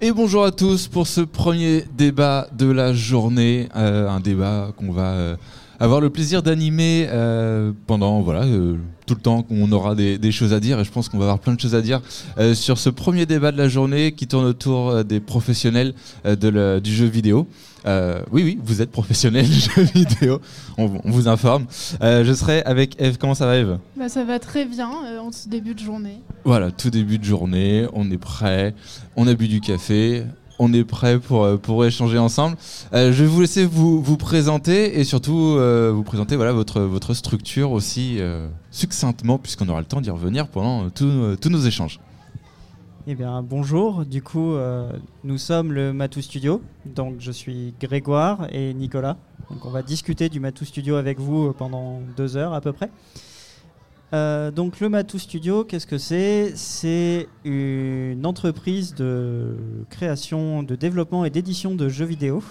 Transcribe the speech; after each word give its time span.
Et 0.00 0.12
bonjour 0.12 0.44
à 0.44 0.52
tous 0.52 0.86
pour 0.86 1.08
ce 1.08 1.22
premier 1.22 1.82
débat 1.96 2.46
de 2.52 2.70
la 2.70 2.92
journée, 2.92 3.68
euh, 3.74 4.08
un 4.08 4.20
débat 4.20 4.70
qu'on 4.76 4.92
va 4.92 5.10
euh, 5.10 5.36
avoir 5.80 6.00
le 6.00 6.10
plaisir 6.10 6.42
d'animer 6.42 7.06
euh, 7.10 7.72
pendant 7.86 8.20
voilà 8.20 8.42
tout 9.06 9.14
le 9.14 9.20
temps 9.20 9.42
qu'on 9.42 9.70
aura 9.72 9.94
des, 9.94 10.32
choses 10.32 10.52
à 10.52 10.60
dire 10.60 10.78
et 10.80 10.84
je 10.84 10.90
pense 10.90 11.08
qu'on 11.08 11.18
va 11.18 11.24
avoir 11.24 11.38
plein 11.38 11.54
de 11.54 11.60
choses 11.60 11.74
à 11.74 11.80
dire 11.80 12.02
sur 12.54 12.78
ce 12.78 12.90
premier 12.90 13.24
débat 13.24 13.52
de 13.52 13.56
la 13.56 13.68
journée 13.68 14.12
qui 14.12 14.26
tourne 14.26 14.44
autour 14.44 15.02
des 15.04 15.20
professionnels 15.20 15.94
de 16.24 16.78
du 16.78 16.94
jeu 16.94 17.06
vidéo. 17.06 17.46
oui, 17.86 18.42
oui, 18.42 18.58
vous 18.62 18.82
êtes 18.82 18.90
professionnel 18.90 19.46
du 19.46 19.60
jeu 19.74 19.82
vidéo, 19.82 20.40
on, 20.76 20.86
vous 21.04 21.26
informe. 21.26 21.66
je 22.02 22.34
serai 22.34 22.62
avec 22.64 23.00
Eve. 23.00 23.16
Comment 23.18 23.34
ça 23.34 23.46
va, 23.46 23.56
Eve? 23.56 23.78
Bah, 23.96 24.10
Ça 24.10 24.24
va 24.24 24.38
très 24.38 24.66
bien 24.66 24.90
en 25.20 25.32
ce 25.32 25.48
début 25.48 25.74
de 25.74 25.80
journée. 25.80 26.20
Voilà, 26.44 26.70
tout 26.70 26.90
début 26.90 27.18
de 27.18 27.24
journée, 27.24 27.86
on 27.94 28.10
est 28.10 28.18
prêt, 28.18 28.74
on 29.16 29.26
a 29.26 29.32
bu 29.32 29.48
du 29.48 29.60
café, 29.60 30.24
on 30.58 30.72
est 30.72 30.84
prêt 30.84 31.18
pour, 31.18 31.44
euh, 31.44 31.56
pour 31.56 31.84
échanger 31.84 32.18
ensemble. 32.18 32.56
Euh, 32.92 33.12
je 33.12 33.24
vais 33.24 33.28
vous 33.28 33.40
laisser 33.40 33.64
vous, 33.64 34.02
vous 34.02 34.16
présenter 34.16 34.98
et 34.98 35.04
surtout 35.04 35.56
euh, 35.56 35.92
vous 35.94 36.02
présenter 36.02 36.36
voilà, 36.36 36.52
votre, 36.52 36.80
votre 36.80 37.14
structure 37.14 37.70
aussi 37.70 38.20
succinctement, 38.70 39.38
puisqu'on 39.38 39.68
aura 39.68 39.80
le 39.80 39.86
temps 39.86 40.00
d'y 40.00 40.10
revenir 40.10 40.48
pendant 40.48 40.90
tous 40.90 41.48
nos 41.50 41.60
échanges. 41.60 42.00
Eh 43.06 43.14
bien, 43.14 43.42
bonjour. 43.42 44.04
Du 44.04 44.22
coup, 44.22 44.54
nous 45.24 45.38
sommes 45.38 45.72
le 45.72 45.92
Matou 45.92 46.20
Studio. 46.20 46.60
Donc, 46.84 47.16
je 47.20 47.32
suis 47.32 47.74
Grégoire 47.80 48.48
et 48.52 48.74
Nicolas. 48.74 49.16
Donc, 49.50 49.64
on 49.64 49.70
va 49.70 49.82
discuter 49.82 50.28
du 50.28 50.40
Matou 50.40 50.64
Studio 50.64 50.96
avec 50.96 51.18
vous 51.18 51.52
pendant 51.52 52.00
deux 52.16 52.36
heures 52.36 52.52
à 52.52 52.60
peu 52.60 52.72
près. 52.72 52.90
Euh, 54.14 54.50
donc 54.50 54.80
le 54.80 54.88
Matou 54.88 55.18
Studio, 55.18 55.64
qu'est-ce 55.64 55.86
que 55.86 55.98
c'est? 55.98 56.52
C'est 56.54 57.28
une 57.44 58.24
entreprise 58.24 58.94
de 58.94 59.56
création, 59.90 60.62
de 60.62 60.76
développement 60.76 61.24
et 61.24 61.30
d'édition 61.30 61.74
de 61.74 61.88
jeux 61.88 62.06
vidéo 62.06 62.42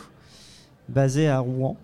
basée 0.87 1.27
à 1.27 1.39
Rouen. 1.39 1.77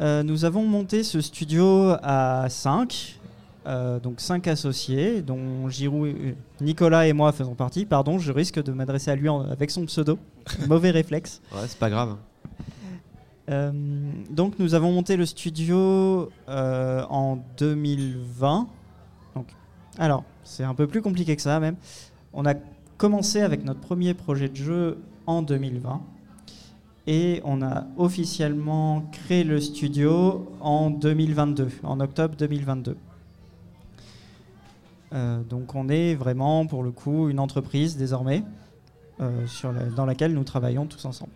Euh, 0.00 0.22
nous 0.22 0.44
avons 0.44 0.64
monté 0.64 1.04
ce 1.04 1.20
studio 1.20 1.94
à 2.02 2.46
5, 2.48 3.20
euh, 3.66 4.00
donc 4.00 4.20
5 4.20 4.48
associés, 4.48 5.22
dont 5.22 5.68
Giroud, 5.68 6.14
Nicolas 6.60 7.06
et 7.06 7.12
moi 7.12 7.30
faisons 7.32 7.54
partie. 7.54 7.84
Pardon, 7.84 8.18
je 8.18 8.32
risque 8.32 8.62
de 8.62 8.72
m'adresser 8.72 9.10
à 9.10 9.16
lui 9.16 9.28
avec 9.28 9.70
son 9.70 9.84
pseudo. 9.84 10.18
Mauvais 10.66 10.90
réflexe. 10.90 11.42
Ouais, 11.52 11.60
c'est 11.66 11.78
pas 11.78 11.90
grave. 11.90 12.16
Euh, 13.50 13.72
donc 14.30 14.58
nous 14.58 14.74
avons 14.74 14.92
monté 14.92 15.16
le 15.16 15.26
studio 15.26 16.30
euh, 16.48 17.04
en 17.08 17.38
2020. 17.58 18.68
Donc, 19.34 19.46
alors, 19.98 20.24
c'est 20.44 20.64
un 20.64 20.74
peu 20.74 20.86
plus 20.86 21.02
compliqué 21.02 21.36
que 21.36 21.42
ça 21.42 21.60
même. 21.60 21.76
On 22.32 22.46
a 22.46 22.54
commencé 22.96 23.40
avec 23.40 23.64
notre 23.64 23.80
premier 23.80 24.14
projet 24.14 24.48
de 24.48 24.56
jeu 24.56 24.98
en 25.26 25.42
2020 25.42 26.00
et 27.06 27.42
on 27.44 27.60
a 27.60 27.86
officiellement 27.98 29.02
créé 29.12 29.44
le 29.44 29.60
studio 29.60 30.50
en 30.60 30.90
2022, 30.90 31.68
en 31.82 32.00
octobre 32.00 32.34
2022. 32.36 32.96
Euh, 35.12 35.42
donc 35.42 35.74
on 35.74 35.88
est 35.88 36.14
vraiment 36.14 36.66
pour 36.66 36.82
le 36.82 36.90
coup 36.90 37.28
une 37.28 37.38
entreprise 37.38 37.96
désormais 37.96 38.42
dans 39.96 40.06
laquelle 40.06 40.34
nous 40.34 40.42
travaillons 40.42 40.86
tous 40.86 41.04
ensemble 41.04 41.30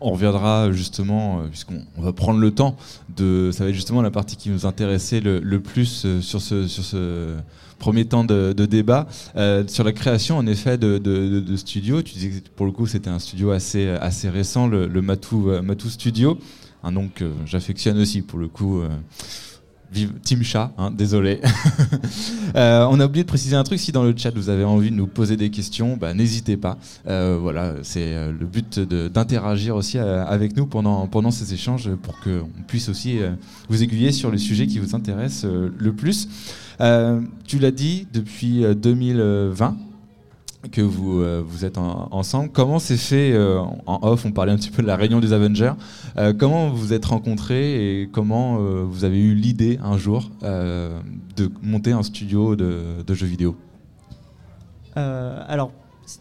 on 0.00 0.12
reviendra 0.12 0.72
justement, 0.72 1.40
euh, 1.40 1.48
puisqu'on 1.48 1.84
va 1.98 2.12
prendre 2.12 2.40
le 2.40 2.50
temps 2.50 2.76
de. 3.16 3.50
Ça 3.52 3.64
va 3.64 3.70
être 3.70 3.76
justement 3.76 4.02
la 4.02 4.10
partie 4.10 4.36
qui 4.36 4.50
nous 4.50 4.66
intéressait 4.66 5.20
le, 5.20 5.60
plus 5.60 6.04
euh, 6.04 6.20
sur 6.20 6.40
ce, 6.40 7.36
premier 7.78 8.04
temps 8.04 8.24
de, 8.24 8.52
débat. 8.52 9.06
Euh, 9.36 9.64
sur 9.66 9.84
la 9.84 9.92
création, 9.92 10.38
en 10.38 10.46
effet, 10.46 10.78
de, 10.78 10.98
de, 10.98 11.56
studio. 11.56 12.02
Tu 12.02 12.14
disais 12.14 12.40
que 12.40 12.48
pour 12.56 12.66
le 12.66 12.72
coup, 12.72 12.86
c'était 12.86 13.10
un 13.10 13.18
studio 13.18 13.50
assez, 13.50 13.88
assez 13.88 14.28
récent, 14.28 14.66
le, 14.66 14.88
Matou, 15.02 15.50
Matou 15.62 15.88
Studio. 15.88 16.38
Un 16.82 16.92
nom 16.92 17.08
que 17.14 17.30
j'affectionne 17.44 17.98
aussi, 17.98 18.22
pour 18.22 18.38
le 18.38 18.48
coup. 18.48 18.82
Vive 19.92 20.12
Team 20.22 20.42
Chat, 20.42 20.72
hein, 20.78 20.90
désolé. 20.90 21.40
Euh, 22.56 22.84
on 22.90 22.98
a 22.98 23.06
oublié 23.06 23.22
de 23.22 23.28
préciser 23.28 23.54
un 23.54 23.62
truc. 23.62 23.78
Si 23.78 23.92
dans 23.92 24.02
le 24.02 24.12
chat 24.16 24.32
vous 24.34 24.48
avez 24.48 24.64
envie 24.64 24.90
de 24.90 24.96
nous 24.96 25.06
poser 25.06 25.36
des 25.36 25.50
questions, 25.50 25.96
bah, 25.96 26.14
n'hésitez 26.14 26.56
pas. 26.56 26.78
Euh, 27.06 27.38
voilà, 27.40 27.74
c'est 27.82 28.12
euh, 28.12 28.32
le 28.32 28.44
but 28.44 28.80
d'interagir 28.80 29.76
aussi 29.76 29.98
avec 29.98 30.56
nous 30.56 30.66
pendant, 30.66 31.06
pendant 31.06 31.30
ces 31.30 31.54
échanges 31.54 31.88
pour 32.02 32.18
qu'on 32.18 32.48
puisse 32.66 32.88
aussi 32.88 33.20
vous 33.68 33.84
aiguiller 33.84 34.10
sur 34.10 34.32
les 34.32 34.38
sujets 34.38 34.66
qui 34.66 34.80
vous 34.80 34.96
intéressent 34.96 35.48
le 35.78 35.92
plus. 35.92 36.28
tu 37.46 37.58
l'as 37.60 37.70
dit, 37.70 38.08
depuis 38.12 38.64
2020, 38.74 39.76
que 40.68 40.82
vous, 40.82 41.20
euh, 41.20 41.42
vous 41.44 41.64
êtes 41.64 41.78
ensemble. 41.78 42.50
Comment 42.50 42.78
s'est 42.78 42.96
fait, 42.96 43.32
euh, 43.32 43.60
en 43.86 43.98
off, 44.02 44.24
on 44.24 44.32
parlait 44.32 44.52
un 44.52 44.56
petit 44.56 44.70
peu 44.70 44.82
de 44.82 44.86
la 44.86 44.96
réunion 44.96 45.20
des 45.20 45.32
Avengers, 45.32 45.72
euh, 46.16 46.34
comment 46.36 46.70
vous 46.70 46.92
êtes 46.92 47.06
rencontrés 47.06 48.02
et 48.02 48.08
comment 48.08 48.58
vous 48.84 49.04
avez 49.04 49.20
eu 49.20 49.34
l'idée 49.34 49.78
un 49.82 49.96
jour 49.96 50.30
de 50.42 51.50
monter 51.62 51.92
un 51.92 52.02
studio 52.02 52.56
de, 52.56 53.02
de 53.06 53.14
jeux 53.14 53.26
vidéo? 53.26 53.56
Alors, 54.94 55.72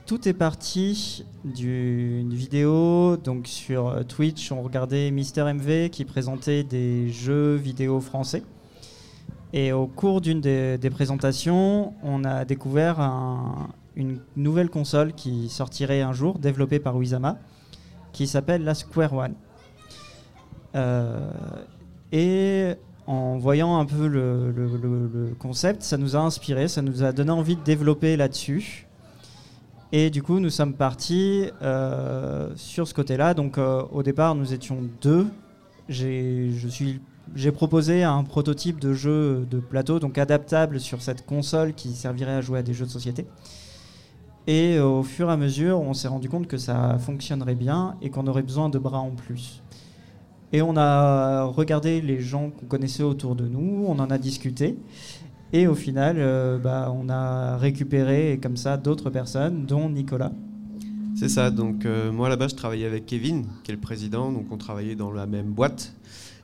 tout 0.06 0.28
est 0.28 0.34
parti 0.34 1.26
d'une 1.44 2.34
vidéo 2.34 3.18
donc 3.18 3.48
sur 3.48 4.06
Twitch. 4.08 4.52
On 4.52 4.62
regardait 4.62 5.12
Mister 5.12 5.44
MV 5.44 5.90
qui 5.90 6.06
présentait 6.06 6.64
des 6.64 7.10
jeux 7.10 7.56
vidéo 7.56 8.00
français. 8.00 8.44
Et 9.52 9.72
au 9.72 9.88
cours 9.88 10.22
d'une 10.22 10.42
des, 10.42 10.78
des, 10.78 10.92
présentations, 10.92 11.94
on 12.04 12.24
a 12.24 12.46
découvert 12.46 13.00
un, 13.00 13.70
une 14.00 14.20
nouvelle 14.36 14.70
console 14.70 15.14
qui 15.14 15.50
sortirait 15.50 16.02
un 16.02 16.14
jour, 16.14 16.40
développée 16.40 16.80
par 16.80 16.96
Wizama, 16.96 17.38
qui 18.14 18.28
s'appelle 18.28 18.64
la 18.64 18.74
Square 18.74 19.14
One. 19.14 19.34
Euh, 20.76 21.32
et 22.12 22.74
en 23.08 23.38
voyant 23.38 23.78
un 23.80 23.86
peu 23.86 24.08
le, 24.08 25.34
concept, 25.38 25.84
ça 25.84 25.98
nous 25.98 26.16
a 26.16 26.20
inspiré, 26.20 26.68
ça 26.68 26.82
nous 26.82 27.04
a 27.04 27.12
donné 27.12 27.32
envie 27.32 27.56
de 27.56 27.64
développer 27.64 28.18
là-dessus. 28.18 28.88
Et 29.92 30.10
du 30.12 30.22
coup, 30.22 30.40
nous 30.40 30.52
sommes 30.52 30.76
partis 30.76 31.50
euh, 31.62 32.50
sur 32.56 32.88
ce 32.88 32.94
côté-là. 32.94 33.34
Donc, 33.34 33.58
euh, 33.58 33.82
au 33.92 34.04
départ, 34.04 34.36
nous 34.36 34.54
étions 34.54 34.84
deux. 35.02 35.28
J'ai 35.90 37.52
proposé 37.52 38.04
un 38.04 38.24
prototype 38.24 38.80
de 38.80 38.94
jeu 38.94 39.48
de 39.50 39.60
plateau, 39.60 40.00
donc 40.00 40.20
adaptable 40.20 40.80
sur 40.80 41.02
cette 41.02 41.26
console 41.26 41.74
qui 41.74 41.94
servirait 41.94 42.36
à 42.36 42.42
jouer 42.42 42.60
à 42.60 42.64
des 42.64 42.76
jeux 42.76 42.86
de 42.86 42.92
société. 42.92 43.26
Et 44.48 44.80
au 44.80 45.04
fur 45.04 45.30
et 45.30 45.34
à 45.34 45.38
mesure, 45.38 45.80
on 45.80 45.94
s'est 45.94 46.08
rendu 46.08 46.30
compte 46.30 46.48
que 46.48 46.58
ça 46.58 46.98
fonctionnerait 47.00 47.56
bien 47.56 47.96
et 48.02 48.10
qu'on 48.10 48.26
aurait 48.28 48.44
besoin 48.44 48.70
de 48.70 48.80
bras 48.80 49.00
en 49.00 49.12
plus. 49.12 49.62
Et 50.52 50.62
on 50.62 50.76
a 50.78 51.44
regardé 51.44 52.02
les 52.02 52.20
gens 52.20 52.50
qu'on 52.50 52.66
connaissait 52.66 53.04
autour 53.04 53.36
de 53.36 53.48
nous, 53.48 53.86
on 53.88 54.00
en 54.00 54.10
a 54.10 54.18
discuté. 54.18 54.78
Et 55.54 55.68
au 55.68 55.76
final, 55.76 56.16
euh, 56.18 56.58
bah, 56.58 56.92
on 56.96 57.10
a 57.10 57.58
récupéré 57.58 58.40
comme 58.42 58.58
ça 58.58 58.78
d'autres 58.78 59.10
personnes, 59.10 59.66
dont 59.66 59.90
Nicolas. 59.90 60.32
C'est 61.16 61.30
ça, 61.30 61.52
donc 61.52 61.86
euh, 61.86 62.12
moi 62.12 62.30
là-bas 62.30 62.48
je 62.48 62.56
travaillais 62.56 62.86
avec 62.86 63.06
Kevin, 63.06 63.46
qui 63.64 63.72
est 63.72 63.76
le 63.76 63.82
président, 63.82 64.32
donc 64.32 64.46
on 64.52 64.58
travaillait 64.58 64.96
dans 64.96 65.12
la 65.12 65.26
même 65.26 65.48
boîte 65.48 65.94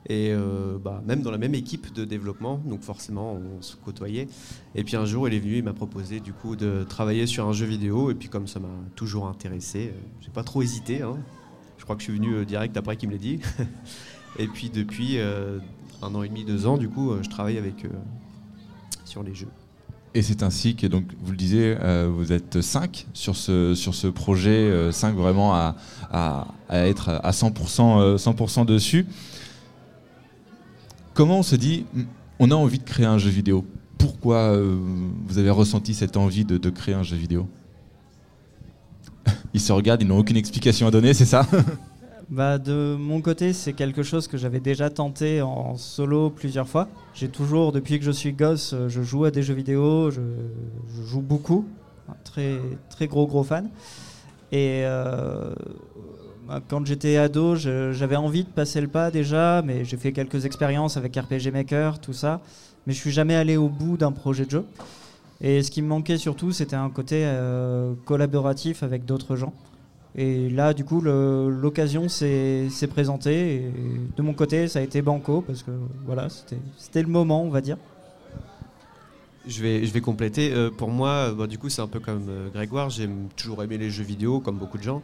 et 0.08 0.30
euh, 0.30 0.78
bah, 0.78 1.02
même 1.04 1.22
dans 1.22 1.30
la 1.30 1.38
même 1.38 1.54
équipe 1.54 1.92
de 1.92 2.04
développement, 2.04 2.60
donc 2.64 2.82
forcément 2.82 3.34
on 3.34 3.60
se 3.60 3.76
côtoyait. 3.76 4.28
Et 4.74 4.84
puis 4.84 4.96
un 4.96 5.04
jour 5.04 5.28
il 5.28 5.34
est 5.34 5.40
venu, 5.40 5.58
il 5.58 5.64
m'a 5.64 5.72
proposé 5.72 6.20
du 6.20 6.32
coup 6.32 6.54
de 6.54 6.84
travailler 6.88 7.26
sur 7.26 7.46
un 7.48 7.52
jeu 7.52 7.66
vidéo, 7.66 8.10
et 8.10 8.14
puis 8.14 8.28
comme 8.28 8.46
ça 8.46 8.60
m'a 8.60 8.68
toujours 8.94 9.26
intéressé, 9.26 9.92
euh, 9.92 9.98
j'ai 10.20 10.30
pas 10.30 10.44
trop 10.44 10.62
hésité. 10.62 11.02
Hein. 11.02 11.16
Je 11.78 11.84
crois 11.84 11.96
que 11.96 12.02
je 12.02 12.10
suis 12.10 12.18
venu 12.18 12.34
euh, 12.34 12.44
direct 12.44 12.76
après 12.76 12.96
qu'il 12.96 13.08
me 13.08 13.14
l'ait 13.14 13.20
dit. 13.20 13.40
et 14.38 14.46
puis 14.46 14.70
depuis 14.70 15.18
un 15.18 16.14
an 16.14 16.22
et 16.22 16.28
demi, 16.28 16.44
deux 16.44 16.66
ans, 16.66 16.76
du 16.76 16.88
coup, 16.88 17.12
je 17.22 17.28
travaille 17.28 17.58
avec 17.58 17.84
eux 17.84 17.90
sur 19.04 19.22
les 19.22 19.34
jeux. 19.34 19.48
Et 20.14 20.22
c'est 20.22 20.42
ainsi 20.42 20.76
que, 20.76 20.86
donc, 20.86 21.04
vous 21.20 21.30
le 21.30 21.36
disiez, 21.36 21.76
vous 22.08 22.32
êtes 22.32 22.60
cinq 22.60 23.06
sur 23.12 23.34
ce, 23.34 23.74
sur 23.74 23.94
ce 23.94 24.06
projet, 24.06 24.90
cinq 24.92 25.14
vraiment 25.14 25.54
à, 25.54 25.76
à, 26.10 26.48
à, 26.68 26.86
être 26.86 27.08
à 27.22 27.30
100%, 27.30 28.18
100 28.18 28.64
dessus. 28.66 29.06
Comment 31.16 31.38
on 31.38 31.42
se 31.42 31.56
dit, 31.56 31.86
on 32.38 32.50
a 32.50 32.54
envie 32.54 32.78
de 32.78 32.84
créer 32.84 33.06
un 33.06 33.16
jeu 33.16 33.30
vidéo 33.30 33.64
Pourquoi 33.96 34.52
euh, 34.52 34.76
vous 35.26 35.38
avez 35.38 35.48
ressenti 35.48 35.94
cette 35.94 36.18
envie 36.18 36.44
de, 36.44 36.68
créer 36.68 36.94
un 36.94 37.02
jeu 37.02 37.16
vidéo? 37.16 37.48
Ils 39.54 39.60
se 39.60 39.72
regardent, 39.72 40.02
ils 40.02 40.08
n'ont 40.08 40.18
aucune 40.18 40.36
explication 40.36 40.86
à 40.86 40.90
donner, 40.90 41.14
c'est 41.14 41.24
ça? 41.24 41.46
Bah, 42.28 42.58
De 42.58 42.96
mon 42.98 43.22
côté, 43.22 43.54
c'est 43.54 43.72
quelque 43.72 44.02
chose 44.02 44.28
que 44.28 44.36
j'avais 44.36 44.60
déjà 44.60 44.90
tenté 44.90 45.40
en 45.40 45.78
solo 45.78 46.28
plusieurs 46.28 46.68
fois. 46.68 46.88
J'ai 47.14 47.28
toujours, 47.28 47.72
depuis 47.72 47.98
que 47.98 48.04
je 48.04 48.10
suis 48.10 48.32
gosse, 48.32 48.74
euh, 48.74 48.90
je 48.90 49.00
joue 49.00 49.24
à 49.24 49.30
des 49.30 49.42
jeux 49.42 49.54
vidéo, 49.54 50.10
je, 50.10 50.20
joue 51.06 51.22
beaucoup, 51.22 51.64
très, 52.24 52.60
très 52.90 53.06
gros 53.06 53.26
gros 53.26 53.44
fan. 53.44 53.70
Et 54.52 54.82
euh, 54.84 55.54
quand 56.68 56.86
j'étais 56.86 57.16
ado, 57.16 57.56
j'avais 57.56 58.16
envie 58.16 58.44
de 58.44 58.48
passer 58.48 58.80
le 58.80 58.88
pas 58.88 59.10
déjà, 59.10 59.62
mais 59.64 59.84
j'ai 59.84 59.96
fait 59.96 60.12
quelques 60.12 60.44
expériences 60.44 60.96
avec 60.96 61.16
RPG 61.16 61.50
Maker, 61.52 62.00
tout 62.00 62.12
ça, 62.12 62.40
mais 62.86 62.92
je 62.92 62.98
suis 62.98 63.10
jamais 63.10 63.34
allé 63.34 63.56
au 63.56 63.68
bout 63.68 63.96
d'un 63.96 64.12
projet 64.12 64.44
de 64.44 64.50
jeu. 64.50 64.64
Et 65.40 65.62
ce 65.62 65.70
qui 65.70 65.82
me 65.82 65.88
manquait 65.88 66.18
surtout, 66.18 66.52
c'était 66.52 66.76
un 66.76 66.88
côté 66.90 67.22
euh, 67.24 67.92
collaboratif 68.04 68.82
avec 68.82 69.04
d'autres 69.04 69.36
gens. 69.36 69.52
Et 70.14 70.48
là, 70.48 70.72
du 70.72 70.84
coup, 70.84 71.02
l'occasion 71.02 72.08
s'est 72.08 72.70
présentée. 72.88 73.56
Et 73.56 73.72
de 74.16 74.22
mon 74.22 74.32
côté, 74.32 74.66
ça 74.66 74.78
a 74.78 74.82
été 74.82 75.02
banco 75.02 75.42
parce 75.42 75.62
que 75.62 75.70
voilà, 76.06 76.28
c'était 76.78 77.02
le 77.02 77.08
moment, 77.08 77.42
on 77.42 77.50
va 77.50 77.60
dire. 77.60 77.76
Je 79.46 79.62
vais, 79.62 79.84
je 79.84 79.92
vais 79.92 80.00
compléter. 80.00 80.52
Euh, 80.52 80.70
pour 80.70 80.88
moi, 80.88 81.32
bah, 81.32 81.46
du 81.46 81.58
coup, 81.58 81.68
c'est 81.68 81.82
un 81.82 81.86
peu 81.86 82.00
comme 82.00 82.26
euh, 82.28 82.48
Grégoire. 82.48 82.90
J'ai 82.90 83.08
toujours 83.36 83.62
aimé 83.62 83.78
les 83.78 83.90
jeux 83.90 84.02
vidéo, 84.02 84.40
comme 84.40 84.56
beaucoup 84.56 84.78
de 84.78 84.82
gens. 84.82 85.02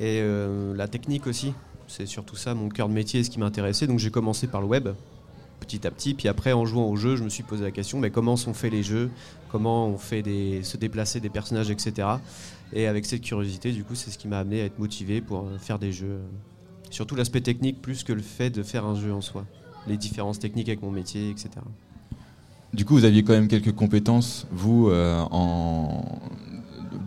Et 0.00 0.20
euh, 0.20 0.74
la 0.74 0.88
technique 0.88 1.26
aussi. 1.26 1.52
C'est 1.86 2.06
surtout 2.06 2.36
ça, 2.36 2.54
mon 2.54 2.68
cœur 2.68 2.88
de 2.88 2.94
métier, 2.94 3.22
ce 3.22 3.30
qui 3.30 3.38
m'intéressait. 3.38 3.86
Donc 3.86 3.98
j'ai 3.98 4.10
commencé 4.10 4.46
par 4.46 4.60
le 4.60 4.66
web, 4.66 4.88
petit 5.60 5.86
à 5.86 5.90
petit. 5.90 6.14
Puis 6.14 6.28
après, 6.28 6.52
en 6.52 6.64
jouant 6.64 6.88
aux 6.88 6.96
jeux, 6.96 7.16
je 7.16 7.24
me 7.24 7.28
suis 7.28 7.42
posé 7.42 7.62
la 7.62 7.70
question 7.70 7.98
mais 7.98 8.10
comment 8.10 8.36
sont 8.36 8.54
faits 8.54 8.72
les 8.72 8.82
jeux? 8.82 9.10
Comment 9.50 9.86
on 9.86 9.98
fait 9.98 10.22
des, 10.22 10.62
se 10.62 10.76
déplacer 10.76 11.20
des 11.20 11.28
personnages, 11.28 11.70
etc. 11.70 12.08
Et 12.72 12.86
avec 12.86 13.06
cette 13.06 13.20
curiosité, 13.20 13.72
du 13.72 13.84
coup, 13.84 13.94
c'est 13.94 14.10
ce 14.10 14.18
qui 14.18 14.26
m'a 14.26 14.38
amené 14.38 14.62
à 14.62 14.64
être 14.64 14.78
motivé 14.78 15.20
pour 15.20 15.40
euh, 15.40 15.58
faire 15.58 15.78
des 15.78 15.92
jeux. 15.92 16.18
Surtout 16.90 17.14
l'aspect 17.14 17.40
technique, 17.40 17.80
plus 17.80 18.02
que 18.02 18.12
le 18.12 18.22
fait 18.22 18.50
de 18.50 18.62
faire 18.62 18.84
un 18.84 18.94
jeu 18.94 19.12
en 19.12 19.20
soi. 19.20 19.44
Les 19.86 19.96
différences 19.96 20.38
techniques 20.38 20.68
avec 20.68 20.82
mon 20.82 20.90
métier, 20.90 21.30
etc. 21.30 21.50
Du 22.72 22.84
coup, 22.84 22.94
vous 22.94 23.04
aviez 23.04 23.22
quand 23.22 23.32
même 23.32 23.46
quelques 23.46 23.72
compétences, 23.72 24.48
vous, 24.50 24.88
euh, 24.88 25.22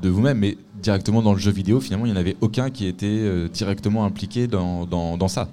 de 0.02 0.10
vous-même, 0.10 0.38
mais 0.38 0.58
directement 0.82 1.22
dans 1.22 1.34
le 1.34 1.40
jeu 1.40 1.52
vidéo, 1.52 1.80
finalement, 1.80 2.06
il 2.06 2.12
n'y 2.12 2.18
en 2.18 2.20
avait 2.20 2.38
aucun 2.42 2.70
qui 2.70 2.86
était 2.88 3.06
euh, 3.08 3.48
directement 3.48 4.06
impliqué 4.06 4.48
dans, 4.48 4.86
dans- 4.86 5.18
dans 5.18 5.28
ça. 5.28 5.50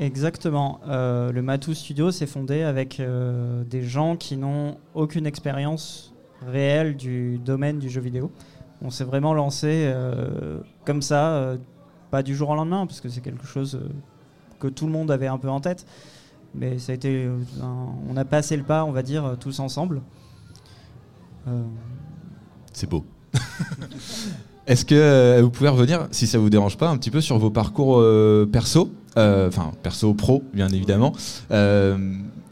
Exactement. 0.00 0.80
Euh, 0.86 1.32
le 1.32 1.42
Matou 1.42 1.74
Studio 1.74 2.10
s'est 2.12 2.26
fondé 2.26 2.62
avec 2.62 3.00
euh, 3.00 3.64
des 3.64 3.82
gens 3.82 4.16
qui 4.16 4.36
n'ont 4.36 4.76
aucune 4.94 5.26
expérience 5.26 6.14
réelle 6.46 6.96
du 6.96 7.38
domaine 7.38 7.78
du 7.80 7.88
jeu 7.90 8.00
vidéo. 8.00 8.30
On 8.80 8.90
s'est 8.90 9.02
vraiment 9.04 9.34
lancé 9.34 9.92
comme 10.84 11.02
ça, 11.02 11.54
pas 12.12 12.22
du 12.22 12.36
jour 12.36 12.50
au 12.50 12.54
lendemain, 12.54 12.86
parce 12.86 13.00
que 13.00 13.08
c'est 13.08 13.20
quelque 13.22 13.44
chose 13.44 13.80
que 14.60 14.68
tout 14.68 14.86
le 14.86 14.92
monde 14.92 15.10
avait 15.10 15.26
un 15.26 15.38
peu 15.38 15.48
en 15.48 15.60
tête. 15.60 15.84
Mais 16.54 16.78
ça 16.78 16.92
a 16.92 16.94
été, 16.94 17.28
un- 17.60 17.92
on 18.08 18.16
a 18.16 18.24
passé 18.24 18.56
le 18.56 18.62
pas, 18.62 18.84
on 18.84 18.92
va 18.92 19.02
dire, 19.02 19.36
tous 19.40 19.58
ensemble. 19.58 20.00
C'est 22.72 22.88
beau. 22.88 23.04
Est-ce 24.68 24.84
que 24.84 24.94
euh, 24.94 25.40
vous 25.42 25.48
pouvez 25.48 25.70
revenir, 25.70 26.08
si 26.10 26.26
ça 26.26 26.38
vous 26.38 26.50
dérange 26.50 26.76
pas, 26.76 26.90
un 26.90 26.98
petit 26.98 27.10
peu 27.10 27.22
sur 27.22 27.38
vos 27.38 27.50
parcours 27.50 28.00
euh, 28.00 28.44
perso, 28.44 28.92
euh, 29.16 29.48
enfin 29.48 29.72
perso 29.82 30.12
pro, 30.12 30.42
bien 30.52 30.68
évidemment. 30.68 31.14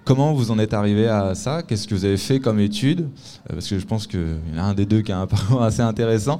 Comment 0.06 0.32
vous 0.32 0.52
en 0.52 0.58
êtes 0.61 0.73
arrivé 0.73 1.08
à 1.08 1.34
ça? 1.34 1.64
Qu'est-ce 1.64 1.88
que 1.88 1.94
vous 1.96 2.05
avez 2.05 2.17
fait 2.17 2.38
comme 2.38 2.61
études 2.61 3.08
Euh, 3.50 3.55
Parce 3.55 3.67
que 3.67 3.76
je 3.76 3.84
pense 3.84 4.06
qu'il 4.06 4.38
y 4.55 4.56
en 4.56 4.62
a 4.62 4.67
un 4.69 4.73
des 4.73 4.87
deux 4.87 5.02
qui 5.02 5.11
a 5.11 5.19
un 5.19 5.26
parcours 5.26 5.62
assez 5.62 5.82
intéressant. 5.82 6.38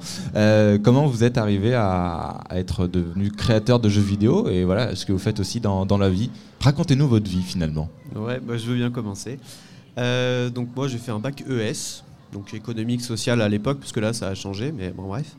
Comment 0.83 1.09
vous 1.09 1.25
êtes 1.25 1.37
arrivé 1.37 1.75
à, 1.75 2.45
être 2.53 2.87
devenu 2.87 3.31
créateur 3.31 3.81
de 3.81 3.89
jeux 3.89 4.01
vidéo? 4.01 4.49
Et 4.49 4.65
voilà, 4.65 4.95
ce 4.95 5.05
que 5.05 5.13
vous 5.13 5.19
faites 5.19 5.41
aussi 5.41 5.61
dans, 5.61 5.99
la 5.99 6.09
vie. 6.09 6.31
Racontez-nous 6.61 7.09
votre 7.09 7.29
vie 7.29 7.43
finalement. 7.43 7.89
Ouais, 8.15 8.41
bah, 8.41 8.57
je 8.57 8.67
veux 8.67 8.77
bien 8.77 8.91
commencer. 8.91 9.39
Donc 9.97 10.69
moi 10.75 10.87
j'ai 10.87 10.99
fait 10.99 11.11
un 11.11 11.19
bac 11.19 11.43
ES, 11.51 12.05
donc 12.33 12.55
économique, 12.55 13.01
social 13.01 13.41
à 13.41 13.49
l'époque, 13.49 13.79
parce 13.79 13.93
que 13.93 14.01
là 14.01 14.13
ça 14.13 14.29
a 14.29 14.35
changé, 14.35 14.73
mais 14.73 14.91
bon 14.91 15.09
bref. 15.09 15.35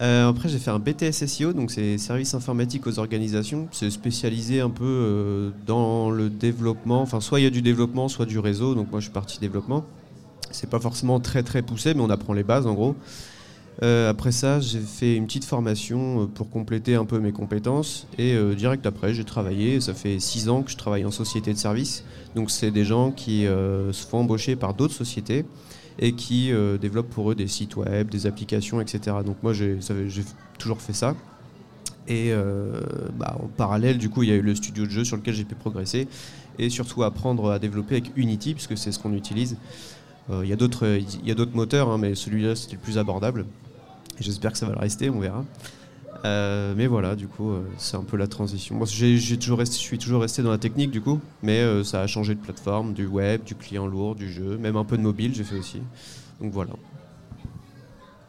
Euh, 0.00 0.30
après 0.30 0.48
j'ai 0.48 0.58
fait 0.58 0.70
un 0.70 0.78
BTS 0.78 1.26
SEO, 1.26 1.52
donc 1.52 1.70
c'est 1.70 1.98
services 1.98 2.32
informatiques 2.32 2.86
aux 2.86 2.98
organisations. 2.98 3.68
C'est 3.70 3.90
spécialisé 3.90 4.60
un 4.60 4.70
peu 4.70 4.84
euh, 4.84 5.50
dans 5.66 6.10
le 6.10 6.30
développement, 6.30 7.02
enfin 7.02 7.20
soit 7.20 7.40
il 7.40 7.42
y 7.42 7.46
a 7.46 7.50
du 7.50 7.60
développement, 7.60 8.08
soit 8.08 8.26
du 8.26 8.38
réseau, 8.38 8.74
donc 8.74 8.90
moi 8.90 9.00
je 9.00 9.04
suis 9.04 9.12
parti 9.12 9.38
développement. 9.40 9.84
C'est 10.52 10.70
pas 10.70 10.80
forcément 10.80 11.20
très 11.20 11.42
très 11.42 11.62
poussé, 11.62 11.92
mais 11.94 12.00
on 12.00 12.10
apprend 12.10 12.32
les 12.32 12.42
bases 12.42 12.66
en 12.66 12.72
gros. 12.72 12.96
Euh, 13.82 14.10
après 14.10 14.32
ça, 14.32 14.58
j'ai 14.60 14.80
fait 14.80 15.16
une 15.16 15.26
petite 15.26 15.44
formation 15.44 16.26
pour 16.34 16.50
compléter 16.50 16.94
un 16.94 17.04
peu 17.04 17.18
mes 17.18 17.32
compétences. 17.32 18.06
Et 18.18 18.36
direct 18.56 18.84
après, 18.84 19.14
j'ai 19.14 19.24
travaillé. 19.24 19.80
Ça 19.80 19.94
fait 19.94 20.18
six 20.18 20.48
ans 20.48 20.62
que 20.62 20.70
je 20.70 20.76
travaille 20.76 21.04
en 21.04 21.10
société 21.10 21.52
de 21.52 21.58
service. 21.58 22.04
Donc, 22.34 22.50
c'est 22.50 22.70
des 22.70 22.84
gens 22.84 23.10
qui 23.10 23.44
se 23.44 24.06
font 24.06 24.18
embaucher 24.18 24.56
par 24.56 24.74
d'autres 24.74 24.92
sociétés 24.92 25.46
et 25.98 26.12
qui 26.12 26.52
euh, 26.52 26.78
développent 26.78 27.10
pour 27.10 27.30
eux 27.30 27.34
des 27.34 27.48
sites 27.48 27.76
web, 27.76 28.08
des 28.08 28.26
applications, 28.26 28.80
etc. 28.80 29.16
Donc, 29.24 29.42
moi, 29.42 29.52
j'ai 29.52 29.78
toujours 30.58 30.80
fait 30.80 30.92
ça. 30.92 31.14
Et 32.08 32.32
euh, 32.32 32.80
bah, 33.18 33.36
en 33.42 33.46
parallèle, 33.46 33.98
du 33.98 34.08
coup, 34.08 34.22
il 34.22 34.30
y 34.30 34.32
a 34.32 34.36
eu 34.36 34.42
le 34.42 34.54
studio 34.54 34.84
de 34.84 34.90
jeu 34.90 35.04
sur 35.04 35.16
lequel 35.16 35.34
j'ai 35.34 35.44
pu 35.44 35.54
progresser 35.54 36.08
et 36.58 36.68
surtout 36.70 37.02
apprendre 37.02 37.50
à 37.50 37.58
développer 37.58 37.96
avec 37.96 38.12
Unity, 38.16 38.54
puisque 38.54 38.76
c'est 38.76 38.92
ce 38.92 38.98
qu'on 38.98 39.14
utilise. 39.14 39.56
Euh, 40.30 40.42
Il 40.44 40.48
y 40.48 40.52
a 40.52 40.56
d'autres 40.56 41.56
moteurs, 41.56 41.88
hein, 41.88 41.98
mais 41.98 42.14
celui-là, 42.14 42.56
c'était 42.56 42.74
le 42.74 42.80
plus 42.80 42.98
abordable. 42.98 43.46
J'espère 44.18 44.52
que 44.52 44.58
ça 44.58 44.66
va 44.66 44.72
le 44.72 44.78
rester, 44.78 45.08
on 45.08 45.20
verra. 45.20 45.44
Euh, 46.24 46.74
mais 46.76 46.86
voilà, 46.86 47.16
du 47.16 47.28
coup, 47.28 47.50
euh, 47.50 47.62
c'est 47.78 47.96
un 47.96 48.02
peu 48.02 48.16
la 48.16 48.26
transition. 48.26 48.74
Moi, 48.74 48.86
j'ai, 48.90 49.16
j'ai 49.16 49.38
toujours 49.38 49.58
resté, 49.58 49.76
je 49.76 49.80
suis 49.80 49.98
toujours 49.98 50.20
resté 50.20 50.42
dans 50.42 50.50
la 50.50 50.58
technique, 50.58 50.90
du 50.90 51.00
coup, 51.00 51.20
mais 51.42 51.60
euh, 51.60 51.82
ça 51.82 52.02
a 52.02 52.06
changé 52.06 52.34
de 52.34 52.40
plateforme, 52.40 52.92
du 52.92 53.06
web, 53.06 53.42
du 53.44 53.54
client 53.54 53.86
lourd, 53.86 54.14
du 54.14 54.30
jeu, 54.30 54.58
même 54.58 54.76
un 54.76 54.84
peu 54.84 54.96
de 54.96 55.02
mobile, 55.02 55.34
j'ai 55.34 55.44
fait 55.44 55.56
aussi. 55.56 55.82
Donc 56.40 56.52
voilà. 56.52 56.72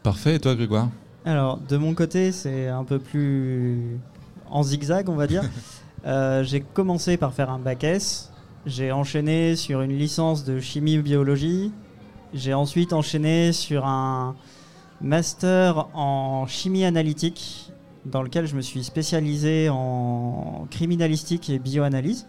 Parfait, 0.02 0.36
et 0.36 0.40
toi 0.40 0.54
Grégoire? 0.54 0.88
Alors, 1.24 1.58
de 1.58 1.76
mon 1.76 1.94
côté, 1.94 2.32
c'est 2.32 2.68
un 2.68 2.84
peu 2.84 2.98
plus 2.98 3.98
en 4.50 4.62
zigzag, 4.62 5.08
on 5.08 5.16
va 5.16 5.26
dire. 5.26 5.44
Euh, 6.04 6.42
j'ai 6.42 6.60
commencé 6.60 7.16
par 7.16 7.32
faire 7.32 7.48
un 7.48 7.60
bac 7.60 7.84
S. 7.84 8.32
J'ai 8.66 8.90
enchaîné 8.90 9.54
sur 9.54 9.82
une 9.82 9.96
licence 9.96 10.44
de 10.44 10.58
chimie-biologie. 10.58 11.70
J'ai 12.34 12.54
ensuite 12.54 12.92
enchaîné 12.92 13.52
sur 13.52 13.86
un 13.86 14.34
master 15.00 15.88
en 15.94 16.46
chimie 16.48 16.84
analytique, 16.84 17.71
dans 18.06 18.22
lequel 18.22 18.46
je 18.46 18.56
me 18.56 18.60
suis 18.60 18.84
spécialisé 18.84 19.68
en 19.70 20.66
criminalistique 20.70 21.50
et 21.50 21.58
bioanalyse. 21.58 22.26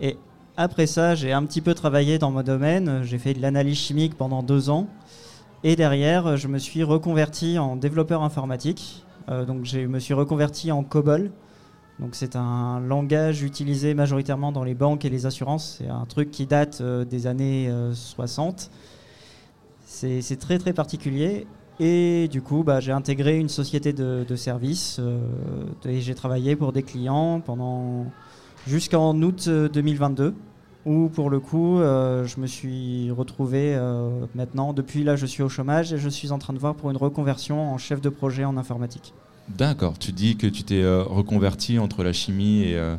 Et 0.00 0.16
après 0.56 0.86
ça, 0.86 1.14
j'ai 1.14 1.32
un 1.32 1.44
petit 1.44 1.60
peu 1.60 1.74
travaillé 1.74 2.18
dans 2.18 2.30
mon 2.30 2.42
domaine. 2.42 3.02
J'ai 3.02 3.18
fait 3.18 3.34
de 3.34 3.42
l'analyse 3.42 3.78
chimique 3.78 4.16
pendant 4.16 4.42
deux 4.42 4.70
ans. 4.70 4.88
Et 5.62 5.76
derrière, 5.76 6.36
je 6.36 6.48
me 6.48 6.58
suis 6.58 6.82
reconverti 6.82 7.58
en 7.58 7.76
développeur 7.76 8.22
informatique. 8.22 9.04
Euh, 9.28 9.44
donc, 9.44 9.64
je 9.64 9.80
me 9.80 9.98
suis 9.98 10.14
reconverti 10.14 10.72
en 10.72 10.82
COBOL. 10.82 11.30
Donc, 11.98 12.14
c'est 12.14 12.34
un 12.34 12.80
langage 12.80 13.42
utilisé 13.42 13.92
majoritairement 13.92 14.52
dans 14.52 14.64
les 14.64 14.74
banques 14.74 15.04
et 15.04 15.10
les 15.10 15.26
assurances. 15.26 15.76
C'est 15.78 15.88
un 15.88 16.06
truc 16.06 16.30
qui 16.30 16.46
date 16.46 16.80
euh, 16.80 17.04
des 17.04 17.26
années 17.26 17.68
euh, 17.68 17.92
60. 17.92 18.70
C'est 19.84 20.22
c'est 20.22 20.36
très 20.36 20.58
très 20.58 20.72
particulier. 20.72 21.46
Et 21.80 22.28
du 22.28 22.42
coup, 22.42 22.62
bah, 22.62 22.78
j'ai 22.78 22.92
intégré 22.92 23.38
une 23.38 23.48
société 23.48 23.94
de, 23.94 24.36
services 24.36 24.98
euh, 25.00 25.18
et 25.86 26.00
j'ai 26.00 26.14
travaillé 26.14 26.54
pour 26.54 26.72
des 26.72 26.82
clients 26.82 27.40
pendant 27.40 28.04
jusqu'en 28.66 29.20
août 29.22 29.46
euh, 29.48 29.68
2022 29.70 30.34
où 30.86 31.08
pour 31.08 31.30
le 31.30 31.40
coup, 31.40 31.78
euh, 31.78 32.26
je 32.26 32.38
me 32.38 32.46
suis 32.46 33.10
retrouvé 33.10 33.74
euh, 33.74 34.26
maintenant, 34.34 34.72
depuis 34.72 35.04
là, 35.04 35.16
je 35.16 35.26
suis 35.26 35.42
au 35.42 35.48
chômage 35.48 35.92
et 35.92 35.98
je 35.98 36.08
suis 36.08 36.32
en 36.32 36.38
train 36.38 36.52
de 36.52 36.58
voir 36.58 36.74
pour 36.74 36.90
une 36.90 36.96
reconversion 36.96 37.72
en 37.72 37.78
chef 37.78 38.00
de 38.00 38.08
projet 38.08 38.44
en 38.44 38.56
informatique. 38.56 39.14
D'accord, 39.56 39.98
tu 39.98 40.12
dis 40.12 40.36
que 40.36 40.46
tu 40.46 40.62
t'es 40.62 40.82
euh, 40.82 41.02
reconverti 41.02 41.78
entre 41.78 42.04
la 42.04 42.12
chimie 42.12 42.62
et, 42.62 42.76
euh, 42.76 42.96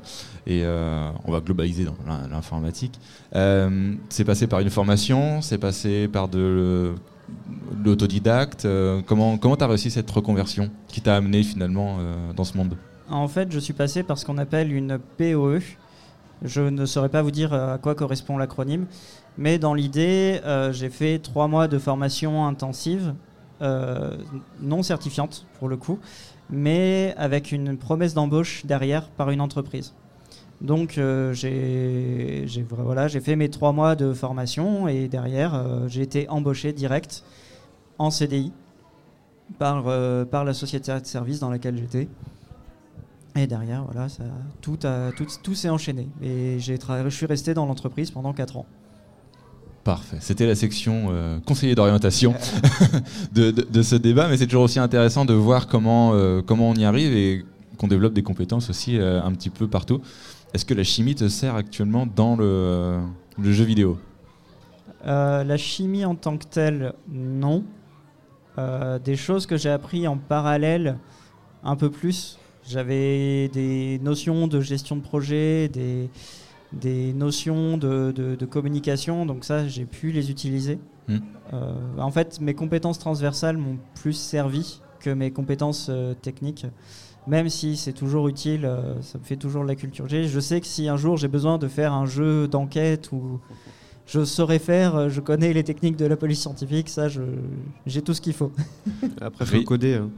euh, 0.49 1.11
on 1.23 1.31
va 1.31 1.39
globaliser 1.39 1.85
l'informatique. 2.29 2.99
Euh, 3.35 3.93
c'est 4.09 4.25
passé 4.25 4.47
par 4.47 4.59
une 4.59 4.69
formation, 4.69 5.41
c'est 5.41 5.57
passé 5.57 6.07
par 6.07 6.27
de 6.27 6.93
l'autodidacte. 7.83 8.65
euh, 8.65 9.01
comment 9.05 9.37
comment 9.37 9.55
tu 9.55 9.63
as 9.63 9.67
réussi 9.67 9.91
cette 9.91 10.09
reconversion 10.09 10.69
qui 10.87 11.01
t'a 11.01 11.15
amené 11.15 11.43
finalement 11.43 11.97
euh, 11.99 12.33
dans 12.33 12.43
ce 12.43 12.57
monde? 12.57 12.75
En 13.09 13.27
fait, 13.27 13.51
je 13.51 13.59
suis 13.59 13.73
passé 13.73 14.03
par 14.03 14.17
ce 14.17 14.25
qu'on 14.25 14.37
appelle 14.37 14.71
une 14.71 14.99
POE. 15.17 15.59
Je 16.43 16.61
ne 16.61 16.85
saurais 16.85 17.09
pas 17.09 17.21
vous 17.21 17.31
dire 17.31 17.53
euh, 17.53 17.75
à 17.75 17.77
quoi 17.77 17.93
correspond 17.93 18.37
l'acronyme, 18.37 18.87
mais 19.37 19.59
dans 19.59 19.73
l'idée, 19.73 20.41
j'ai 20.71 20.89
fait 20.89 21.19
trois 21.19 21.47
mois 21.47 21.67
de 21.67 21.77
formation 21.77 22.45
intensive, 22.47 23.13
non 23.61 24.81
certifiante 24.81 25.45
pour 25.59 25.69
le 25.69 25.77
coup, 25.77 25.99
mais 26.49 27.13
avec 27.17 27.51
une 27.51 27.77
promesse 27.77 28.13
d'embauche 28.13 28.65
derrière 28.65 29.09
par 29.09 29.29
une 29.29 29.39
entreprise. 29.39 29.93
Donc 30.61 30.97
euh, 30.97 31.33
j'ai 31.33 32.45
voilà, 32.69 33.07
j'ai 33.07 33.19
fait 33.19 33.35
mes 33.35 33.49
trois 33.49 33.71
mois 33.71 33.95
de 33.95 34.13
formation 34.13 34.87
et 34.87 35.07
derrière, 35.07 35.55
euh, 35.55 35.87
j'ai 35.87 36.01
été 36.03 36.29
embauché 36.29 36.71
direct 36.71 37.23
en 37.97 38.11
CDI 38.11 38.51
par, 39.57 39.85
euh, 39.87 40.23
par 40.23 40.45
la 40.45 40.53
société 40.53 40.91
de 40.99 41.05
service 41.05 41.39
dans 41.39 41.49
laquelle 41.49 41.77
j'étais. 41.77 42.07
Et 43.35 43.47
derrière, 43.47 43.85
voilà, 43.85 44.07
ça, 44.09 44.23
tout, 44.61 44.77
a- 44.83 45.11
tout, 45.13 45.25
tout 45.41 45.55
s'est 45.55 45.69
enchaîné. 45.69 46.07
Et 46.21 46.57
je 46.59 47.09
suis 47.09 47.25
resté 47.25 47.53
dans 47.53 47.65
l'entreprise 47.65 48.11
pendant 48.11 48.33
4 48.33 48.57
ans. 48.57 48.65
Parfait. 49.83 50.17
C'était 50.19 50.45
la 50.45 50.53
section 50.53 51.07
euh, 51.11 51.39
conseiller 51.39 51.73
d'orientation 51.73 52.35
de, 53.33 53.49
de- 53.51 53.65
de 53.67 53.81
ce 53.81 53.95
débat, 53.95 54.27
mais 54.27 54.37
c'est 54.37 54.45
toujours 54.45 54.63
aussi 54.63 54.79
intéressant 54.79 55.25
de 55.25 55.33
voir 55.33 55.67
comment, 55.67 56.11
euh, 56.13 56.41
comment 56.45 56.69
on 56.69 56.75
y 56.75 56.83
arrive 56.85 57.13
et 57.13 57.43
qu'on 57.77 57.87
développe 57.87 58.13
des 58.13 58.21
compétences 58.21 58.69
aussi 58.69 58.99
euh, 58.99 59.23
un 59.23 59.31
petit 59.31 59.49
peu 59.49 59.67
partout. 59.67 60.01
Est-ce 60.53 60.65
que 60.65 60.73
la 60.73 60.83
chimie 60.83 61.15
te 61.15 61.27
sert 61.29 61.55
actuellement 61.55 62.05
dans 62.05 62.35
le, 62.35 62.99
le 63.37 63.51
jeu 63.53 63.63
vidéo? 63.63 63.97
Euh, 65.05 65.43
la 65.43 65.57
chimie 65.57 66.05
en 66.05 66.15
tant 66.15 66.37
que 66.37 66.45
telle, 66.45 66.93
non. 67.09 67.63
Euh, 68.57 68.99
des 68.99 69.15
choses 69.15 69.45
que 69.45 69.55
j'ai 69.55 69.69
appris 69.69 70.07
en 70.07 70.17
parallèle, 70.17 70.97
un 71.63 71.75
peu 71.75 71.89
plus. 71.89 72.37
J'avais 72.67 73.47
des 73.47 73.99
notions 74.03 74.47
de 74.47 74.59
gestion 74.59 74.97
de 74.97 75.01
projet, 75.01 75.69
des, 75.69 76.09
des 76.73 77.13
notions 77.13 77.77
de, 77.77 78.11
de- 78.11 78.35
de 78.35 78.45
communication, 78.45 79.25
donc 79.25 79.45
ça, 79.45 79.67
j'ai 79.67 79.85
pu 79.85 80.11
les 80.11 80.29
utiliser. 80.29 80.79
Hmm. 81.07 81.17
Euh, 81.53 81.73
en 81.97 82.11
fait, 82.11 82.39
mes 82.41 82.53
compétences 82.53 82.99
transversales 82.99 83.57
m'ont 83.57 83.77
plus 83.95 84.13
servi 84.13 84.81
que 84.99 85.09
mes 85.09 85.31
compétences 85.31 85.89
techniques. 86.21 86.67
Même 87.27 87.49
si 87.49 87.77
c'est 87.77 87.93
toujours 87.93 88.27
utile, 88.27 88.65
euh, 88.65 89.01
ça 89.01 89.17
me 89.19 89.23
fait 89.23 89.35
toujours 89.35 89.63
de 89.63 89.67
la 89.67 89.75
culture 89.75 90.07
G. 90.07 90.27
Je 90.27 90.39
sais 90.39 90.59
que 90.59 90.67
si 90.67 90.87
un 90.87 90.97
jour 90.97 91.17
j'ai 91.17 91.27
besoin 91.27 91.57
de 91.57 91.67
faire 91.67 91.93
un 91.93 92.05
jeu 92.05 92.47
d'enquête 92.47 93.11
ou 93.11 93.39
je 94.07 94.25
saurais 94.25 94.59
faire, 94.59 94.95
euh, 94.95 95.09
je 95.09 95.21
connais 95.21 95.53
les 95.53 95.63
techniques 95.63 95.97
de 95.97 96.05
la 96.05 96.17
police 96.17 96.41
scientifique, 96.41 96.89
ça, 96.89 97.07
j'ai 97.85 98.01
tout 98.01 98.13
ce 98.13 98.21
qu'il 98.21 98.33
faut. 98.33 98.51
Après, 99.21 99.45
faut 99.45 99.61
coder. 99.63 99.95
hein. 99.95 100.09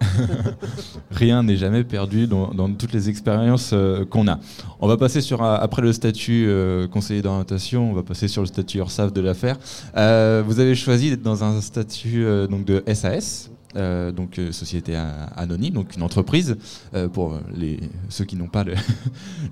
Rien 1.10 1.42
n'est 1.44 1.56
jamais 1.56 1.84
perdu 1.84 2.26
dans, 2.26 2.52
dans 2.52 2.72
toutes 2.72 2.92
les 2.92 3.08
expériences 3.08 3.70
euh, 3.72 4.04
qu'on 4.04 4.26
a. 4.28 4.40
On 4.80 4.88
va 4.88 4.96
passer 4.96 5.20
sur, 5.20 5.42
après 5.42 5.82
le 5.82 5.92
statut 5.92 6.46
euh, 6.48 6.88
conseiller 6.88 7.22
d'orientation, 7.22 7.90
on 7.90 7.94
va 7.94 8.02
passer 8.02 8.26
sur 8.26 8.42
le 8.42 8.46
statut 8.46 8.78
URSAF 8.78 9.12
de 9.12 9.20
l'affaire. 9.20 9.58
Euh, 9.96 10.42
vous 10.44 10.58
avez 10.58 10.74
choisi 10.74 11.10
d'être 11.10 11.22
dans 11.22 11.44
un 11.44 11.60
statut 11.60 12.24
euh, 12.24 12.46
donc 12.48 12.64
de 12.64 12.82
SAS. 12.92 13.51
Euh, 13.74 14.12
donc 14.12 14.38
euh, 14.38 14.52
société 14.52 14.94
anonyme, 15.36 15.72
donc 15.74 15.96
une 15.96 16.02
entreprise 16.02 16.56
euh, 16.94 17.08
pour 17.08 17.38
les, 17.54 17.80
ceux 18.10 18.24
qui 18.26 18.36
n'ont 18.36 18.48
pas 18.48 18.64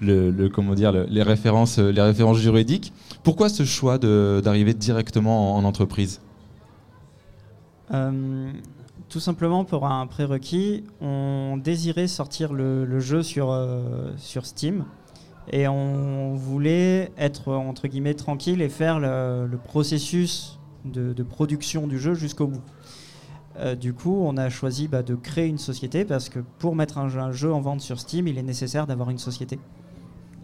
le, 0.00 0.48
comment 0.52 0.74
dire 0.74 0.92
le- 0.92 1.06
les 1.08 1.22
références 1.22 1.78
les 1.78 2.02
références 2.02 2.38
juridiques. 2.38 2.92
Pourquoi 3.22 3.48
ce 3.48 3.64
choix 3.64 3.98
d'arriver 3.98 4.74
directement 4.74 5.56
en, 5.56 5.58
en 5.58 5.64
entreprise? 5.64 6.20
Tout 9.08 9.18
simplement 9.20 9.64
pour 9.64 9.86
un 9.86 10.06
prérequis, 10.06 10.84
on 11.00 11.56
désirait 11.56 12.06
sortir 12.06 12.52
le, 12.52 13.00
jeu 13.00 13.22
sur, 13.24 13.52
sur 14.16 14.46
Steam 14.46 14.84
et 15.50 15.66
on 15.66 16.34
voulait 16.34 17.10
être 17.18 17.52
entre 17.52 17.88
guillemets 17.88 18.14
tranquille 18.14 18.62
et 18.62 18.68
faire 18.68 19.00
le, 19.00 19.48
processus 19.64 20.60
de 20.84 21.22
production 21.24 21.88
du 21.88 21.98
jeu 21.98 22.14
jusqu'au 22.14 22.46
bout. 22.46 22.62
Euh, 23.60 23.74
du 23.74 23.92
coup, 23.92 24.22
on 24.24 24.36
a 24.36 24.48
choisi 24.48 24.88
bah, 24.88 25.02
de 25.02 25.14
créer 25.14 25.46
une 25.46 25.58
société 25.58 26.04
parce 26.04 26.28
que 26.28 26.38
pour 26.58 26.74
mettre 26.74 26.98
un 26.98 27.30
jeu, 27.30 27.52
en 27.52 27.60
vente 27.60 27.80
sur 27.80 28.00
Steam, 28.00 28.26
il 28.26 28.38
est 28.38 28.42
nécessaire 28.42 28.86
d'avoir 28.86 29.10
une 29.10 29.18
société. 29.18 29.58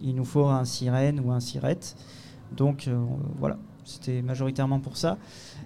Il 0.01 0.15
nous 0.15 0.25
faut 0.25 0.45
un 0.45 0.65
sirène 0.65 1.19
ou 1.19 1.31
un 1.31 1.39
sirette. 1.39 1.95
Donc 2.55 2.87
euh, 2.87 2.95
voilà, 3.39 3.57
c'était 3.85 4.21
majoritairement 4.21 4.79
pour 4.79 4.97
ça. 4.97 5.17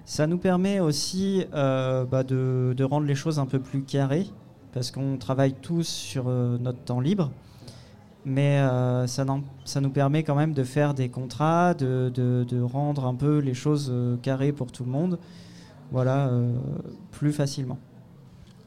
Ça 0.06 0.28
nous 0.28 0.38
permet 0.38 0.80
aussi 0.80 1.46
euh, 1.54 2.06
bah, 2.06 2.24
de, 2.24 2.84
rendre 2.84 3.06
les 3.06 3.16
choses 3.16 3.38
un 3.38 3.46
peu 3.46 3.60
plus 3.60 3.84
carrées, 3.84 4.28
parce 4.72 4.92
qu'on 4.92 5.18
travaille 5.18 5.54
tous 5.54 5.88
sur 5.88 6.26
notre 6.30 6.80
temps 6.80 7.02
libre. 7.02 7.32
Mais 8.24 8.64
ça, 9.08 9.26
nous 9.26 9.90
permet 9.90 10.24
quand 10.24 10.36
même 10.36 10.54
de 10.54 10.64
faire 10.64 10.94
des 10.94 11.10
contrats, 11.10 11.74
de, 11.74 12.62
rendre 12.62 13.06
un 13.06 13.16
peu 13.16 13.40
les 13.40 13.56
choses 13.56 13.92
carrées 14.22 14.54
pour 14.54 14.72
tout 14.72 14.86
le 14.86 14.92
monde, 14.92 15.20
voilà, 15.92 16.28
euh, 16.28 16.54
plus 17.12 17.34
facilement. 17.34 17.80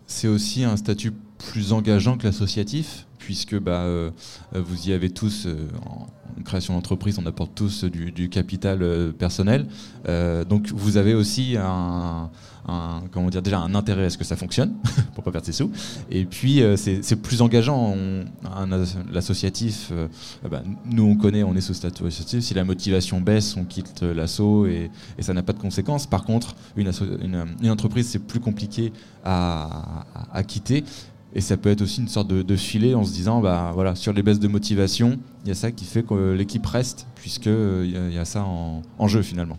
C'est 0.07 0.28
aussi 0.28 0.64
un 0.64 0.76
statut 0.76 1.12
plus 1.38 1.73
engageant 1.73 2.16
que 2.19 2.25
l'associatif, 2.25 3.07
puisque 3.25 3.59
bah, 3.59 3.85
euh, 3.85 4.11
vous 4.52 4.90
y 4.90 4.93
avez 4.93 5.09
tous, 5.09 5.47
euh, 5.47 5.57
en 5.87 6.07
création 6.45 6.75
d'entreprise, 6.75 7.19
on 7.19 7.25
apporte 7.25 7.54
tous 7.54 7.85
du, 7.85 8.28
capital 8.28 8.83
euh, 8.83 9.12
personnel. 9.12 9.66
Donc 10.49 10.69
vous 10.69 10.99
avez 10.99 11.14
aussi 11.14 11.57
un, 11.59 12.31
comment 13.11 13.31
dire, 13.31 13.40
déjà 13.40 13.61
un 13.61 13.75
intérêt 13.75 14.04
à 14.04 14.11
ce 14.11 14.19
que 14.19 14.25
ça 14.25 14.37
fonctionne, 14.37 14.75
pour 15.14 15.25
pas 15.25 15.31
perdre 15.31 15.47
ses 15.47 15.52
sous. 15.52 15.71
Et 16.11 16.26
puis 16.26 16.62
c'est 16.76 17.16
plus 17.23 17.40
engageant. 17.40 17.97
L'associatif, 19.11 19.90
bah, 20.50 20.62
nous 20.85 21.04
on 21.04 21.16
connaît, 21.16 21.45
on 21.45 21.54
est 21.54 21.62
sous 21.62 21.73
statut 21.73 22.02
associatif. 22.02 22.40
Si 22.40 22.52
la 22.52 22.64
motivation 22.64 23.23
baisse, 23.23 23.57
on 23.57 23.64
quitte 23.64 24.02
l'asso 24.02 24.66
et, 24.66 24.90
ça 25.21 25.33
n'a 25.33 25.43
pas 25.43 25.54
de 25.54 25.61
conséquences. 25.61 26.07
Par 26.07 26.25
contre, 26.25 26.57
une, 26.76 26.90
entreprise, 27.71 28.09
c'est 28.09 28.19
plus 28.26 28.40
compliqué 28.40 28.93
à 29.25 30.43
quitter. 30.47 30.85
Et 31.36 31.40
ça 31.40 31.56
peut 31.56 31.68
être 31.68 31.82
aussi 31.82 32.00
une 32.00 32.08
sorte 32.08 32.28
de, 32.28 32.56
filet 32.56 32.94
en 32.94 33.02
se 33.02 33.12
disant, 33.12 33.40
bah 33.40 33.72
voilà, 33.74 33.96
sur 33.96 34.12
les 34.12 34.22
baisses 34.22 34.38
de 34.38 34.46
motivation, 34.46 35.18
il 35.44 35.48
y 35.48 35.50
a 35.50 35.56
ça 35.56 35.72
qui 35.72 35.84
fait 35.84 36.04
que 36.04 36.32
l'équipe 36.32 36.64
reste, 36.64 37.08
puisque 37.16 37.48
euh, 37.48 37.82
il 37.84 38.14
y, 38.14 38.18
a- 38.18 38.24
ça 38.24 38.44
en, 38.44 39.08
jeu 39.08 39.20
finalement. 39.20 39.58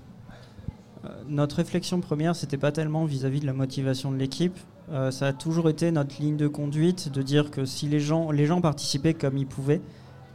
Euh, 1.03 1.09
Notre 1.27 1.57
réflexion 1.57 1.99
première, 1.99 2.33
c'était 2.35 2.57
pas 2.57 2.71
tellement 2.71 3.03
vis-à-vis 3.03 3.41
de 3.41 3.45
la 3.45 3.53
motivation 3.53 4.09
de 4.09 4.15
l'équipe. 4.15 4.57
Euh, 4.89 5.11
ça 5.11 5.27
a 5.27 5.33
toujours 5.33 5.67
été 5.67 5.91
notre 5.91 6.21
ligne 6.21 6.37
de 6.37 6.47
conduite 6.47 7.11
de 7.11 7.21
dire 7.21 7.51
que 7.51 7.65
si 7.65 7.89
les 7.89 7.99
gens, 7.99 8.31
participaient 8.61 9.13
comme 9.13 9.37
ils 9.37 9.47
pouvaient, 9.47 9.81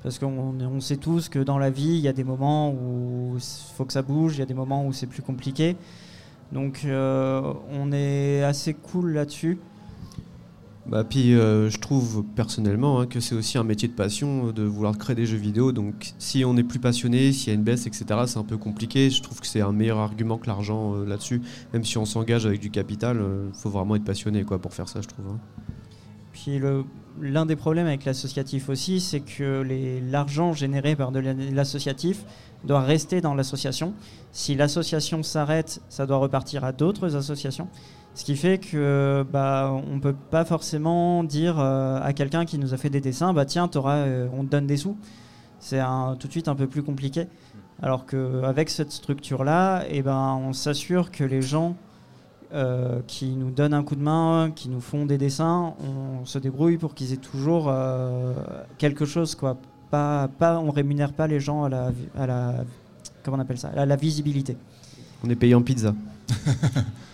parce 0.02 0.18
qu'on 0.18 0.54
on 0.60 0.80
sait 0.80 0.96
tous 0.96 1.30
que 1.30 1.38
dans 1.38 1.56
la 1.56 1.70
vie, 1.70 1.94
il 1.94 2.00
y 2.00 2.08
a 2.08 2.12
des 2.12 2.24
moments 2.24 2.70
où 2.70 3.36
il 3.36 3.74
faut 3.76 3.86
que 3.86 3.94
ça 3.94 4.02
bouge, 4.02 4.36
il 4.36 4.40
y 4.40 4.42
a 4.42 4.46
des 4.46 4.54
moments 4.54 4.86
où 4.86 4.92
c'est 4.92 5.06
plus 5.06 5.22
compliqué. 5.22 5.76
Donc 6.52 6.84
on 6.86 7.92
est 7.92 8.42
assez 8.42 8.74
cool 8.74 9.12
là-dessus. 9.12 9.58
Bah, 10.90 11.04
puis 11.04 11.34
euh, 11.34 11.70
je 11.70 11.78
trouve 11.78 12.24
personnellement 12.34 12.98
hein, 13.00 13.06
que 13.06 13.20
c'est 13.20 13.36
aussi 13.36 13.56
un 13.58 13.62
métier 13.62 13.86
de 13.86 13.92
passion 13.92 14.48
euh, 14.48 14.52
de 14.52 14.64
vouloir 14.64 14.98
créer 14.98 15.14
des 15.14 15.24
jeux 15.24 15.36
vidéo. 15.36 15.70
Donc 15.70 16.14
si 16.18 16.44
on 16.44 16.56
est 16.56 16.64
plus 16.64 16.80
passionné, 16.80 17.30
s'il 17.30 17.48
y 17.48 17.50
a 17.52 17.54
une 17.54 17.62
baisse, 17.62 17.86
etc., 17.86 18.06
c'est 18.26 18.38
un 18.38 18.44
peu 18.44 18.56
compliqué. 18.56 19.08
Je 19.08 19.22
trouve 19.22 19.38
que 19.40 19.46
c'est 19.46 19.60
un 19.60 19.72
meilleur 19.72 19.98
argument 19.98 20.36
que 20.36 20.48
l'argent 20.48 20.96
euh, 20.96 21.04
là-dessus. 21.06 21.42
Même 21.72 21.84
si 21.84 21.96
on 21.96 22.04
s'engage 22.04 22.44
avec 22.44 22.58
du 22.60 22.70
capital, 22.70 23.22
il 23.48 23.54
faut 23.56 23.70
vraiment 23.70 23.94
être 23.94 24.04
passionné 24.04 24.42
quoi, 24.42 24.58
pour 24.58 24.74
faire 24.74 24.88
ça, 24.88 25.00
je 25.00 25.06
trouve. 25.06 25.26
hein. 25.28 25.38
Puis 26.32 26.60
l'un 27.20 27.44
des 27.46 27.56
problèmes 27.56 27.86
avec 27.86 28.04
l'associatif 28.04 28.68
aussi, 28.68 29.00
c'est 29.00 29.20
que 29.20 29.64
l'argent 30.10 30.52
généré 30.52 30.96
par 30.96 31.12
de 31.12 31.18
la- 31.18 31.34
l'associatif 31.34 32.24
doit 32.64 32.80
rester 32.80 33.20
dans 33.20 33.34
l'association. 33.34 33.94
Si 34.32 34.54
l'association 34.54 35.22
s'arrête, 35.22 35.82
ça 35.88 36.06
doit 36.06 36.16
repartir 36.18 36.64
à 36.64 36.72
d'autres 36.72 37.14
associations. 37.16 37.68
Ce 38.14 38.24
qui 38.24 38.36
fait 38.36 38.58
que 38.58 39.24
bah, 39.32 39.72
on 39.90 39.94
ne 39.96 40.00
peut 40.00 40.14
pas 40.30 40.44
forcément 40.44 41.24
dire 41.24 41.58
euh, 41.58 42.00
à 42.02 42.12
quelqu'un 42.12 42.44
qui 42.44 42.58
nous 42.58 42.74
a 42.74 42.76
fait 42.76 42.90
des 42.90 43.00
dessins, 43.00 43.32
bah 43.32 43.44
tiens, 43.44 43.70
euh, 43.76 44.28
on 44.36 44.44
te 44.44 44.50
donne 44.50 44.66
des 44.66 44.76
sous. 44.76 44.96
C'est 45.58 45.78
un- 45.78 46.16
tout 46.18 46.26
de 46.26 46.32
suite 46.32 46.48
un 46.48 46.54
peu 46.54 46.66
plus 46.66 46.82
compliqué. 46.82 47.26
Alors 47.82 48.04
qu'avec 48.04 48.68
cette 48.68 48.92
structure-là, 48.92 49.84
eh 49.88 50.02
ben, 50.02 50.38
on 50.42 50.52
s'assure 50.52 51.10
que 51.10 51.24
les 51.24 51.40
gens 51.40 51.76
euh, 52.52 53.00
qui 53.06 53.30
nous 53.36 53.50
donnent 53.50 53.72
un 53.74 53.82
coup 53.84 53.94
de 53.96 54.02
main, 54.02 54.50
qui 54.54 54.68
nous 54.68 54.80
font 54.80 55.06
des 55.06 55.16
dessins, 55.16 55.72
on 55.80 56.24
se 56.26 56.38
débrouille 56.38 56.76
pour 56.78 56.94
qu'ils 56.94 57.12
aient 57.12 57.16
toujours 57.16 57.66
euh, 57.68 58.34
quelque 58.76 59.04
chose. 59.06 59.34
Quoi. 59.34 59.56
Pas, 59.90 60.28
pas, 60.38 60.58
on 60.58 60.70
rémunère 60.70 61.12
pas 61.12 61.26
les 61.26 61.40
gens 61.40 61.64
à 61.64 61.68
la, 61.68 61.92
à 62.18 62.26
la, 62.26 62.54
comment 63.22 63.36
on 63.38 63.40
appelle 63.40 63.58
ça, 63.58 63.68
à 63.76 63.86
la 63.86 63.96
visibilité. 63.96 64.56
On 65.24 65.30
est 65.30 65.36
payé 65.36 65.54
en 65.54 65.62
pizza. 65.62 65.94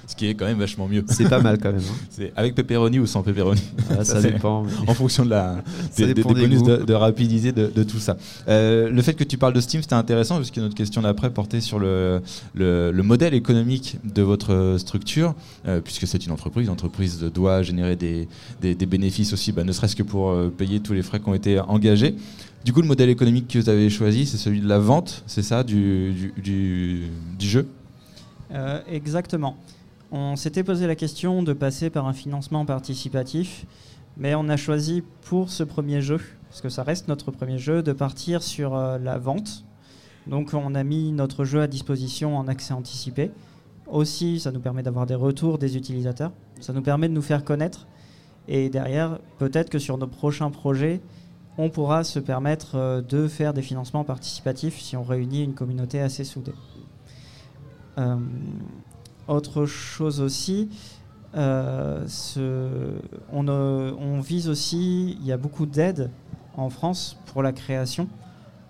Ce 0.09 0.15
qui 0.15 0.27
est 0.29 0.35
quand 0.35 0.45
même 0.45 0.59
vachement 0.59 0.87
mieux. 0.87 1.05
C'est 1.09 1.29
pas 1.29 1.41
mal 1.41 1.59
quand 1.59 1.73
même. 1.73 1.81
hein. 1.81 1.95
C'est 2.11 2.33
avec 2.37 2.55
pepperoni 2.55 2.99
ou 3.01 3.07
sans 3.07 3.23
pepperoni, 3.23 3.61
Ah, 3.91 4.05
Ça, 4.05 4.21
dépend. 4.23 4.63
mais- 4.63 4.89
en 4.89 4.95
fonction 4.95 5.25
de 5.25 5.31
la, 5.31 5.57
des, 5.97 6.07
des- 6.07 6.15
dépend 6.15 6.33
des 6.33 6.43
des 6.43 6.47
bonus 6.49 6.63
de, 6.63 6.77
de 6.85 6.95
rapidité 6.95 7.51
de, 7.53 7.67
de 7.75 7.83
tout 7.83 7.99
ça. 7.99 8.17
Euh, 8.49 8.89
le 8.89 9.03
fait 9.03 9.15
que 9.15 9.25
tu 9.25 9.37
parles 9.37 9.53
de 9.53 9.61
Steam, 9.61 9.83
c'était 9.83 9.95
intéressant 9.95 10.37
parce 10.37 10.51
que 10.53 10.61
notre 10.61 10.75
question 10.77 11.03
d'après 11.03 11.31
portait 11.31 11.61
sur 11.61 11.79
le, 11.79 12.21
le, 12.55 12.93
le 12.93 13.03
modèle 13.03 13.35
économique 13.35 13.99
de 14.05 14.23
votre 14.23 14.77
structure, 14.79 15.35
euh, 15.67 15.81
puisque 15.81 16.07
c'est 16.07 16.25
une 16.25 16.33
entreprise. 16.33 16.69
L'entreprise 16.69 17.19
doit 17.35 17.63
générer 17.63 17.97
des, 17.97 18.29
des- 18.63 18.75
des 18.77 18.87
bénéfices 18.87 19.33
aussi, 19.33 19.51
bah, 19.53 19.65
ne 19.65 19.73
serait-ce 19.73 19.97
que 19.97 20.03
pour 20.05 20.31
euh, 20.31 20.49
payer 20.57 20.79
tous 20.81 20.93
les 20.93 21.03
frais 21.03 21.19
qui 21.19 21.29
ont 21.29 21.35
été 21.35 21.59
engagés. 21.61 22.15
Du 22.65 22.73
coup, 22.73 22.81
le 22.81 22.89
modèle 22.89 23.11
économique 23.11 23.49
que 23.49 23.59
vous 23.59 23.69
avez 23.69 23.91
choisi, 23.91 24.27
c'est 24.27 24.37
celui 24.39 24.61
de 24.61 24.69
la 24.69 24.79
vente, 24.79 25.23
c'est 25.27 25.43
ça, 25.43 25.63
du, 25.65 26.13
du, 26.13 26.33
du- 26.43 27.03
du 27.39 27.49
jeu? 27.49 27.67
Euh, 28.53 28.79
exactement. 28.91 29.57
On 30.19 30.35
s'était 30.35 30.65
posé 30.65 30.87
la 30.87 30.95
question 30.95 31.43
de 31.43 31.53
passer 31.53 31.91
par 31.91 32.07
un 32.07 32.15
financement 32.15 32.65
participatif, 32.65 33.67
mais 34.17 34.35
on 34.35 34.49
a 34.49 34.57
choisi 34.57 35.03
pour 35.21 35.51
ce 35.51 35.63
premier 35.63 36.01
jeu, 36.01 36.19
parce 36.49 36.63
que 36.63 36.71
ça 36.71 36.83
reste 36.85 37.07
notre 37.09 37.31
premier 37.31 37.59
jeu, 37.59 37.83
de 37.83 37.93
partir 37.93 38.43
sur 38.43 38.75
euh, 38.75 38.97
la 38.97 39.19
vente. 39.19 39.67
Donc 40.27 40.55
on 40.55 40.75
a 40.75 40.83
mis 40.85 41.13
notre 41.13 41.45
jeu 41.45 41.61
à 41.61 41.67
disposition 41.67 42.39
en 42.39 42.49
accès 42.49 42.73
anticipé. 42.73 43.31
Aussi, 43.89 44.41
ça 44.41 44.53
nous 44.53 44.61
permet 44.61 44.83
d'avoir 44.83 45.05
des 45.05 45.15
retours 45.15 45.59
des 45.59 45.77
utilisateurs. 45.77 46.33
Ça 46.61 46.73
nous 46.73 46.81
permet 46.81 47.11
de 47.11 47.13
nous 47.13 47.21
faire 47.21 47.45
connaître. 47.45 47.87
Et 48.49 48.71
derrière, 48.71 49.19
peut-être 49.37 49.69
que 49.69 49.79
sur 49.79 49.99
nos 49.99 50.07
prochains 50.07 50.51
projets, 50.51 51.03
on 51.59 51.69
pourra 51.69 52.05
se 52.05 52.21
permettre 52.21 52.77
euh, 52.77 53.03
de 53.03 53.29
faire 53.29 53.53
des 53.53 53.61
financements 53.61 54.05
participatifs 54.05 54.81
si 54.81 54.97
on 54.97 55.03
réunit 55.03 55.45
une 55.45 55.53
communauté 55.53 56.01
assez 56.01 56.25
soudée. 56.25 56.55
Euh, 57.99 58.17
autre 59.29 59.67
chose 59.67 60.21
aussi, 60.21 60.69
euh, 61.35 62.05
ce- 62.07 62.99
on, 63.33 63.47
euh, 63.49 63.93
on 63.99 64.21
vise 64.21 64.49
aussi, 64.49 65.17
il 65.21 65.27
y 65.27 65.33
a 65.33 65.37
beaucoup 65.37 65.67
d'aides 65.67 66.11
en 66.57 66.71
France 66.71 67.19
pour 67.27 67.43
la 67.43 67.53
création. 67.53 68.09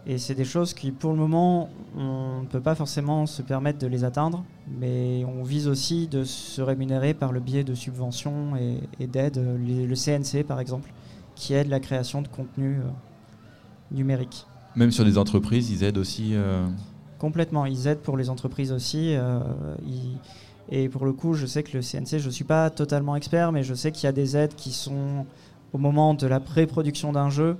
Et 0.08 0.18
c'est 0.18 0.34
des 0.36 0.44
choses 0.44 0.72
qui, 0.72 0.92
pour 0.92 1.10
le 1.10 1.18
moment, 1.18 1.68
on 1.96 2.42
ne 2.42 2.46
peut 2.46 2.60
pas 2.60 2.76
forcément 2.76 3.26
se 3.26 3.42
permettre 3.42 3.80
de 3.80 3.88
les 3.88 4.04
atteindre, 4.04 4.44
mais 4.78 5.24
on 5.24 5.42
vise 5.42 5.66
aussi 5.66 6.06
de 6.06 6.22
se 6.22 6.62
rémunérer 6.62 7.12
par 7.12 7.32
le 7.32 7.40
biais 7.40 7.64
de 7.64 7.74
subventions 7.74 8.54
et, 9.00 9.06
d'aides. 9.08 9.38
Le 9.38 9.94
CNC, 9.96 10.44
par 10.44 10.60
exemple, 10.60 10.92
qui 11.34 11.54
aide 11.54 11.68
la 11.68 11.80
création 11.80 12.22
de 12.22 12.28
contenu 12.28 12.76
euh, 12.76 12.82
numérique. 13.90 14.46
Même 14.76 14.92
sur 14.92 15.04
des 15.04 15.18
entreprises, 15.18 15.70
ils 15.70 15.82
aident 15.82 15.98
aussi 15.98 16.34
euh, 16.34 16.66
Complètement, 17.18 17.66
ils 17.66 17.88
aident 17.88 18.00
pour 18.02 18.16
les 18.16 18.30
entreprises 18.30 18.70
aussi. 18.72 19.16
Et 20.70 20.88
pour 20.88 21.04
le 21.04 21.12
coup, 21.12 21.34
je 21.34 21.46
sais 21.46 21.62
que 21.62 21.76
le 21.76 21.82
CNC, 21.82 22.18
je 22.18 22.26
ne 22.26 22.32
suis 22.32 22.44
pas 22.44 22.70
totalement 22.70 23.16
expert, 23.16 23.52
mais 23.52 23.62
je 23.62 23.74
sais 23.74 23.92
qu'il 23.92 24.04
y 24.04 24.08
a 24.08 24.12
des 24.12 24.36
aides 24.36 24.54
qui 24.54 24.72
sont 24.72 25.26
au 25.72 25.78
moment 25.78 26.14
de 26.14 26.26
la 26.26 26.40
pré-production 26.40 27.12
d'un 27.12 27.30
jeu 27.30 27.56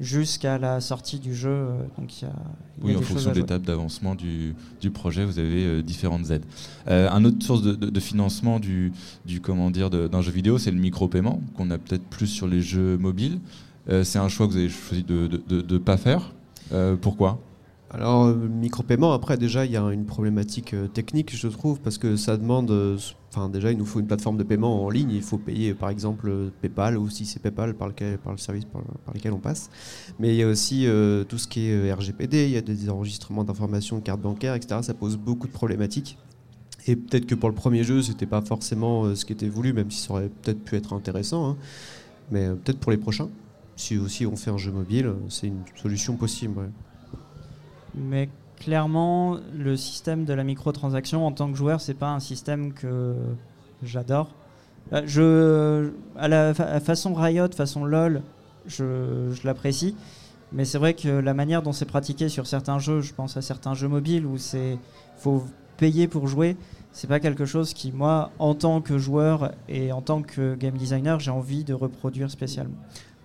jusqu'à 0.00 0.58
la 0.58 0.80
sortie 0.80 1.18
du 1.18 1.34
jeu. 1.34 1.50
Euh, 1.50 1.82
donc 1.98 2.20
il 2.20 2.24
y 2.24 2.28
a, 2.28 2.32
oui, 2.82 2.96
en 2.96 3.02
fonction 3.02 3.30
de 3.30 3.36
l'étape 3.36 3.62
d'avancement 3.62 4.14
du, 4.14 4.54
du, 4.80 4.90
projet, 4.90 5.24
vous 5.24 5.38
avez 5.38 5.64
euh, 5.64 5.82
différentes 5.82 6.30
aides. 6.30 6.44
Euh, 6.88 7.08
un 7.10 7.24
autre 7.24 7.44
source 7.44 7.62
de, 7.62 7.74
de, 7.74 8.00
financement 8.00 8.58
du, 8.58 8.92
du 9.26 9.40
comment 9.40 9.70
dire 9.70 9.90
d'un 9.90 10.22
jeu 10.22 10.32
vidéo, 10.32 10.58
c'est 10.58 10.70
le 10.70 10.78
micro-paiement 10.78 11.40
qu'on 11.56 11.70
a 11.70 11.78
peut-être 11.78 12.04
plus 12.04 12.26
sur 12.26 12.46
les 12.46 12.62
jeux 12.62 12.96
mobiles. 12.96 13.38
c'est 14.02 14.18
un 14.18 14.28
choix 14.28 14.46
que 14.46 14.52
vous 14.52 14.58
avez 14.58 14.68
choisi 14.68 15.02
de 15.02 15.40
ne 15.48 15.78
pas 15.78 15.96
faire. 15.96 16.32
pourquoi? 17.00 17.40
Alors, 17.92 18.26
euh, 18.26 18.34
micro-paiement, 18.34 19.12
après, 19.12 19.36
déjà, 19.36 19.66
il 19.66 19.72
y 19.72 19.76
a 19.76 19.82
une 19.90 20.06
problématique 20.06 20.74
euh, 20.74 20.86
technique, 20.86 21.34
je 21.34 21.48
trouve, 21.48 21.80
parce 21.80 21.98
que 21.98 22.14
ça 22.14 22.36
demande. 22.36 22.70
Euh, 22.70 22.96
enfin, 23.30 23.48
déjà, 23.48 23.72
il 23.72 23.78
nous 23.78 23.84
faut 23.84 23.98
une 23.98 24.06
plateforme 24.06 24.36
de 24.36 24.44
paiement 24.44 24.84
en 24.84 24.90
ligne. 24.90 25.10
Il 25.10 25.22
faut 25.22 25.38
payer, 25.38 25.74
par 25.74 25.90
exemple, 25.90 26.52
PayPal, 26.62 26.96
ou 26.96 27.10
si 27.10 27.26
c'est 27.26 27.42
PayPal 27.42 27.74
par, 27.74 27.88
lequel, 27.88 28.18
par 28.18 28.30
le 28.30 28.38
service 28.38 28.64
par, 28.64 28.82
lequel 29.12 29.32
on 29.32 29.40
passe. 29.40 29.70
Mais 30.20 30.28
il 30.28 30.36
y 30.36 30.42
a 30.44 30.46
aussi 30.46 30.86
tout 31.28 31.38
ce 31.38 31.48
qui 31.48 31.66
est 31.66 31.92
RGPD, 31.92 32.44
il 32.44 32.52
y 32.52 32.56
a 32.56 32.60
des 32.60 32.88
enregistrements 32.88 33.42
d'informations, 33.42 34.00
cartes 34.00 34.20
bancaires, 34.20 34.54
etc. 34.54 34.80
Ça 34.82 34.94
pose 34.94 35.16
beaucoup 35.16 35.48
de 35.48 35.52
problématiques. 35.52 36.16
Et 36.86 36.94
peut-être 36.94 37.26
que 37.26 37.34
pour 37.34 37.48
le 37.48 37.54
premier 37.54 37.82
jeu, 37.82 38.02
c'était 38.02 38.26
pas 38.26 38.40
forcément 38.40 39.14
ce 39.14 39.24
qui 39.24 39.32
était 39.32 39.48
voulu, 39.48 39.72
même 39.72 39.90
si 39.90 40.02
ça 40.02 40.12
aurait 40.12 40.28
peut-être 40.28 40.62
pu 40.62 40.76
être 40.76 40.92
intéressant. 40.92 41.50
Hein. 41.50 41.56
Mais 42.30 42.48
peut-être 42.50 42.78
pour 42.78 42.92
les 42.92 42.98
prochains, 42.98 43.28
si 43.74 43.98
aussi 43.98 44.26
on 44.26 44.36
fait 44.36 44.50
un 44.50 44.58
jeu 44.58 44.70
mobile, 44.70 45.12
c'est 45.28 45.48
une 45.48 45.64
solution 45.74 46.16
possible. 46.16 46.70
Mais 47.94 48.28
clairement, 48.58 49.38
le 49.56 49.76
système 49.76 50.24
de 50.24 50.32
la 50.32 50.44
microtransaction 50.44 51.26
en 51.26 51.32
tant 51.32 51.50
que 51.50 51.56
joueur, 51.56 51.80
c'est 51.80 51.94
pas 51.94 52.10
un 52.10 52.20
système 52.20 52.72
que 52.72 53.14
j'adore. 53.82 54.34
Euh, 54.92 55.02
je, 55.06 55.92
à 56.18 56.28
la 56.28 56.54
façon 56.54 57.14
Riot, 57.14 57.48
façon 57.56 57.84
LoL, 57.84 58.22
je, 58.66 59.30
je 59.32 59.46
l'apprécie. 59.46 59.96
Mais 60.52 60.64
c'est 60.64 60.78
vrai 60.78 60.94
que 60.94 61.08
la 61.08 61.32
manière 61.32 61.62
dont 61.62 61.72
c'est 61.72 61.84
pratiqué 61.84 62.28
sur 62.28 62.46
certains 62.46 62.78
jeux, 62.78 63.00
je 63.00 63.14
pense 63.14 63.36
à 63.36 63.42
certains 63.42 63.74
jeux 63.74 63.88
mobiles 63.88 64.26
où 64.26 64.36
c'est 64.36 64.78
faut 65.16 65.44
payer 65.76 66.08
pour 66.08 66.26
jouer, 66.26 66.56
c'est 66.92 67.06
pas 67.06 67.20
quelque 67.20 67.44
chose 67.44 67.72
qui 67.72 67.92
moi, 67.92 68.32
en 68.38 68.54
tant 68.54 68.80
que 68.80 68.98
joueur 68.98 69.52
et 69.68 69.92
en 69.92 70.02
tant 70.02 70.22
que 70.22 70.54
game 70.56 70.76
designer, 70.76 71.20
j'ai 71.20 71.30
envie 71.30 71.62
de 71.62 71.72
reproduire 71.72 72.30
spécialement. 72.30 72.76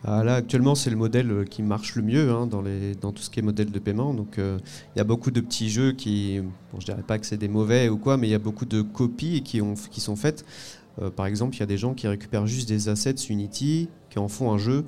Ah, 0.07 0.23
là, 0.23 0.35
actuellement, 0.35 0.75
c'est 0.75 0.91
le 0.91 0.95
modèle 0.95 1.31
euh, 1.31 1.45
qui 1.45 1.63
marche 1.63 1.95
le 1.95 2.03
mieux 2.03 2.31
hein, 2.31 2.45
dans, 2.45 2.61
tout 3.11 3.23
ce 3.23 3.29
qui 3.31 3.39
est 3.39 3.41
modèle 3.41 3.71
de 3.71 3.79
paiement. 3.79 4.13
Donc, 4.13 4.37
euh, 4.37 4.59
il 4.95 4.99
y 4.99 5.01
a 5.01 5.03
beaucoup 5.03 5.31
de 5.31 5.41
petits 5.41 5.69
jeux 5.69 5.93
qui, 5.93 6.41
bon, 6.71 6.79
je 6.79 6.85
dirais 6.85 7.01
pas 7.01 7.17
que 7.17 7.25
c'est 7.25 7.37
des 7.37 7.47
mauvais 7.47 7.89
ou 7.89 7.97
quoi, 7.97 8.15
mais 8.15 8.27
il 8.27 8.31
y 8.31 8.35
a 8.35 8.39
beaucoup 8.39 8.65
de 8.65 8.83
copies 8.83 9.41
qui, 9.41 9.61
ont, 9.61 9.73
qui 9.73 10.01
sont 10.01 10.15
faites. 10.15 10.45
Euh, 11.01 11.09
par 11.09 11.25
exemple, 11.25 11.55
il 11.55 11.59
y 11.59 11.63
a 11.63 11.65
des 11.65 11.79
gens 11.79 11.95
qui 11.95 12.07
récupèrent 12.07 12.45
juste 12.45 12.69
des 12.69 12.87
assets 12.87 13.15
Unity, 13.29 13.89
qui 14.11 14.19
en 14.19 14.27
font 14.27 14.51
un 14.51 14.59
jeu, 14.59 14.85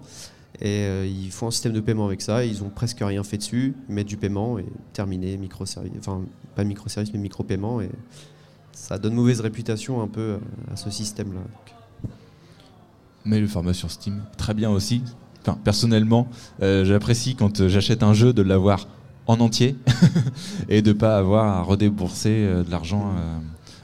et 0.62 1.06
ils 1.06 1.32
font 1.32 1.48
un 1.48 1.52
système 1.52 1.74
de 1.74 1.82
paiement 1.82 2.06
avec 2.06 2.22
ça. 2.22 2.46
Ils 2.46 2.64
ont 2.64 2.70
presque 2.70 3.00
rien 3.02 3.24
fait 3.24 3.38
dessus, 3.38 3.74
ils 3.90 3.96
mettent 3.96 4.08
du 4.08 4.18
paiement 4.18 4.60
et 4.60 4.66
terminé, 4.94 5.36
microservice, 5.38 5.92
enfin 6.00 6.22
pas 6.56 6.64
microservice 6.64 7.12
mais 7.14 7.20
micro-paiement, 7.20 7.82
et 7.82 7.90
ça 8.72 8.98
donne 8.98 9.14
mauvaise 9.14 9.42
réputation 9.42 10.02
un 10.02 10.08
peu 10.08 10.38
à 10.72 10.76
ce 10.76 10.90
système-là 10.90 11.42
mais 13.28 13.40
le 13.40 13.48
format 13.48 13.74
sur 13.74 13.92
Steam, 13.92 14.22
très 14.38 14.54
bien 14.54 14.70
aussi. 14.70 15.04
Enfin, 15.42 15.58
personnellement, 15.64 16.28
euh, 16.62 16.86
j'apprécie 16.86 17.36
quand 17.36 17.62
euh, 17.62 17.70
j'achète 17.70 18.04
un 18.04 18.13
jeu 18.13 18.34
de 18.34 18.42
l'avoir 18.42 18.88
en 19.28 19.40
entier 19.40 19.76
et 20.70 20.82
de 20.82 20.94
pas 20.94 21.18
avoir 21.18 21.46
à 21.46 21.62
redébourser 21.62 22.30
euh, 22.32 22.63
de 22.63 22.72
l'argent 22.72 23.13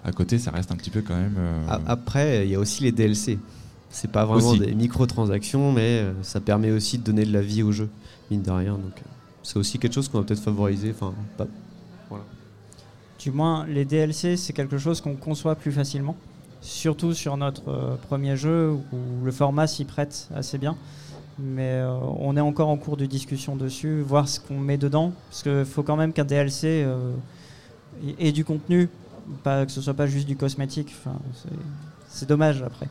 à 0.03 0.12
côté. 0.12 0.39
Ça 0.39 0.51
reste 0.51 0.71
un 0.71 0.75
petit 0.75 0.89
peu 0.89 1.01
quand 1.01 1.15
même. 1.15 1.38
Après, 1.86 2.45
il 2.45 2.51
y 2.51 2.56
a 2.56 2.60
aussi 2.60 2.84
les 2.84 2.91
DLC. 2.91 3.38
C'est 3.89 4.12
pas 4.12 4.25
vraiment 4.25 4.56
des 4.56 4.73
microtransactions, 4.73 5.71
mais 5.71 6.03
ça 6.23 6.39
permet 6.39 6.71
aussi 6.71 6.97
de 6.97 7.03
donner 7.03 7.25
de 7.25 7.32
la 7.32 7.41
vie 7.41 7.62
au 7.62 7.71
jeu, 7.71 7.89
mine 8.32 8.41
de 8.41 8.49
rien. 8.49 8.73
Donc, 8.73 9.03
c'est 9.43 9.58
aussi 9.58 9.77
quelque 9.77 9.93
chose 9.93 10.10
qu'on 10.10 10.17
va 10.17 10.23
peut-être 10.23 10.41
favoriser. 10.41 10.95
Enfin, 10.95 11.13
voilà. 12.10 12.23
Du 13.19 13.32
moins, 13.32 13.67
les 13.67 13.86
DLC, 13.86 14.36
c'est 14.36 14.53
quelque 14.53 14.79
chose 14.79 14.99
qu'on 14.99 15.15
conçoit 15.15 15.56
plus 15.56 15.71
facilement 15.71 16.17
surtout 16.63 17.13
sur 17.13 17.38
notre 17.38 17.69
euh, 17.69 17.95
premier 18.08 18.38
jeu 18.38 18.71
où 18.71 19.23
le 19.23 19.32
format 19.32 19.67
s'y 19.67 19.86
prête 19.86 20.30
assez 20.34 20.58
bien. 20.58 20.76
Mais 21.38 21.71
euh, 21.73 21.97
on 22.19 22.38
est 22.38 22.41
encore 22.41 22.69
en 22.69 22.78
cours 22.78 22.95
de 22.95 23.06
discussion 23.06 23.56
dessus, 23.56 24.02
voir 24.02 24.28
ce 24.28 24.39
qu'on 24.39 24.58
met 24.58 24.78
dedans. 24.78 25.13
Parce 25.30 25.43
qu'il 25.43 25.65
faut 25.65 25.84
quand 25.84 25.97
même 25.97 26.13
qu'un 26.13 26.23
DLC 26.23 26.84
euh, 26.86 27.12
ait 28.17 28.32
du 28.32 28.45
contenu, 28.45 28.89
pas, 29.43 29.65
que 29.65 29.71
ce 29.71 29.82
soit 29.82 29.93
pas 29.93 30.08
juste 30.08 30.28
du 30.28 30.36
cosmétique. 30.36 30.95
C'est 32.08 32.28
dommage 32.28 32.63
après 32.63 32.88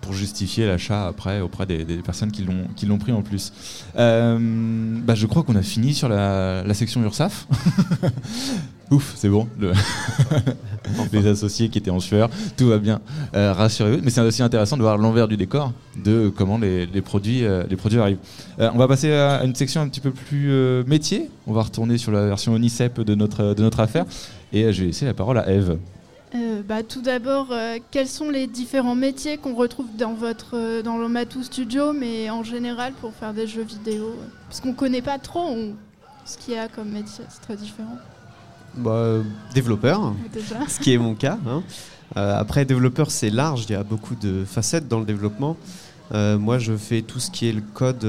pour 0.00 0.12
justifier 0.12 0.66
l'achat 0.66 1.06
après 1.06 1.40
auprès 1.40 1.64
des, 1.64 1.82
personnes 2.02 2.30
qui 2.30 2.42
l'ont 2.42 2.66
qui 2.76 2.84
l'ont 2.84 2.98
pris 2.98 3.12
en 3.12 3.22
plus. 3.22 3.54
Bah, 3.94 5.14
je 5.14 5.26
crois 5.26 5.44
qu'on 5.44 5.56
a 5.56 5.62
fini 5.62 5.94
sur 5.94 6.10
la, 6.10 6.74
section 6.74 7.02
URSAF. 7.02 7.46
Ouf, 8.90 9.14
c'est 9.16 9.28
bon. 9.28 9.48
les 11.12 11.26
associés 11.26 11.68
qui 11.68 11.78
étaient 11.78 11.90
en 11.90 12.00
sueur, 12.00 12.28
tout 12.56 12.68
va 12.68 12.78
bien. 12.78 13.00
Euh, 13.34 13.52
rassurez-vous. 13.52 14.00
Mais 14.02 14.10
c'est 14.10 14.20
aussi 14.20 14.42
intéressant 14.42 14.76
de 14.76 14.82
voir 14.82 14.98
l'envers 14.98 15.28
du 15.28 15.36
décor 15.36 15.72
de 16.02 16.28
comment 16.28 16.58
les, 16.58 16.86
produits, 17.00 17.44
euh, 17.44 17.64
les 17.68 17.76
produits 17.76 17.98
arrivent. 17.98 18.18
on 18.58 18.78
va 18.78 18.88
passer 18.88 19.12
à 19.12 19.44
une 19.44 19.54
section 19.54 19.80
un 19.80 19.88
petit 19.88 20.00
peu 20.00 20.10
plus 20.10 20.50
métier. 20.86 21.30
On 21.46 21.52
va 21.52 21.62
retourner 21.62 21.98
sur 21.98 22.12
la 22.12 22.26
version 22.26 22.52
ONICEP 22.52 23.00
de 23.00 23.14
notre, 23.14 23.54
de 23.54 23.62
notre 23.62 23.80
affaire. 23.80 24.04
Et 24.52 24.72
je 24.72 24.80
vais 24.82 24.86
laisser 24.88 25.06
la 25.06 25.14
parole 25.14 25.38
à 25.38 25.50
Eve. 25.50 25.78
Euh, 26.34 26.62
bah, 26.66 26.82
tout 26.82 27.00
d'abord, 27.00 27.52
euh, 27.52 27.78
quels 27.92 28.08
sont 28.08 28.28
les 28.28 28.48
différents 28.48 28.96
métiers 28.96 29.36
qu'on 29.36 29.54
retrouve 29.54 29.86
dans 29.96 30.14
votre 30.14 30.56
euh, 30.56 30.82
dans 30.82 30.98
le 30.98 31.08
Studio, 31.42 31.92
mais 31.92 32.28
en 32.28 32.42
général 32.42 32.92
pour 32.94 33.12
faire 33.14 33.32
des 33.32 33.46
jeux 33.46 33.62
vidéo? 33.62 34.16
Parce 34.48 34.60
qu'on 34.60 34.70
ne 34.70 34.74
connaît 34.74 35.02
pas 35.02 35.18
trop 35.18 35.56
ce 36.24 36.36
qu'il 36.36 36.54
y 36.54 36.58
a 36.58 36.66
comme 36.66 36.88
métier, 36.88 37.24
c'est 37.28 37.40
très 37.40 37.56
différent. 37.56 37.98
Bah, 38.76 39.18
développeur, 39.54 40.14
ce 40.68 40.80
qui 40.80 40.92
est 40.92 40.98
mon 40.98 41.14
cas. 41.14 41.38
Hein. 41.46 41.62
après, 42.14 42.64
développeur, 42.64 43.10
c'est 43.10 43.30
large, 43.30 43.66
il 43.68 43.72
y 43.72 43.76
a 43.76 43.84
beaucoup 43.84 44.14
de 44.14 44.44
facettes 44.44 44.88
dans 44.88 44.98
le 44.98 45.06
développement. 45.06 45.56
moi, 46.12 46.58
je 46.58 46.76
fais 46.76 47.02
tout 47.02 47.20
ce 47.20 47.30
qui 47.30 47.48
est 47.48 47.52
le 47.52 47.62
code 47.62 48.06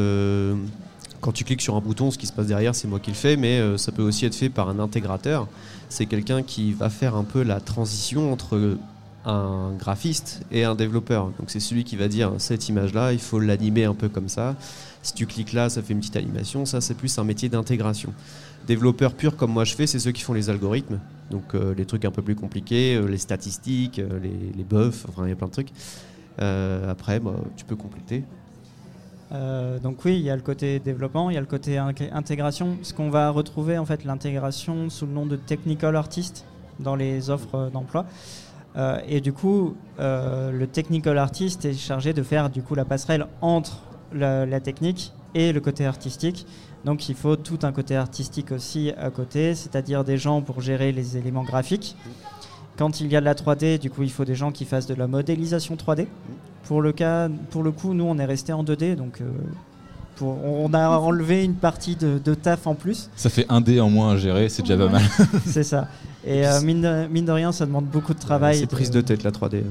quand 1.21 1.31
tu 1.31 1.43
cliques 1.43 1.61
sur 1.61 1.75
un 1.75 1.81
bouton, 1.81 2.11
ce 2.11 2.17
qui 2.17 2.27
se 2.27 2.33
passe 2.33 2.47
derrière, 2.47 2.75
c'est 2.75 2.87
moi 2.87 2.99
qui 2.99 3.09
le 3.11 3.15
fais, 3.15 3.35
mais 3.35 3.77
ça 3.77 3.91
peut 3.91 4.03
aussi 4.03 4.25
être 4.25 4.35
fait 4.35 4.49
par 4.49 4.69
un 4.69 4.79
intégrateur 4.79 5.47
c'est 5.89 6.05
quelqu'un 6.05 6.43
qui 6.43 6.73
va 6.73 6.89
faire 6.89 7.15
un 7.15 7.23
peu 7.23 7.43
la 7.43 7.59
transition 7.59 8.31
entre 8.31 8.77
un 9.25 9.71
graphiste 9.77 10.41
et 10.51 10.63
un 10.63 10.75
développeur. 10.75 11.25
Donc 11.39 11.47
c'est 11.47 11.59
celui 11.59 11.83
qui 11.83 11.95
va 11.95 12.07
dire 12.07 12.33
cette 12.37 12.69
image-là, 12.69 13.13
il 13.13 13.19
faut 13.19 13.39
l'animer 13.39 13.85
un 13.85 13.95
peu 13.95 14.09
comme 14.09 14.29
ça. 14.29 14.55
Si 15.01 15.13
tu 15.13 15.25
cliques 15.25 15.53
là, 15.53 15.69
ça 15.69 15.81
fait 15.81 15.93
une 15.93 15.99
petite 15.99 16.15
animation. 16.15 16.65
Ça, 16.65 16.81
c'est 16.81 16.95
plus 16.95 17.17
un 17.17 17.23
métier 17.23 17.47
d'intégration. 17.47 18.13
Développeur 18.67 19.13
pur 19.13 19.35
comme 19.35 19.51
moi 19.51 19.63
je 19.63 19.75
fais, 19.75 19.87
c'est 19.87 19.99
ceux 19.99 20.11
qui 20.11 20.21
font 20.21 20.33
les 20.33 20.49
algorithmes. 20.49 20.99
Donc 21.31 21.55
euh, 21.55 21.73
les 21.75 21.85
trucs 21.85 22.05
un 22.05 22.11
peu 22.11 22.21
plus 22.21 22.35
compliqués, 22.35 22.95
euh, 22.95 23.07
les 23.07 23.17
statistiques, 23.17 23.99
euh, 23.99 24.19
les, 24.21 24.51
les 24.55 24.63
buffs, 24.63 25.05
enfin 25.09 25.23
il 25.25 25.29
y 25.29 25.31
a 25.31 25.35
plein 25.35 25.47
de 25.47 25.51
trucs. 25.51 25.71
après, 26.37 27.19
bah, 27.19 27.35
tu 27.55 27.65
peux 27.65 27.75
compléter. 27.75 28.23
Donc 29.83 30.05
oui, 30.05 30.15
il 30.17 30.21
y 30.21 30.29
a 30.29 30.35
le 30.35 30.41
côté 30.41 30.79
développement, 30.79 31.29
il 31.29 31.33
y 31.33 31.37
a 31.37 31.41
le 31.41 31.45
côté 31.45 31.77
intégration. 31.77 32.77
Ce 32.83 32.93
qu'on 32.93 33.09
va 33.09 33.29
retrouver 33.31 33.77
en 33.77 33.85
fait 33.85 34.05
l'intégration 34.05 34.89
sous 34.89 35.05
le 35.05 35.11
nom 35.11 35.25
de 35.25 35.35
technical 35.35 35.95
artist 35.97 36.45
dans 36.79 36.95
les 36.95 37.29
offres 37.29 37.69
d'emploi. 37.73 38.05
Et 39.09 39.19
du 39.19 39.33
coup, 39.33 39.75
le 39.99 40.65
technical 40.67 41.17
artist 41.17 41.65
est 41.65 41.73
chargé 41.73 42.13
de 42.13 42.23
faire 42.23 42.49
du 42.49 42.61
coup 42.61 42.75
la 42.75 42.85
passerelle 42.85 43.27
entre 43.41 43.81
la, 44.13 44.59
technique 44.61 45.11
et 45.33 45.51
le 45.51 45.59
côté 45.59 45.85
artistique. 45.85 46.45
Donc 46.85 47.09
il 47.09 47.15
faut 47.15 47.35
tout 47.35 47.59
un 47.63 47.71
côté 47.71 47.95
artistique 47.95 48.51
aussi 48.51 48.91
à 48.91 49.09
côté, 49.09 49.55
c'est-à-dire 49.55 50.03
des 50.03 50.17
gens 50.17 50.41
pour 50.41 50.61
gérer 50.61 50.91
les 50.91 51.17
éléments 51.17 51.43
graphiques. 51.43 51.95
Quand 52.77 53.01
il 53.01 53.07
y 53.11 53.15
a 53.15 53.21
de 53.21 53.25
la 53.25 53.33
3D, 53.33 53.79
du 53.79 53.89
coup, 53.89 54.03
il 54.03 54.11
faut 54.11 54.25
des 54.25 54.35
gens 54.35 54.51
qui 54.51 54.65
fassent 54.65 54.85
de 54.85 54.93
la 54.93 55.07
modélisation 55.07 55.75
3D. 55.75 56.07
Pour 56.65 56.81
le, 56.81 56.91
cas, 56.91 57.29
pour 57.49 57.63
le 57.63 57.71
coup, 57.71 57.93
nous, 57.93 58.03
on 58.03 58.17
est 58.19 58.25
resté 58.25 58.53
en 58.53 58.63
2D, 58.63 58.95
donc 58.95 59.21
euh, 59.21 59.25
pour, 60.15 60.43
on 60.45 60.73
a 60.73 60.89
enlevé 60.89 61.43
une 61.43 61.55
partie 61.55 61.95
de, 61.95 62.33
taf 62.33 62.67
en 62.67 62.75
plus. 62.75 63.09
Ça 63.15 63.29
fait 63.29 63.45
un 63.49 63.61
D 63.61 63.79
en 63.79 63.89
moins 63.89 64.13
à 64.13 64.17
gérer, 64.17 64.49
c'est 64.49 64.61
déjà 64.61 64.77
pas 64.77 64.89
mal. 64.89 65.03
c'est 65.45 65.63
ça. 65.63 65.87
Et 66.25 66.45
euh, 66.45 66.59
mine, 66.61 66.81
de, 66.81 67.31
rien, 67.31 67.51
ça 67.51 67.65
demande 67.65 67.85
beaucoup 67.85 68.13
de 68.13 68.19
travail. 68.19 68.57
c'est 68.57 68.65
prise 68.67 68.91
de 68.91 69.01
tête 69.01 69.23
la 69.23 69.31
3D. 69.31 69.63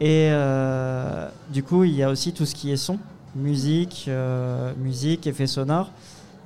Et 0.00 0.28
euh, 0.30 1.28
du 1.52 1.62
coup, 1.62 1.84
il 1.84 1.94
y 1.94 2.02
a 2.02 2.10
aussi 2.10 2.32
tout 2.32 2.46
ce 2.46 2.54
qui 2.54 2.72
est 2.72 2.78
son, 2.78 2.98
musique, 3.34 4.10
musique, 4.78 5.26
effets 5.26 5.46
sonores. 5.46 5.90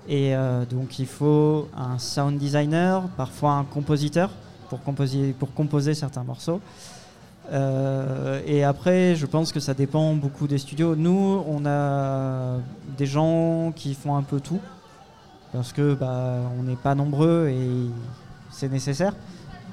Et 0.09 0.37
euh, 0.37 0.64
donc 0.66 0.99
il 0.99 1.07
faut 1.07 1.68
un 1.77 1.99
sound 1.99 2.38
designer, 2.38 3.03
parfois 3.16 3.53
un 3.53 3.64
compositeur 3.64 4.31
pour 4.68 4.83
composer, 4.83 5.35
pour 5.38 5.53
composer 5.55 5.94
certains 5.94 6.25
morceaux. 6.25 6.61
Euh, 7.53 8.40
et 8.47 8.64
après, 8.64 9.14
je 9.16 9.27
pense 9.27 9.53
que 9.53 9.61
ça 9.61 9.75
dépend 9.75 10.14
beaucoup 10.14 10.47
des 10.47 10.59
studios. 10.59 10.94
Nous, 10.97 11.42
on 11.47 11.64
a 11.66 12.59
des 12.97 13.07
gens 13.07 13.73
qui 13.75 13.94
font 13.94 14.16
un 14.16 14.23
peu 14.23 14.40
tout 14.40 14.61
parce 15.53 15.73
que 15.73 15.94
bah, 15.94 16.38
on 16.59 16.64
n'est 16.64 16.77
pas 16.77 16.94
nombreux 16.94 17.49
et 17.49 17.90
c'est 18.51 18.70
nécessaire. 18.70 19.14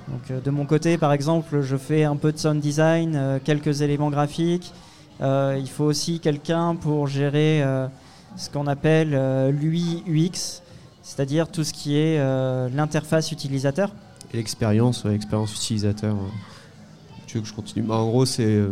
Donc 0.07 0.31
euh, 0.31 0.39
de 0.39 0.49
mon 0.49 0.65
côté, 0.65 0.97
par 0.97 1.11
exemple, 1.11 1.61
je 1.61 1.75
fais 1.75 2.03
un 2.03 2.15
peu 2.15 2.31
de 2.31 2.37
sound 2.37 2.59
design, 2.59 3.15
euh, 3.15 3.39
quelques 3.43 3.81
éléments 3.81 4.09
graphiques. 4.09 4.73
Euh, 5.21 5.57
il 5.59 5.69
faut 5.69 5.83
aussi 5.85 6.19
quelqu'un 6.19 6.75
pour 6.75 7.07
gérer 7.07 7.61
euh, 7.63 7.87
ce 8.37 8.49
qu'on 8.49 8.67
appelle 8.67 9.11
euh, 9.13 9.51
l'UI 9.51 10.03
UX, 10.07 10.61
c'est-à-dire 11.03 11.47
tout 11.49 11.63
ce 11.63 11.73
qui 11.73 11.95
est 11.97 12.17
euh, 12.19 12.69
l'interface 12.73 13.31
utilisateur. 13.31 13.91
Et 14.33 14.37
l'expérience, 14.37 15.03
ouais, 15.03 15.11
l'expérience 15.11 15.53
utilisateur. 15.53 16.15
Tu 17.27 17.37
veux 17.37 17.43
que 17.43 17.47
je 17.47 17.53
continue? 17.53 17.85
Bah, 17.85 17.95
En 17.95 18.07
gros, 18.07 18.25
c'est 18.25 18.43
euh, 18.45 18.71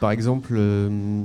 par 0.00 0.10
exemple, 0.12 0.54
euh, 0.56 1.22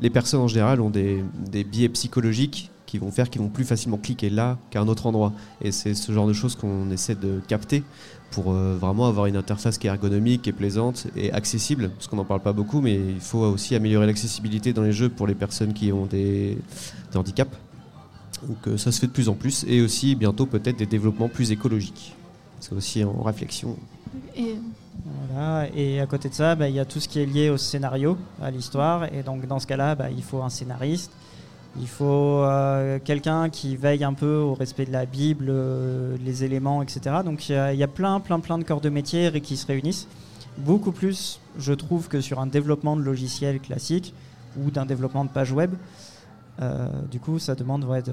les 0.00 0.10
personnes 0.10 0.40
en 0.40 0.48
général 0.48 0.80
ont 0.80 0.90
des, 0.90 1.22
des 1.50 1.64
biais 1.64 1.88
psychologiques 1.90 2.70
qui 2.86 2.98
vont 2.98 3.10
faire 3.10 3.28
qu'ils 3.28 3.40
vont 3.42 3.48
plus 3.48 3.64
facilement 3.64 3.96
cliquer 3.98 4.30
là 4.30 4.56
qu'à 4.70 4.80
un 4.80 4.88
autre 4.88 5.06
endroit. 5.06 5.32
Et 5.60 5.72
c'est 5.72 5.94
ce 5.94 6.12
genre 6.12 6.26
de 6.28 6.32
choses 6.32 6.54
qu'on 6.54 6.90
essaie 6.90 7.14
de 7.16 7.40
capter 7.48 7.82
pour 8.34 8.52
euh, 8.52 8.76
vraiment 8.78 9.06
avoir 9.06 9.26
une 9.26 9.36
interface 9.36 9.78
qui 9.78 9.86
est 9.86 9.90
ergonomique, 9.90 10.48
et 10.48 10.52
plaisante 10.52 11.06
et 11.16 11.32
accessible, 11.32 11.90
parce 11.90 12.08
qu'on 12.08 12.16
n'en 12.16 12.24
parle 12.24 12.40
pas 12.40 12.52
beaucoup, 12.52 12.80
mais 12.80 12.94
il 12.94 13.20
faut 13.20 13.38
aussi 13.38 13.76
améliorer 13.76 14.06
l'accessibilité 14.06 14.72
dans 14.72 14.82
les 14.82 14.92
jeux 14.92 15.08
pour 15.08 15.28
les 15.28 15.36
personnes 15.36 15.72
qui 15.72 15.92
ont 15.92 16.06
des, 16.06 16.58
des 17.12 17.16
handicaps. 17.16 17.56
Donc 18.42 18.56
euh, 18.66 18.76
ça 18.76 18.90
se 18.90 19.00
fait 19.00 19.06
de 19.06 19.12
plus 19.12 19.28
en 19.28 19.34
plus, 19.34 19.64
et 19.68 19.80
aussi 19.80 20.16
bientôt 20.16 20.46
peut-être 20.46 20.76
des 20.76 20.86
développements 20.86 21.28
plus 21.28 21.52
écologiques. 21.52 22.16
C'est 22.58 22.72
aussi 22.72 23.04
en 23.04 23.22
réflexion. 23.22 23.76
Et 24.36 24.56
Voilà. 25.30 25.68
Et 25.76 26.00
à 26.00 26.06
côté 26.06 26.28
de 26.28 26.34
ça, 26.34 26.56
bah, 26.56 26.68
il 26.68 26.74
y 26.74 26.80
a 26.80 26.84
tout 26.84 26.98
ce 26.98 27.08
qui 27.08 27.20
est 27.20 27.26
lié 27.26 27.50
au 27.50 27.56
scénario, 27.56 28.16
à 28.42 28.50
l'histoire. 28.50 29.04
Et 29.14 29.22
donc 29.22 29.46
dans 29.46 29.60
ce 29.60 29.66
cas-là, 29.66 29.94
bah, 29.94 30.10
il 30.10 30.22
faut 30.22 30.42
un 30.42 30.48
scénariste. 30.48 31.12
Il 31.80 31.88
faut 31.88 32.04
euh, 32.44 32.98
quelqu'un 33.04 33.50
qui 33.50 33.76
veille 33.76 34.04
un 34.04 34.12
peu 34.14 34.36
au 34.36 34.54
respect 34.54 34.84
de 34.86 34.92
la 34.92 35.06
Bible, 35.06 35.46
euh, 35.48 36.16
les 36.24 36.44
éléments, 36.44 36.82
etc. 36.82 37.16
Donc 37.24 37.48
il 37.48 37.54
y, 37.54 37.82
a- 37.82 37.88
plein, 37.88 38.20
plein, 38.20 38.38
plein 38.38 38.58
de 38.58 38.64
corps 38.64 38.80
de 38.80 38.88
métier 38.90 39.40
qui 39.40 39.56
se 39.56 39.66
réunissent. 39.66 40.06
Beaucoup 40.58 40.92
plus, 40.92 41.40
je 41.58 41.72
trouve, 41.72 42.06
que 42.08 42.20
sur 42.20 42.38
un 42.38 42.46
développement 42.46 42.94
de 42.96 43.02
logiciel 43.02 43.58
classique 43.58 44.14
ou 44.56 44.70
d'un 44.70 44.86
développement 44.86 45.24
de 45.24 45.30
page 45.30 45.50
web. 45.52 45.72
Euh, 46.62 46.86
du 47.10 47.18
coup, 47.18 47.40
ça 47.40 47.56
demande 47.56 47.80
de- 47.82 48.12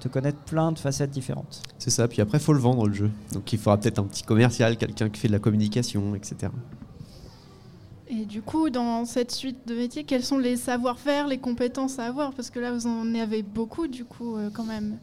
de 0.00 0.08
connaître 0.08 0.38
plein 0.38 0.70
de 0.70 0.78
facettes 0.78 1.10
différentes. 1.10 1.60
C'est 1.78 1.90
ça, 1.90 2.06
puis 2.06 2.20
après, 2.22 2.38
il 2.38 2.40
faut 2.44 2.52
le 2.52 2.60
vendre 2.60 2.86
le 2.86 2.94
jeu. 2.94 3.10
Donc 3.32 3.52
il 3.52 3.58
faudra 3.58 3.76
peut-être 3.78 3.98
un 3.98 4.04
petit 4.04 4.22
commercial, 4.22 4.76
quelqu'un 4.76 5.08
qui 5.08 5.18
fait 5.18 5.26
de 5.26 5.32
la 5.32 5.40
communication, 5.40 6.14
etc. 6.14 6.52
Et 8.14 8.26
du 8.26 8.42
coup, 8.42 8.68
dans 8.68 9.06
cette 9.06 9.30
suite 9.32 9.66
de 9.66 9.74
métiers, 9.74 10.04
quels 10.04 10.22
sont 10.22 10.36
les 10.38 10.56
savoir-faire, 10.56 11.26
les 11.26 11.38
compétences 11.38 11.98
à 11.98 12.04
avoir? 12.04 12.32
Parce 12.34 12.50
que 12.50 12.60
là, 12.60 12.70
vous 12.72 12.86
en 12.86 13.14
avez 13.14 13.42
beaucoup, 13.42 13.88
du 13.88 14.04
coup, 14.04 14.36
euh, 14.36 14.50
quand 14.52 14.64
même. 14.64 14.98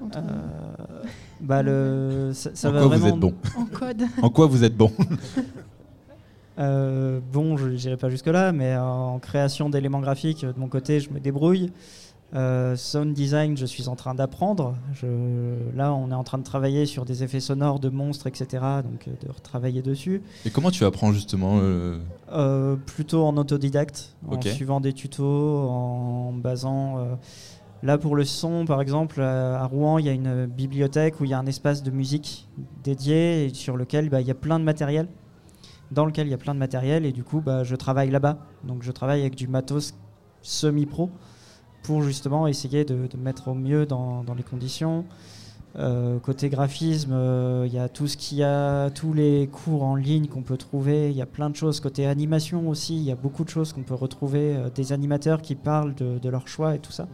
Entre- 0.00 0.18
Euh, 0.18 1.02
bah, 1.40 1.62
le, 1.62 2.30
ça, 2.34 2.50
ça 2.54 2.68
en 2.68 2.72
va 2.72 2.78
quoi 2.80 2.88
vraiment 2.88 3.06
vous 3.08 3.12
êtes 3.14 3.20
bon? 3.20 3.34
En 3.58 3.64
code. 3.66 4.02
En 4.22 4.30
quoi 4.30 4.46
vous 4.46 4.62
êtes 4.64 4.76
bon? 4.76 4.92
Euh, 6.58 7.20
bon, 7.34 7.58
je 7.58 7.68
n'irai 7.68 7.98
pas 7.98 8.08
jusque-là, 8.08 8.50
mais 8.50 8.74
en 8.78 9.18
création 9.18 9.68
d'éléments 9.68 10.00
graphiques, 10.00 10.42
euh, 10.42 10.54
de 10.54 10.58
mon 10.58 10.68
côté, 10.68 11.00
je 11.00 11.10
me 11.10 11.20
débrouille. 11.20 11.70
Euh, 12.34 12.74
sound 12.76 13.14
design, 13.14 13.56
je 13.56 13.66
suis 13.66 13.88
en 13.88 13.94
train 13.94 14.14
d'apprendre. 14.14 14.74
Là, 15.74 15.94
on 15.94 16.10
est 16.10 16.14
en 16.14 16.24
train 16.24 16.38
de 16.38 16.42
travailler 16.42 16.86
sur 16.86 17.04
des 17.04 17.22
effets 17.22 17.40
sonores 17.40 17.78
de 17.78 17.88
monstres, 17.88 18.26
etc. 18.26 18.46
Donc, 18.84 19.06
euh, 19.06 19.12
de 19.24 19.30
retravailler 19.30 19.82
dessus. 19.82 20.22
Et 20.44 20.50
comment 20.50 20.70
tu 20.70 20.84
apprends 20.84 21.12
justement 21.12 21.58
euh, 21.62 21.98
Euh, 22.32 22.76
plutôt 22.76 23.24
en 23.24 23.36
autodidacte, 23.36 24.16
en 24.26 24.40
suivant 24.40 24.80
des 24.80 24.92
tutos, 24.92 25.68
en 25.68 26.32
basant. 26.32 27.18
Là, 27.82 27.98
pour 27.98 28.16
le 28.16 28.24
son, 28.24 28.64
par 28.64 28.80
exemple, 28.80 29.20
à 29.20 29.64
Rouen, 29.66 29.98
il 29.98 30.06
y 30.06 30.08
a 30.08 30.12
une 30.12 30.46
bibliothèque 30.46 31.20
où 31.20 31.24
il 31.24 31.30
y 31.30 31.34
a 31.34 31.38
un 31.38 31.46
espace 31.46 31.82
de 31.82 31.90
musique 31.90 32.48
dédié 32.82 33.44
et 33.44 33.54
sur 33.54 33.76
lequel 33.76 34.08
bah, 34.08 34.20
il 34.20 34.26
y 34.26 34.30
a 34.30 34.34
plein 34.34 34.58
de 34.58 34.64
matériel. 34.64 35.08
Dans 35.92 36.04
lequel 36.04 36.26
il 36.26 36.30
y 36.30 36.34
a 36.34 36.38
plein 36.38 36.54
de 36.54 36.58
matériel 36.58 37.04
et 37.04 37.12
du 37.12 37.22
coup, 37.22 37.40
bah, 37.40 37.62
je 37.62 37.76
travaille 37.76 38.10
là-bas. 38.10 38.38
Donc, 38.64 38.82
je 38.82 38.90
travaille 38.90 39.20
avec 39.20 39.36
du 39.36 39.46
matos 39.46 39.94
semi-pro 40.42 41.10
pour 41.86 42.02
justement 42.02 42.48
essayer 42.48 42.84
de, 42.84 43.08
mettre 43.16 43.46
au 43.46 43.54
mieux 43.54 43.86
dans, 43.86 44.24
les 44.36 44.42
conditions. 44.42 45.04
Euh, 45.78 46.18
côté 46.18 46.48
graphisme, 46.48 47.12
euh, 47.12 47.64
il 47.68 47.72
y 47.72 47.78
a 47.78 47.88
tout 47.88 48.08
ce 48.08 48.16
qu'il 48.16 48.38
y 48.38 48.42
a, 48.42 48.90
tous 48.90 49.12
les 49.12 49.46
cours 49.46 49.84
en 49.84 49.94
ligne 49.94 50.26
qu'on 50.26 50.42
peut 50.42 50.56
trouver. 50.56 51.10
Il 51.10 51.16
y 51.16 51.22
a 51.22 51.26
plein 51.26 51.48
de 51.48 51.54
choses. 51.54 51.78
Côté 51.78 52.06
animation 52.06 52.68
aussi, 52.68 52.96
il 52.96 53.04
y 53.04 53.12
a 53.12 53.14
beaucoup 53.14 53.44
de 53.44 53.50
choses 53.50 53.72
qu'on 53.72 53.84
peut 53.84 53.94
retrouver. 53.94 54.56
euh, 54.56 54.68
des 54.74 54.92
animateurs 54.92 55.42
qui 55.42 55.54
parlent 55.54 55.94
de, 55.94 56.18
de 56.18 56.28
leur 56.28 56.48
choix 56.48 56.74
et 56.74 56.80
tout 56.80 56.90
ça. 56.90 57.06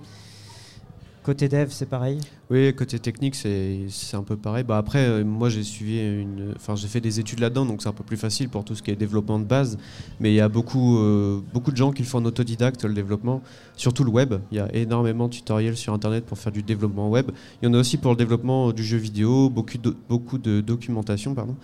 Côté 1.23 1.49
dev, 1.49 1.69
c'est 1.71 1.87
pareil. 1.87 2.19
Oui, 2.51 2.75
côté 2.75 2.99
technique, 2.99 3.37
c'est 3.37 3.87
un 4.15 4.25
peu 4.25 4.37
pareil. 4.37 4.65
Bah 4.65 4.77
après, 4.77 5.07
euh, 5.07 5.25
moi, 5.25 5.51
j'ai 5.51 5.63
suivi 5.63 6.01
une, 6.01 6.53
enfin, 6.57 6.75
j'ai 6.75 6.89
fait 6.89 7.01
des 7.01 7.21
études 7.21 7.39
là-dedans, 7.39 7.65
donc 7.65 7.81
c'est 7.81 7.89
un 7.89 7.93
peu 7.93 8.03
plus 8.03 8.17
facile 8.17 8.49
pour 8.49 8.65
tout 8.65 8.75
ce 8.75 8.83
qui 8.83 8.91
est 8.91 8.97
développement 8.97 9.39
de 9.39 9.45
base. 9.45 9.79
Mais 10.19 10.33
il 10.33 10.35
y 10.35 10.41
a 10.41 10.49
beaucoup, 10.49 10.99
euh, 10.99 11.41
beaucoup 11.55 11.71
de 11.71 11.77
gens 11.77 11.93
qui 11.93 12.03
le 12.03 12.09
font 12.09 12.19
en 12.19 12.25
autodidacte, 12.25 12.85
le 12.85 12.93
développement, 12.93 13.41
surtout 13.77 14.03
le 14.03 14.11
web. 14.11 14.35
Il 14.51 14.57
y 14.57 14.61
a 14.61 14.75
énormément 14.75 15.29
de 15.29 15.35
tutoriels 15.35 15.77
sur 15.77 15.95
Internet 15.95 16.27
pour 16.27 16.39
faire 16.39 16.51
du 16.51 16.65
développement 16.65 17.09
web. 17.09 17.31
Il 17.63 17.67
y 17.67 17.69
en 17.69 17.75
a 17.75 17.79
aussi 17.79 17.99
pour 17.99 18.11
le 18.11 18.17
développement 18.17 18.73
du 18.73 18.83
jeu 18.83 18.99
vidéo, 18.99 19.49
beaucoup 19.49 20.39
de, 20.39 20.61
documentation, 20.61 21.37
pardon. 21.37 21.55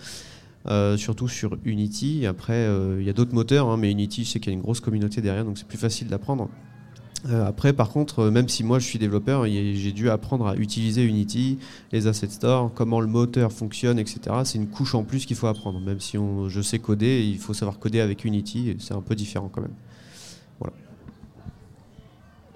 Euh, 0.67 0.95
surtout 0.95 1.27
sur 1.27 1.57
Unity. 1.65 2.25
Après, 2.25 2.65
il 2.97 3.03
y 3.03 3.09
a 3.09 3.13
d'autres 3.13 3.35
moteurs, 3.35 3.67
hein, 3.67 3.75
mais 3.75 3.91
Unity, 3.91 4.23
je 4.23 4.29
sais 4.29 4.39
qu'il 4.39 4.53
y 4.53 4.55
a 4.55 4.57
une 4.57 4.63
grosse 4.63 4.79
communauté 4.79 5.19
derrière, 5.19 5.43
donc 5.43 5.57
c'est 5.57 5.67
plus 5.67 5.77
facile 5.77 6.07
d'apprendre. 6.07 6.49
Euh, 7.27 7.45
après, 7.45 7.73
par 7.73 7.89
contre, 7.89 8.19
euh, 8.19 8.31
même 8.31 8.47
si 8.47 8.63
moi 8.63 8.79
je 8.79 8.85
suis 8.85 8.99
développeur, 8.99 9.45
j'ai 9.45 9.91
dû 9.91 10.09
apprendre 10.09 10.47
à 10.47 10.55
utiliser 10.55 11.03
Unity, 11.03 11.59
les 11.91 12.07
assets 12.07 12.29
store, 12.29 12.71
comment 12.73 13.01
le 13.01 13.07
moteur 13.07 13.51
fonctionne, 13.51 13.99
etc. 13.99 14.19
C'est 14.45 14.57
une 14.57 14.69
couche 14.69 14.95
en 14.95 15.03
plus 15.03 15.25
qu'il 15.25 15.35
faut 15.35 15.47
apprendre. 15.47 15.79
Même 15.79 15.99
si 15.99 16.17
on, 16.17 16.47
je 16.47 16.61
sais 16.61 16.79
coder, 16.79 17.25
il 17.25 17.37
faut 17.37 17.53
savoir 17.53 17.79
coder 17.79 17.99
avec 17.99 18.23
Unity, 18.23 18.69
et 18.69 18.77
c'est 18.79 18.93
un 18.93 19.01
peu 19.01 19.15
différent 19.15 19.49
quand 19.51 19.61
même. 19.61 19.75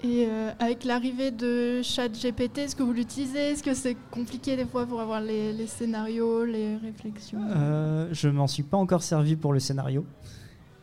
Et 0.04 0.26
euh, 0.28 0.50
avec 0.58 0.84
l'arrivée 0.84 1.30
de 1.30 1.80
ChatGPT, 1.80 2.58
est-ce 2.58 2.76
que 2.76 2.82
vous 2.82 2.92
l'utilisez? 2.92 3.52
Est-ce 3.52 3.62
que 3.62 3.72
c'est 3.72 3.96
compliqué 4.10 4.54
des 4.54 4.66
fois 4.66 4.84
pour 4.84 5.00
avoir 5.00 5.22
les, 5.22 5.54
les 5.54 5.66
scénarios, 5.66 6.44
les 6.44 6.76
réflexions? 6.76 7.38
Euh, 7.56 8.08
je 8.12 8.28
m'en 8.28 8.46
suis 8.46 8.64
pas 8.64 8.76
encore 8.76 9.02
servi 9.02 9.34
pour 9.34 9.54
le 9.54 9.60
scénario. 9.60 10.04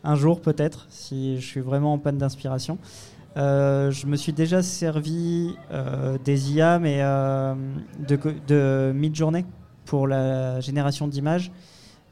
Un 0.02 0.16
jour 0.16 0.40
peut-être, 0.40 0.86
si 0.88 1.40
je 1.40 1.46
suis 1.46 1.60
vraiment 1.60 1.92
en 1.92 1.98
panne 1.98 2.18
d'inspiration. 2.18 2.78
Euh, 3.36 3.90
je 3.90 4.06
me 4.06 4.16
suis 4.16 4.32
déjà 4.32 4.62
servi 4.62 5.56
euh, 5.70 6.18
des 6.22 6.52
IA, 6.52 6.78
mais 6.78 6.98
euh, 7.00 7.54
de, 8.06 8.92
mid-journée 8.94 9.46
pour 9.86 10.06
la 10.06 10.60
génération 10.60 11.08
d'images. 11.08 11.50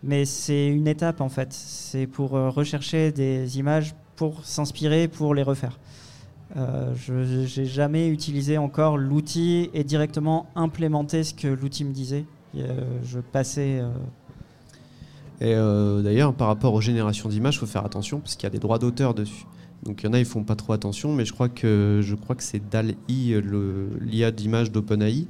Mais 0.03 0.25
c'est 0.25 0.67
une 0.67 0.89
étape 0.89 1.21
en 1.21 1.29
fait. 1.29 1.53
C'est 1.53 2.07
pour 2.07 2.31
rechercher 2.31 3.13
des 3.13 3.59
images 3.59 3.95
pour 4.17 4.45
s'inspirer, 4.45 5.09
pour 5.09 5.35
les 5.35 5.43
refaire. 5.43 5.79
Je 6.57 7.61
n'ai 7.61 7.67
jamais 7.67 8.09
utilisé 8.09 8.57
encore 8.57 8.97
l'outil 8.97 9.69
et 9.75 9.85
directement 9.85 10.47
implémenté 10.57 11.23
ce 11.23 11.35
que 11.35 11.49
l'outil 11.49 11.85
me 11.85 11.93
disait. 11.93 12.25
Je 12.55 13.21
passais 13.21 13.83
Et 15.43 15.55
d'ailleurs, 15.55 16.33
par 16.33 16.49
rapport 16.49 16.73
aux 16.73 16.81
générations 16.81 17.29
d'images, 17.29 17.57
il 17.57 17.59
faut 17.59 17.67
faire 17.67 17.85
attention 17.85 18.21
parce 18.21 18.37
qu'il 18.37 18.45
y 18.45 18.47
a 18.47 18.51
des 18.51 18.59
droits 18.59 18.79
d'auteur 18.79 19.13
dessus. 19.13 19.45
Donc 19.85 20.03
il 20.03 20.07
y 20.07 20.09
en 20.09 20.13
a, 20.13 20.19
ils 20.19 20.25
font 20.25 20.45
pas 20.45 20.57
trop 20.57 20.73
attention, 20.73 21.15
mais 21.15 21.25
je 21.25 21.33
crois 21.33 21.49
que 21.49 22.01
je 22.03 22.15
crois 22.15 22.37
que 22.37 22.43
c'est 22.43 22.69
DAL-I, 22.69 23.35
l'IA 24.01 24.31
d'image 24.31 24.71
d'OpenAI, 24.71 25.27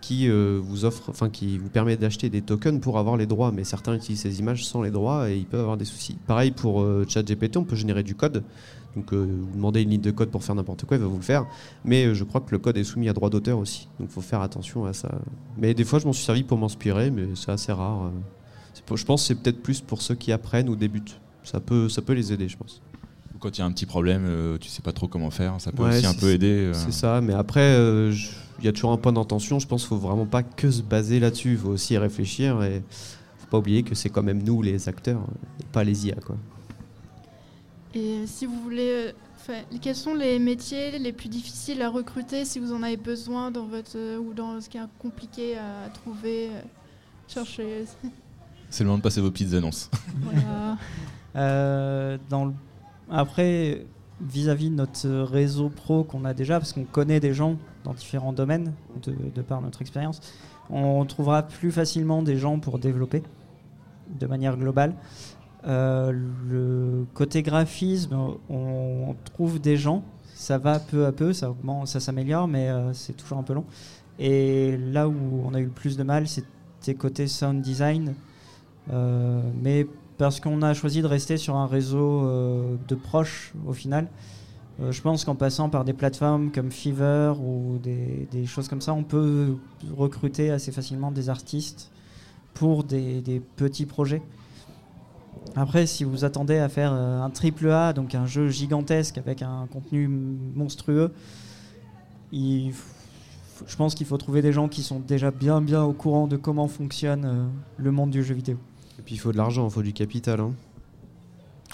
qui 0.00 0.28
euh, 0.28 0.60
vous 0.62 0.84
offre, 0.84 1.10
enfin 1.10 1.28
qui 1.28 1.58
vous 1.58 1.68
permet 1.68 1.96
d'acheter 1.96 2.30
des 2.30 2.42
tokens 2.42 2.80
pour 2.80 2.98
avoir 2.98 3.16
les 3.16 3.26
droits. 3.26 3.52
Mais 3.52 3.64
certains 3.64 3.94
utilisent 3.94 4.20
ces 4.20 4.40
images 4.40 4.64
sans 4.64 4.82
les 4.82 4.90
droits 4.90 5.30
et 5.30 5.36
ils 5.36 5.46
peuvent 5.46 5.60
avoir 5.60 5.76
des 5.76 5.84
soucis. 5.84 6.16
Pareil 6.26 6.50
pour 6.50 6.82
euh, 6.82 7.04
ChatGPT, 7.06 7.56
on 7.56 7.64
peut 7.64 7.76
générer 7.76 8.02
du 8.02 8.14
code. 8.14 8.42
Donc 8.96 9.12
euh, 9.12 9.24
vous 9.48 9.54
demandez 9.54 9.82
une 9.82 9.90
ligne 9.90 10.00
de 10.00 10.10
code 10.10 10.30
pour 10.30 10.42
faire 10.42 10.54
n'importe 10.54 10.84
quoi, 10.84 10.96
il 10.96 11.00
va 11.00 11.06
vous 11.06 11.16
le 11.16 11.22
faire. 11.22 11.46
Mais 11.84 12.14
je 12.14 12.24
crois 12.24 12.40
que 12.40 12.50
le 12.50 12.58
code 12.58 12.76
est 12.76 12.84
soumis 12.84 13.08
à 13.08 13.12
droit 13.12 13.30
d'auteur 13.30 13.58
aussi. 13.58 13.88
Donc 13.98 14.08
il 14.10 14.12
faut 14.12 14.20
faire 14.20 14.40
attention 14.40 14.84
à 14.84 14.92
ça. 14.92 15.10
Mais 15.58 15.74
des 15.74 15.84
fois, 15.84 15.98
je 15.98 16.06
m'en 16.06 16.12
suis 16.12 16.24
servi 16.24 16.42
pour 16.42 16.58
m'inspirer, 16.58 17.10
mais 17.10 17.28
c'est 17.34 17.52
assez 17.52 17.72
rare. 17.72 18.10
je 18.74 19.04
pense 19.04 19.22
que 19.22 19.28
c'est 19.28 19.34
peut-être 19.36 19.62
plus 19.62 19.80
pour 19.80 20.02
ceux 20.02 20.14
qui 20.14 20.32
apprennent 20.32 20.68
ou 20.68 20.76
débutent. 20.76 21.20
Ça 21.44 21.60
peut, 21.60 21.88
ça 21.88 22.02
peut 22.02 22.14
les 22.14 22.32
aider, 22.32 22.48
je 22.48 22.56
pense. 22.56 22.82
Quand 23.38 23.56
il 23.56 23.60
y 23.60 23.62
a 23.62 23.66
un 23.66 23.72
petit 23.72 23.86
problème, 23.86 24.24
euh, 24.26 24.58
tu 24.58 24.68
sais 24.68 24.82
pas 24.82 24.92
trop 24.92 25.08
comment 25.08 25.30
faire, 25.30 25.60
ça 25.60 25.72
peut 25.72 25.82
Ouais, 25.84 25.96
aussi 25.98 26.06
un 26.06 26.14
peu 26.14 26.30
aider. 26.30 26.66
euh. 26.66 26.74
C'est 26.74 26.92
ça, 26.92 27.20
mais 27.22 27.32
après, 27.32 27.60
euh, 27.74 28.12
il 28.58 28.64
y 28.64 28.68
a 28.68 28.72
toujours 28.72 28.92
un 28.92 28.96
point 28.98 29.12
d'intention. 29.12 29.58
Je 29.58 29.66
pense 29.66 29.82
qu'il 29.82 29.88
faut 29.88 29.96
vraiment 29.96 30.26
pas 30.26 30.42
que 30.42 30.70
se 30.70 30.82
baser 30.82 31.20
là-dessus. 31.20 31.52
Il 31.52 31.58
faut 31.58 31.68
aussi 31.70 31.94
y 31.94 31.98
réfléchir 31.98 32.62
et 32.62 32.82
faut 33.38 33.46
pas 33.50 33.58
oublier 33.58 33.82
que 33.82 33.94
c'est 33.94 34.10
quand 34.10 34.22
même 34.22 34.42
nous, 34.42 34.60
les 34.60 34.88
acteurs, 34.88 35.22
et 35.60 35.64
pas 35.72 35.84
les 35.84 36.06
IA. 36.08 36.16
Quoi. 36.16 36.36
Et 37.94 38.24
si 38.26 38.46
vous 38.46 38.60
voulez 38.60 38.90
euh. 39.08 39.12
Quels 39.80 39.96
sont 39.96 40.14
les 40.14 40.38
métiers 40.38 40.98
les 41.00 41.12
plus 41.12 41.28
difficiles 41.28 41.82
à 41.82 41.88
recruter 41.88 42.44
si 42.44 42.60
vous 42.60 42.72
en 42.72 42.84
avez 42.84 42.96
besoin 42.98 43.50
dans 43.50 43.64
votre 43.66 43.96
euh, 43.96 44.18
ou 44.18 44.32
dans 44.32 44.60
ce 44.60 44.68
qui 44.68 44.76
est 44.76 44.82
compliqué 45.00 45.56
à 45.56 45.88
trouver, 45.88 46.50
euh, 46.50 46.60
chercher? 47.26 47.84
C'est 48.68 48.84
le 48.84 48.88
moment 48.88 48.98
de 48.98 49.02
passer 49.02 49.20
vos 49.20 49.30
petites 49.32 49.54
annonces. 49.54 49.90
Voilà. 50.22 50.76
Euh, 51.34 52.18
dans 52.28 52.44
le- 52.44 52.52
Après, 53.10 53.86
vis-à-vis 54.20 54.70
de 54.70 54.74
notre 54.76 55.08
réseau 55.08 55.68
pro 55.68 56.04
qu'on 56.04 56.24
a 56.24 56.34
déjà, 56.34 56.58
parce 56.58 56.72
qu'on 56.72 56.84
connaît 56.84 57.20
des 57.20 57.34
gens 57.34 57.56
dans 57.84 57.94
différents 57.94 58.32
domaines, 58.32 58.72
de, 59.02 59.42
par 59.42 59.60
notre 59.60 59.82
expérience, 59.82 60.20
on 60.70 61.04
trouvera 61.04 61.42
plus 61.42 61.72
facilement 61.72 62.22
des 62.22 62.36
gens 62.36 62.58
pour 62.58 62.78
développer 62.78 63.22
de 64.18 64.26
manière 64.26 64.56
globale. 64.56 64.94
Euh, 65.66 66.12
le 66.48 67.06
côté 67.14 67.42
graphisme, 67.42 68.16
on 68.48 69.14
trouve 69.24 69.60
des 69.60 69.76
gens, 69.76 70.04
ça 70.34 70.58
va 70.58 70.78
peu 70.78 71.06
à 71.06 71.12
peu, 71.12 71.32
ça 71.32 71.54
ça 71.84 72.00
s'améliore, 72.00 72.48
mais 72.48 72.68
euh, 72.68 72.92
c'est 72.92 73.14
toujours 73.14 73.38
un 73.38 73.42
peu 73.42 73.52
long. 73.52 73.64
Et 74.18 74.76
là 74.76 75.08
où 75.08 75.42
on 75.44 75.54
a 75.54 75.60
eu 75.60 75.64
le 75.64 75.70
plus 75.70 75.96
de 75.96 76.02
mal, 76.02 76.26
c'était 76.28 76.94
côté 76.94 77.26
sound 77.26 77.60
design, 77.62 78.14
Euh, 78.92 79.42
mais 79.62 79.86
parce 80.20 80.38
qu'on 80.38 80.60
a 80.60 80.74
choisi 80.74 81.00
de 81.00 81.06
rester 81.06 81.38
sur 81.38 81.56
un 81.56 81.66
réseau 81.66 82.26
euh, 82.26 82.76
de 82.88 82.94
proches 82.94 83.54
au 83.66 83.72
final. 83.72 84.06
Euh, 84.78 84.92
je 84.92 85.00
pense 85.00 85.24
qu'en 85.24 85.34
passant 85.34 85.70
par 85.70 85.82
des 85.82 85.94
plateformes 85.94 86.52
comme 86.52 86.70
Fiverr 86.70 87.40
ou 87.40 87.78
des, 87.78 88.44
choses 88.44 88.68
comme 88.68 88.82
ça, 88.82 88.92
on 88.92 89.02
peut 89.02 89.56
recruter 89.96 90.50
assez 90.50 90.72
facilement 90.72 91.10
des 91.10 91.30
artistes 91.30 91.90
pour 92.52 92.84
des, 92.84 93.40
petits 93.56 93.86
projets. 93.86 94.20
Après, 95.56 95.86
si 95.86 96.04
vous 96.04 96.26
attendez 96.26 96.58
à 96.58 96.68
faire 96.68 96.92
euh, 96.92 97.22
un 97.22 97.30
triple 97.30 97.70
A, 97.70 97.94
donc 97.94 98.14
un 98.14 98.26
jeu 98.26 98.48
gigantesque 98.48 99.16
avec 99.16 99.40
un 99.40 99.68
contenu 99.72 100.06
monstrueux, 100.06 101.14
je 102.30 103.76
pense 103.78 103.94
qu'il 103.94 104.06
faut 104.06 104.18
trouver 104.18 104.42
des 104.42 104.52
gens 104.52 104.68
qui 104.68 104.82
sont 104.82 105.00
déjà 105.00 105.30
bien 105.30 105.62
bien 105.62 105.82
au 105.82 105.94
courant 105.94 106.26
de 106.26 106.36
comment 106.36 106.68
fonctionne 106.68 107.50
le 107.78 107.90
monde 107.90 108.10
du 108.10 108.22
jeu 108.22 108.34
vidéo. 108.34 108.58
Et 109.00 109.02
puis 109.02 109.14
il 109.14 109.18
faut 109.18 109.32
de 109.32 109.38
l'argent, 109.38 109.66
il 109.66 109.72
faut 109.72 109.82
du 109.82 109.94
capital. 109.94 110.40
hein. 110.40 110.52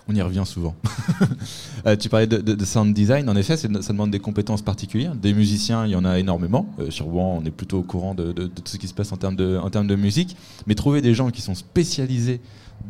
On 0.08 0.14
y 0.14 0.22
revient 0.22 0.44
souvent. 0.46 0.74
Euh, 1.86 1.94
tu 1.94 2.08
parlais 2.08 2.26
de, 2.26 2.64
sound 2.64 2.92
design. 2.92 3.28
En 3.28 3.36
effet, 3.36 3.56
ça 3.56 3.68
demande 3.68 4.10
des 4.10 4.18
compétences 4.18 4.62
particulières. 4.62 5.14
Des 5.14 5.32
musiciens, 5.32 5.86
il 5.86 5.92
y 5.92 5.94
en 5.94 6.04
a 6.04 6.18
énormément. 6.18 6.66
Euh, 6.80 6.90
sur 6.90 7.06
WAN, 7.06 7.38
on 7.40 7.44
est 7.44 7.52
plutôt 7.52 7.78
au 7.78 7.82
courant 7.82 8.12
de, 8.12 8.32
tout 8.32 8.62
ce 8.64 8.76
qui 8.76 8.88
se 8.88 8.94
passe 8.94 9.12
en 9.12 9.16
termes, 9.16 9.36
de, 9.36 9.94
musique. 9.94 10.36
Mais 10.66 10.74
trouver 10.74 11.00
des 11.00 11.14
gens 11.14 11.30
qui 11.30 11.42
sont 11.42 11.54
spécialisés 11.54 12.40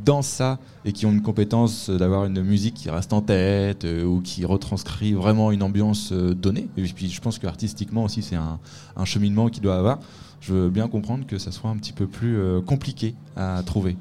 dans 0.06 0.22
ça 0.22 0.58
et 0.86 0.92
qui 0.92 1.04
ont 1.04 1.12
une 1.12 1.20
compétence 1.20 1.90
euh, 1.90 1.98
d'avoir 1.98 2.24
une 2.24 2.42
musique 2.42 2.72
qui 2.72 2.88
reste 2.88 3.12
en 3.12 3.20
tête 3.20 3.84
euh, 3.84 4.04
ou 4.04 4.22
qui 4.22 4.46
retranscrit 4.46 5.12
vraiment 5.12 5.52
une 5.52 5.62
ambiance 5.62 6.14
donnée. 6.14 6.68
Et 6.78 6.82
puis, 6.84 7.10
je 7.10 7.20
pense 7.20 7.38
que 7.38 7.46
artistiquement 7.46 8.04
aussi, 8.04 8.22
c'est 8.22 8.36
un, 8.36 8.58
un 8.96 9.04
cheminement 9.04 9.50
qu'il 9.50 9.62
doit 9.62 9.76
avoir. 9.76 9.98
Je 10.40 10.54
veux 10.54 10.70
bien 10.70 10.88
comprendre 10.88 11.26
que 11.26 11.36
ça 11.36 11.52
soit 11.52 11.68
un 11.68 11.76
petit 11.76 11.92
peu 11.92 12.06
plus 12.06 12.38
compliqué 12.64 13.14
à 13.36 13.62
trouver. 13.66 13.96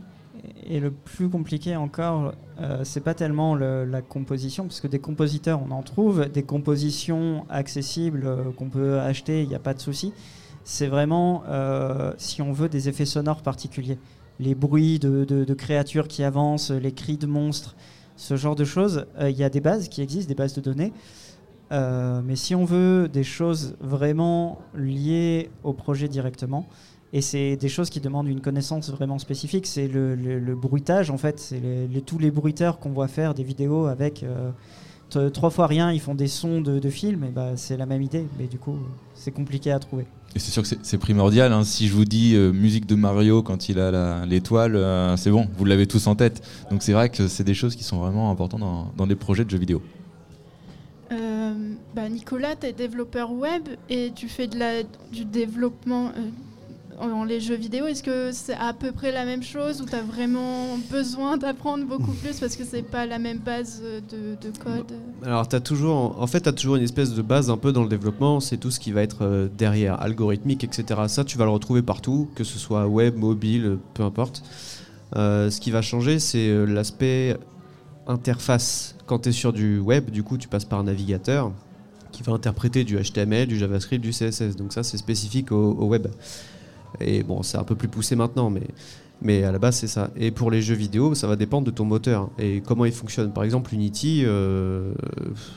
Et 0.66 0.80
le 0.80 0.92
plus 0.92 1.30
compliqué 1.30 1.76
encore, 1.76 2.34
euh, 2.60 2.82
c'est 2.84 3.02
pas 3.02 3.14
tellement 3.14 3.56
le- 3.56 3.86
la 3.86 4.02
composition, 4.02 4.64
parce 4.66 4.80
que 4.80 4.88
des 4.88 5.00
compositeurs, 5.00 5.62
on 5.68 5.72
en 5.72 5.84
trouve, 5.84 6.28
des 6.30 6.44
compositions 6.44 7.46
accessibles 7.50 8.24
euh, 8.26 8.52
qu'on 8.52 8.70
peut 8.70 9.00
acheter, 9.00 9.44
il 9.44 9.50
n'y 9.50 9.56
a 9.56 9.60
pas 9.60 9.74
de 9.74 9.80
souci. 9.80 10.14
C'est 10.64 10.88
vraiment 10.88 11.44
euh, 11.48 12.14
si 12.18 12.42
on 12.42 12.52
veut 12.52 12.70
des 12.70 12.90
effets 12.90 13.06
sonores 13.06 13.42
particuliers. 13.42 14.00
Les 14.40 14.56
bruits 14.56 15.00
de, 15.00 15.54
créatures 15.54 16.08
qui 16.08 16.24
avancent, 16.24 16.72
les 16.72 16.92
cris 16.92 17.18
de 17.18 17.28
monstres, 17.28 17.76
ce 18.18 18.36
genre 18.36 18.56
de 18.56 18.66
choses, 18.66 19.06
euh, 19.20 19.30
il 19.30 19.38
y 19.38 19.44
a 19.44 19.50
des 19.50 19.62
bases 19.62 19.88
qui 19.90 20.02
existent, 20.02 20.28
des 20.30 20.36
bases 20.36 20.54
de 20.54 20.62
données. 20.62 20.94
Mais 21.72 22.38
si 22.38 22.56
on 22.56 22.64
veut 22.64 23.10
des 23.10 23.24
choses 23.24 23.76
vraiment 23.82 24.60
liées 24.76 25.50
au 25.64 25.74
projet 25.74 26.08
directement, 26.08 26.68
et 27.14 27.22
c'est 27.22 27.56
des 27.56 27.70
choses 27.70 27.90
qui 27.90 28.00
demandent 28.02 28.28
une 28.28 28.42
connaissance 28.42 28.90
vraiment 28.90 29.20
spécifique. 29.20 29.66
C'est 29.68 29.88
le, 29.88 30.16
le- 30.16 30.40
le 30.40 30.56
bruitage, 30.56 31.10
en 31.12 31.18
fait. 31.18 31.40
C'est 31.40 31.60
les- 31.60 31.88
les- 31.88 32.02
tous 32.02 32.18
les 32.20 32.32
bruiteurs 32.32 32.80
qu'on 32.80 32.92
voit 32.92 33.08
faire 33.08 33.34
des 33.34 33.44
vidéos 33.44 33.86
avec 33.86 34.24
euh, 34.24 34.52
trois 35.30 35.50
fois 35.50 35.68
rien, 35.68 35.92
ils 35.94 36.02
font 36.02 36.16
des 36.16 36.28
sons 36.28 36.60
de, 36.62 36.80
de 36.80 36.90
films. 36.90 37.24
Et 37.24 37.30
bah, 37.30 37.52
c'est 37.56 37.78
la 37.78 37.86
même 37.86 38.02
idée, 38.02 38.26
mais 38.38 38.48
du 38.48 38.58
coup, 38.58 38.76
c'est 39.14 39.32
compliqué 39.32 39.72
à 39.72 39.80
trouver. 39.80 40.06
Et 40.36 40.40
c'est 40.40 40.52
sûr 40.52 40.64
que 40.64 40.68
c'est- 40.68 40.80
c'est 40.84 40.98
primordial. 40.98 41.54
hein. 41.54 41.64
Si 41.64 41.88
je 41.88 41.94
vous 41.94 42.04
dis 42.04 42.34
euh, 42.36 42.52
musique 42.52 42.86
de 42.86 42.96
Mario 42.96 43.42
quand 43.42 43.70
il 43.70 43.80
a 43.80 43.92
la- 43.92 44.26
l'étoile, 44.26 44.76
euh, 44.76 45.16
c'est 45.16 45.32
bon, 45.32 45.48
vous 45.58 45.64
l'avez 45.64 45.88
tous 45.88 46.08
en 46.08 46.16
tête. 46.16 46.42
Donc 46.70 46.84
c'est 46.84 46.92
vrai 46.92 47.08
que 47.10 47.30
c'est 47.30 47.46
des 47.46 47.54
choses 47.54 47.76
qui 47.78 47.86
sont 47.86 48.00
vraiment 48.00 48.30
importantes 48.30 48.60
dans, 48.60 48.92
dans 48.98 49.08
des 49.08 49.16
projets 49.16 49.46
de 49.46 49.50
jeux 49.50 49.58
vidéo. 49.60 49.82
Euh, 51.12 51.54
bah, 51.96 52.10
Nicolas, 52.10 52.56
tu 52.56 52.66
es 52.68 52.74
développeur 52.74 53.32
web 53.32 53.62
et 53.90 54.12
tu 54.16 54.28
fais 54.28 54.48
de 54.48 54.58
la, 54.58 54.82
du 55.14 55.24
développement 55.24 56.08
euh, 56.08 56.30
dans 57.00 57.24
les 57.24 57.40
jeux 57.40 57.56
vidéo. 57.56 57.86
Est-ce 57.88 58.04
que 58.04 58.32
c'est 58.32 58.56
à 58.56 58.74
peu 58.74 58.92
près 58.92 59.12
la 59.12 59.26
même 59.26 59.44
chose 59.44 59.82
ou 59.82 59.86
tu 59.86 59.96
as 59.96 60.02
vraiment 60.02 60.78
besoin 60.92 61.38
d'apprendre 61.38 61.86
beaucoup 61.86 62.12
plus 62.12 62.40
parce 62.40 62.56
que 62.56 62.64
c'est 62.64 62.84
pas 62.84 63.06
la 63.06 63.20
même 63.20 63.40
base 63.40 63.82
de, 63.82 64.36
de 64.36 64.58
code 64.58 64.94
Alors, 65.24 65.48
as 65.52 65.60
toujours, 65.60 66.22
en 66.22 66.28
fait, 66.28 66.42
tu 66.42 66.50
as 66.50 66.54
toujours 66.54 66.76
une 66.76 66.84
espèce 66.84 67.14
de 67.14 67.22
base 67.22 67.50
un 67.50 67.58
peu 67.58 67.72
dans 67.72 67.84
le 67.84 67.90
développement, 67.90 68.40
c'est 68.40 68.58
tout 68.58 68.72
ce 68.72 68.80
qui 68.80 68.92
va 68.92 69.02
être 69.02 69.24
euh, 69.24 69.48
derrière, 69.58 70.02
algorithmique, 70.02 70.64
etc. 70.64 71.02
Ça, 71.08 71.24
tu 71.24 71.38
vas 71.38 71.46
le 71.46 71.52
retrouver 71.52 71.82
partout, 71.82 72.30
que 72.36 72.44
ce 72.44 72.60
soit 72.60 72.88
web, 72.88 73.16
mobile, 73.18 73.78
peu 73.94 74.04
importe. 74.04 74.44
Euh, 75.16 75.50
ce 75.50 75.60
qui 75.60 75.72
va 75.72 75.82
changer, 75.82 76.20
c'est 76.20 76.50
euh, 76.50 76.66
l'aspect 76.66 77.38
interface. 78.08 78.96
Quand 79.06 79.20
tu 79.20 79.30
es 79.30 79.32
sur 79.32 79.54
du 79.54 79.80
web, 79.80 80.10
du 80.10 80.24
coup, 80.24 80.38
tu 80.38 80.48
passes 80.48 80.66
par 80.66 80.80
un 80.80 80.84
navigateur 80.84 81.52
qui 82.12 82.24
va 82.24 82.32
interpréter 82.32 82.86
du 82.86 82.98
HTML, 82.98 83.48
du 83.48 83.58
JavaScript, 83.58 84.02
du 84.02 84.12
CSS. 84.12 84.56
Donc 84.56 84.72
ça, 84.72 84.84
c'est 84.84 84.98
spécifique 84.98 85.52
au 85.52 85.86
web. 85.86 86.08
Et 87.00 87.24
bon, 87.24 87.44
c'est 87.44 87.58
un 87.58 87.64
peu 87.64 87.76
plus 87.76 87.88
poussé 87.88 88.16
maintenant, 88.16 88.50
mais, 88.50 88.64
mais 89.22 89.44
à 89.44 89.52
la 89.52 89.60
base, 89.60 89.78
c'est 89.78 89.88
ça. 89.88 90.10
Et 90.16 90.32
pour 90.32 90.52
les 90.52 90.62
jeux 90.62 90.76
vidéo, 90.76 91.16
ça 91.16 91.28
va 91.28 91.36
dépendre 91.36 91.66
de 91.66 91.72
ton 91.72 91.86
moteur 91.86 92.30
et 92.38 92.62
comment 92.66 92.86
il 92.86 92.92
fonctionne. 92.92 93.32
Par 93.32 93.44
exemple, 93.44 93.74
Unity, 93.74 94.24
euh, 94.26 94.94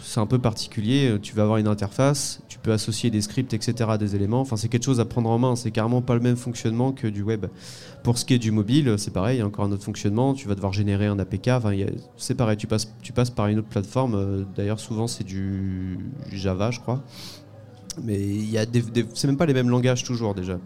c'est 0.03 0.21
un 0.21 0.27
peu 0.27 0.39
particulier. 0.39 1.17
Tu 1.23 1.35
vas 1.35 1.43
avoir 1.43 1.59
une 1.59 1.67
interface, 1.67 2.41
tu 2.49 2.59
peux 2.59 2.73
associer 2.73 3.11
des 3.11 3.21
scripts, 3.21 3.53
etc., 3.55 3.91
des 3.99 4.15
éléments. 4.17 4.41
Enfin, 4.41 4.57
c'est 4.57 4.69
quelque 4.69 4.85
chose 4.85 5.01
à 5.01 5.05
prendre 5.05 5.29
en 5.31 5.39
main. 5.39 5.57
C'est 5.57 5.71
carrément 5.71 6.03
pas 6.03 6.15
le 6.15 6.21
même 6.21 6.37
fonctionnement 6.37 6.93
que 6.93 7.07
du 7.09 7.23
web. 7.23 7.47
Pour 8.05 8.17
ce 8.17 8.25
qui 8.25 8.35
est 8.35 8.39
du 8.39 8.53
mobile, 8.53 8.95
c'est 8.97 9.13
pareil, 9.13 9.37
il 9.37 9.41
y 9.41 9.43
a 9.43 9.47
encore 9.47 9.65
un 9.65 9.73
autre 9.73 9.83
fonctionnement. 9.85 10.35
Tu 10.35 10.47
vas 10.49 10.55
devoir 10.55 10.73
générer 10.73 11.07
un 11.07 11.19
APK. 11.19 11.51
C'est 12.17 12.37
pareil, 12.37 12.57
tu 12.57 12.67
passes, 12.69 12.93
tu 13.03 13.13
passes 13.13 13.31
par 13.31 13.49
une 13.49 13.59
autre 13.59 13.69
plateforme. 13.69 14.15
Euh, 14.15 14.45
D'ailleurs, 14.57 14.79
souvent, 14.81 15.07
c'est 15.09 15.25
du 15.25 15.99
Java, 16.33 16.71
je 16.71 16.79
crois. 16.81 17.03
Mais 18.05 18.19
il 18.21 18.49
y 18.49 18.57
a 18.59 18.65
des- 18.65 18.85
c'est 19.15 19.27
même 19.27 19.37
pas 19.37 19.47
les 19.47 19.55
mêmes 19.55 19.69
langages 19.71 20.05
toujours 20.05 20.33
déjà. 20.35 20.59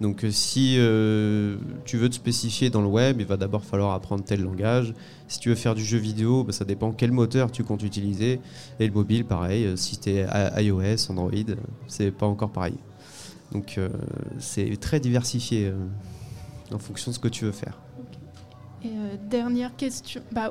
Donc 0.00 0.24
euh, 0.24 0.30
si 0.30 0.76
euh, 0.78 1.56
tu 1.84 1.96
veux 1.96 2.08
te 2.08 2.14
spécifier 2.14 2.70
dans 2.70 2.80
le 2.80 2.88
web, 2.88 3.20
il 3.20 3.26
va 3.26 3.36
d'abord 3.36 3.64
falloir 3.64 3.92
apprendre 3.92 4.24
tel 4.24 4.42
langage. 4.42 4.92
Si 5.28 5.38
tu 5.38 5.50
veux 5.50 5.54
faire 5.54 5.74
du 5.74 5.84
jeu 5.84 5.98
vidéo, 5.98 6.44
bah, 6.44 6.52
ça 6.52 6.64
dépend 6.64 6.92
quel 6.92 7.12
moteur 7.12 7.52
tu 7.52 7.62
comptes 7.62 7.82
utiliser. 7.82 8.40
Et 8.80 8.86
le 8.86 8.92
mobile, 8.92 9.24
pareil, 9.24 9.64
euh, 9.64 9.76
si 9.76 9.98
tu 9.98 10.10
es 10.10 10.26
iOS, 10.58 11.10
Android, 11.10 11.30
c'est 11.86 12.10
pas 12.10 12.26
encore 12.26 12.50
pareil. 12.50 12.74
Donc 13.52 13.78
c'est 14.40 14.76
très 14.80 14.98
diversifié 14.98 15.72
en 16.72 16.78
fonction 16.80 17.12
de 17.12 17.14
ce 17.14 17.20
que 17.20 17.28
tu 17.28 17.44
veux 17.44 17.52
faire. 17.52 17.78
Et 18.82 18.88
dernière 19.30 19.76
question, 19.76 20.22
bah, 20.32 20.50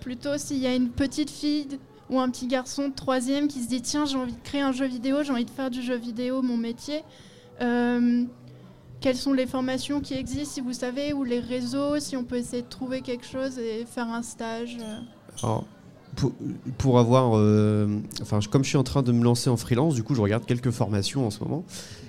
plutôt, 0.00 0.36
s'il 0.36 0.58
y 0.58 0.66
a 0.66 0.74
une 0.74 0.88
petite 0.88 1.30
fille 1.30 1.78
ou 2.10 2.18
un 2.18 2.28
petit 2.30 2.48
garçon 2.48 2.88
de 2.88 2.94
troisième 2.94 3.46
qui 3.46 3.62
se 3.62 3.68
dit 3.68 3.82
tiens 3.82 4.04
j'ai 4.04 4.16
envie 4.16 4.32
de 4.32 4.42
créer 4.42 4.62
un 4.62 4.72
jeu 4.72 4.86
vidéo, 4.86 5.22
j'ai 5.22 5.30
envie 5.30 5.44
de 5.44 5.50
faire 5.50 5.70
du 5.70 5.80
jeu 5.80 5.96
vidéo 5.96 6.42
mon 6.42 6.56
métier, 6.56 7.02
quelles 9.04 9.16
sont 9.16 9.34
les 9.34 9.44
formations 9.44 10.00
qui 10.00 10.14
existent 10.14 10.54
si 10.54 10.60
vous 10.62 10.72
savez 10.72 11.12
ou 11.12 11.24
les 11.24 11.38
réseaux, 11.38 12.00
si 12.00 12.16
on 12.16 12.24
peut 12.24 12.36
essayer 12.36 12.62
de 12.62 12.68
trouver 12.68 13.02
quelque 13.02 13.26
chose 13.26 13.58
et 13.58 13.84
faire 13.84 14.08
un 14.08 14.22
stage 14.22 14.78
euh. 14.80 15.00
Alors, 15.42 15.66
pour, 16.16 16.32
pour 16.78 16.98
avoir, 16.98 17.32
euh, 17.36 17.98
enfin, 18.22 18.38
comme 18.50 18.64
je 18.64 18.70
suis 18.70 18.78
en 18.78 18.82
train 18.82 19.02
de 19.02 19.12
me 19.12 19.22
lancer 19.22 19.50
en 19.50 19.58
freelance, 19.58 19.94
du 19.94 20.02
coup, 20.02 20.14
je 20.14 20.22
regarde 20.22 20.46
quelques 20.46 20.70
formations 20.70 21.26
en 21.26 21.30
ce 21.30 21.40
moment. 21.40 21.66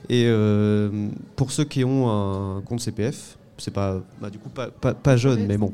Et 0.08 0.24
euh, 0.28 1.10
pour 1.36 1.52
ceux 1.52 1.66
qui 1.66 1.84
ont 1.84 2.10
un 2.10 2.62
compte 2.62 2.80
CPF, 2.80 3.38
c'est 3.58 3.74
pas, 3.74 4.02
bah, 4.22 4.30
du 4.30 4.38
coup, 4.40 4.48
pas, 4.48 4.70
pas, 4.70 4.94
pas 4.94 5.18
jeune, 5.18 5.48
mais 5.48 5.58
bon. 5.58 5.74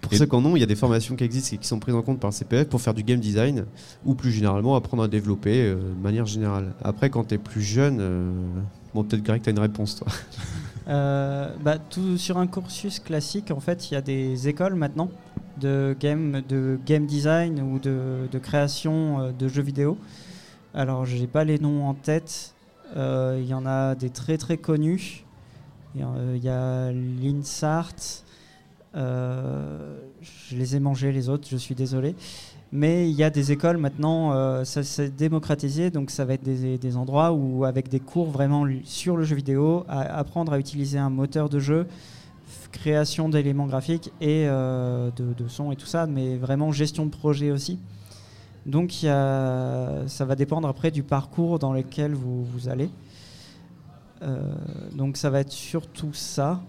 Pour 0.00 0.12
Et- 0.12 0.18
ceux 0.18 0.26
qui 0.26 0.36
en 0.36 0.44
ont, 0.44 0.54
il 0.54 0.60
y 0.60 0.62
a 0.62 0.66
des 0.66 0.76
formations 0.76 1.16
qui 1.16 1.24
existent 1.24 1.56
et 1.56 1.58
qui 1.58 1.66
sont 1.66 1.80
prises 1.80 1.96
en 1.96 2.02
compte 2.02 2.20
par 2.20 2.30
le 2.30 2.34
CPF 2.34 2.68
pour 2.68 2.80
faire 2.80 2.94
du 2.94 3.02
game 3.02 3.18
design 3.18 3.64
ou 4.04 4.14
plus 4.14 4.30
généralement 4.30 4.76
apprendre 4.76 5.02
à 5.02 5.08
développer 5.08 5.62
euh, 5.62 5.74
de 5.74 6.00
manière 6.00 6.26
générale. 6.26 6.74
Après, 6.84 7.10
quand 7.10 7.24
tu 7.24 7.34
es 7.34 7.38
plus 7.38 7.62
jeune, 7.62 7.98
bon, 8.94 9.04
peut-être 9.04 9.22
Greg, 9.22 9.42
tu 9.42 9.48
as 9.48 9.52
une 9.52 9.58
réponse, 9.58 9.96
toi. 9.96 10.08
Euh, 10.88 11.54
bah, 11.62 11.78
tout, 11.78 12.16
sur 12.18 12.38
un 12.38 12.48
cursus 12.48 12.98
classique, 12.98 13.50
en 13.52 13.60
fait, 13.60 13.90
il 13.90 13.94
y 13.94 13.96
a 13.96 14.00
des 14.00 14.48
écoles 14.48 14.74
maintenant 14.74 15.08
de 15.60 15.94
game, 16.00 16.42
de 16.48 16.80
game 16.84 17.06
design 17.06 17.60
ou 17.60 17.78
de, 17.78 18.26
création 18.42 19.20
euh, 19.20 19.30
de 19.32 19.46
jeux 19.46 19.62
vidéo. 19.62 19.98
Alors, 20.74 21.04
j'ai 21.04 21.28
pas 21.28 21.44
les 21.44 21.58
noms 21.58 21.86
en 21.86 21.94
tête. 21.94 22.54
Euh, 22.96 23.38
Il 23.40 23.46
y 23.46 23.54
en 23.54 23.66
a 23.66 23.94
des 23.94 24.10
très 24.10 24.36
très 24.36 24.56
connus. 24.56 25.24
Il 25.94 26.00
y 26.42 26.48
a- 26.48 26.90
l'INSART. 26.92 28.24
Je 28.94 30.56
les 30.56 30.74
ai 30.76 30.80
mangés 30.80 31.12
les 31.12 31.28
autres, 31.28 31.46
je 31.48 31.56
suis 31.56 31.74
désolé. 31.76 32.16
Mais 32.72 33.10
il 33.10 33.16
y 33.16 33.24
a 33.24 33.30
des 33.30 33.50
écoles 33.50 33.78
maintenant, 33.78 34.32
euh, 34.32 34.64
ça 34.64 34.84
s'est 34.84 35.08
démocratisé, 35.08 35.90
donc 35.90 36.10
ça 36.10 36.24
va 36.24 36.34
être 36.34 36.44
des, 36.44 36.96
endroits 36.96 37.32
où, 37.32 37.64
avec 37.64 37.88
des 37.88 37.98
cours 37.98 38.30
vraiment 38.30 38.64
sur 38.84 39.16
le 39.16 39.24
jeu 39.24 39.34
vidéo, 39.34 39.84
apprendre 39.88 40.52
à 40.52 40.58
utiliser 40.58 40.98
un 40.98 41.10
moteur 41.10 41.48
de 41.48 41.58
jeu, 41.58 41.86
création 42.70 43.28
d'éléments 43.28 43.66
graphiques 43.66 44.12
et 44.20 44.46
euh, 44.46 45.10
de, 45.16 45.32
de 45.32 45.48
son 45.48 45.72
et 45.72 45.76
tout 45.76 45.86
ça, 45.86 46.06
mais 46.06 46.36
vraiment 46.36 46.70
gestion 46.70 47.06
de 47.06 47.10
projet 47.10 47.50
aussi. 47.50 47.80
Donc 48.66 48.92
ça 48.92 50.24
va 50.24 50.36
dépendre 50.36 50.68
après 50.68 50.90
du 50.90 51.02
parcours 51.02 51.58
dans 51.58 51.72
lequel 51.72 52.14
vous, 52.14 52.44
vous 52.44 52.68
allez. 52.68 52.90
Euh, 54.22 54.38
donc 54.92 55.16
ça 55.16 55.30
va 55.30 55.40
être 55.40 55.52
surtout 55.52 56.12
ça. 56.12 56.60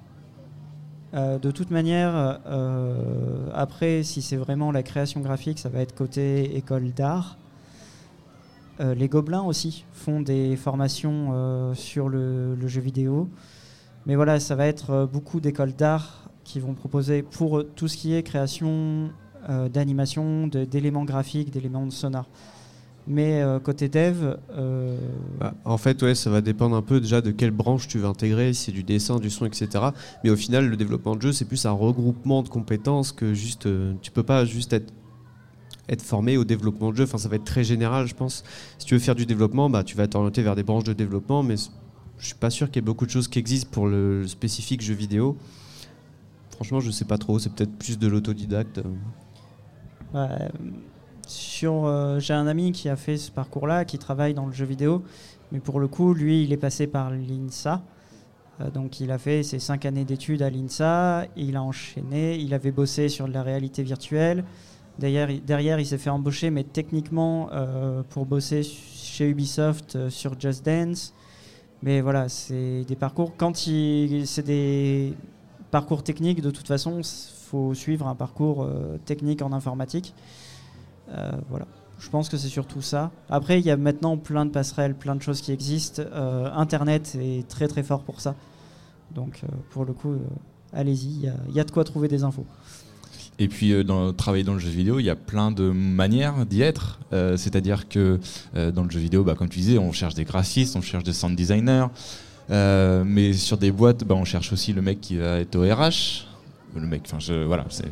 Euh, 1.13 1.39
de 1.39 1.51
toute 1.51 1.71
manière, 1.71 2.39
euh, 2.45 3.47
après, 3.53 4.03
si 4.03 4.21
c'est 4.21 4.37
vraiment 4.37 4.71
la 4.71 4.83
création 4.83 5.19
graphique, 5.19 5.59
ça 5.59 5.69
va 5.69 5.79
être 5.79 5.93
côté 5.93 6.55
école 6.55 6.91
d'art. 6.91 7.37
Euh, 8.79 8.95
les 8.95 9.09
Gobelins 9.09 9.41
aussi 9.41 9.85
font 9.91 10.21
des 10.21 10.55
formations 10.55 11.73
sur 11.75 12.07
le, 12.07 12.55
le, 12.55 12.67
jeu 12.67 12.81
vidéo. 12.81 13.29
Mais 14.05 14.15
voilà, 14.15 14.39
ça 14.39 14.55
va 14.55 14.67
être 14.67 15.07
beaucoup 15.11 15.39
d'écoles 15.39 15.73
d'art 15.73 16.29
qui 16.43 16.59
vont 16.59 16.73
proposer 16.73 17.21
pour 17.21 17.63
tout 17.75 17.87
ce 17.87 17.97
qui 17.97 18.13
est 18.15 18.23
création 18.23 19.11
d'animation, 19.73 20.47
d'éléments 20.47 21.03
graphiques, 21.03 21.51
d'éléments 21.51 21.89
sonores. 21.89 22.29
Mais 23.07 23.41
euh, 23.41 23.59
côté 23.59 23.89
dev. 23.89 24.37
Euh... 24.51 24.95
Bah, 25.39 25.55
en 25.65 25.77
fait, 25.77 26.01
ouais, 26.03 26.15
ça 26.15 26.29
va 26.29 26.41
dépendre 26.41 26.75
un 26.75 26.81
peu 26.81 26.99
déjà 26.99 27.21
de 27.21 27.31
quelle 27.31 27.51
branche 27.51 27.87
tu 27.87 27.97
veux 27.97 28.05
intégrer, 28.05 28.53
si 28.53 28.65
c'est 28.65 28.71
du 28.71 28.83
dessin, 28.83 29.19
du 29.19 29.29
son, 29.29 29.45
etc. 29.45 29.69
Mais 30.23 30.29
au 30.29 30.35
final, 30.35 30.67
le 30.67 30.77
développement 30.77 31.15
de 31.15 31.21
jeu, 31.21 31.31
c'est 31.31 31.45
plus 31.45 31.65
un 31.65 31.71
regroupement 31.71 32.43
de 32.43 32.49
compétences 32.49 33.11
que 33.11 33.33
juste. 33.33 33.65
Euh, 33.65 33.93
tu 34.01 34.11
peux 34.11 34.23
pas 34.23 34.45
juste 34.45 34.73
être, 34.73 34.93
être 35.89 36.01
formé 36.01 36.37
au 36.37 36.43
développement 36.43 36.91
de 36.91 36.97
jeu. 36.97 37.03
Enfin, 37.05 37.17
ça 37.17 37.27
va 37.27 37.37
être 37.37 37.43
très 37.43 37.63
général, 37.63 38.07
je 38.07 38.15
pense. 38.15 38.43
Si 38.77 38.85
tu 38.85 38.93
veux 38.93 38.99
faire 38.99 39.15
du 39.15 39.25
développement, 39.25 39.69
bah, 39.69 39.83
tu 39.83 39.97
vas 39.97 40.07
t'orienter 40.07 40.43
vers 40.43 40.55
des 40.55 40.63
branches 40.63 40.83
de 40.83 40.93
développement, 40.93 41.41
mais 41.41 41.55
je 42.19 42.25
suis 42.25 42.35
pas 42.35 42.51
sûr 42.51 42.67
qu'il 42.67 42.77
y 42.77 42.79
ait 42.79 42.85
beaucoup 42.85 43.07
de 43.07 43.11
choses 43.11 43.27
qui 43.27 43.39
existent 43.39 43.69
pour 43.71 43.87
le 43.87 44.27
spécifique 44.27 44.81
jeu 44.81 44.93
vidéo. 44.93 45.37
Franchement, 46.51 46.79
je 46.79 46.91
sais 46.91 47.05
pas 47.05 47.17
trop. 47.17 47.39
C'est 47.39 47.51
peut-être 47.51 47.75
plus 47.79 47.97
de 47.97 48.07
l'autodidacte. 48.07 48.79
Ouais 50.13 50.49
euh, 51.63 52.19
j'ai 52.19 52.33
un 52.33 52.47
ami 52.47 52.71
qui 52.71 52.89
a 52.89 52.95
fait 52.95 53.17
ce 53.17 53.31
parcours-là, 53.31 53.85
qui 53.85 53.97
travaille 53.97 54.33
dans 54.33 54.45
le 54.45 54.53
jeu 54.53 54.65
vidéo, 54.65 55.03
mais 55.51 55.59
pour 55.59 55.79
le 55.79 55.87
coup, 55.87 56.13
lui, 56.13 56.43
il 56.43 56.53
est 56.53 56.57
passé 56.57 56.87
par 56.87 57.11
l'INSA. 57.11 57.81
Euh, 58.59 58.69
donc, 58.69 58.99
il 58.99 59.11
a 59.11 59.17
fait 59.17 59.43
ses 59.43 59.59
cinq 59.59 59.85
années 59.85 60.05
d'études 60.05 60.41
à 60.41 60.49
l'INSA, 60.49 61.25
il 61.35 61.55
a 61.55 61.63
enchaîné, 61.63 62.37
il 62.37 62.53
avait 62.53 62.71
bossé 62.71 63.09
sur 63.09 63.27
de 63.27 63.33
la 63.33 63.43
réalité 63.43 63.83
virtuelle. 63.83 64.43
Derrière, 64.99 65.29
derrière 65.45 65.79
il 65.79 65.85
s'est 65.85 65.97
fait 65.97 66.09
embaucher, 66.09 66.49
mais 66.49 66.63
techniquement, 66.63 67.49
euh, 67.53 68.03
pour 68.09 68.25
bosser 68.25 68.63
chez 68.63 69.27
Ubisoft 69.27 70.09
sur 70.09 70.39
Just 70.39 70.65
Dance. 70.65 71.13
Mais 71.81 72.01
voilà, 72.01 72.29
c'est 72.29 72.83
des 72.83 72.95
parcours. 72.95 73.33
Quand 73.37 73.55
c'est 73.55 74.43
des 74.45 75.13
parcours 75.71 76.03
techniques, 76.03 76.41
de 76.41 76.51
toute 76.51 76.67
façon, 76.67 76.99
il 76.99 77.05
faut 77.49 77.73
suivre 77.73 78.07
un 78.07 78.13
parcours 78.13 78.69
technique 79.05 79.41
en 79.41 79.51
informatique. 79.51 80.13
Euh, 81.13 81.31
voilà. 81.49 81.65
Je 81.99 82.09
pense 82.09 82.29
que 82.29 82.37
c'est 82.37 82.47
surtout 82.47 82.81
ça. 82.81 83.11
Après, 83.29 83.59
il 83.59 83.65
y 83.65 83.69
a 83.69 83.77
maintenant 83.77 84.17
plein 84.17 84.45
de 84.45 84.51
passerelles, 84.51 84.95
plein 84.95 85.15
de 85.15 85.21
choses 85.21 85.41
qui 85.41 85.51
existent. 85.51 86.01
Euh, 86.01 86.49
Internet 86.55 87.15
est 87.19 87.47
très 87.47 87.67
très 87.67 87.83
fort 87.83 88.01
pour 88.01 88.21
ça. 88.21 88.35
Donc, 89.13 89.41
euh, 89.43 89.47
pour 89.69 89.85
le 89.85 89.93
coup, 89.93 90.15
allez-y, 90.73 91.29
il 91.49 91.55
y, 91.55 91.59
a 91.59 91.63
de 91.63 91.69
quoi 91.71 91.83
trouver 91.83 92.07
des 92.07 92.23
infos. 92.23 92.45
Et 93.37 93.47
puis, 93.47 93.73
travailler 94.17 94.43
dans 94.43 94.53
le 94.53 94.59
jeu 94.59 94.69
vidéo, 94.69 94.99
il 94.99 95.05
y 95.05 95.09
a 95.09 95.15
plein 95.15 95.51
de 95.51 95.69
manières 95.69 96.45
d'y 96.45 96.61
être. 96.61 96.99
C'est-à-dire 97.11 97.87
que 97.87 98.19
dans 98.53 98.83
le 98.83 98.89
jeu 98.89 98.99
vidéo, 98.99 99.23
bah, 99.23 99.35
comme 99.35 99.49
tu 99.49 99.59
disais, 99.59 99.77
on 99.77 99.91
cherche 99.91 100.13
des 100.13 100.25
graphistes, 100.25 100.75
on 100.75 100.81
cherche 100.81 101.03
des 101.03 101.13
sound 101.13 101.35
designers. 101.35 101.87
mais 102.49 103.33
sur 103.33 103.57
des 103.57 103.71
boîtes, 103.71 104.03
bah, 104.03 104.15
on 104.15 104.25
cherche 104.25 104.53
aussi 104.53 104.73
le 104.73 104.81
mec 104.81 105.01
qui 105.01 105.17
va 105.17 105.39
être 105.39 105.55
au 105.55 105.61
RH. 105.61 106.27
Le 106.75 106.87
mec, 106.87 107.03
voilà, 107.47 107.65
c'est 107.69 107.91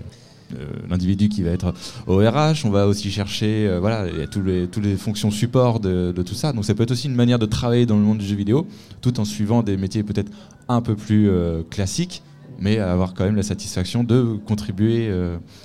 l'individu 0.90 1.30
qui 1.30 1.44
va 1.44 1.52
être 1.52 1.74
au 2.08 2.18
RH. 2.18 2.66
On 2.66 2.70
va 2.70 2.88
aussi 2.88 3.12
chercher, 3.12 3.68
euh, 3.68 3.80
voilà, 3.80 4.08
il 4.10 4.20
y 4.20 4.22
a 4.22 4.28
tous 4.28 4.42
les, 4.42 4.68
toutes 4.68 4.84
les 4.84 4.96
fonctions 4.96 5.32
support 5.32 5.80
de, 5.80 6.14
tout 6.26 6.34
ça. 6.34 6.54
Donc 6.54 6.66
ça 6.66 6.74
peut 6.74 6.84
être 6.84 6.92
aussi 6.92 7.08
une 7.08 7.16
manière 7.16 7.40
de 7.40 7.46
travailler 7.46 7.86
dans 7.86 7.96
le 7.96 8.04
monde 8.04 8.18
du 8.18 8.26
jeu 8.26 8.36
vidéo, 8.36 8.68
tout 9.02 9.20
en 9.20 9.26
suivant 9.26 9.64
des 9.64 9.78
métiers 9.78 10.04
peut-être 10.04 10.32
un 10.68 10.82
peu 10.82 10.96
plus 10.96 11.30
euh, 11.30 11.64
classiques, 11.70 12.24
mais 12.60 12.78
avoir 12.80 13.14
quand 13.14 13.26
même 13.26 13.36
la 13.36 13.44
satisfaction 13.44 14.04
de 14.04 14.38
contribuer 14.46 15.10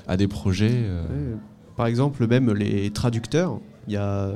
à 0.06 0.16
des 0.16 0.28
projets. 0.28 0.84
Par 1.76 1.86
exemple, 1.86 2.24
même 2.28 2.52
les 2.52 2.90
traducteurs, 2.90 3.58
il 3.88 3.94
y 3.94 3.96
a 3.96 4.30